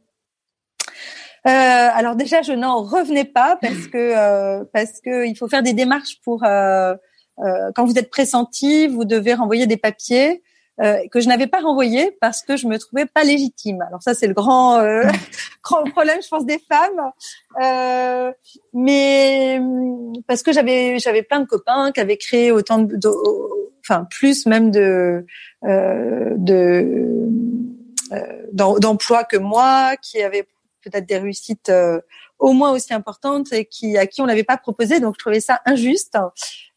Alors 1.46 2.18
déjà 2.18 2.42
je 2.42 2.52
n'en 2.52 2.84
revenais 2.84 3.24
pas 3.24 3.58
parce 3.62 3.88
que 3.88 4.64
parce 4.74 5.00
que 5.00 5.26
il 5.26 5.36
faut 5.38 5.48
faire 5.48 5.64
des 5.64 5.74
démarches 5.74 6.20
pour 6.26 6.44
euh, 6.44 6.96
quand 7.76 7.86
vous 7.86 7.98
êtes 7.98 8.10
pressenti, 8.10 8.88
vous 8.88 9.06
devez 9.06 9.34
renvoyer 9.34 9.68
des 9.68 9.78
papiers 9.78 10.42
euh, 10.80 11.00
que 11.12 11.20
je 11.20 11.28
n'avais 11.28 11.48
pas 11.48 11.60
renvoyés 11.60 12.16
parce 12.22 12.44
que 12.44 12.56
je 12.56 12.68
me 12.68 12.78
trouvais 12.78 13.08
pas 13.08 13.24
légitime. 13.24 13.82
Alors 13.88 14.04
ça, 14.04 14.14
c'est 14.14 14.28
le 14.28 14.36
grand 14.36 14.78
euh, 14.78 15.02
grand 15.64 15.84
problème, 15.86 16.20
je 16.22 16.28
pense, 16.28 16.46
des 16.46 16.60
femmes. 16.60 17.12
Euh, 17.60 18.32
mais 18.74 19.60
parce 20.28 20.44
que 20.44 20.52
j'avais 20.52 21.00
j'avais 21.00 21.24
plein 21.24 21.40
de 21.40 21.48
copains 21.48 21.92
qui 21.92 22.00
avaient 22.00 22.18
créé 22.18 22.52
autant 22.52 22.78
de, 22.78 23.00
enfin 23.80 24.06
plus 24.12 24.46
même 24.46 24.70
de 24.70 25.26
euh, 25.64 26.36
de 26.38 27.26
d'emplois 28.54 29.24
que 29.24 29.38
moi, 29.38 29.96
qui 29.98 30.22
avaient 30.22 30.48
peut-être 30.84 31.08
des 31.08 31.18
réussites 31.18 31.72
au 32.40 32.54
moins 32.54 32.72
aussi 32.72 32.94
importantes 32.94 33.52
et 33.54 33.66
qui 33.66 33.98
à 33.98 34.08
qui 34.08 34.22
on 34.22 34.26
l'avait 34.26 34.44
pas 34.44 34.58
proposé. 34.58 35.00
Donc 35.00 35.16
je 35.16 35.20
trouvais 35.20 35.40
ça 35.40 35.62
injuste. 35.66 36.18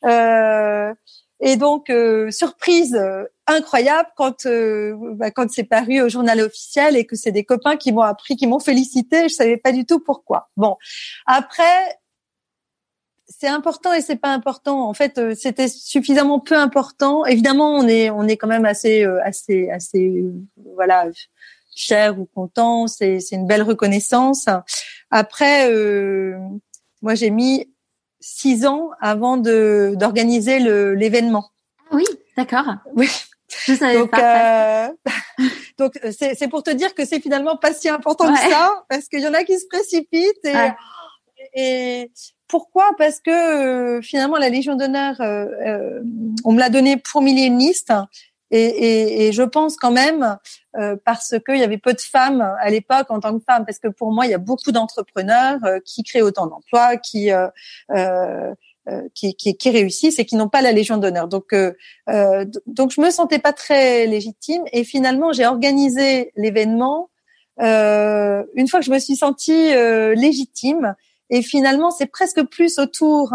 Euh, 0.05 0.95
et 1.41 1.57
donc 1.57 1.91
euh, 1.91 2.31
surprise 2.31 2.95
euh, 2.95 3.24
incroyable 3.47 4.09
quand 4.16 4.47
bah, 4.47 5.31
quand 5.31 5.51
c'est 5.51 5.65
paru 5.65 6.01
au 6.01 6.09
journal 6.09 6.41
officiel 6.41 6.97
et 6.97 7.07
que 7.07 7.16
c'est 7.16 7.32
des 7.32 7.45
copains 7.45 7.77
qui 7.77 7.93
m'ont 7.93 8.03
appris, 8.03 8.37
qui 8.37 8.47
m'ont 8.47 8.61
félicité. 8.61 9.28
Je 9.28 9.35
savais 9.35 9.57
pas 9.57 9.73
du 9.73 9.85
tout 9.85 10.01
pourquoi. 10.01 10.51
Bon, 10.57 10.77
après 11.27 11.99
c'est 13.27 13.49
important 13.49 13.93
et 13.93 14.01
c'est 14.01 14.16
pas 14.16 14.35
important. 14.35 14.89
En 14.89 14.93
fait, 14.93 15.35
c'était 15.37 15.69
suffisamment 15.69 16.41
peu 16.41 16.57
important. 16.57 17.24
Évidemment, 17.24 17.74
on 17.74 17.87
est 17.87 18.11
on 18.11 18.27
est 18.27 18.37
quand 18.37 18.49
même 18.49 18.65
assez 18.65 19.05
assez 19.05 19.70
assez 19.70 20.24
voilà 20.74 21.07
cher 21.74 22.19
ou 22.19 22.27
content. 22.27 22.87
C'est 22.87 23.20
c'est 23.20 23.37
une 23.37 23.47
belle 23.47 23.62
reconnaissance. 23.62 24.47
Après, 25.11 25.70
euh, 25.70 26.39
moi 27.03 27.15
j'ai 27.15 27.31
mis 27.31 27.73
six 28.20 28.66
ans 28.66 28.91
avant 29.01 29.37
de 29.37 29.95
d'organiser 29.97 30.61
le 30.61 30.95
l'événement. 30.95 31.51
Ah 31.91 31.97
oui, 31.97 32.05
d'accord. 32.37 32.74
Oui. 32.95 33.09
Je 33.66 33.74
savais 33.74 33.99
donc, 33.99 34.11
pas. 34.11 34.87
Euh, 34.87 34.89
donc 35.78 35.99
c'est 36.12 36.35
c'est 36.35 36.49
pour 36.49 36.62
te 36.62 36.70
dire 36.70 36.95
que 36.95 37.05
c'est 37.05 37.20
finalement 37.20 37.57
pas 37.57 37.73
si 37.73 37.89
important 37.89 38.32
que 38.32 38.39
ça 38.39 38.85
parce 38.89 39.09
qu'il 39.09 39.20
y 39.20 39.27
en 39.27 39.35
a 39.35 39.43
qui 39.45 39.59
se 39.59 39.66
précipitent 39.66 40.45
et 40.45 40.70
et 41.55 42.11
pourquoi? 42.51 42.91
Parce 42.99 43.20
que 43.20 43.31
euh, 43.31 44.03
finalement 44.03 44.37
la 44.37 44.49
Légion 44.49 44.74
d'honneur, 44.74 45.20
euh, 45.20 45.47
euh, 45.66 46.03
on 46.45 46.53
me 46.53 46.59
l'a 46.59 46.69
donnée 46.69 46.97
pour 46.97 47.23
milléniste 47.23 47.93
et, 48.51 48.62
et, 48.62 49.27
et, 49.27 49.32
je 49.32 49.43
pense 49.43 49.77
quand 49.77 49.93
même 49.93 50.39
euh, 50.77 50.97
parce 51.05 51.35
qu'il 51.44 51.59
y 51.59 51.62
avait 51.62 51.78
peu 51.78 51.93
de 51.93 52.01
femmes 52.01 52.40
à 52.60 52.70
l'époque 52.70 53.10
en 53.10 53.20
tant 53.20 53.36
que 53.39 53.44
femmes, 53.44 53.64
parce 53.64 53.78
que 53.78 53.89
pour 53.89 54.12
moi 54.12 54.27
il 54.27 54.31
y 54.31 54.35
a 54.35 54.39
beaucoup 54.39 54.72
d'entrepreneurs 54.72 55.59
euh, 55.64 55.78
qui 55.85 56.02
créent 56.02 56.22
autant 56.22 56.47
d'emplois, 56.47 56.97
qui, 56.97 57.32
euh, 57.32 57.48
euh 57.90 58.52
qui, 59.14 59.36
qui, 59.36 59.56
qui 59.56 59.70
réussissent 59.70 60.18
et 60.18 60.24
qui 60.24 60.35
n'ont 60.35 60.48
pas 60.48 60.62
la 60.62 60.72
Légion 60.72 60.97
d'honneur. 60.97 61.28
Donc 61.28 61.55
donc 62.66 62.90
je 62.90 63.01
me 63.01 63.10
sentais 63.10 63.39
pas 63.39 63.52
très 63.52 64.06
légitime 64.06 64.62
et 64.72 64.82
finalement 64.82 65.32
j'ai 65.32 65.47
organisé 65.47 66.32
l'événement 66.35 67.09
une 67.59 68.68
fois 68.68 68.81
que 68.81 68.86
je 68.86 68.90
me 68.90 68.98
suis 68.98 69.14
sentie 69.14 69.72
légitime 70.16 70.97
et 71.28 71.43
finalement 71.43 71.93
c'est 71.93 72.06
presque 72.06 72.43
plus 72.44 72.81
autour 72.81 73.32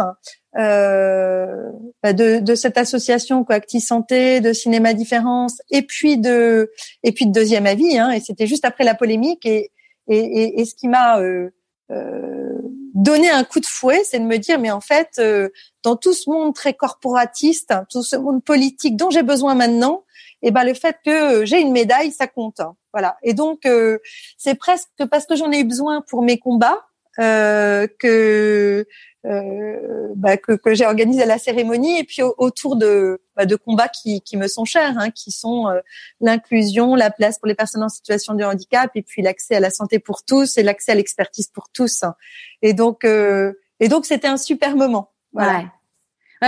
euh, 0.58 1.72
bah, 2.02 2.14
de, 2.14 2.40
de, 2.40 2.56
cette 2.56 2.78
association 2.78 3.44
Coacti 3.44 3.82
Santé, 3.82 4.42
de 4.42 4.54
Cinéma 4.54 4.94
Différence, 4.94 5.62
et 5.70 5.82
puis 5.82 6.18
de 6.18 6.72
et 7.04 7.12
puis 7.12 7.26
de 7.28 7.32
Deuxième 7.32 7.66
Avis. 7.66 7.98
Hein, 7.98 8.12
et 8.12 8.20
c'était 8.20 8.48
juste 8.48 8.66
après 8.66 8.84
la 8.84 8.96
polémique. 8.96 9.46
Et, 9.46 9.72
et, 10.08 10.62
et, 10.62 10.66
ce 10.66 10.76
qui 10.76 10.88
m'a 10.88 11.20
euh, 11.20 11.50
euh, 11.92 12.62
donné 12.94 13.30
un 13.30 13.44
coup 13.44 13.60
de 13.60 13.66
fouet, 13.66 14.02
c'est 14.04 14.20
de 14.20 14.26
me 14.26 14.38
dire, 14.38 14.60
mais 14.60 14.72
en 14.72 14.82
fait, 14.82 15.10
euh, 15.20 15.50
dans 15.84 15.96
tout 15.96 16.14
ce 16.14 16.30
monde 16.30 16.56
très 16.56 16.74
corporatiste, 16.74 17.74
tout 17.90 18.04
ce 18.04 18.16
monde 18.16 18.44
politique 18.44 18.96
dont 18.96 19.10
j'ai 19.10 19.24
besoin 19.24 19.56
maintenant, 19.56 20.04
et 20.42 20.50
eh 20.50 20.52
ben 20.52 20.64
le 20.64 20.74
fait 20.74 20.98
que 21.04 21.44
j'ai 21.46 21.60
une 21.60 21.72
médaille, 21.72 22.12
ça 22.12 22.28
compte. 22.28 22.60
Hein, 22.60 22.76
voilà. 22.94 23.18
Et 23.24 23.34
donc 23.34 23.66
euh, 23.66 24.00
c'est 24.38 24.56
presque 24.56 24.90
parce 25.10 25.26
que 25.26 25.36
j'en 25.36 25.52
ai 25.52 25.60
eu 25.60 25.64
besoin 25.64 26.02
pour 26.08 26.22
mes 26.22 26.38
combats 26.38 26.86
euh, 27.20 27.88
que 28.00 28.86
euh, 29.26 30.14
bah, 30.16 30.38
que, 30.38 30.54
que 30.54 30.74
j'ai 30.74 30.86
organisé 30.86 31.26
la 31.26 31.38
cérémonie 31.38 32.00
et 32.00 32.04
puis 32.04 32.22
autour 32.22 32.76
de, 32.76 33.22
bah, 33.36 33.46
de 33.46 33.56
combats 33.56 33.88
qui, 33.88 34.22
qui 34.22 34.38
me 34.38 34.48
sont 34.48 34.66
chers, 34.66 34.98
hein, 34.98 35.10
qui 35.10 35.32
sont 35.32 35.68
euh, 35.68 35.80
l'inclusion, 36.22 36.96
la 36.96 37.10
place 37.10 37.40
pour 37.40 37.48
les 37.48 37.56
personnes 37.56 37.84
en 37.84 37.90
situation 37.90 38.34
de 38.36 38.44
handicap 38.44 38.92
et 38.96 39.02
puis 39.02 39.22
l'accès 39.22 39.56
à 39.56 39.60
la 39.60 39.72
santé 39.72 40.00
pour 40.00 40.24
tous 40.24 40.58
et 40.58 40.64
l'accès 40.64 40.92
à 40.92 40.96
l'expertise 40.96 41.48
pour 41.48 41.70
tous. 41.70 42.04
Et 42.62 42.74
donc 42.74 43.04
euh, 43.04 43.54
et 43.80 43.88
donc 43.88 44.06
c'était 44.06 44.28
un 44.28 44.38
super 44.38 44.76
moment. 44.76 45.12
Ouais, 45.34 45.66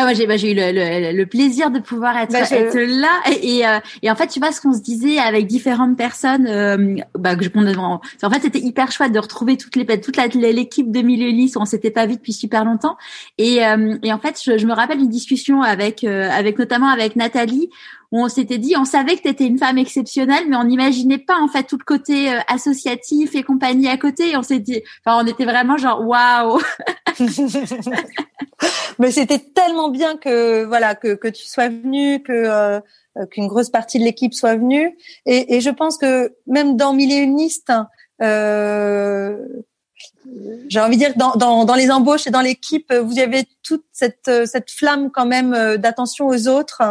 moi 0.03 0.13
j'ai 0.13 0.27
bah, 0.27 0.37
j'ai 0.37 0.51
eu 0.51 0.55
le, 0.55 0.71
le, 0.71 1.17
le, 1.17 1.25
plaisir 1.25 1.71
de 1.71 1.79
pouvoir 1.79 2.17
être, 2.17 2.31
bah, 2.31 2.41
être 2.41 2.77
là. 2.77 3.09
Et, 3.31 3.57
et, 3.57 3.67
euh, 3.67 3.79
et, 4.01 4.11
en 4.11 4.15
fait 4.15 4.27
tu 4.27 4.39
vois 4.39 4.51
ce 4.51 4.61
qu'on 4.61 4.73
se 4.73 4.81
disait 4.81 5.17
avec 5.19 5.47
différentes 5.47 5.97
personnes 5.97 6.47
euh, 6.47 6.95
bah, 7.17 7.35
que 7.35 7.43
je 7.43 7.49
en, 7.77 8.01
en 8.23 8.29
fait 8.29 8.41
c'était 8.41 8.59
hyper 8.59 8.91
chouette 8.91 9.11
de 9.11 9.19
retrouver 9.19 9.57
toutes 9.57 9.75
les 9.75 9.85
toute 9.99 10.17
l'équipe 10.17 10.91
de 10.91 11.01
milieu 11.01 11.27
où 11.29 11.61
on 11.61 11.65
s'était 11.65 11.91
pas 11.91 12.05
vu 12.05 12.15
depuis 12.15 12.33
super 12.33 12.65
longtemps. 12.65 12.97
Et, 13.37 13.65
euh, 13.65 13.97
et 14.03 14.11
en 14.13 14.19
fait 14.19 14.39
je, 14.43 14.57
je, 14.57 14.67
me 14.67 14.73
rappelle 14.73 14.99
une 14.99 15.09
discussion 15.09 15.61
avec 15.61 16.03
euh, 16.03 16.29
avec 16.29 16.59
notamment 16.59 16.89
avec 16.89 17.15
Nathalie 17.15 17.69
on 18.11 18.29
s'était 18.29 18.57
dit 18.57 18.75
on 18.77 18.85
savait 18.85 19.15
que 19.15 19.23
tu 19.23 19.29
étais 19.29 19.45
une 19.45 19.57
femme 19.57 19.77
exceptionnelle 19.77 20.45
mais 20.47 20.55
on 20.55 20.63
n'imaginait 20.63 21.17
pas 21.17 21.39
en 21.39 21.47
fait 21.47 21.63
tout 21.63 21.77
le 21.77 21.83
côté 21.83 22.29
associatif 22.47 23.35
et 23.35 23.43
compagnie 23.43 23.89
à 23.89 23.97
côté 23.97 24.37
on 24.37 24.43
s'est 24.43 24.59
dit 24.59 24.81
enfin 25.05 25.23
on 25.23 25.27
était 25.27 25.45
vraiment 25.45 25.77
genre 25.77 26.05
waouh 26.07 26.59
mais 28.99 29.11
c'était 29.11 29.39
tellement 29.39 29.89
bien 29.89 30.17
que 30.17 30.63
voilà 30.65 30.95
que 30.95 31.15
que 31.15 31.27
tu 31.27 31.45
sois 31.45 31.69
venu, 31.69 32.21
que 32.23 32.31
euh, 32.31 32.79
qu'une 33.31 33.47
grosse 33.47 33.69
partie 33.69 33.99
de 33.99 34.03
l'équipe 34.03 34.33
soit 34.33 34.55
venue. 34.55 34.97
Et, 35.25 35.55
et, 35.55 35.61
je 35.61 35.69
pense 35.69 35.97
que 35.97 36.35
même 36.45 36.77
dans 36.77 36.93
Mille 36.93 37.11
euh, 38.21 39.37
j'ai 40.67 40.79
envie 40.79 40.97
de 40.97 41.01
dire 41.01 41.13
dans, 41.15 41.35
dans, 41.35 41.65
dans 41.65 41.75
les 41.75 41.91
embauches 41.91 42.27
et 42.27 42.31
dans 42.31 42.41
l'équipe, 42.41 42.93
vous 42.93 43.19
avez 43.19 43.45
toute 43.63 43.85
cette 43.91 44.29
cette 44.45 44.71
flamme 44.71 45.11
quand 45.11 45.25
même 45.25 45.53
euh, 45.53 45.77
d'attention 45.77 46.27
aux 46.27 46.47
autres. 46.47 46.81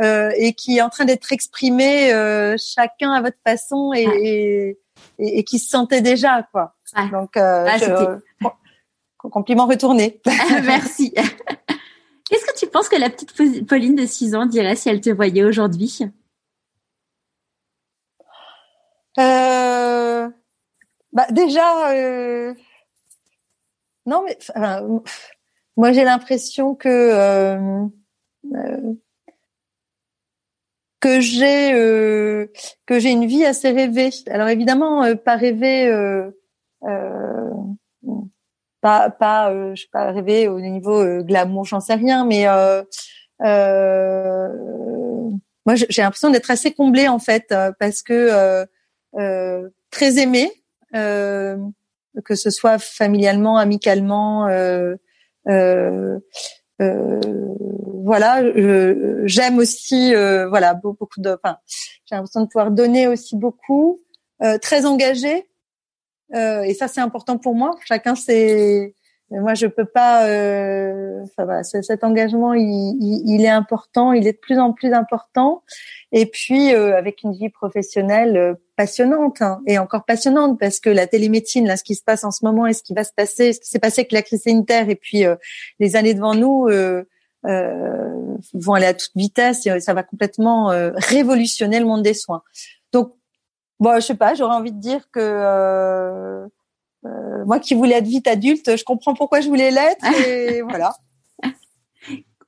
Euh, 0.00 0.32
et 0.36 0.54
qui 0.54 0.78
est 0.78 0.80
en 0.80 0.88
train 0.88 1.04
d'être 1.04 1.30
exprimée 1.30 2.12
euh, 2.12 2.56
chacun 2.58 3.12
à 3.12 3.22
votre 3.22 3.36
façon 3.46 3.92
et, 3.94 4.76
et, 5.20 5.38
et, 5.38 5.44
qui 5.44 5.60
se 5.60 5.68
sentait 5.68 6.00
déjà 6.00 6.42
quoi. 6.50 6.74
Donc 7.12 7.36
euh, 7.36 7.68
ah, 7.68 8.50
compliment 9.18 9.66
retourné. 9.66 10.20
Merci. 10.64 11.14
Qu'est-ce 12.28 12.44
que 12.44 12.58
tu 12.58 12.66
penses 12.66 12.88
que 12.88 12.96
la 12.96 13.08
petite 13.08 13.68
Pauline 13.68 13.94
de 13.94 14.04
6 14.04 14.34
ans 14.34 14.46
dirait 14.46 14.74
si 14.74 14.88
elle 14.88 15.00
te 15.00 15.10
voyait 15.10 15.44
aujourd'hui? 15.44 16.00
Euh, 19.20 20.28
bah 21.12 21.26
Déjà, 21.30 21.92
euh, 21.92 22.52
non, 24.06 24.24
mais 24.24 24.36
moi 25.76 25.92
j'ai 25.92 26.02
l'impression 26.02 26.74
que 26.74 26.88
euh, 26.88 27.86
que 31.04 31.20
j'ai 31.20 31.70
que 32.86 32.98
j'ai 32.98 33.10
une 33.10 33.26
vie 33.26 33.44
assez 33.44 33.70
rêvée. 33.70 34.08
Alors 34.30 34.48
évidemment, 34.48 35.14
pas 35.16 35.36
rêvée 35.36 35.92
pas 38.80 39.10
pas 39.10 39.52
je 39.74 39.82
sais 39.82 39.88
pas 39.92 40.12
rêver 40.12 40.48
au 40.48 40.60
niveau 40.60 41.22
glamour, 41.22 41.66
j'en 41.66 41.80
sais 41.80 41.92
rien, 41.94 42.24
mais 42.24 42.46
moi 45.66 45.74
j'ai 45.74 46.00
l'impression 46.00 46.30
d'être 46.30 46.50
assez 46.50 46.72
comblée 46.72 47.06
en 47.08 47.18
fait 47.18 47.54
parce 47.78 48.00
que 48.02 48.64
très 49.90 50.18
aimée, 50.18 50.50
que 50.94 52.34
ce 52.34 52.48
soit 52.48 52.78
familialement, 52.78 53.58
amicalement. 53.58 54.48
Euh, 56.82 57.20
euh, 57.24 57.54
voilà, 58.04 58.42
j'aime 59.26 59.58
aussi, 59.58 60.14
euh, 60.14 60.48
voilà, 60.48 60.74
beaucoup 60.74 61.06
de, 61.20 61.30
enfin, 61.30 61.56
j'ai 62.04 62.16
l'impression 62.16 62.42
de 62.42 62.46
pouvoir 62.46 62.70
donner 62.70 63.08
aussi 63.08 63.36
beaucoup, 63.36 64.02
euh, 64.42 64.58
très 64.58 64.84
engagé, 64.84 65.48
et 66.34 66.74
ça 66.74 66.88
c'est 66.88 67.00
important 67.00 67.38
pour 67.38 67.54
moi. 67.54 67.76
Chacun 67.86 68.16
c'est, 68.16 68.94
moi 69.30 69.54
je 69.54 69.66
peux 69.66 69.84
pas, 69.84 70.22
enfin 71.22 71.44
voilà, 71.44 71.62
cet 71.62 72.02
engagement 72.02 72.54
il, 72.54 73.22
il, 73.24 73.44
est 73.44 73.48
important, 73.48 74.12
il 74.12 74.26
est 74.26 74.32
de 74.32 74.38
plus 74.38 74.58
en 74.58 74.72
plus 74.72 74.92
important, 74.92 75.62
et 76.16 76.26
puis 76.26 76.70
avec 76.70 77.24
une 77.24 77.32
vie 77.32 77.50
professionnelle 77.50 78.56
passionnante 78.76 79.42
hein, 79.42 79.60
et 79.66 79.78
encore 79.78 80.04
passionnante 80.04 80.60
parce 80.60 80.78
que 80.78 80.88
la 80.88 81.08
télémédecine, 81.08 81.66
là, 81.66 81.76
ce 81.76 81.82
qui 81.82 81.96
se 81.96 82.04
passe 82.04 82.22
en 82.22 82.30
ce 82.30 82.44
moment 82.44 82.68
et 82.68 82.72
ce 82.72 82.84
qui 82.84 82.94
va 82.94 83.02
se 83.02 83.12
passer, 83.12 83.52
ce 83.52 83.58
qui 83.58 83.68
s'est 83.68 83.80
passé 83.80 84.02
avec 84.02 84.12
la 84.12 84.22
crise 84.22 84.42
sanitaire 84.42 84.88
et 84.88 84.94
puis 84.94 85.26
euh, 85.26 85.34
les 85.80 85.96
années 85.96 86.14
devant 86.14 86.36
nous 86.36 86.68
euh, 86.68 87.02
euh, 87.46 88.36
vont 88.54 88.74
aller 88.74 88.86
à 88.86 88.94
toute 88.94 89.10
vitesse 89.16 89.66
et 89.66 89.80
ça 89.80 89.92
va 89.92 90.04
complètement 90.04 90.70
euh, 90.70 90.92
révolutionner 90.94 91.80
le 91.80 91.84
monde 91.84 92.02
des 92.02 92.14
soins. 92.14 92.44
Donc, 92.92 93.12
bon, 93.80 93.96
je 93.96 94.00
sais 94.06 94.14
pas, 94.14 94.34
j'aurais 94.34 94.54
envie 94.54 94.72
de 94.72 94.80
dire 94.80 95.10
que 95.10 96.48
moi 97.44 97.58
qui 97.58 97.74
voulais 97.74 97.96
être 97.96 98.06
vite 98.06 98.28
adulte, 98.28 98.76
je 98.76 98.84
comprends 98.84 99.14
pourquoi 99.14 99.40
je 99.40 99.48
voulais 99.48 99.72
l'être 99.72 100.06
et 100.28 100.62
voilà. 100.68 100.94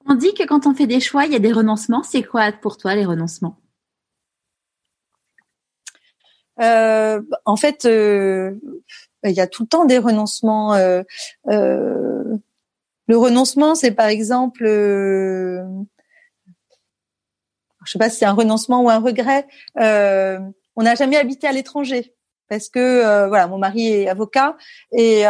On 0.08 0.14
dit 0.14 0.34
que 0.34 0.44
quand 0.44 0.66
on 0.66 0.74
fait 0.74 0.86
des 0.86 1.00
choix, 1.00 1.26
il 1.26 1.32
y 1.32 1.36
a 1.36 1.40
des 1.40 1.52
renoncements. 1.52 2.02
C'est 2.02 2.22
quoi 2.22 2.52
pour 2.52 2.76
toi 2.76 2.94
les 2.94 3.04
renoncements? 3.04 3.56
Euh, 6.60 7.20
en 7.44 7.56
fait, 7.56 7.84
euh, 7.84 8.54
il 9.24 9.32
y 9.32 9.40
a 9.40 9.46
tout 9.46 9.64
le 9.64 9.68
temps 9.68 9.84
des 9.84 9.98
renoncements. 9.98 10.74
Euh, 10.74 11.02
le 11.48 13.16
renoncement, 13.16 13.74
c'est 13.74 13.90
par 13.90 14.06
exemple, 14.06 14.64
je 14.64 15.60
sais 17.84 17.98
pas 17.98 18.10
si 18.10 18.18
c'est 18.18 18.24
un 18.26 18.32
renoncement 18.32 18.82
ou 18.82 18.90
un 18.90 19.00
regret. 19.00 19.46
on 19.76 20.82
n'a 20.82 20.94
jamais 20.94 21.16
habité 21.16 21.46
à 21.46 21.52
l'étranger 21.52 22.14
parce 22.48 22.68
que 22.68 23.26
voilà, 23.28 23.48
mon 23.48 23.58
mari 23.58 23.88
est 23.88 24.08
avocat 24.08 24.56
et 24.92 25.24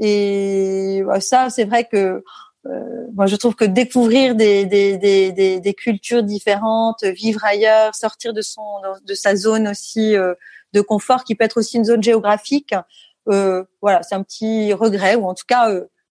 et 0.00 1.02
ça, 1.20 1.50
c'est 1.50 1.64
vrai 1.64 1.84
que 1.84 2.22
moi, 3.14 3.26
je 3.26 3.36
trouve 3.36 3.54
que 3.54 3.64
découvrir 3.64 4.34
des, 4.34 4.64
des, 4.66 4.98
des, 4.98 5.60
des, 5.60 5.74
cultures 5.74 6.22
différentes, 6.22 7.04
vivre 7.04 7.44
ailleurs, 7.44 7.94
sortir 7.94 8.32
de 8.32 8.42
son 8.42 8.62
de 9.04 9.14
sa 9.14 9.36
zone 9.36 9.68
aussi 9.68 10.16
euh, 10.16 10.34
de 10.72 10.80
confort, 10.80 11.24
qui 11.24 11.34
peut 11.34 11.44
être 11.44 11.58
aussi 11.58 11.78
une 11.78 11.84
zone 11.84 12.02
géographique, 12.02 12.74
euh, 13.28 13.64
voilà, 13.80 14.02
c'est 14.02 14.14
un 14.14 14.22
petit 14.22 14.72
regret 14.72 15.14
ou 15.14 15.26
en 15.26 15.34
tout 15.34 15.46
cas 15.46 15.70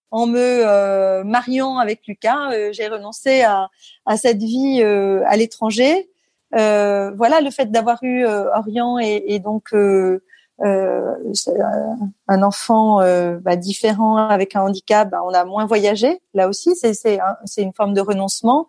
en 0.10 0.26
me 0.26 1.24
mariant 1.24 1.78
avec 1.78 2.08
Lucas, 2.08 2.72
j'ai 2.72 2.88
renoncé 2.88 3.42
à, 3.42 3.70
à 4.06 4.18
cette 4.18 4.42
vie 4.42 4.82
à 4.82 5.36
l'étranger. 5.38 6.10
voilà, 6.52 7.42
le 7.42 7.52
fait 7.52 7.72
d'avoir 7.72 8.00
eu 8.04 8.26
Orient 8.26 9.00
et, 9.00 9.24
et 9.28 9.40
donc 9.40 9.74
euh, 9.74 10.24
un 10.60 12.44
enfant 12.44 13.02
euh, 13.02 13.38
bah, 13.40 13.56
différent 13.56 14.18
avec 14.18 14.56
un 14.56 14.62
handicap, 14.62 15.10
bah, 15.10 15.22
on 15.24 15.34
a 15.34 15.46
moins 15.46 15.66
voyagé. 15.66 16.20
Là 16.34 16.48
aussi, 16.48 16.76
c'est 16.76 16.94
c'est 16.94 17.62
une 17.62 17.74
forme 17.74 17.94
de 17.94 18.02
renoncement, 18.02 18.68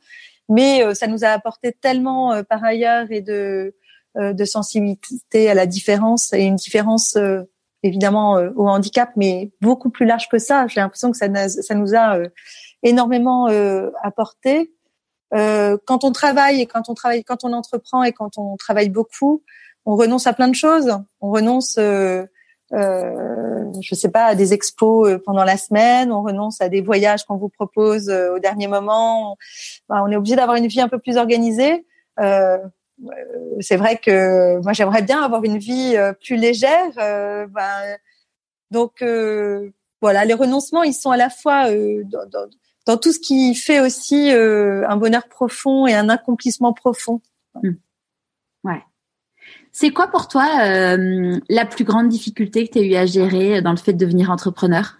mais 0.49 0.83
euh, 0.83 0.95
ça 0.95 1.07
nous 1.07 1.25
a 1.25 1.29
apporté 1.29 1.73
tellement 1.73 2.33
euh, 2.33 2.43
par 2.43 2.63
ailleurs 2.65 3.07
et 3.11 3.21
de 3.21 3.75
de 4.17 4.45
sensibilité 4.45 5.49
à 5.49 5.55
la 5.55 5.67
différence 5.67 6.33
et 6.33 6.43
une 6.43 6.57
différence 6.57 7.17
évidemment 7.85 8.33
au 8.57 8.67
handicap, 8.67 9.11
mais 9.15 9.53
beaucoup 9.61 9.91
plus 9.91 10.07
large 10.07 10.29
que 10.29 10.39
ça. 10.39 10.67
J'ai 10.67 10.81
l'impression 10.81 11.13
que 11.13 11.17
ça, 11.17 11.29
ça 11.49 11.75
nous 11.77 11.95
a 11.95 12.19
énormément 12.83 13.47
apporté. 14.03 14.73
quand 15.31 16.03
on 16.03 16.11
travaille 16.11 16.61
et 16.61 16.67
quand 16.67 16.89
on 16.89 16.95
travaille, 16.95 17.23
quand 17.23 17.45
on 17.45 17.53
entreprend 17.53 18.03
et 18.03 18.11
quand 18.11 18.39
on 18.39 18.57
travaille 18.57 18.89
beaucoup, 18.89 19.45
on 19.89 19.97
renonce 19.97 20.27
à 20.27 20.35
plein 20.35 20.49
de 20.49 20.55
choses. 20.55 20.91
On 21.23 21.31
renonce, 21.31 21.77
euh, 21.79 22.27
euh, 22.75 23.65
je 23.81 23.95
sais 23.95 24.11
pas, 24.11 24.27
à 24.27 24.35
des 24.35 24.53
expos 24.53 25.09
euh, 25.09 25.19
pendant 25.19 25.45
la 25.45 25.57
semaine. 25.57 26.13
On 26.13 26.23
renonce 26.23 26.61
à 26.61 26.69
des 26.69 26.83
voyages 26.83 27.25
qu'on 27.25 27.39
vous 27.39 27.49
propose 27.49 28.11
euh, 28.11 28.35
au 28.35 28.39
dernier 28.39 28.67
moment. 28.67 29.33
On, 29.33 29.37
bah, 29.89 30.03
on 30.05 30.11
est 30.11 30.17
obligé 30.17 30.37
d'avoir 30.37 30.59
une 30.59 30.67
vie 30.67 30.83
un 30.83 30.89
peu 30.89 30.99
plus 30.99 31.17
organisée. 31.17 31.87
Euh, 32.21 32.59
c'est 33.61 33.79
vrai 33.79 33.97
que 33.97 34.61
moi 34.63 34.75
j'aimerais 34.75 35.01
bien 35.03 35.23
avoir 35.23 35.43
une 35.45 35.57
vie 35.57 35.97
plus 36.23 36.37
légère. 36.37 36.91
Ben, 36.97 37.97
donc 38.73 39.05
voilà, 40.03 40.25
les 40.25 40.35
renoncements, 40.35 40.83
ils 40.83 40.93
sont 40.93 41.13
à 41.13 41.17
la 41.17 41.31
fois 41.31 41.71
dans, 42.87 42.97
tout 42.97 43.13
ce 43.13 43.21
qui 43.21 43.55
fait 43.55 43.79
aussi 43.79 44.33
un 44.33 44.97
bonheur 44.97 45.29
profond 45.29 45.87
et 45.87 45.95
un 45.95 46.09
accomplissement 46.09 46.73
profond. 46.73 47.23
Mmh. 47.63 47.71
C'est 49.73 49.91
quoi 49.91 50.09
pour 50.09 50.29
toi 50.29 50.47
euh, 50.63 51.39
la 51.49 51.67
plus 51.67 51.85
grande 51.85 52.09
difficulté 52.09 52.67
que 52.67 52.73
tu 52.73 52.79
as 52.79 52.83
eu 52.83 52.95
à 52.95 53.07
gérer 53.07 53.63
dans 53.63 53.71
le 53.71 53.77
fait 53.77 53.93
de 53.93 53.99
devenir 53.99 54.31
entrepreneur? 54.31 54.99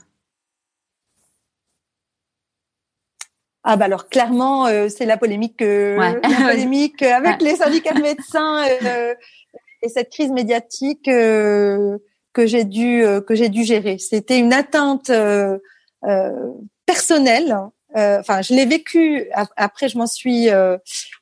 Ah 3.65 3.77
bah 3.77 3.87
alors 3.87 4.09
clairement 4.09 4.67
euh, 4.67 4.89
c'est 4.89 5.05
la 5.05 5.17
polémique, 5.17 5.61
euh, 5.63 5.97
la 5.97 6.15
polémique 6.53 7.03
avec 7.03 7.43
les 7.43 7.57
syndicats 7.57 7.93
de 7.93 8.01
médecins 8.01 8.65
et 9.83 9.89
cette 9.89 10.11
crise 10.11 10.31
médiatique 10.31 11.05
que 11.05 12.01
j'ai 12.37 12.65
dû 12.65 13.05
que 13.27 13.35
j'ai 13.35 13.49
dû 13.49 13.65
gérer. 13.65 13.99
C'était 13.99 14.39
une 14.39 14.53
atteinte 14.53 15.13
personnelle 16.87 17.57
euh, 17.97 18.21
enfin, 18.21 18.43
je 18.43 18.55
l'ai 18.55 18.67
vécu. 18.67 19.29
Après, 19.57 19.89
je 19.89 19.97
m'en 19.97 20.07
suis. 20.07 20.51
Euh, 20.51 20.77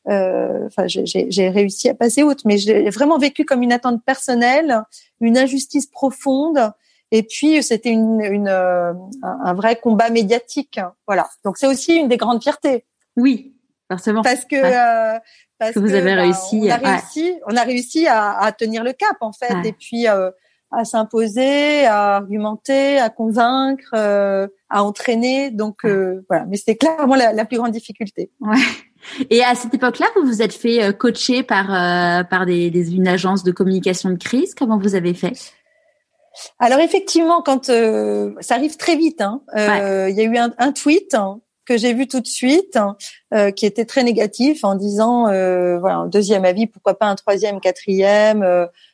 euh, 0.09 0.67
enfin, 0.67 0.87
j'ai 0.87 1.49
réussi 1.49 1.89
à 1.89 1.95
passer 1.95 2.23
outre, 2.23 2.43
mais 2.45 2.59
je 2.59 2.73
l'ai 2.73 2.91
vraiment 2.91 3.19
vécu 3.19 3.45
comme 3.45 3.63
une 3.63 3.73
attente 3.73 4.05
personnelle, 4.05 4.83
une 5.21 5.39
injustice 5.39 5.87
profonde. 5.87 6.73
Et 7.13 7.23
puis, 7.23 7.63
c'était 7.63 7.91
une, 7.91 8.21
une 8.21 8.49
un 8.49 9.55
vrai 9.55 9.77
combat 9.77 10.11
médiatique. 10.11 10.81
Voilà. 11.07 11.29
Donc, 11.45 11.57
c'est 11.57 11.69
aussi 11.69 11.95
une 11.95 12.09
des 12.09 12.17
grandes 12.17 12.43
fiertés. 12.43 12.85
Oui, 13.17 13.55
forcément. 13.91 14.23
Parce 14.23 14.45
que. 14.45 14.61
parce 15.59 15.73
que 15.73 15.79
vous 15.79 15.95
avez 15.95 16.17
bah, 16.17 16.23
réussi. 16.23 16.61
On 16.65 16.71
a 16.71 16.77
réussi. 16.77 17.35
On 17.47 17.57
a 17.57 17.63
réussi 17.63 18.07
à, 18.09 18.39
à, 18.41 18.53
tenir 18.53 18.83
le 18.83 18.93
cap, 18.93 19.17
en 19.21 19.33
fait. 19.33 19.55
Et 19.65 19.73
puis 19.73 20.07
à 20.71 20.85
s'imposer, 20.85 21.87
à 21.87 22.17
argumenter, 22.17 22.99
à 22.99 23.11
convaincre, 23.11 23.91
euh, 23.95 24.49
à 24.69 24.85
entraîner. 24.85 25.51
Donc 25.51 25.85
euh, 25.85 26.25
voilà, 26.29 26.45
mais 26.47 26.57
c'était 26.57 26.77
clairement 26.77 27.15
la, 27.15 27.33
la, 27.33 27.45
plus 27.45 27.59
grande 27.59 27.73
difficulté. 27.73 28.31
Ouais. 28.41 28.57
Et 29.31 29.43
à 29.45 29.55
cette 29.55 29.75
époque-là, 29.75 30.07
vous 30.17 30.27
vous 30.27 30.43
êtes 30.43 30.55
fait 30.55 30.83
euh, 30.83 30.93
coacher 30.93 31.43
par 31.43 31.67
par 32.29 32.47
des, 32.47 32.71
des, 32.71 32.95
une 32.95 33.09
agence 33.09 33.45
de 33.45 33.53
communication 33.53 34.11
de 34.11 34.17
crise. 34.17 34.55
Comment 34.55 34.79
vous 34.79 34.95
avez 34.95 35.15
fait? 35.15 35.33
Alors 36.59 36.81
effectivement, 36.81 37.43
quand 37.43 37.67
ça 37.67 38.55
arrive 38.55 38.77
très 38.77 38.97
vite, 38.97 39.21
hein, 39.21 39.43
il 39.55 40.15
y 40.15 40.21
a 40.21 40.25
eu 40.25 40.37
un, 40.37 40.53
un 40.59 40.73
tweet. 40.73 41.15
Hein, 41.15 41.41
que 41.65 41.77
j'ai 41.77 41.95
vu 41.95 42.07
tout 42.07 42.21
de 42.21 42.29
suite, 42.29 42.77
hein, 42.77 42.97
qui 43.57 43.67
était 43.67 43.87
très 43.87 44.05
négatif, 44.05 44.63
en 44.63 44.77
disant 44.77 45.23
voilà 45.25 45.97
un 45.97 46.07
deuxième 46.07 46.45
avis, 46.45 46.69
pourquoi 46.69 46.97
pas 46.97 47.07
un 47.07 47.17
troisième, 47.17 47.59
quatrième, 47.59 48.47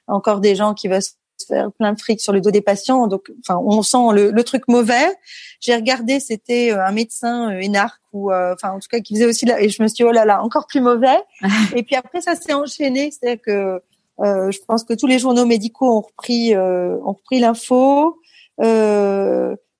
encore 0.06 0.40
des 0.40 0.54
gens 0.54 0.72
qui 0.72 0.88
veulent 0.88 1.02
faire 1.46 1.72
plein 1.72 1.92
de 1.92 2.00
fric 2.00 2.20
sur 2.20 2.32
le 2.32 2.40
dos 2.40 2.50
des 2.50 2.60
patients. 2.60 3.06
Donc, 3.06 3.30
enfin, 3.40 3.60
on 3.64 3.82
sent 3.82 4.12
le, 4.12 4.42
truc 4.42 4.68
mauvais. 4.68 5.14
J'ai 5.60 5.74
regardé, 5.74 6.20
c'était 6.20 6.72
euh, 6.72 6.84
un 6.84 6.92
médecin 6.92 7.52
euh, 7.52 7.60
énarque 7.60 8.00
ou, 8.12 8.32
euh, 8.32 8.54
enfin, 8.54 8.72
en 8.72 8.78
tout 8.78 8.88
cas, 8.90 9.00
qui 9.00 9.14
faisait 9.14 9.26
aussi 9.26 9.46
là. 9.46 9.60
Et 9.60 9.68
je 9.68 9.82
me 9.82 9.88
suis 9.88 9.96
dit, 9.96 10.04
oh 10.04 10.12
là 10.12 10.24
là, 10.24 10.42
encore 10.42 10.66
plus 10.66 10.80
mauvais. 10.80 11.18
et 11.76 11.82
puis 11.82 11.96
après, 11.96 12.20
ça 12.20 12.34
s'est 12.34 12.52
enchaîné. 12.52 13.10
C'est-à-dire 13.10 13.42
que 13.42 13.82
je 14.18 14.58
pense 14.68 14.84
que 14.84 14.94
tous 14.94 15.06
les 15.06 15.18
journaux 15.18 15.46
médicaux 15.46 15.98
ont 15.98 16.00
repris, 16.00 16.56
ont 16.56 17.12
repris 17.12 17.40
l'info. 17.40 18.18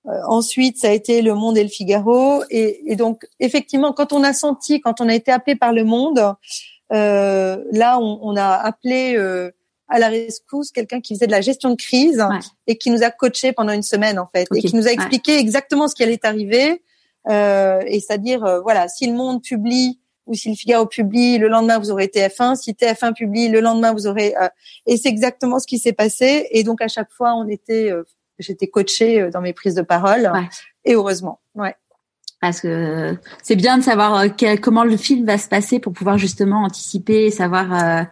ensuite, 0.05 0.79
ça 0.79 0.89
a 0.89 0.93
été 0.93 1.23
Le 1.23 1.35
Monde 1.35 1.57
et 1.59 1.63
Le 1.63 1.69
Figaro. 1.69 2.43
Et, 2.51 2.91
et, 2.91 2.97
donc, 2.97 3.25
effectivement, 3.39 3.93
quand 3.93 4.13
on 4.13 4.25
a 4.25 4.33
senti, 4.33 4.81
quand 4.81 5.01
on 5.01 5.09
a 5.09 5.15
été 5.15 5.31
appelé 5.31 5.55
par 5.55 5.73
Le 5.73 5.85
Monde, 5.85 6.35
là, 6.91 7.99
on, 8.01 8.19
on, 8.23 8.37
a 8.37 8.49
appelé 8.49 9.17
à 9.93 9.99
la 9.99 10.09
rescousse 10.09 10.73
quelqu'un 10.73 11.01
qui 11.01 11.15
faisait 11.15 11.27
de 11.27 11.33
la 11.33 11.43
gestion 11.43 11.71
de 11.71 11.77
crise 11.77 12.25
et 12.67 12.79
qui 12.79 12.91
nous 12.91 13.03
a 13.03 13.11
coaché 13.11 13.53
pendant 13.53 13.73
une 13.73 13.83
semaine 13.83 14.19
en 14.19 14.27
fait 14.35 14.49
et 14.55 14.61
qui 14.61 14.75
nous 14.75 14.89
a 14.89 14.91
expliqué 14.91 15.39
exactement 15.39 15.87
ce 15.87 15.95
qui 15.95 16.03
allait 16.03 16.25
arriver 16.25 16.83
euh, 17.29 17.83
et 17.87 18.01
c'est-à-dire 18.01 18.45
euh, 18.45 18.61
voilà 18.63 18.89
si 18.89 19.07
le 19.07 19.13
Monde 19.13 19.43
publie 19.43 20.01
ou 20.27 20.35
si 20.35 20.49
le 20.49 20.55
Figaro 20.55 20.87
publie 20.87 21.37
le 21.37 21.49
lendemain 21.49 21.79
vous 21.79 21.91
aurez 21.91 22.07
TF1 22.07 22.57
si 22.57 22.73
TF1 22.73 23.13
publie 23.13 23.49
le 23.49 23.61
lendemain 23.61 23.93
vous 23.93 24.07
aurez 24.07 24.35
euh, 24.41 24.49
et 24.87 24.97
c'est 24.97 25.11
exactement 25.11 25.59
ce 25.59 25.67
qui 25.67 25.79
s'est 25.79 25.93
passé 25.93 26.49
et 26.51 26.65
donc 26.65 26.81
à 26.81 26.89
chaque 26.89 27.13
fois 27.13 27.35
on 27.35 27.47
était 27.47 27.93
j'étais 28.39 28.69
coachée 28.69 29.29
dans 29.31 29.43
mes 29.43 29.53
prises 29.53 29.75
de 29.75 29.83
parole. 29.83 30.33
Et 30.85 30.95
heureusement, 30.95 31.39
ouais. 31.55 31.77
Parce 32.41 32.61
que 32.61 33.17
c'est 33.41 33.55
bien 33.55 33.79
de 33.79 33.85
savoir 33.85 34.25
comment 34.61 34.83
le 34.83 34.97
film 34.97 35.25
va 35.25 35.39
se 35.39 35.47
passer 35.47 35.79
pour 35.79 35.93
pouvoir 35.93 36.19
justement 36.19 36.65
anticiper 36.65 37.27
et 37.27 37.31
savoir 37.31 38.09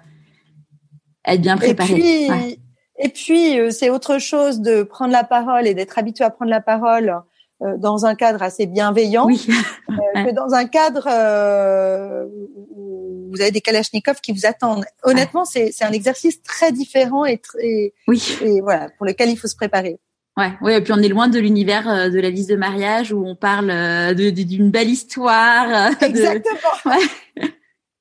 être 1.24 1.40
bien 1.40 1.56
préparé. 1.56 1.92
Et 1.92 2.28
puis, 2.28 2.58
et 2.98 3.08
puis 3.08 3.72
c'est 3.72 3.90
autre 3.90 4.18
chose 4.18 4.60
de 4.60 4.82
prendre 4.82 5.12
la 5.12 5.24
parole 5.24 5.66
et 5.66 5.74
d'être 5.74 5.98
habitué 5.98 6.24
à 6.24 6.30
prendre 6.30 6.50
la 6.50 6.60
parole 6.60 7.22
euh, 7.62 7.76
dans 7.76 8.06
un 8.06 8.14
cadre 8.14 8.42
assez 8.42 8.64
bienveillant 8.64 9.26
oui. 9.26 9.46
euh, 9.90 9.94
que 10.24 10.34
dans 10.34 10.54
un 10.54 10.64
cadre 10.64 11.06
euh, 11.06 12.24
où 12.70 13.28
vous 13.30 13.40
avez 13.42 13.50
des 13.50 13.60
kalachnikovs 13.60 14.22
qui 14.22 14.32
vous 14.32 14.46
attendent. 14.46 14.86
Honnêtement, 15.02 15.44
c'est 15.44 15.70
c'est 15.70 15.84
un 15.84 15.92
exercice 15.92 16.42
très 16.42 16.72
différent 16.72 17.26
et 17.26 17.36
très 17.36 17.92
oui. 18.08 18.38
et 18.40 18.62
voilà 18.62 18.88
pour 18.96 19.04
lequel 19.04 19.28
il 19.28 19.36
faut 19.36 19.46
se 19.46 19.56
préparer. 19.56 19.98
Ouais, 20.38 20.52
ouais, 20.62 20.78
et 20.78 20.80
puis 20.80 20.94
on 20.94 21.02
est 21.02 21.08
loin 21.08 21.28
de 21.28 21.38
l'univers 21.38 21.86
euh, 21.86 22.08
de 22.08 22.18
la 22.18 22.30
liste 22.30 22.48
de 22.48 22.56
mariage 22.56 23.12
où 23.12 23.26
on 23.26 23.36
parle 23.36 24.14
d'une 24.14 24.70
belle 24.70 24.88
histoire. 24.88 25.90
Exactement. 26.00 26.56
Ouais. 26.86 27.46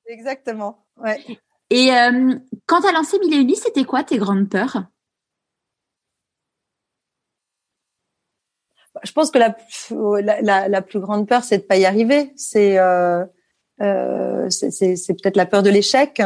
Exactement. 0.06 0.78
Ouais. 0.96 1.18
Et 1.70 1.92
euh, 1.92 2.34
quand 2.66 2.80
tu 2.80 2.88
as 2.88 2.92
lancé 2.92 3.18
Mille 3.20 3.40
Une 3.40 3.54
c'était 3.54 3.84
quoi 3.84 4.02
tes 4.02 4.18
grandes 4.18 4.48
peurs? 4.48 4.84
Je 9.04 9.12
pense 9.12 9.30
que 9.30 9.38
la, 9.38 10.68
la, 10.68 10.82
plus 10.82 10.98
grande 11.00 11.28
peur, 11.28 11.44
c'est 11.44 11.58
de 11.58 11.62
pas 11.62 11.76
y 11.76 11.84
arriver. 11.84 12.32
C'est 12.36 12.78
euh, 12.78 13.24
euh, 13.80 14.50
c'est 14.50 15.14
peut-être 15.14 15.36
la 15.36 15.46
peur 15.46 15.62
de 15.62 15.70
l'échec, 15.70 16.20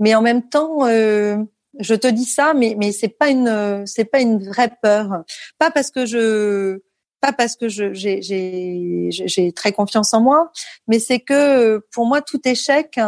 mais 0.00 0.14
en 0.14 0.22
même 0.22 0.48
temps, 0.48 0.86
euh, 0.86 1.36
je 1.78 1.94
te 1.94 2.06
dis 2.08 2.24
ça, 2.24 2.54
mais 2.54 2.74
mais 2.78 2.92
c'est 2.92 3.08
pas 3.08 3.28
une 3.28 3.86
c'est 3.86 4.06
pas 4.06 4.20
une 4.20 4.42
vraie 4.42 4.72
peur. 4.82 5.22
Pas 5.58 5.70
parce 5.70 5.90
que 5.90 6.06
je 6.06 6.80
pas 7.20 7.32
parce 7.32 7.56
que 7.56 7.68
j'ai 7.68 9.52
très 9.54 9.72
confiance 9.72 10.14
en 10.14 10.22
moi, 10.22 10.50
mais 10.86 10.98
c'est 10.98 11.20
que 11.20 11.78
pour 11.92 12.06
moi 12.06 12.22
tout 12.22 12.40
échec 12.48 12.98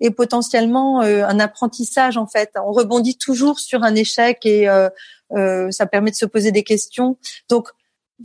est 0.00 0.10
potentiellement 0.10 1.02
euh, 1.02 1.24
un 1.26 1.40
apprentissage 1.40 2.16
en 2.16 2.26
fait. 2.26 2.52
On 2.56 2.72
rebondit 2.72 3.16
toujours 3.16 3.58
sur 3.58 3.82
un 3.82 3.94
échec 3.94 4.44
et 4.44 4.68
euh, 4.68 4.88
euh, 5.32 5.70
ça 5.70 5.86
permet 5.86 6.10
de 6.10 6.16
se 6.16 6.26
poser 6.26 6.52
des 6.52 6.62
questions. 6.62 7.16
Donc 7.48 7.68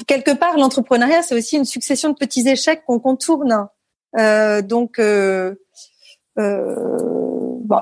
quelque 0.07 0.31
part, 0.31 0.57
l'entrepreneuriat, 0.57 1.21
c'est 1.21 1.35
aussi 1.35 1.57
une 1.57 1.65
succession 1.65 2.09
de 2.09 2.15
petits 2.15 2.47
échecs 2.47 2.83
qu'on 2.85 2.99
contourne. 2.99 3.67
Euh, 4.17 4.61
donc, 4.61 4.99
euh, 4.99 5.55
euh, 6.37 6.97
bon. 7.63 7.81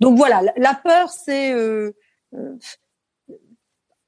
donc 0.00 0.16
voilà, 0.16 0.42
la 0.56 0.74
peur, 0.74 1.10
c'est 1.10 1.52
euh, 1.52 1.94
euh, 2.34 2.56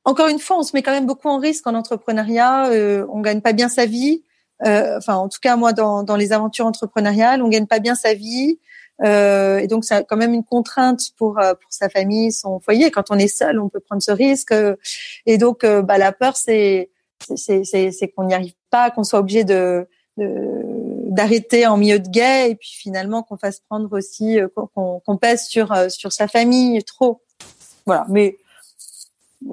encore 0.04 0.28
une 0.28 0.40
fois, 0.40 0.58
on 0.58 0.62
se 0.62 0.74
met 0.74 0.82
quand 0.82 0.92
même 0.92 1.06
beaucoup 1.06 1.28
en 1.28 1.38
risque 1.38 1.66
en 1.66 1.74
entrepreneuriat. 1.74 2.70
Euh, 2.70 3.06
on 3.10 3.20
gagne 3.20 3.40
pas 3.40 3.52
bien 3.52 3.68
sa 3.68 3.86
vie. 3.86 4.24
enfin, 4.64 5.14
en 5.14 5.28
tout 5.28 5.38
cas, 5.40 5.56
moi, 5.56 5.72
dans, 5.72 6.02
dans 6.02 6.16
les 6.16 6.32
aventures 6.32 6.66
entrepreneuriales, 6.66 7.42
on 7.42 7.48
gagne 7.48 7.66
pas 7.66 7.78
bien 7.78 7.94
sa 7.94 8.14
vie. 8.14 8.58
Et 9.04 9.66
donc, 9.68 9.84
c'est 9.84 10.06
quand 10.06 10.16
même 10.16 10.34
une 10.34 10.44
contrainte 10.44 11.10
pour 11.16 11.34
pour 11.34 11.70
sa 11.70 11.88
famille, 11.88 12.30
son 12.32 12.60
foyer. 12.60 12.90
Quand 12.90 13.10
on 13.10 13.18
est 13.18 13.28
seul, 13.28 13.58
on 13.58 13.68
peut 13.68 13.80
prendre 13.80 14.02
ce 14.02 14.12
risque. 14.12 14.54
Et 15.26 15.38
donc, 15.38 15.64
bah, 15.64 15.98
la 15.98 16.12
peur, 16.12 16.36
c'est 16.36 16.90
c'est 17.36 18.12
qu'on 18.14 18.24
n'y 18.24 18.34
arrive 18.34 18.54
pas, 18.70 18.90
qu'on 18.90 19.04
soit 19.04 19.18
obligé 19.18 19.44
de 19.44 19.88
d'arrêter 21.12 21.66
en 21.66 21.76
milieu 21.76 21.98
de 21.98 22.08
guet 22.08 22.50
et 22.50 22.54
puis 22.54 22.70
finalement 22.72 23.22
qu'on 23.22 23.36
fasse 23.36 23.60
prendre 23.60 23.92
aussi 23.96 24.40
euh, 24.40 24.48
qu'on 24.74 25.16
pèse 25.18 25.46
sur 25.46 25.72
euh, 25.72 25.88
sur 25.88 26.12
sa 26.12 26.26
famille 26.26 26.82
trop. 26.84 27.22
Voilà, 27.86 28.06
mais 28.08 28.38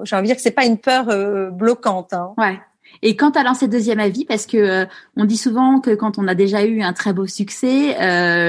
j'ai 0.04 0.16
envie 0.16 0.24
de 0.24 0.28
dire 0.28 0.36
que 0.36 0.42
c'est 0.42 0.52
pas 0.52 0.66
une 0.66 0.78
peur 0.78 1.10
euh, 1.10 1.50
bloquante. 1.50 2.14
Hein. 2.14 2.34
Ouais. 2.38 2.60
Et 3.02 3.16
quand 3.16 3.32
tu 3.32 3.40
as 3.40 3.44
lancé 3.44 3.68
deuxième 3.68 4.00
avis, 4.00 4.26
parce 4.26 4.46
que 4.46 4.86
on 5.16 5.26
dit 5.26 5.38
souvent 5.38 5.80
que 5.80 5.92
quand 5.96 6.18
on 6.18 6.28
a 6.28 6.36
déjà 6.36 6.66
eu 6.66 6.82
un 6.82 6.94
très 6.94 7.14
beau 7.14 7.28
succès, 7.28 7.96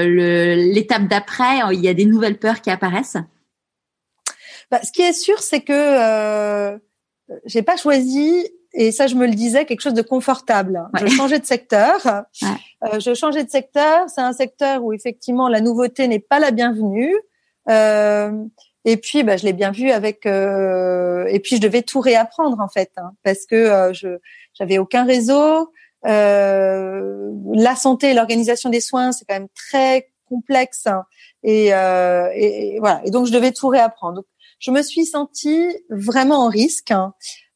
l'étape 0.05 1.07
d'après, 1.07 1.59
il 1.71 1.79
y 1.79 1.87
a 1.87 1.93
des 1.93 2.05
nouvelles 2.05 2.37
peurs 2.37 2.61
qui 2.61 2.69
apparaissent. 2.69 3.17
Bah, 4.71 4.79
ce 4.83 4.91
qui 4.93 5.01
est 5.01 5.13
sûr, 5.13 5.39
c'est 5.39 5.61
que 5.61 5.73
euh, 5.73 6.77
j'ai 7.45 7.61
pas 7.61 7.75
choisi 7.75 8.47
et 8.73 8.93
ça, 8.93 9.05
je 9.07 9.15
me 9.15 9.27
le 9.27 9.33
disais, 9.33 9.65
quelque 9.65 9.81
chose 9.81 9.93
de 9.93 10.01
confortable. 10.01 10.87
Je 10.97 11.07
changeais 11.07 11.39
de 11.39 11.45
secteur. 11.45 11.99
Euh, 12.05 12.99
je 12.99 13.13
changeais 13.13 13.43
de 13.43 13.49
secteur. 13.49 14.07
C'est 14.07 14.21
un 14.21 14.31
secteur 14.31 14.81
où 14.81 14.93
effectivement 14.93 15.49
la 15.49 15.59
nouveauté 15.59 16.07
n'est 16.07 16.19
pas 16.19 16.39
la 16.39 16.51
bienvenue. 16.51 17.13
Euh, 17.69 18.31
et 18.85 18.97
puis, 18.97 19.23
bah, 19.23 19.37
je 19.37 19.45
l'ai 19.45 19.53
bien 19.53 19.71
vu 19.71 19.91
avec. 19.91 20.25
Euh, 20.25 21.25
et 21.29 21.39
puis, 21.39 21.57
je 21.57 21.61
devais 21.61 21.81
tout 21.81 21.99
réapprendre 21.99 22.59
en 22.59 22.67
fait, 22.67 22.91
hein, 22.97 23.11
parce 23.23 23.45
que 23.45 23.55
euh, 23.55 23.93
je 23.93 24.17
j'avais 24.53 24.77
aucun 24.77 25.05
réseau. 25.05 25.71
Euh, 26.07 27.31
la 27.53 27.75
santé 27.75 28.13
l'organisation 28.13 28.69
des 28.69 28.81
soins, 28.81 29.11
c'est 29.11 29.25
quand 29.25 29.35
même 29.35 29.49
très 29.55 30.09
complexe. 30.27 30.87
Hein, 30.87 31.03
et, 31.43 31.67
et, 31.67 32.75
et, 32.75 32.79
voilà. 32.79 33.01
Et 33.05 33.11
donc, 33.11 33.27
je 33.27 33.31
devais 33.31 33.51
tout 33.51 33.67
réapprendre. 33.67 34.15
Donc, 34.15 34.25
je 34.59 34.71
me 34.71 34.81
suis 34.81 35.05
sentie 35.05 35.67
vraiment 35.89 36.45
en 36.45 36.49
risque. 36.49 36.91
Hein, 36.91 37.13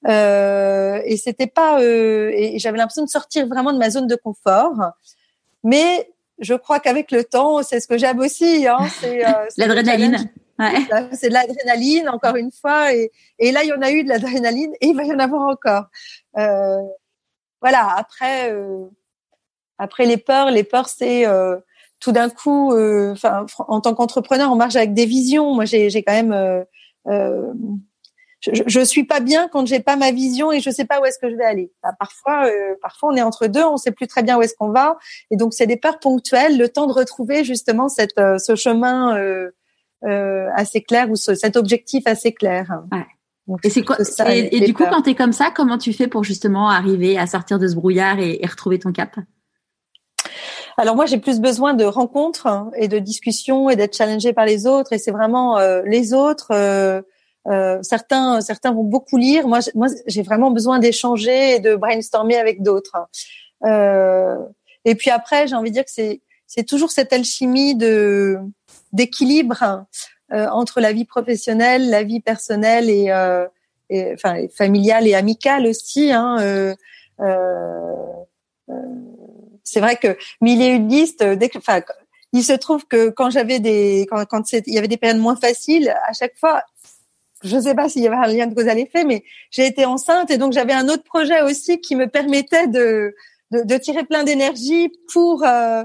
euh, 0.08 1.02
et 1.06 1.18
c'était 1.18 1.48
pas, 1.48 1.82
euh, 1.82 2.32
et 2.36 2.60
j'avais 2.60 2.78
l'impression 2.78 3.04
de 3.04 3.10
sortir 3.10 3.48
vraiment 3.48 3.74
de 3.74 3.78
ma 3.78 3.90
zone 3.90 4.08
de 4.08 4.16
confort. 4.16 4.74
Mais 5.64 6.12
je 6.40 6.54
crois 6.54 6.80
qu'avec 6.80 7.12
le 7.12 7.24
temps, 7.24 7.64
c'est 7.64 7.80
ce 7.80 7.88
que 7.88 7.98
j'aime 7.98 8.20
aussi. 8.20 8.68
Hein, 8.68 8.80
c'est 9.00 9.26
euh, 9.26 9.48
l'adrénaline. 9.58 10.30
C'est 10.60 11.30
de 11.30 11.34
l'adrénaline, 11.34 12.10
encore 12.10 12.36
une 12.36 12.52
fois. 12.52 12.94
Et, 12.94 13.12
et 13.40 13.52
là, 13.52 13.64
il 13.64 13.70
y 13.70 13.74
en 13.74 13.82
a 13.82 13.92
eu 13.92 14.04
de 14.04 14.10
l'adrénaline 14.10 14.74
et 14.82 14.88
il 14.88 14.96
va 14.96 15.04
y 15.04 15.12
en 15.12 15.20
avoir 15.20 15.42
encore. 15.48 15.86
Euh, 16.38 16.82
voilà. 17.62 17.96
Après, 17.98 18.52
euh, 18.52 18.86
après 19.78 20.06
les 20.06 20.18
peurs, 20.18 20.52
les 20.52 20.64
peurs, 20.64 20.88
c'est 20.88 21.28
euh, 21.28 21.58
tout 22.00 22.12
d'un 22.12 22.30
coup. 22.30 22.74
Enfin, 23.12 23.46
en 23.60 23.82
tant 23.82 23.94
qu'entrepreneur, 23.94 24.52
on 24.52 24.56
marche 24.56 24.76
avec 24.76 24.94
des 24.94 25.06
visions. 25.06 25.54
Moi, 25.54 25.66
j'ai 25.66 26.04
quand 26.04 26.14
même 26.14 26.66
je, 28.54 28.64
je 28.66 28.80
suis 28.82 29.04
pas 29.04 29.20
bien 29.20 29.48
quand 29.48 29.66
j'ai 29.66 29.80
pas 29.80 29.96
ma 29.96 30.12
vision 30.12 30.52
et 30.52 30.60
je 30.60 30.70
sais 30.70 30.86
pas 30.86 31.00
où 31.00 31.06
est-ce 31.06 31.20
que 31.20 31.30
je 31.30 31.36
vais 31.36 31.46
aller. 31.46 31.72
Bah, 31.84 31.94
parfois, 31.98 32.48
euh, 32.48 32.76
parfois 32.82 33.10
on 33.12 33.16
est 33.16 33.22
entre 33.22 33.48
deux, 33.48 33.64
on 33.64 33.78
sait 33.78 33.92
plus 33.92 34.08
très 34.08 34.24
bien 34.24 34.38
où 34.38 34.42
est-ce 34.42 34.56
qu'on 34.56 34.72
va, 34.72 34.98
et 35.32 35.38
donc 35.38 35.54
c'est 35.54 35.68
des 35.68 35.78
peurs 35.78 36.00
ponctuelles, 36.00 36.58
le 36.58 36.70
temps 36.70 36.88
de 36.88 36.94
retrouver 36.94 37.44
justement 37.44 37.90
cette, 37.90 38.18
euh, 38.18 38.38
ce 38.38 38.56
chemin 38.56 39.18
euh, 39.18 39.22
euh, 39.22 39.52
assez 40.04 40.82
clair 40.82 41.10
ou 41.10 41.16
ce, 41.16 41.36
cet 41.36 41.56
objectif 41.56 42.04
assez 42.06 42.34
clair. 42.34 42.84
Ouais. 42.92 43.58
et 43.64 43.70
c'est 43.70 43.82
quoi 43.84 43.98
Et, 44.30 44.60
du 44.60 44.74
coup, 44.74 44.84
quand 44.90 45.02
tu 45.02 45.12
es 45.12 45.16
comme 45.16 45.34
ça, 45.34 45.52
comment 45.56 45.78
tu 45.78 45.94
fais 45.94 46.08
pour 46.08 46.24
justement 46.24 46.70
arriver 46.70 47.18
à 47.18 47.28
sortir 47.28 47.60
de 47.60 47.68
ce 47.68 47.76
brouillard 47.76 48.20
et, 48.20 48.40
et 48.42 48.46
retrouver 48.46 48.80
ton 48.80 48.92
cap? 48.92 49.18
Alors 50.78 50.96
moi, 50.96 51.06
j'ai 51.06 51.18
plus 51.18 51.40
besoin 51.40 51.74
de 51.74 51.86
rencontres 51.86 52.48
et 52.76 52.88
de 52.88 53.00
discussions 53.00 53.70
et 53.70 53.76
d'être 53.76 53.96
challengée 53.96 54.34
par 54.34 54.46
les 54.46 54.68
autres. 54.68 54.94
Et 54.94 54.98
c'est 54.98 55.12
vraiment 55.12 55.58
euh, 55.58 55.82
les 55.86 56.14
autres, 56.14 56.52
euh, 56.52 57.02
euh, 57.48 57.80
certains, 57.82 58.42
certains 58.42 58.74
vont 58.74 58.84
beaucoup 58.84 59.18
lire. 59.18 59.48
Moi, 59.48 59.60
moi, 59.74 59.88
j'ai 60.08 60.22
vraiment 60.22 60.52
besoin 60.52 60.80
d'échanger 60.80 61.56
et 61.56 61.60
de 61.60 61.76
brainstormer 61.76 62.36
avec 62.36 62.62
d'autres. 62.62 62.98
Euh, 63.64 64.36
et 64.84 64.96
puis 64.96 65.12
après, 65.12 65.48
j'ai 65.48 65.56
envie 65.56 65.70
de 65.70 65.76
dire 65.76 65.86
que 65.86 65.92
c'est 65.92 66.22
c'est 66.48 66.64
toujours 66.64 66.92
cette 66.92 67.12
alchimie 67.12 67.76
de 67.76 68.38
d'équilibre 68.96 69.86
euh, 70.34 70.48
entre 70.48 70.82
la 70.82 70.92
vie 70.92 71.06
professionnelle, 71.06 71.90
la 71.90 72.04
vie 72.04 72.22
personnelle 72.22 72.90
et, 72.90 73.12
euh, 73.12 73.46
et 73.90 74.14
enfin 74.14 74.48
familiale 74.56 75.08
et 75.08 75.14
amicale 75.14 75.68
aussi. 75.68 76.12
Hein, 76.12 76.38
euh, 76.40 76.74
c'est 79.64 79.80
vrai 79.80 79.98
que 79.98 80.18
mille 80.42 80.62
et 80.62 80.68
une 80.68 80.90
listes, 80.90 81.24
dès 81.24 81.50
que, 81.50 81.58
enfin, 81.58 81.82
il 82.34 82.44
se 82.44 82.54
trouve 82.54 82.86
que 82.86 83.10
quand 83.10 83.30
j'avais 83.30 83.60
des, 83.60 84.08
quand, 84.10 84.26
quand 84.26 84.52
il 84.54 84.74
y 84.74 84.78
avait 84.78 84.88
des 84.88 84.98
périodes 84.98 85.22
moins 85.22 85.36
faciles, 85.36 85.90
à 86.08 86.14
chaque 86.14 86.38
fois, 86.38 86.64
je 87.44 87.56
ne 87.58 87.62
sais 87.62 87.76
pas 87.76 87.90
s'il 87.90 88.02
y 88.02 88.08
avait 88.08 88.16
un 88.16 88.28
lien 88.28 88.48
de 88.48 88.56
cause 88.56 88.68
à 88.68 88.74
l'effet, 88.74 89.04
mais 89.04 89.24
j'ai 89.52 89.68
été 89.68 89.86
enceinte 89.86 90.32
et 90.32 90.38
donc 90.38 90.54
j'avais 90.54 90.74
un 90.74 90.90
autre 90.90 91.04
projet 91.04 91.42
aussi 91.42 91.80
qui 91.80 91.96
me 91.96 92.08
permettait 92.08 92.68
de, 92.68 93.16
de, 93.52 93.62
de 93.64 93.78
tirer 93.78 94.04
plein 94.06 94.24
d'énergie 94.24 94.92
pour 95.14 95.44
euh, 95.44 95.84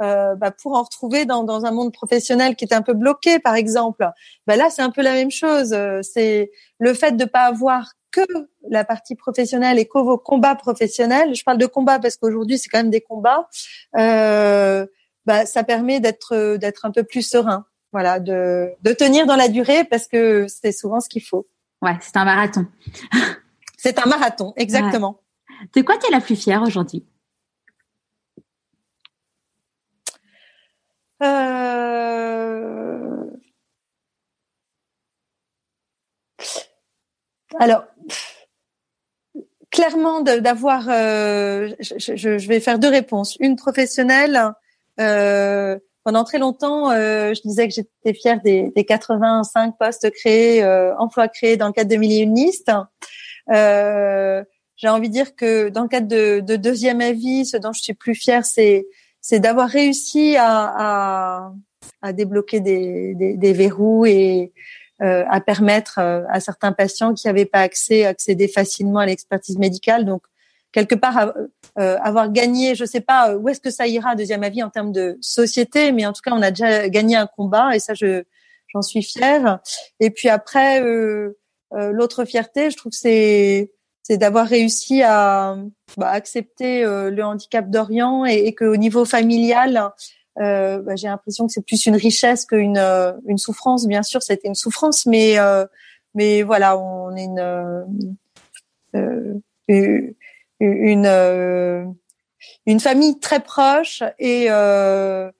euh, 0.00 0.34
bah, 0.34 0.50
pour 0.50 0.74
en 0.74 0.82
retrouver 0.82 1.24
dans, 1.24 1.44
dans 1.44 1.64
un 1.64 1.70
monde 1.70 1.92
professionnel 1.92 2.56
qui 2.56 2.64
était 2.64 2.74
un 2.74 2.82
peu 2.82 2.94
bloqué, 2.94 3.38
par 3.38 3.54
exemple. 3.54 4.08
Bah, 4.46 4.56
là, 4.56 4.70
c'est 4.70 4.82
un 4.82 4.90
peu 4.90 5.02
la 5.02 5.12
même 5.12 5.30
chose. 5.30 5.76
C'est 6.02 6.50
le 6.78 6.94
fait 6.94 7.16
de 7.16 7.24
pas 7.24 7.44
avoir 7.44 7.92
que 8.10 8.22
la 8.68 8.84
partie 8.84 9.14
professionnelle 9.14 9.78
et 9.78 9.86
que 9.86 9.98
vos 9.98 10.18
combats 10.18 10.54
professionnels. 10.54 11.34
Je 11.34 11.44
parle 11.44 11.58
de 11.58 11.66
combats 11.66 11.98
parce 11.98 12.16
qu'aujourd'hui, 12.16 12.58
c'est 12.58 12.68
quand 12.68 12.78
même 12.78 12.90
des 12.90 13.00
combats. 13.00 13.48
Euh, 13.96 14.86
bah, 15.26 15.44
ça 15.44 15.64
permet 15.64 16.00
d'être 16.00 16.56
d'être 16.56 16.84
un 16.84 16.90
peu 16.92 17.02
plus 17.02 17.22
serein 17.22 17.66
voilà, 17.96 18.20
de, 18.20 18.72
de 18.82 18.92
tenir 18.92 19.26
dans 19.26 19.36
la 19.36 19.48
durée 19.48 19.84
parce 19.84 20.06
que 20.06 20.46
c'est 20.48 20.72
souvent 20.72 21.00
ce 21.00 21.08
qu'il 21.08 21.22
faut. 21.22 21.46
Ouais, 21.80 21.96
c'est 22.02 22.16
un 22.16 22.26
marathon. 22.26 22.66
c'est 23.78 23.98
un 23.98 24.06
marathon, 24.06 24.52
exactement. 24.56 25.22
De 25.74 25.80
quoi 25.80 25.96
tu 25.96 26.06
es 26.06 26.10
la 26.10 26.20
plus 26.20 26.36
fière 26.36 26.62
aujourd'hui? 26.62 27.06
Euh... 31.22 32.96
Alors, 37.58 37.84
clairement 39.70 40.20
d'avoir. 40.20 40.82
je, 40.82 41.74
je, 41.80 42.48
vais 42.48 42.60
faire 42.60 42.78
deux 42.78 42.90
réponses. 42.90 43.36
Une 43.40 43.56
professionnelle. 43.56 44.52
Euh, 45.00 45.78
pendant 46.06 46.22
très 46.22 46.38
longtemps, 46.38 46.92
euh, 46.92 47.34
je 47.34 47.40
disais 47.42 47.66
que 47.66 47.74
j'étais 47.74 48.14
fière 48.14 48.40
des, 48.40 48.70
des, 48.76 48.84
85 48.84 49.76
postes 49.76 50.08
créés, 50.12 50.62
euh, 50.62 50.96
emplois 50.98 51.26
créés 51.26 51.56
dans 51.56 51.66
le 51.66 51.72
cadre 51.72 51.90
de 51.90 51.96
Millénistes. 51.96 52.70
Euh, 53.50 54.44
j'ai 54.76 54.88
envie 54.88 55.08
de 55.08 55.12
dire 55.12 55.34
que 55.34 55.68
dans 55.68 55.82
le 55.82 55.88
cadre 55.88 56.06
de, 56.06 56.38
de, 56.38 56.54
deuxième 56.54 57.00
avis, 57.00 57.44
ce 57.44 57.56
dont 57.56 57.72
je 57.72 57.82
suis 57.82 57.94
plus 57.94 58.14
fière, 58.14 58.46
c'est 58.46 58.86
c'est 59.28 59.40
d'avoir 59.40 59.68
réussi 59.68 60.36
à, 60.36 60.46
à, 60.76 61.52
à 62.00 62.12
débloquer 62.12 62.60
des, 62.60 63.12
des, 63.16 63.36
des, 63.36 63.52
verrous 63.52 64.06
et 64.06 64.52
euh, 65.02 65.24
à 65.28 65.40
permettre 65.40 65.98
euh, 65.98 66.22
à 66.30 66.38
certains 66.38 66.70
patients 66.70 67.12
qui 67.12 67.26
n'avaient 67.26 67.44
pas 67.44 67.58
accès 67.58 68.04
accéder 68.04 68.46
facilement 68.46 69.00
à 69.00 69.06
l'expertise 69.06 69.58
médicale. 69.58 70.04
Donc 70.04 70.22
quelque 70.70 70.94
part 70.94 71.34
euh, 71.76 71.98
avoir 72.04 72.30
gagné, 72.30 72.76
je 72.76 72.84
sais 72.84 73.00
pas 73.00 73.36
où 73.36 73.48
est-ce 73.48 73.60
que 73.60 73.70
ça 73.70 73.88
ira 73.88 74.14
deuxième 74.14 74.44
avis 74.44 74.62
en 74.62 74.70
termes 74.70 74.92
de 74.92 75.18
société, 75.20 75.90
mais 75.90 76.06
en 76.06 76.12
tout 76.12 76.22
cas 76.24 76.30
on 76.32 76.40
a 76.40 76.52
déjà 76.52 76.88
gagné 76.88 77.16
un 77.16 77.26
combat 77.26 77.74
et 77.74 77.80
ça 77.80 77.94
je 77.94 78.22
j'en 78.68 78.82
suis 78.82 79.02
fière. 79.02 79.58
Et 79.98 80.10
puis 80.10 80.28
après 80.28 80.80
euh, 80.80 81.36
euh, 81.72 81.90
l'autre 81.90 82.24
fierté, 82.24 82.70
je 82.70 82.76
trouve 82.76 82.90
que 82.90 82.98
c'est 82.98 83.72
c'est 84.06 84.18
d'avoir 84.18 84.46
réussi 84.46 85.02
à 85.02 85.56
bah, 85.96 86.10
accepter 86.10 86.82
le 86.84 87.22
handicap 87.22 87.68
d'Orient 87.68 88.24
et, 88.24 88.46
et 88.46 88.54
qu'au 88.54 88.76
niveau 88.76 89.04
familial, 89.04 89.90
euh, 90.38 90.78
bah, 90.82 90.96
j'ai 90.96 91.08
l'impression 91.08 91.46
que 91.46 91.52
c'est 91.52 91.64
plus 91.64 91.86
une 91.86 91.96
richesse 91.96 92.44
qu'une 92.44 92.78
une 93.26 93.38
souffrance. 93.38 93.86
Bien 93.86 94.02
sûr, 94.02 94.22
c'était 94.22 94.48
une 94.48 94.54
souffrance, 94.54 95.06
mais 95.06 95.36
voilà, 96.42 96.78
on 96.78 97.16
est 97.16 97.24
une, 97.24 97.40
euh, 101.06 101.84
famille 102.78 103.18
très 103.18 103.40
proche 103.40 104.02
et 104.18 104.46
euh, 104.50 105.30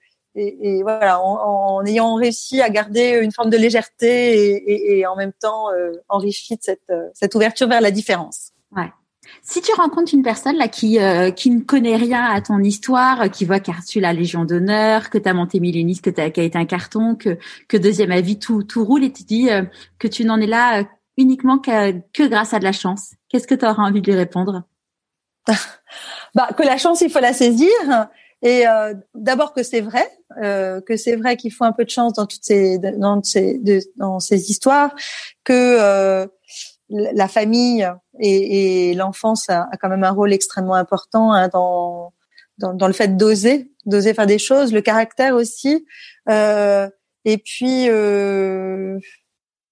voilà, 0.81 1.21
en, 1.21 1.77
en, 1.77 1.85
ayant 1.85 2.15
réussi 2.15 2.61
à 2.61 2.69
garder 2.69 3.19
une 3.21 3.31
forme 3.31 3.49
de 3.49 3.57
légèreté 3.57 4.97
et, 4.99 5.05
en 5.05 5.15
même 5.15 5.33
temps 5.33 5.71
euh, 5.71 5.93
enrichi 6.09 6.57
de 6.57 6.77
cette 7.13 7.35
ouverture 7.35 7.67
vers 7.67 7.81
la 7.81 7.91
différence. 7.91 8.51
Ouais. 8.75 8.91
Si 9.41 9.61
tu 9.61 9.73
rencontres 9.73 10.13
une 10.13 10.23
personne 10.23 10.55
là 10.55 10.67
qui 10.67 10.99
euh, 10.99 11.31
qui 11.31 11.49
ne 11.49 11.61
connaît 11.61 11.97
rien 11.97 12.23
à 12.23 12.39
ton 12.41 12.59
histoire, 12.59 13.29
qui 13.29 13.45
voit 13.45 13.59
tu 13.59 13.99
la 13.99 14.13
Légion 14.13 14.45
d'honneur, 14.45 15.09
que 15.09 15.17
tu 15.17 15.27
as 15.27 15.33
monté 15.33 15.59
milléniste, 15.59 16.03
que 16.03 16.09
tu 16.09 16.21
as 16.21 16.27
été 16.27 16.57
un 16.57 16.65
carton, 16.65 17.15
que 17.15 17.37
que 17.67 17.77
deuxième 17.77 18.11
avis 18.11 18.39
tout 18.39 18.63
tout 18.63 18.85
roule 18.85 19.03
et 19.03 19.11
tu 19.11 19.23
dis 19.23 19.49
que 19.99 20.07
tu 20.07 20.23
n'en 20.23 20.39
es 20.39 20.47
là 20.47 20.85
uniquement 21.17 21.57
que, 21.57 21.91
que 22.13 22.27
grâce 22.27 22.53
à 22.53 22.59
de 22.59 22.63
la 22.63 22.71
chance, 22.71 23.15
qu'est-ce 23.29 23.47
que 23.47 23.55
tu 23.55 23.65
auras 23.65 23.83
envie 23.83 24.01
de 24.01 24.11
lui 24.11 24.17
répondre? 24.17 24.63
Bah, 26.35 26.49
que 26.55 26.61
la 26.61 26.77
chance, 26.77 27.01
il 27.01 27.09
faut 27.09 27.21
la 27.21 27.33
saisir. 27.33 27.71
Et 28.43 28.67
euh, 28.67 28.93
d'abord 29.15 29.53
que 29.53 29.63
c'est 29.63 29.81
vrai, 29.81 30.05
euh, 30.43 30.81
que 30.81 30.95
c'est 30.95 31.15
vrai 31.15 31.37
qu'il 31.37 31.51
faut 31.51 31.63
un 31.63 31.71
peu 31.71 31.85
de 31.85 31.89
chance 31.89 32.13
dans 32.13 32.27
toutes 32.27 32.43
ces 32.43 32.77
dans 32.77 33.23
ces 33.23 33.59
dans 33.95 34.19
ces 34.19 34.51
histoires, 34.51 34.93
que 35.43 35.53
euh, 35.53 36.27
la 36.89 37.27
famille 37.27 37.87
et, 38.19 38.91
et 38.91 38.93
l'enfance 38.93 39.49
a, 39.49 39.67
quand 39.81 39.89
même 39.89 40.03
un 40.03 40.11
rôle 40.11 40.33
extrêmement 40.33 40.75
important 40.75 41.33
hein, 41.33 41.49
dans, 41.49 42.13
dans, 42.57 42.73
dans 42.73 42.87
le 42.87 42.93
fait 42.93 43.17
d'oser, 43.17 43.71
d'oser 43.85 44.13
faire 44.13 44.27
des 44.27 44.39
choses, 44.39 44.73
le 44.73 44.81
caractère 44.81 45.35
aussi. 45.35 45.85
Euh, 46.29 46.89
et 47.25 47.37
puis 47.37 47.89
euh, 47.89 48.99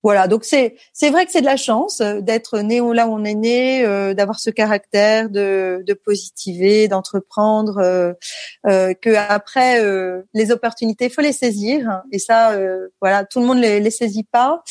voilà, 0.04 0.28
donc 0.28 0.46
c'est 0.46 0.76
c'est 0.94 1.10
vrai 1.10 1.26
que 1.26 1.32
c'est 1.32 1.42
de 1.42 1.48
la 1.48 1.58
chance 1.58 2.00
euh, 2.00 2.22
d'être 2.22 2.60
né 2.60 2.80
là 2.94 3.08
où 3.08 3.14
on 3.14 3.24
est 3.24 3.34
né, 3.34 3.84
euh, 3.84 4.14
d'avoir 4.14 4.40
ce 4.40 4.52
caractère 4.52 5.32
de, 5.32 5.84
de 5.88 5.94
positiver, 5.96 6.88
d'entreprendre, 6.88 7.80
euh, 7.80 8.14
euh 8.68 8.94
que 8.94 9.16
après 9.16 9.84
les 10.34 10.52
opportunités, 10.52 11.10
faut 11.10 11.22
les 11.22 11.32
saisir. 11.32 12.04
Et 12.12 12.20
ça, 12.20 12.56
voilà, 13.02 13.26
tout 13.26 13.40
le 13.40 13.48
monde 13.48 13.58
les, 13.58 13.80
les 13.80 13.90
saisit 13.90 14.28
pas 14.32 14.62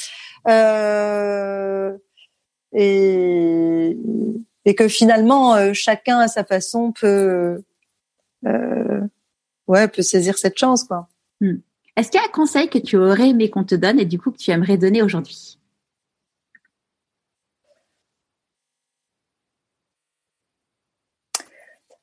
et 2.74 3.96
et 4.66 4.74
que 4.74 4.88
finalement 4.88 5.72
chacun 5.74 6.18
à 6.18 6.28
sa 6.28 6.44
façon 6.44 6.92
peut 6.92 7.62
ouais 9.66 9.88
peut 9.88 10.02
saisir 10.02 10.36
cette 10.38 10.58
chance 10.58 10.84
quoi. 10.84 11.08
Hmm. 11.40 11.56
Est-ce 11.96 12.10
qu'il 12.10 12.20
y 12.20 12.22
a 12.22 12.26
un 12.26 12.30
conseil 12.32 12.68
que 12.68 12.78
tu 12.78 12.96
aurais 12.96 13.30
aimé 13.30 13.50
qu'on 13.50 13.64
te 13.64 13.74
donne 13.74 14.00
et 14.00 14.04
du 14.04 14.18
coup 14.18 14.32
que 14.32 14.38
tu 14.38 14.50
aimerais 14.50 14.76
donner 14.76 15.02
aujourd'hui? 15.02 15.58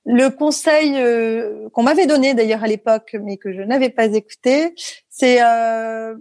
Le 0.06 0.30
conseil 0.30 0.95
euh, 0.98 1.69
qu'on 1.69 1.84
m'avait 1.84 2.07
donné 2.07 2.34
d'ailleurs 2.34 2.64
à 2.64 2.68
l'époque, 2.68 3.15
mais 3.22 3.38
que 3.38 3.53
je 3.53 3.61
n'avais 3.61 3.89
pas 3.89 4.06
écouté, 4.06 4.73
c'est 5.10 5.43
euh, 5.43 6.15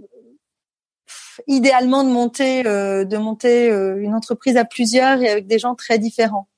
idéalement 1.46 2.04
de 2.04 2.10
monter, 2.10 2.66
euh, 2.66 3.04
de 3.04 3.16
monter 3.16 3.68
une 3.68 4.14
entreprise 4.14 4.56
à 4.56 4.64
plusieurs 4.64 5.22
et 5.22 5.28
avec 5.28 5.46
des 5.46 5.58
gens 5.58 5.74
très 5.74 5.98
différents. 5.98 6.48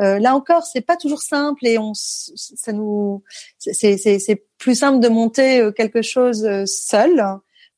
Euh, 0.00 0.18
là 0.18 0.34
encore, 0.34 0.64
c'est 0.64 0.80
pas 0.80 0.96
toujours 0.96 1.22
simple 1.22 1.66
et 1.66 1.78
on, 1.78 1.92
ça 1.94 2.72
nous, 2.72 3.22
c'est 3.58 4.44
plus 4.58 4.78
simple 4.78 5.00
de 5.00 5.08
monter 5.08 5.60
euh, 5.60 5.72
quelque 5.72 6.02
chose 6.02 6.44
euh, 6.44 6.64
seul 6.66 7.24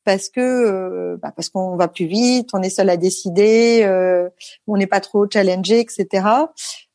parce 0.03 0.29
que 0.29 1.15
bah 1.21 1.31
parce 1.35 1.49
qu'on 1.49 1.75
va 1.75 1.87
plus 1.87 2.07
vite, 2.07 2.49
on 2.53 2.63
est 2.63 2.71
seul 2.71 2.89
à 2.89 2.97
décider, 2.97 3.87
on 4.65 4.75
n'est 4.75 4.87
pas 4.87 4.99
trop 4.99 5.27
challengé, 5.31 5.79
etc. 5.79 6.25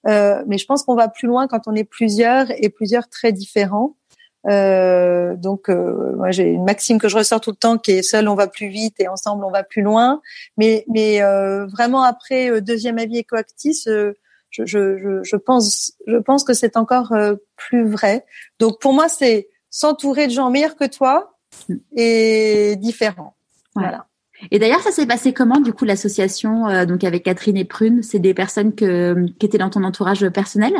mais 0.04 0.58
je 0.58 0.64
pense 0.66 0.82
qu'on 0.82 0.96
va 0.96 1.06
plus 1.06 1.28
loin 1.28 1.46
quand 1.46 1.68
on 1.68 1.76
est 1.76 1.84
plusieurs 1.84 2.50
et 2.50 2.68
plusieurs 2.68 3.08
très 3.08 3.30
différents. 3.30 3.94
Donc, 4.46 5.68
moi, 5.68 6.30
j'ai 6.30 6.44
une 6.44 6.64
maxime 6.64 6.98
que 6.98 7.08
je 7.08 7.16
ressors 7.16 7.40
tout 7.40 7.50
le 7.50 7.56
temps 7.56 7.78
qui 7.78 7.92
est 7.92 8.02
seul 8.02 8.28
on 8.28 8.34
va 8.34 8.46
plus 8.46 8.68
vite 8.68 9.00
et 9.00 9.08
ensemble 9.08 9.44
on 9.44 9.50
va 9.50 9.62
plus 9.62 9.82
loin. 9.82 10.20
Mais, 10.56 10.84
mais 10.88 11.20
vraiment 11.66 12.02
après 12.02 12.60
deuxième 12.60 12.98
avis 12.98 13.20
Ecoactis, 13.20 13.84
je, 14.64 14.64
je, 14.64 15.20
je, 15.22 15.36
pense, 15.36 15.92
je 16.06 16.16
pense 16.16 16.44
que 16.44 16.54
c'est 16.54 16.76
encore 16.76 17.12
euh, 17.12 17.34
plus 17.56 17.86
vrai. 17.86 18.24
Donc 18.58 18.80
pour 18.80 18.92
moi, 18.92 19.08
c'est 19.08 19.48
s'entourer 19.70 20.26
de 20.26 20.32
gens 20.32 20.50
meilleurs 20.50 20.76
que 20.76 20.86
toi 20.86 21.36
et 21.94 22.76
différents. 22.76 23.36
Voilà. 23.74 24.06
Et 24.50 24.58
d'ailleurs, 24.58 24.80
ça 24.80 24.90
s'est 24.90 25.06
passé 25.06 25.32
comment 25.32 25.60
du 25.60 25.72
coup 25.72 25.84
l'association 25.84 26.68
euh, 26.68 26.84
donc 26.86 27.04
avec 27.04 27.24
Catherine 27.24 27.56
et 27.56 27.64
Prune? 27.64 28.02
C'est 28.02 28.18
des 28.18 28.34
personnes 28.34 28.74
que, 28.74 29.26
qui 29.38 29.46
étaient 29.46 29.58
dans 29.58 29.70
ton 29.70 29.84
entourage 29.84 30.28
personnel? 30.30 30.72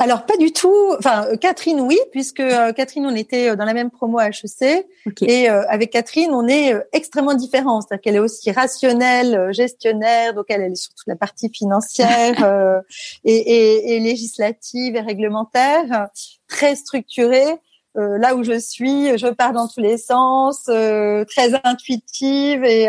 Alors 0.00 0.24
pas 0.24 0.38
du 0.38 0.50
tout. 0.50 0.94
Enfin 0.98 1.26
euh, 1.26 1.36
Catherine 1.36 1.80
oui, 1.82 1.98
puisque 2.10 2.40
euh, 2.40 2.72
Catherine 2.72 3.04
on 3.04 3.14
était 3.14 3.50
euh, 3.50 3.56
dans 3.56 3.66
la 3.66 3.74
même 3.74 3.90
promo 3.90 4.18
à 4.18 4.28
HEC 4.28 4.86
et 5.20 5.48
avec 5.48 5.90
Catherine 5.90 6.30
on 6.32 6.48
est 6.48 6.74
extrêmement 6.92 7.34
différents. 7.34 7.82
C'est-à-dire 7.82 8.00
qu'elle 8.02 8.16
est 8.16 8.20
aussi 8.20 8.50
rationnelle, 8.50 9.52
gestionnaire, 9.52 10.32
donc 10.32 10.46
elle, 10.48 10.62
elle 10.62 10.72
est 10.72 10.76
sur 10.76 10.94
toute 10.94 11.06
la 11.06 11.16
partie 11.16 11.50
financière 11.50 12.82
et, 13.24 13.34
et, 13.34 13.96
et, 13.96 14.00
législative 14.00 14.96
et 14.96 15.00
réglementaire, 15.00 16.08
très 16.48 16.76
structurée. 16.76 17.56
là 17.94 18.34
où 18.34 18.42
je 18.42 18.58
suis, 18.58 19.18
je 19.18 19.28
pars 19.28 19.52
dans 19.52 19.68
tous 19.68 19.80
les 19.80 19.98
sens, 19.98 20.64
très 20.64 21.60
intuitive 21.64 22.64
et 22.64 22.88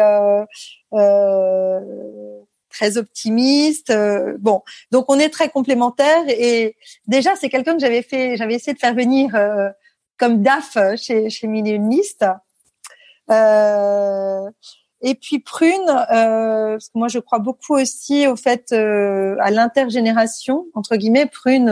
très 2.71 2.97
optimiste. 2.97 3.89
Euh, 3.89 4.35
bon, 4.39 4.61
donc 4.91 5.05
on 5.09 5.19
est 5.19 5.29
très 5.29 5.49
complémentaires 5.49 6.23
et 6.27 6.75
déjà 7.07 7.35
c'est 7.35 7.49
quelqu'un 7.49 7.73
que 7.73 7.79
j'avais 7.79 8.01
fait, 8.01 8.37
j'avais 8.37 8.55
essayé 8.55 8.73
de 8.73 8.79
faire 8.79 8.95
venir 8.95 9.35
euh, 9.35 9.69
comme 10.17 10.41
DAF 10.41 10.77
chez 10.97 11.29
chez 11.29 11.47
Millioniste. 11.47 12.25
Euh, 13.29 14.49
et 15.01 15.15
puis 15.15 15.39
Prune, 15.39 15.89
euh, 15.89 16.73
parce 16.73 16.89
que 16.89 16.97
moi 16.97 17.07
je 17.07 17.19
crois 17.19 17.39
beaucoup 17.39 17.75
aussi 17.75 18.27
au 18.27 18.35
fait 18.35 18.71
à 18.71 19.51
l'intergénération 19.51 20.65
entre 20.73 20.95
guillemets. 20.95 21.25
Prune, 21.25 21.69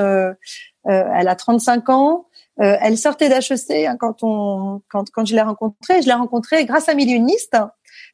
elle 0.85 1.27
a 1.27 1.35
35 1.35 1.89
ans. 1.89 2.27
elle 2.57 2.97
sortait 2.97 3.30
d'HEC 3.30 3.85
hein, 3.85 3.97
quand 3.99 4.23
on 4.23 4.81
quand 4.89 5.09
quand 5.11 5.26
je 5.26 5.35
l'ai 5.35 5.41
rencontrée. 5.41 6.01
Je 6.01 6.07
l'ai 6.07 6.13
rencontrée 6.13 6.65
grâce 6.65 6.89
à 6.89 6.95
Millioniste 6.95 7.55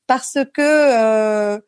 parce 0.07 0.37
que 0.53 0.61
euh, 0.61 1.59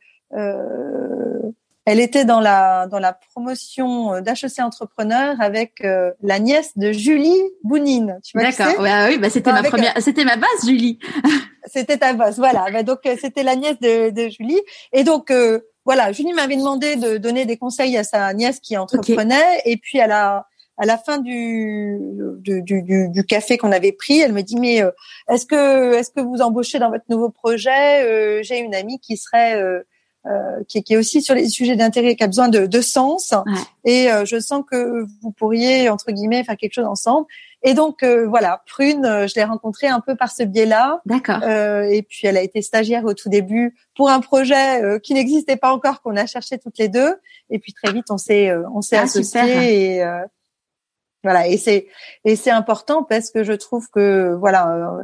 elle 1.88 2.02
était 2.02 2.26
dans 2.26 2.42
la 2.42 2.86
dans 2.88 3.00
la 3.00 3.14
promotion 3.14 4.20
d'HEC 4.20 4.60
Entrepreneur 4.60 5.40
avec 5.40 5.76
euh, 5.86 6.12
la 6.22 6.38
nièce 6.38 6.78
de 6.78 6.92
Julie 6.92 7.42
Bounine. 7.64 8.20
Tu 8.26 8.38
D'accord. 8.38 8.82
Ouais, 8.82 9.08
oui, 9.08 9.18
bah 9.18 9.30
c'était 9.30 9.54
ma 9.54 9.64
première, 9.64 9.94
c'était 10.02 10.26
ma 10.26 10.36
base, 10.36 10.66
Julie. 10.66 11.00
c'était 11.66 11.98
ta 11.98 12.12
base, 12.12 12.40
voilà. 12.40 12.66
Bah, 12.74 12.84
donc 12.84 13.00
euh, 13.06 13.16
c'était 13.22 13.44
la 13.44 13.56
nièce 13.56 13.80
de, 13.80 14.10
de 14.10 14.28
Julie. 14.28 14.60
Et 14.92 15.06
donc 15.06 15.32
voilà, 15.86 16.12
Julie 16.12 16.34
m'avait 16.34 16.58
demandé 16.58 16.98
de 16.98 17.16
donner 17.16 17.46
des 17.46 17.56
conseils 17.56 17.96
à 17.96 18.04
sa 18.04 18.34
nièce 18.34 18.60
qui 18.60 18.76
entreprenait. 18.76 19.62
Et 19.64 19.78
puis 19.78 20.02
à 20.02 20.08
la 20.08 20.46
à 20.78 20.86
la 20.86 20.98
fin 20.98 21.20
du 21.20 22.00
du, 22.42 22.64
du, 22.64 23.10
du 23.10 23.24
café 23.24 23.58
qu'on 23.58 23.72
avait 23.72 23.94
pris, 23.94 24.20
elle 24.20 24.34
me 24.34 24.42
dit 24.42 24.58
mais 24.58 24.84
est-ce 25.30 25.46
que 25.46 25.94
est-ce 25.94 26.12
que 26.12 26.20
vous 26.20 26.42
embauchez 26.42 26.80
dans 26.80 26.90
votre 26.90 27.06
nouveau 27.08 27.30
projet? 27.30 28.44
J'ai 28.44 28.60
une 28.60 28.76
amie 28.76 29.00
qui 29.00 29.16
serait 29.16 29.56
euh, 29.56 29.84
qui, 30.68 30.84
qui, 30.84 30.94
est 30.94 30.98
aussi 30.98 31.22
sur 31.22 31.36
les 31.36 31.48
sujets 31.48 31.76
d'intérêt, 31.76 32.16
qui 32.16 32.24
a 32.24 32.28
besoin 32.28 32.50
de, 32.50 32.66
de 32.66 32.82
sens. 32.82 33.34
Et 33.86 34.12
euh, 34.12 34.26
je 34.26 34.40
sens 34.40 34.64
que 34.70 35.06
vous 35.22 35.32
pourriez 35.32 35.90
entre 35.90 36.12
guillemets 36.12 36.44
faire 36.44 36.58
quelque 36.58 36.74
chose 36.74 36.86
ensemble. 36.86 37.28
Et 37.64 37.74
donc 37.74 38.04
voilà, 38.04 38.64
Prune, 38.68 39.04
je 39.04 39.34
l'ai 39.36 39.44
rencontrée 39.44 39.88
un 39.88 40.00
peu 40.00 40.16
par 40.16 40.32
ce 40.32 40.44
biais-là. 40.44 41.02
D'accord. 41.06 41.44
et 41.44 42.04
puis 42.08 42.28
elle 42.28 42.38
a 42.38 42.42
été 42.42 42.62
stagiaire 42.62 43.04
au 43.06 43.14
tout 43.14 43.30
début 43.30 43.76
pour 43.96 44.10
un 44.10 44.20
projet 44.20 45.00
qui 45.02 45.14
n'existait 45.16 45.58
pas 45.58 45.74
encore, 45.74 46.02
qu'on 46.02 46.16
a 46.16 46.28
cherché 46.28 46.60
toutes 46.60 46.78
les 46.78 46.88
deux. 46.88 47.16
Et 47.50 47.58
puis 47.58 47.74
très 47.74 47.92
vite, 47.92 48.06
on 48.12 48.18
s'est 48.18 48.52
on 48.74 48.82
s'est 48.82 48.98
ah, 48.98 49.04
associés 49.04 49.96
et 49.96 50.04
voilà. 51.24 51.48
Et 51.48 51.58
c'est 51.58 51.88
et 52.24 52.36
c'est 52.36 52.52
important 52.52 53.04
parce 53.04 53.32
que 53.32 53.44
je 53.44 53.54
trouve 53.54 53.90
que 53.90 54.34
voilà 54.40 54.70
euh, 54.70 55.04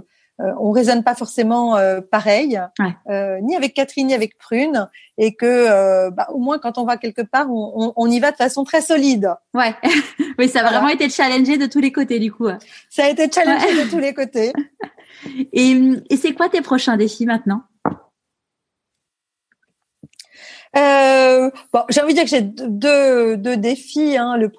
on 0.59 0.71
raisonne 0.71 1.03
pas 1.03 1.15
forcément 1.15 1.77
euh, 1.77 2.01
pareil, 2.01 2.59
euh, 3.09 3.39
ni 3.41 3.55
avec 3.55 3.73
Catherine 3.73 4.07
ni 4.07 4.13
avec 4.13 4.37
Prune, 4.37 4.89
et 5.17 5.35
que 5.35 6.09
bah, 6.09 6.27
au 6.29 6.39
moins 6.39 6.59
quand 6.59 6.77
on 6.77 6.85
va 6.85 6.97
quelque 6.97 7.21
part, 7.21 7.47
on, 7.49 8.07
y 8.09 8.19
va 8.19 8.31
de 8.31 8.37
façon 8.37 8.63
très 8.63 8.81
solide. 8.81 9.33
Ouais, 9.53 9.73
oui, 10.39 10.49
ça 10.49 10.61
a 10.61 10.69
vraiment 10.69 10.89
été 10.89 11.09
challengé 11.09 11.57
de 11.57 11.65
tous 11.65 11.79
les 11.79 11.91
côtés 11.91 12.19
du 12.19 12.31
coup. 12.31 12.47
Ça 12.89 13.05
a 13.05 13.09
été 13.09 13.31
challengé 13.31 13.85
de 13.85 13.89
tous 13.89 13.99
les 13.99 14.13
côtés. 14.13 14.51
et, 15.53 16.17
c'est 16.17 16.33
quoi 16.33 16.49
tes 16.49 16.61
prochains 16.61 16.97
défis 16.97 17.25
maintenant? 17.25 17.63
Bon, 20.75 21.83
j'ai 21.89 22.01
envie 22.01 22.13
de 22.13 22.19
dire 22.19 22.23
que 22.23 22.29
j'ai 22.29 22.41
deux, 22.41 23.37
deux 23.37 23.57
défis. 23.57 24.17
Hein. 24.17 24.37
Le, 24.37 24.51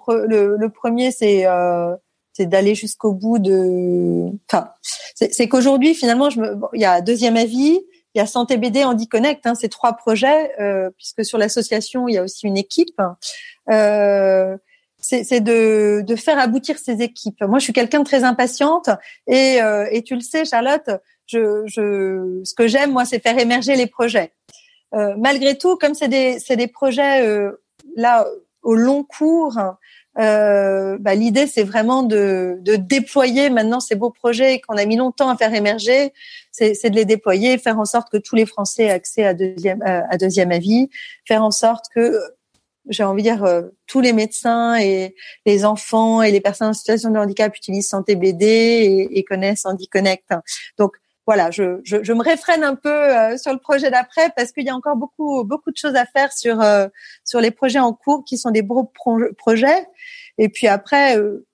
le, 0.56 0.68
premier, 0.68 1.10
c'est 1.10 1.44
c'est 2.34 2.46
d'aller 2.46 2.74
jusqu'au 2.74 3.12
bout 3.12 3.38
de. 3.38 4.28
Enfin, 4.50 4.68
c'est 5.14 5.48
qu'aujourd'hui 5.48 5.94
finalement, 5.94 6.28
je 6.28 6.40
me... 6.40 6.56
il 6.74 6.80
y 6.80 6.84
a 6.84 7.00
deuxième 7.00 7.36
avis, 7.36 7.80
il 8.14 8.18
y 8.18 8.20
a 8.20 8.26
Santé 8.26 8.58
BD, 8.58 8.84
Andy 8.84 9.08
Connect, 9.08 9.46
hein, 9.46 9.54
ces 9.54 9.68
trois 9.68 9.94
projets, 9.94 10.52
euh, 10.60 10.90
puisque 10.96 11.24
sur 11.24 11.38
l'association 11.38 12.08
il 12.08 12.14
y 12.14 12.18
a 12.18 12.22
aussi 12.22 12.46
une 12.46 12.58
équipe. 12.58 13.00
Euh, 13.70 14.56
c'est 15.06 15.42
de, 15.42 16.00
de 16.00 16.16
faire 16.16 16.38
aboutir 16.38 16.78
ces 16.78 17.02
équipes. 17.02 17.42
Moi, 17.42 17.58
je 17.58 17.64
suis 17.64 17.72
quelqu'un 17.74 17.98
de 18.00 18.04
très 18.04 18.24
impatiente 18.24 18.88
et, 19.26 19.60
euh, 19.60 19.86
et 19.90 20.02
tu 20.02 20.14
le 20.14 20.22
sais, 20.22 20.46
Charlotte, 20.46 20.88
je, 21.26 21.62
je, 21.66 22.40
ce 22.42 22.54
que 22.54 22.66
j'aime, 22.66 22.92
moi, 22.92 23.04
c'est 23.04 23.20
faire 23.20 23.38
émerger 23.38 23.76
les 23.76 23.86
projets. 23.86 24.32
Euh, 24.94 25.14
malgré 25.18 25.58
tout, 25.58 25.76
comme 25.76 25.94
c'est 25.94 26.08
des, 26.08 26.38
des 26.56 26.68
projets 26.68 27.26
euh, 27.26 27.52
là 27.96 28.26
au 28.62 28.74
long 28.74 29.04
cours, 29.04 29.58
euh, 30.18 30.96
bah, 31.00 31.14
l'idée 31.14 31.46
c'est 31.46 31.64
vraiment 31.64 32.02
de, 32.02 32.58
de, 32.60 32.76
déployer 32.76 33.50
maintenant 33.50 33.80
ces 33.80 33.96
beaux 33.96 34.10
projets 34.10 34.60
qu'on 34.60 34.76
a 34.76 34.84
mis 34.84 34.96
longtemps 34.96 35.28
à 35.28 35.36
faire 35.36 35.52
émerger, 35.52 36.12
c'est 36.52 36.88
de 36.88 36.94
les 36.94 37.04
déployer, 37.04 37.58
faire 37.58 37.78
en 37.80 37.84
sorte 37.84 38.12
que 38.12 38.18
tous 38.18 38.36
les 38.36 38.46
Français 38.46 38.84
aient 38.84 38.90
accès 38.90 39.24
à 39.24 39.34
deuxième 39.34 39.82
euh, 39.82 40.02
à 40.08 40.16
deuxième 40.16 40.52
avis, 40.52 40.88
faire 41.26 41.42
en 41.42 41.50
sorte 41.50 41.86
que 41.92 42.20
j'ai 42.88 43.02
envie 43.02 43.22
de 43.22 43.28
dire 43.28 43.44
euh, 43.44 43.62
tous 43.86 44.00
les 44.00 44.12
médecins 44.12 44.76
et 44.76 45.14
les 45.46 45.64
enfants 45.64 46.22
et 46.22 46.30
les 46.30 46.40
personnes 46.40 46.68
en 46.68 46.74
situation 46.74 47.10
de 47.10 47.18
handicap 47.18 47.56
utilisent 47.56 47.88
Santé 47.88 48.14
BD 48.14 49.08
et, 49.10 49.24
connaissent 49.24 49.64
Handy 49.64 49.88
Connect. 49.88 50.28
Donc 50.78 50.92
voilà, 51.26 51.50
je, 51.50 51.80
je, 51.84 52.02
je, 52.02 52.12
me 52.12 52.22
réfrène 52.22 52.62
un 52.64 52.74
peu 52.74 52.90
euh, 52.90 53.38
sur 53.38 53.52
le 53.52 53.58
projet 53.58 53.90
d'après 53.90 54.30
parce 54.36 54.52
qu'il 54.52 54.64
y 54.64 54.68
a 54.68 54.74
encore 54.74 54.96
beaucoup 54.96 55.42
beaucoup 55.44 55.70
de 55.70 55.76
choses 55.76 55.94
à 55.94 56.04
faire 56.04 56.32
sur 56.32 56.60
euh, 56.60 56.88
sur 57.24 57.40
les 57.40 57.50
projets 57.50 57.78
en 57.78 57.94
cours 57.94 58.24
qui 58.24 58.36
sont 58.36 58.50
des 58.50 58.62
beaux 58.62 58.92
projets. 59.38 59.86
Et 60.36 60.48
puis 60.50 60.66
après, 60.66 61.16
euh, 61.16 61.46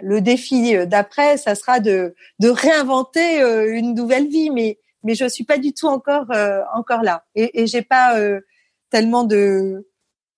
le 0.00 0.20
défi 0.20 0.76
d'après, 0.86 1.38
ça 1.38 1.54
sera 1.54 1.80
de 1.80 2.14
de 2.38 2.48
réinventer 2.48 3.40
une 3.68 3.94
nouvelle 3.94 4.28
vie. 4.28 4.50
Mais 4.50 4.78
mais 5.04 5.14
je 5.14 5.26
suis 5.26 5.44
pas 5.44 5.56
du 5.56 5.72
tout 5.72 5.86
encore 5.86 6.26
encore 6.74 7.02
là 7.02 7.24
et, 7.34 7.62
et 7.62 7.66
j'ai 7.66 7.82
pas 7.82 8.20
tellement 8.90 9.24
de 9.24 9.86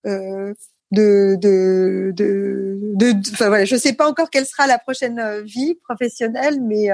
de 0.05 0.55
de 0.91 1.35
de, 1.41 2.11
de, 2.13 3.37
voilà, 3.37 3.65
je 3.65 3.75
sais 3.75 3.93
pas 3.93 4.07
encore 4.07 4.29
quelle 4.29 4.45
sera 4.45 4.67
la 4.67 4.77
prochaine 4.77 5.41
vie 5.41 5.75
professionnelle, 5.75 6.61
mais 6.61 6.89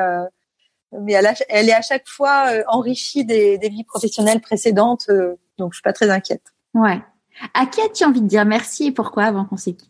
mais 0.91 1.13
elle, 1.13 1.31
elle, 1.49 1.69
est 1.69 1.73
à 1.73 1.81
chaque 1.81 2.07
fois 2.07 2.51
euh, 2.51 2.63
enrichie 2.67 3.25
des, 3.25 3.57
des 3.57 3.69
vies 3.69 3.83
professionnelles 3.83 4.41
précédentes, 4.41 5.05
euh, 5.09 5.35
donc 5.57 5.73
je 5.73 5.77
suis 5.77 5.83
pas 5.83 5.93
très 5.93 6.09
inquiète. 6.09 6.43
Ouais. 6.73 6.99
À 7.53 7.65
qui 7.65 7.81
as-tu 7.81 8.03
envie 8.05 8.21
de 8.21 8.27
dire 8.27 8.45
merci 8.45 8.87
et 8.87 8.91
pourquoi 8.91 9.25
avant 9.25 9.45
qu'on 9.45 9.57
se 9.57 9.69
quitte 9.69 9.89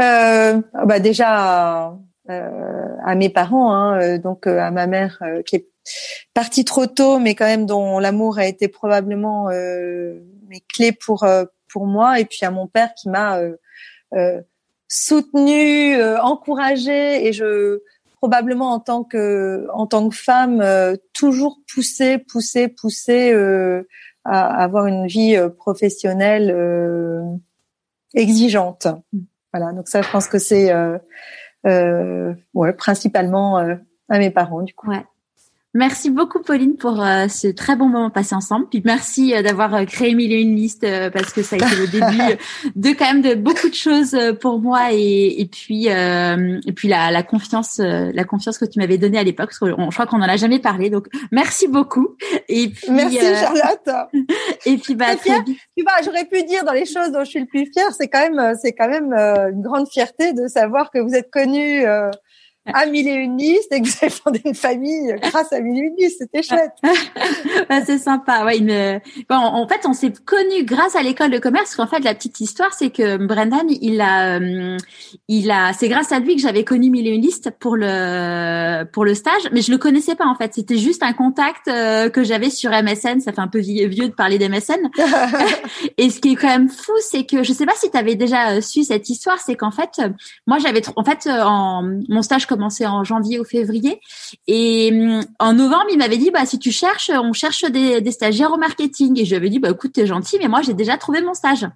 euh, 0.00 0.62
bah 0.86 0.98
déjà 0.98 1.94
euh, 2.30 2.96
à 3.04 3.14
mes 3.16 3.28
parents, 3.28 3.74
hein, 3.74 4.16
donc 4.16 4.46
à 4.46 4.70
ma 4.70 4.86
mère 4.86 5.20
qui 5.44 5.56
est 5.56 5.68
partie 6.32 6.64
trop 6.64 6.86
tôt, 6.86 7.18
mais 7.18 7.34
quand 7.34 7.44
même 7.44 7.66
dont 7.66 7.98
l'amour 7.98 8.38
a 8.38 8.46
été 8.46 8.68
probablement 8.68 9.48
mes 9.48 10.60
clés 10.72 10.92
pour 10.92 11.26
pour 11.68 11.86
moi, 11.86 12.18
et 12.18 12.24
puis 12.24 12.46
à 12.46 12.50
mon 12.50 12.66
père 12.66 12.94
qui 12.94 13.10
m'a 13.10 13.40
soutenu, 14.88 16.02
encouragé, 16.02 17.26
et 17.26 17.34
je 17.34 17.82
probablement 18.20 18.72
en 18.72 18.80
tant 18.80 19.02
que 19.02 19.66
en 19.72 19.86
tant 19.86 20.08
que 20.08 20.14
femme 20.14 20.60
euh, 20.60 20.94
toujours 21.14 21.60
poussée, 21.72 22.18
poussée, 22.18 22.68
poussée 22.68 23.32
euh, 23.32 23.88
à 24.24 24.62
avoir 24.62 24.86
une 24.86 25.06
vie 25.06 25.36
euh, 25.36 25.48
professionnelle 25.48 26.54
exigeante. 28.14 28.88
Mm. 29.12 29.20
Voilà, 29.52 29.72
donc 29.72 29.88
ça, 29.88 30.02
je 30.02 30.10
pense 30.10 30.28
que 30.28 30.38
c'est 30.38 30.72
ouais, 31.64 32.72
principalement 32.74 33.56
à 33.56 34.18
mes 34.18 34.30
parents 34.30 34.62
du 34.62 34.74
coup. 34.74 34.90
Ouais. 34.90 35.04
Merci 35.72 36.10
beaucoup 36.10 36.40
Pauline 36.40 36.76
pour 36.76 37.00
euh, 37.00 37.28
ce 37.28 37.46
très 37.46 37.76
bon 37.76 37.86
moment 37.86 38.10
passé 38.10 38.34
ensemble. 38.34 38.66
Puis 38.68 38.82
merci 38.84 39.32
euh, 39.32 39.42
d'avoir 39.42 39.72
euh, 39.72 39.84
créé 39.84 40.16
mille 40.16 40.32
et 40.32 40.40
une 40.40 40.56
listes 40.56 40.84
parce 41.12 41.32
que 41.32 41.42
ça 41.42 41.54
a 41.54 41.58
été 41.60 41.76
le 41.76 41.86
début 41.86 42.38
de 42.74 42.88
quand 42.90 43.04
même 43.04 43.22
de 43.22 43.34
beaucoup 43.34 43.68
de 43.68 43.74
choses 43.74 44.16
pour 44.40 44.58
moi 44.58 44.88
et, 44.92 45.40
et 45.40 45.46
puis 45.46 45.86
et 45.86 46.72
puis 46.72 46.88
la, 46.88 47.12
la 47.12 47.22
confiance 47.22 47.78
la 47.78 48.24
confiance 48.24 48.58
que 48.58 48.64
tu 48.64 48.80
m'avais 48.80 48.98
donnée 48.98 49.18
à 49.18 49.22
l'époque. 49.22 49.50
Je 49.52 49.90
crois 49.92 50.06
qu'on 50.06 50.20
en 50.20 50.28
a 50.28 50.36
jamais 50.36 50.58
parlé. 50.58 50.90
Donc 50.90 51.06
merci 51.30 51.68
beaucoup. 51.68 52.16
Et 52.48 52.68
puis 52.70 52.90
merci 52.90 53.18
Charlotte. 53.18 54.10
Et 54.66 54.76
puis 54.76 54.94
bah 54.94 55.16
Tu 55.16 55.82
vois, 55.82 55.92
j'aurais 56.04 56.24
pu 56.24 56.42
dire 56.44 56.64
dans 56.64 56.72
les 56.72 56.84
choses 56.84 57.12
dont 57.12 57.24
je 57.24 57.30
suis 57.30 57.40
le 57.40 57.46
plus 57.46 57.66
fière, 57.72 57.92
c'est 57.96 58.08
quand 58.08 58.28
même 58.28 58.54
c'est 58.60 58.72
quand 58.72 58.88
même 58.88 59.12
une 59.12 59.62
grande 59.62 59.88
fierté 59.88 60.32
de 60.32 60.48
savoir 60.48 60.90
que 60.90 60.98
vous 60.98 61.14
êtes 61.14 61.30
connue 61.30 61.84
à 62.66 62.86
mille 62.86 63.08
et 63.08 63.14
une 63.14 63.38
listes 63.38 63.72
et 63.72 63.80
que 63.80 63.86
vous 63.88 63.94
avez 64.02 64.10
fondé 64.10 64.40
une 64.44 64.54
famille 64.54 65.14
grâce 65.22 65.52
à 65.52 65.60
mille 65.60 65.82
et 65.82 65.86
une 65.86 65.96
listes. 65.96 66.18
C'était 66.18 66.42
chouette. 66.42 66.72
c'est 67.86 67.98
sympa. 67.98 68.44
Ouais, 68.44 68.58
une... 68.58 69.00
bon, 69.28 69.36
en 69.36 69.66
fait, 69.66 69.80
on 69.86 69.92
s'est 69.92 70.12
connus 70.24 70.64
grâce 70.64 70.94
à 70.94 71.02
l'école 71.02 71.30
de 71.30 71.38
commerce. 71.38 71.78
En 71.78 71.86
fait, 71.86 72.00
la 72.00 72.14
petite 72.14 72.40
histoire, 72.40 72.72
c'est 72.74 72.90
que 72.90 73.16
Brendan, 73.16 73.66
il 73.68 74.00
a, 74.00 74.38
euh, 74.38 74.76
il 75.28 75.50
a, 75.50 75.72
c'est 75.72 75.88
grâce 75.88 76.12
à 76.12 76.18
lui 76.18 76.36
que 76.36 76.42
j'avais 76.42 76.64
connu 76.64 76.90
mille 76.90 77.06
et 77.06 77.10
une 77.10 77.22
listes 77.22 77.50
pour 77.58 77.76
le, 77.76 78.84
pour 78.84 79.04
le 79.04 79.14
stage, 79.14 79.48
mais 79.52 79.62
je 79.62 79.70
le 79.70 79.78
connaissais 79.78 80.14
pas 80.14 80.26
en 80.26 80.34
fait. 80.34 80.54
C'était 80.54 80.78
juste 80.78 81.02
un 81.02 81.12
contact 81.12 81.68
euh, 81.68 82.10
que 82.10 82.24
j'avais 82.24 82.50
sur 82.50 82.70
MSN. 82.70 83.20
Ça 83.20 83.32
fait 83.32 83.40
un 83.40 83.48
peu 83.48 83.60
vieux 83.60 84.08
de 84.08 84.14
parler 84.14 84.38
d'MSN. 84.38 84.90
et 85.98 86.10
ce 86.10 86.20
qui 86.20 86.32
est 86.32 86.36
quand 86.36 86.48
même 86.48 86.68
fou, 86.68 86.92
c'est 87.00 87.24
que 87.24 87.42
je 87.42 87.52
sais 87.52 87.66
pas 87.66 87.74
si 87.76 87.90
tu 87.90 87.96
avais 87.96 88.14
déjà 88.14 88.50
euh, 88.50 88.60
su 88.60 88.84
cette 88.84 89.08
histoire, 89.08 89.38
c'est 89.38 89.56
qu'en 89.56 89.70
fait, 89.70 90.00
moi, 90.46 90.58
j'avais, 90.58 90.82
en 90.96 91.04
fait, 91.04 91.28
en 91.28 91.82
mon 92.08 92.22
stage 92.22 92.46
commencé 92.50 92.86
en 92.86 93.04
janvier 93.04 93.40
ou 93.40 93.44
février. 93.44 94.00
Et 94.46 94.90
hum, 94.92 95.24
en 95.38 95.52
novembre, 95.54 95.86
il 95.90 95.98
m'avait 95.98 96.18
dit, 96.18 96.30
bah, 96.30 96.44
si 96.44 96.58
tu 96.58 96.70
cherches, 96.70 97.10
on 97.10 97.32
cherche 97.32 97.64
des, 97.64 98.00
des 98.00 98.12
stagiaires 98.12 98.52
au 98.52 98.58
marketing. 98.58 99.18
Et 99.18 99.24
je 99.24 99.30
lui 99.30 99.36
avais 99.36 99.48
dit, 99.48 99.58
bah, 99.58 99.70
écoute, 99.70 99.92
t'es 99.92 100.06
gentil, 100.06 100.36
mais 100.40 100.48
moi, 100.48 100.60
j'ai 100.62 100.74
déjà 100.74 100.98
trouvé 100.98 101.22
mon 101.22 101.34
stage. 101.34 101.66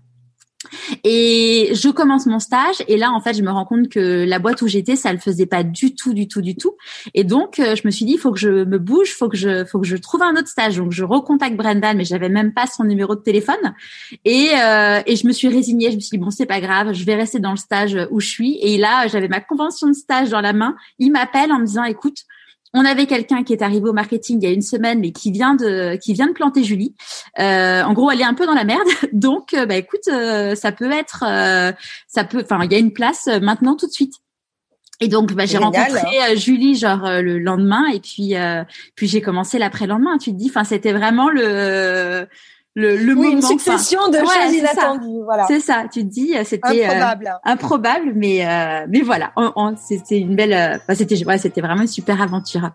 Et 1.04 1.70
je 1.74 1.88
commence 1.88 2.26
mon 2.26 2.38
stage 2.38 2.82
et 2.88 2.96
là 2.96 3.10
en 3.12 3.20
fait 3.20 3.34
je 3.34 3.42
me 3.42 3.50
rends 3.50 3.64
compte 3.64 3.88
que 3.88 4.24
la 4.24 4.38
boîte 4.38 4.62
où 4.62 4.68
j'étais 4.68 4.96
ça 4.96 5.12
le 5.12 5.18
faisait 5.18 5.46
pas 5.46 5.62
du 5.62 5.94
tout 5.94 6.14
du 6.14 6.28
tout 6.28 6.40
du 6.40 6.56
tout. 6.56 6.76
Et 7.14 7.24
donc 7.24 7.58
euh, 7.58 7.74
je 7.76 7.82
me 7.84 7.90
suis 7.90 8.04
dit 8.04 8.12
il 8.12 8.18
faut 8.18 8.32
que 8.32 8.38
je 8.38 8.64
me 8.64 8.78
bouge 8.78 9.12
faut 9.14 9.28
que 9.28 9.36
je 9.36 9.64
faut 9.64 9.80
que 9.80 9.86
je 9.86 9.96
trouve 9.96 10.22
un 10.22 10.36
autre 10.36 10.48
stage. 10.48 10.76
Donc 10.76 10.92
je 10.92 11.04
recontacte 11.04 11.56
Brendan 11.56 11.96
mais 11.96 12.04
j'avais 12.04 12.28
même 12.28 12.52
pas 12.52 12.66
son 12.66 12.84
numéro 12.84 13.14
de 13.14 13.20
téléphone. 13.20 13.74
Et 14.24 14.50
euh, 14.60 15.00
et 15.06 15.16
je 15.16 15.26
me 15.26 15.32
suis 15.32 15.48
résignée. 15.48 15.90
Je 15.90 15.96
me 15.96 16.00
suis 16.00 16.16
dit 16.16 16.22
bon 16.22 16.30
c'est 16.30 16.46
pas 16.46 16.60
grave 16.60 16.92
je 16.92 17.04
vais 17.04 17.14
rester 17.14 17.38
dans 17.38 17.52
le 17.52 17.56
stage 17.56 17.96
où 18.10 18.20
je 18.20 18.28
suis. 18.28 18.58
Et 18.62 18.78
là 18.78 19.06
j'avais 19.08 19.28
ma 19.28 19.40
convention 19.40 19.88
de 19.88 19.94
stage 19.94 20.30
dans 20.30 20.40
la 20.40 20.52
main. 20.52 20.76
Il 20.98 21.12
m'appelle 21.12 21.52
en 21.52 21.58
me 21.58 21.66
disant 21.66 21.84
écoute 21.84 22.24
on 22.74 22.84
avait 22.84 23.06
quelqu'un 23.06 23.44
qui 23.44 23.52
est 23.52 23.62
arrivé 23.62 23.88
au 23.88 23.92
marketing 23.92 24.40
il 24.42 24.44
y 24.44 24.50
a 24.50 24.52
une 24.52 24.62
semaine, 24.62 24.98
mais 24.98 25.12
qui 25.12 25.30
vient 25.30 25.54
de 25.54 25.96
qui 25.96 26.12
vient 26.12 26.26
de 26.26 26.32
planter 26.32 26.64
Julie. 26.64 26.94
Euh, 27.38 27.82
en 27.82 27.92
gros, 27.92 28.10
elle 28.10 28.20
est 28.20 28.24
un 28.24 28.34
peu 28.34 28.46
dans 28.46 28.54
la 28.54 28.64
merde. 28.64 28.88
Donc, 29.12 29.54
euh, 29.54 29.64
bah 29.64 29.76
écoute, 29.76 30.08
euh, 30.08 30.56
ça 30.56 30.72
peut 30.72 30.90
être, 30.90 31.20
ça 32.08 32.24
peut, 32.24 32.42
enfin, 32.42 32.64
il 32.64 32.72
y 32.72 32.74
a 32.74 32.78
une 32.78 32.92
place 32.92 33.28
maintenant 33.40 33.76
tout 33.76 33.86
de 33.86 33.92
suite. 33.92 34.14
Et 35.00 35.08
donc, 35.08 35.32
bah, 35.32 35.44
j'ai 35.44 35.58
rencontré 35.58 36.36
Julie 36.36 36.76
genre 36.76 37.02
le 37.04 37.38
lendemain, 37.38 37.86
et 37.92 38.00
puis 38.00 38.34
puis 38.94 39.06
j'ai 39.06 39.20
commencé 39.20 39.58
l'après-lendemain. 39.58 40.18
Tu 40.18 40.32
te 40.32 40.36
dis, 40.36 40.48
enfin, 40.50 40.64
c'était 40.64 40.92
vraiment 40.92 41.30
le 41.30 42.26
le, 42.74 42.96
le 42.96 43.14
oui, 43.14 43.32
Une 43.32 43.42
succession 43.42 44.08
de 44.08 44.18
choses 44.18 44.52
inattendues. 44.52 45.22
Voilà. 45.24 45.46
C'est 45.46 45.60
ça. 45.60 45.84
Tu 45.92 46.00
te 46.00 46.12
dis, 46.12 46.36
euh, 46.36 46.42
c'était 46.44 46.84
improbable, 46.84 47.26
euh, 47.28 47.50
improbable, 47.50 48.12
mais 48.16 48.46
euh, 48.46 48.86
mais 48.88 49.00
voilà. 49.00 49.32
c'était 49.76 50.18
une 50.18 50.34
belle. 50.34 50.80
c'était 50.94 51.24
ouais, 51.24 51.38
c'était 51.38 51.60
vraiment 51.60 51.82
une 51.82 51.88
super 51.88 52.20
aventure. 52.20 52.70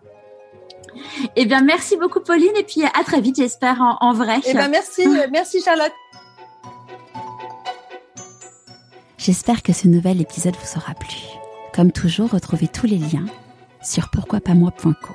Eh 1.36 1.44
bien, 1.44 1.60
merci 1.60 1.96
beaucoup, 1.96 2.20
Pauline, 2.20 2.52
et 2.58 2.62
puis 2.62 2.82
à 2.82 3.04
très 3.04 3.20
vite, 3.20 3.36
j'espère, 3.36 3.98
en, 4.00 4.12
vrai. 4.12 4.40
Eh 4.46 4.54
bien, 4.54 4.68
merci, 4.68 5.06
merci, 5.30 5.60
Charlotte. 5.62 5.92
J'espère 9.18 9.62
que 9.62 9.72
ce 9.72 9.86
nouvel 9.86 10.20
épisode 10.20 10.54
vous 10.56 10.78
aura 10.78 10.94
plu. 10.94 11.18
Comme 11.74 11.92
toujours, 11.92 12.30
retrouvez 12.30 12.68
tous 12.68 12.86
les 12.86 12.96
liens 12.96 13.26
sur 13.82 14.10
pourquoipasmoi.co. 14.10 15.14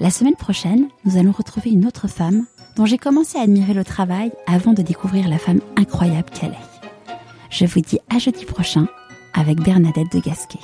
La 0.00 0.10
semaine 0.10 0.36
prochaine, 0.36 0.88
nous 1.04 1.18
allons 1.18 1.32
retrouver 1.32 1.70
une 1.70 1.86
autre 1.86 2.08
femme 2.08 2.46
dont 2.76 2.86
j'ai 2.86 2.98
commencé 2.98 3.38
à 3.38 3.42
admirer 3.42 3.74
le 3.74 3.84
travail 3.84 4.32
avant 4.46 4.72
de 4.72 4.82
découvrir 4.82 5.28
la 5.28 5.38
femme 5.38 5.60
incroyable 5.76 6.30
qu'elle 6.30 6.52
est. 6.52 6.80
Je 7.50 7.66
vous 7.66 7.80
dis 7.80 7.98
à 8.14 8.18
jeudi 8.18 8.44
prochain 8.44 8.86
avec 9.34 9.60
Bernadette 9.60 10.12
de 10.12 10.20
Gasquet. 10.20 10.58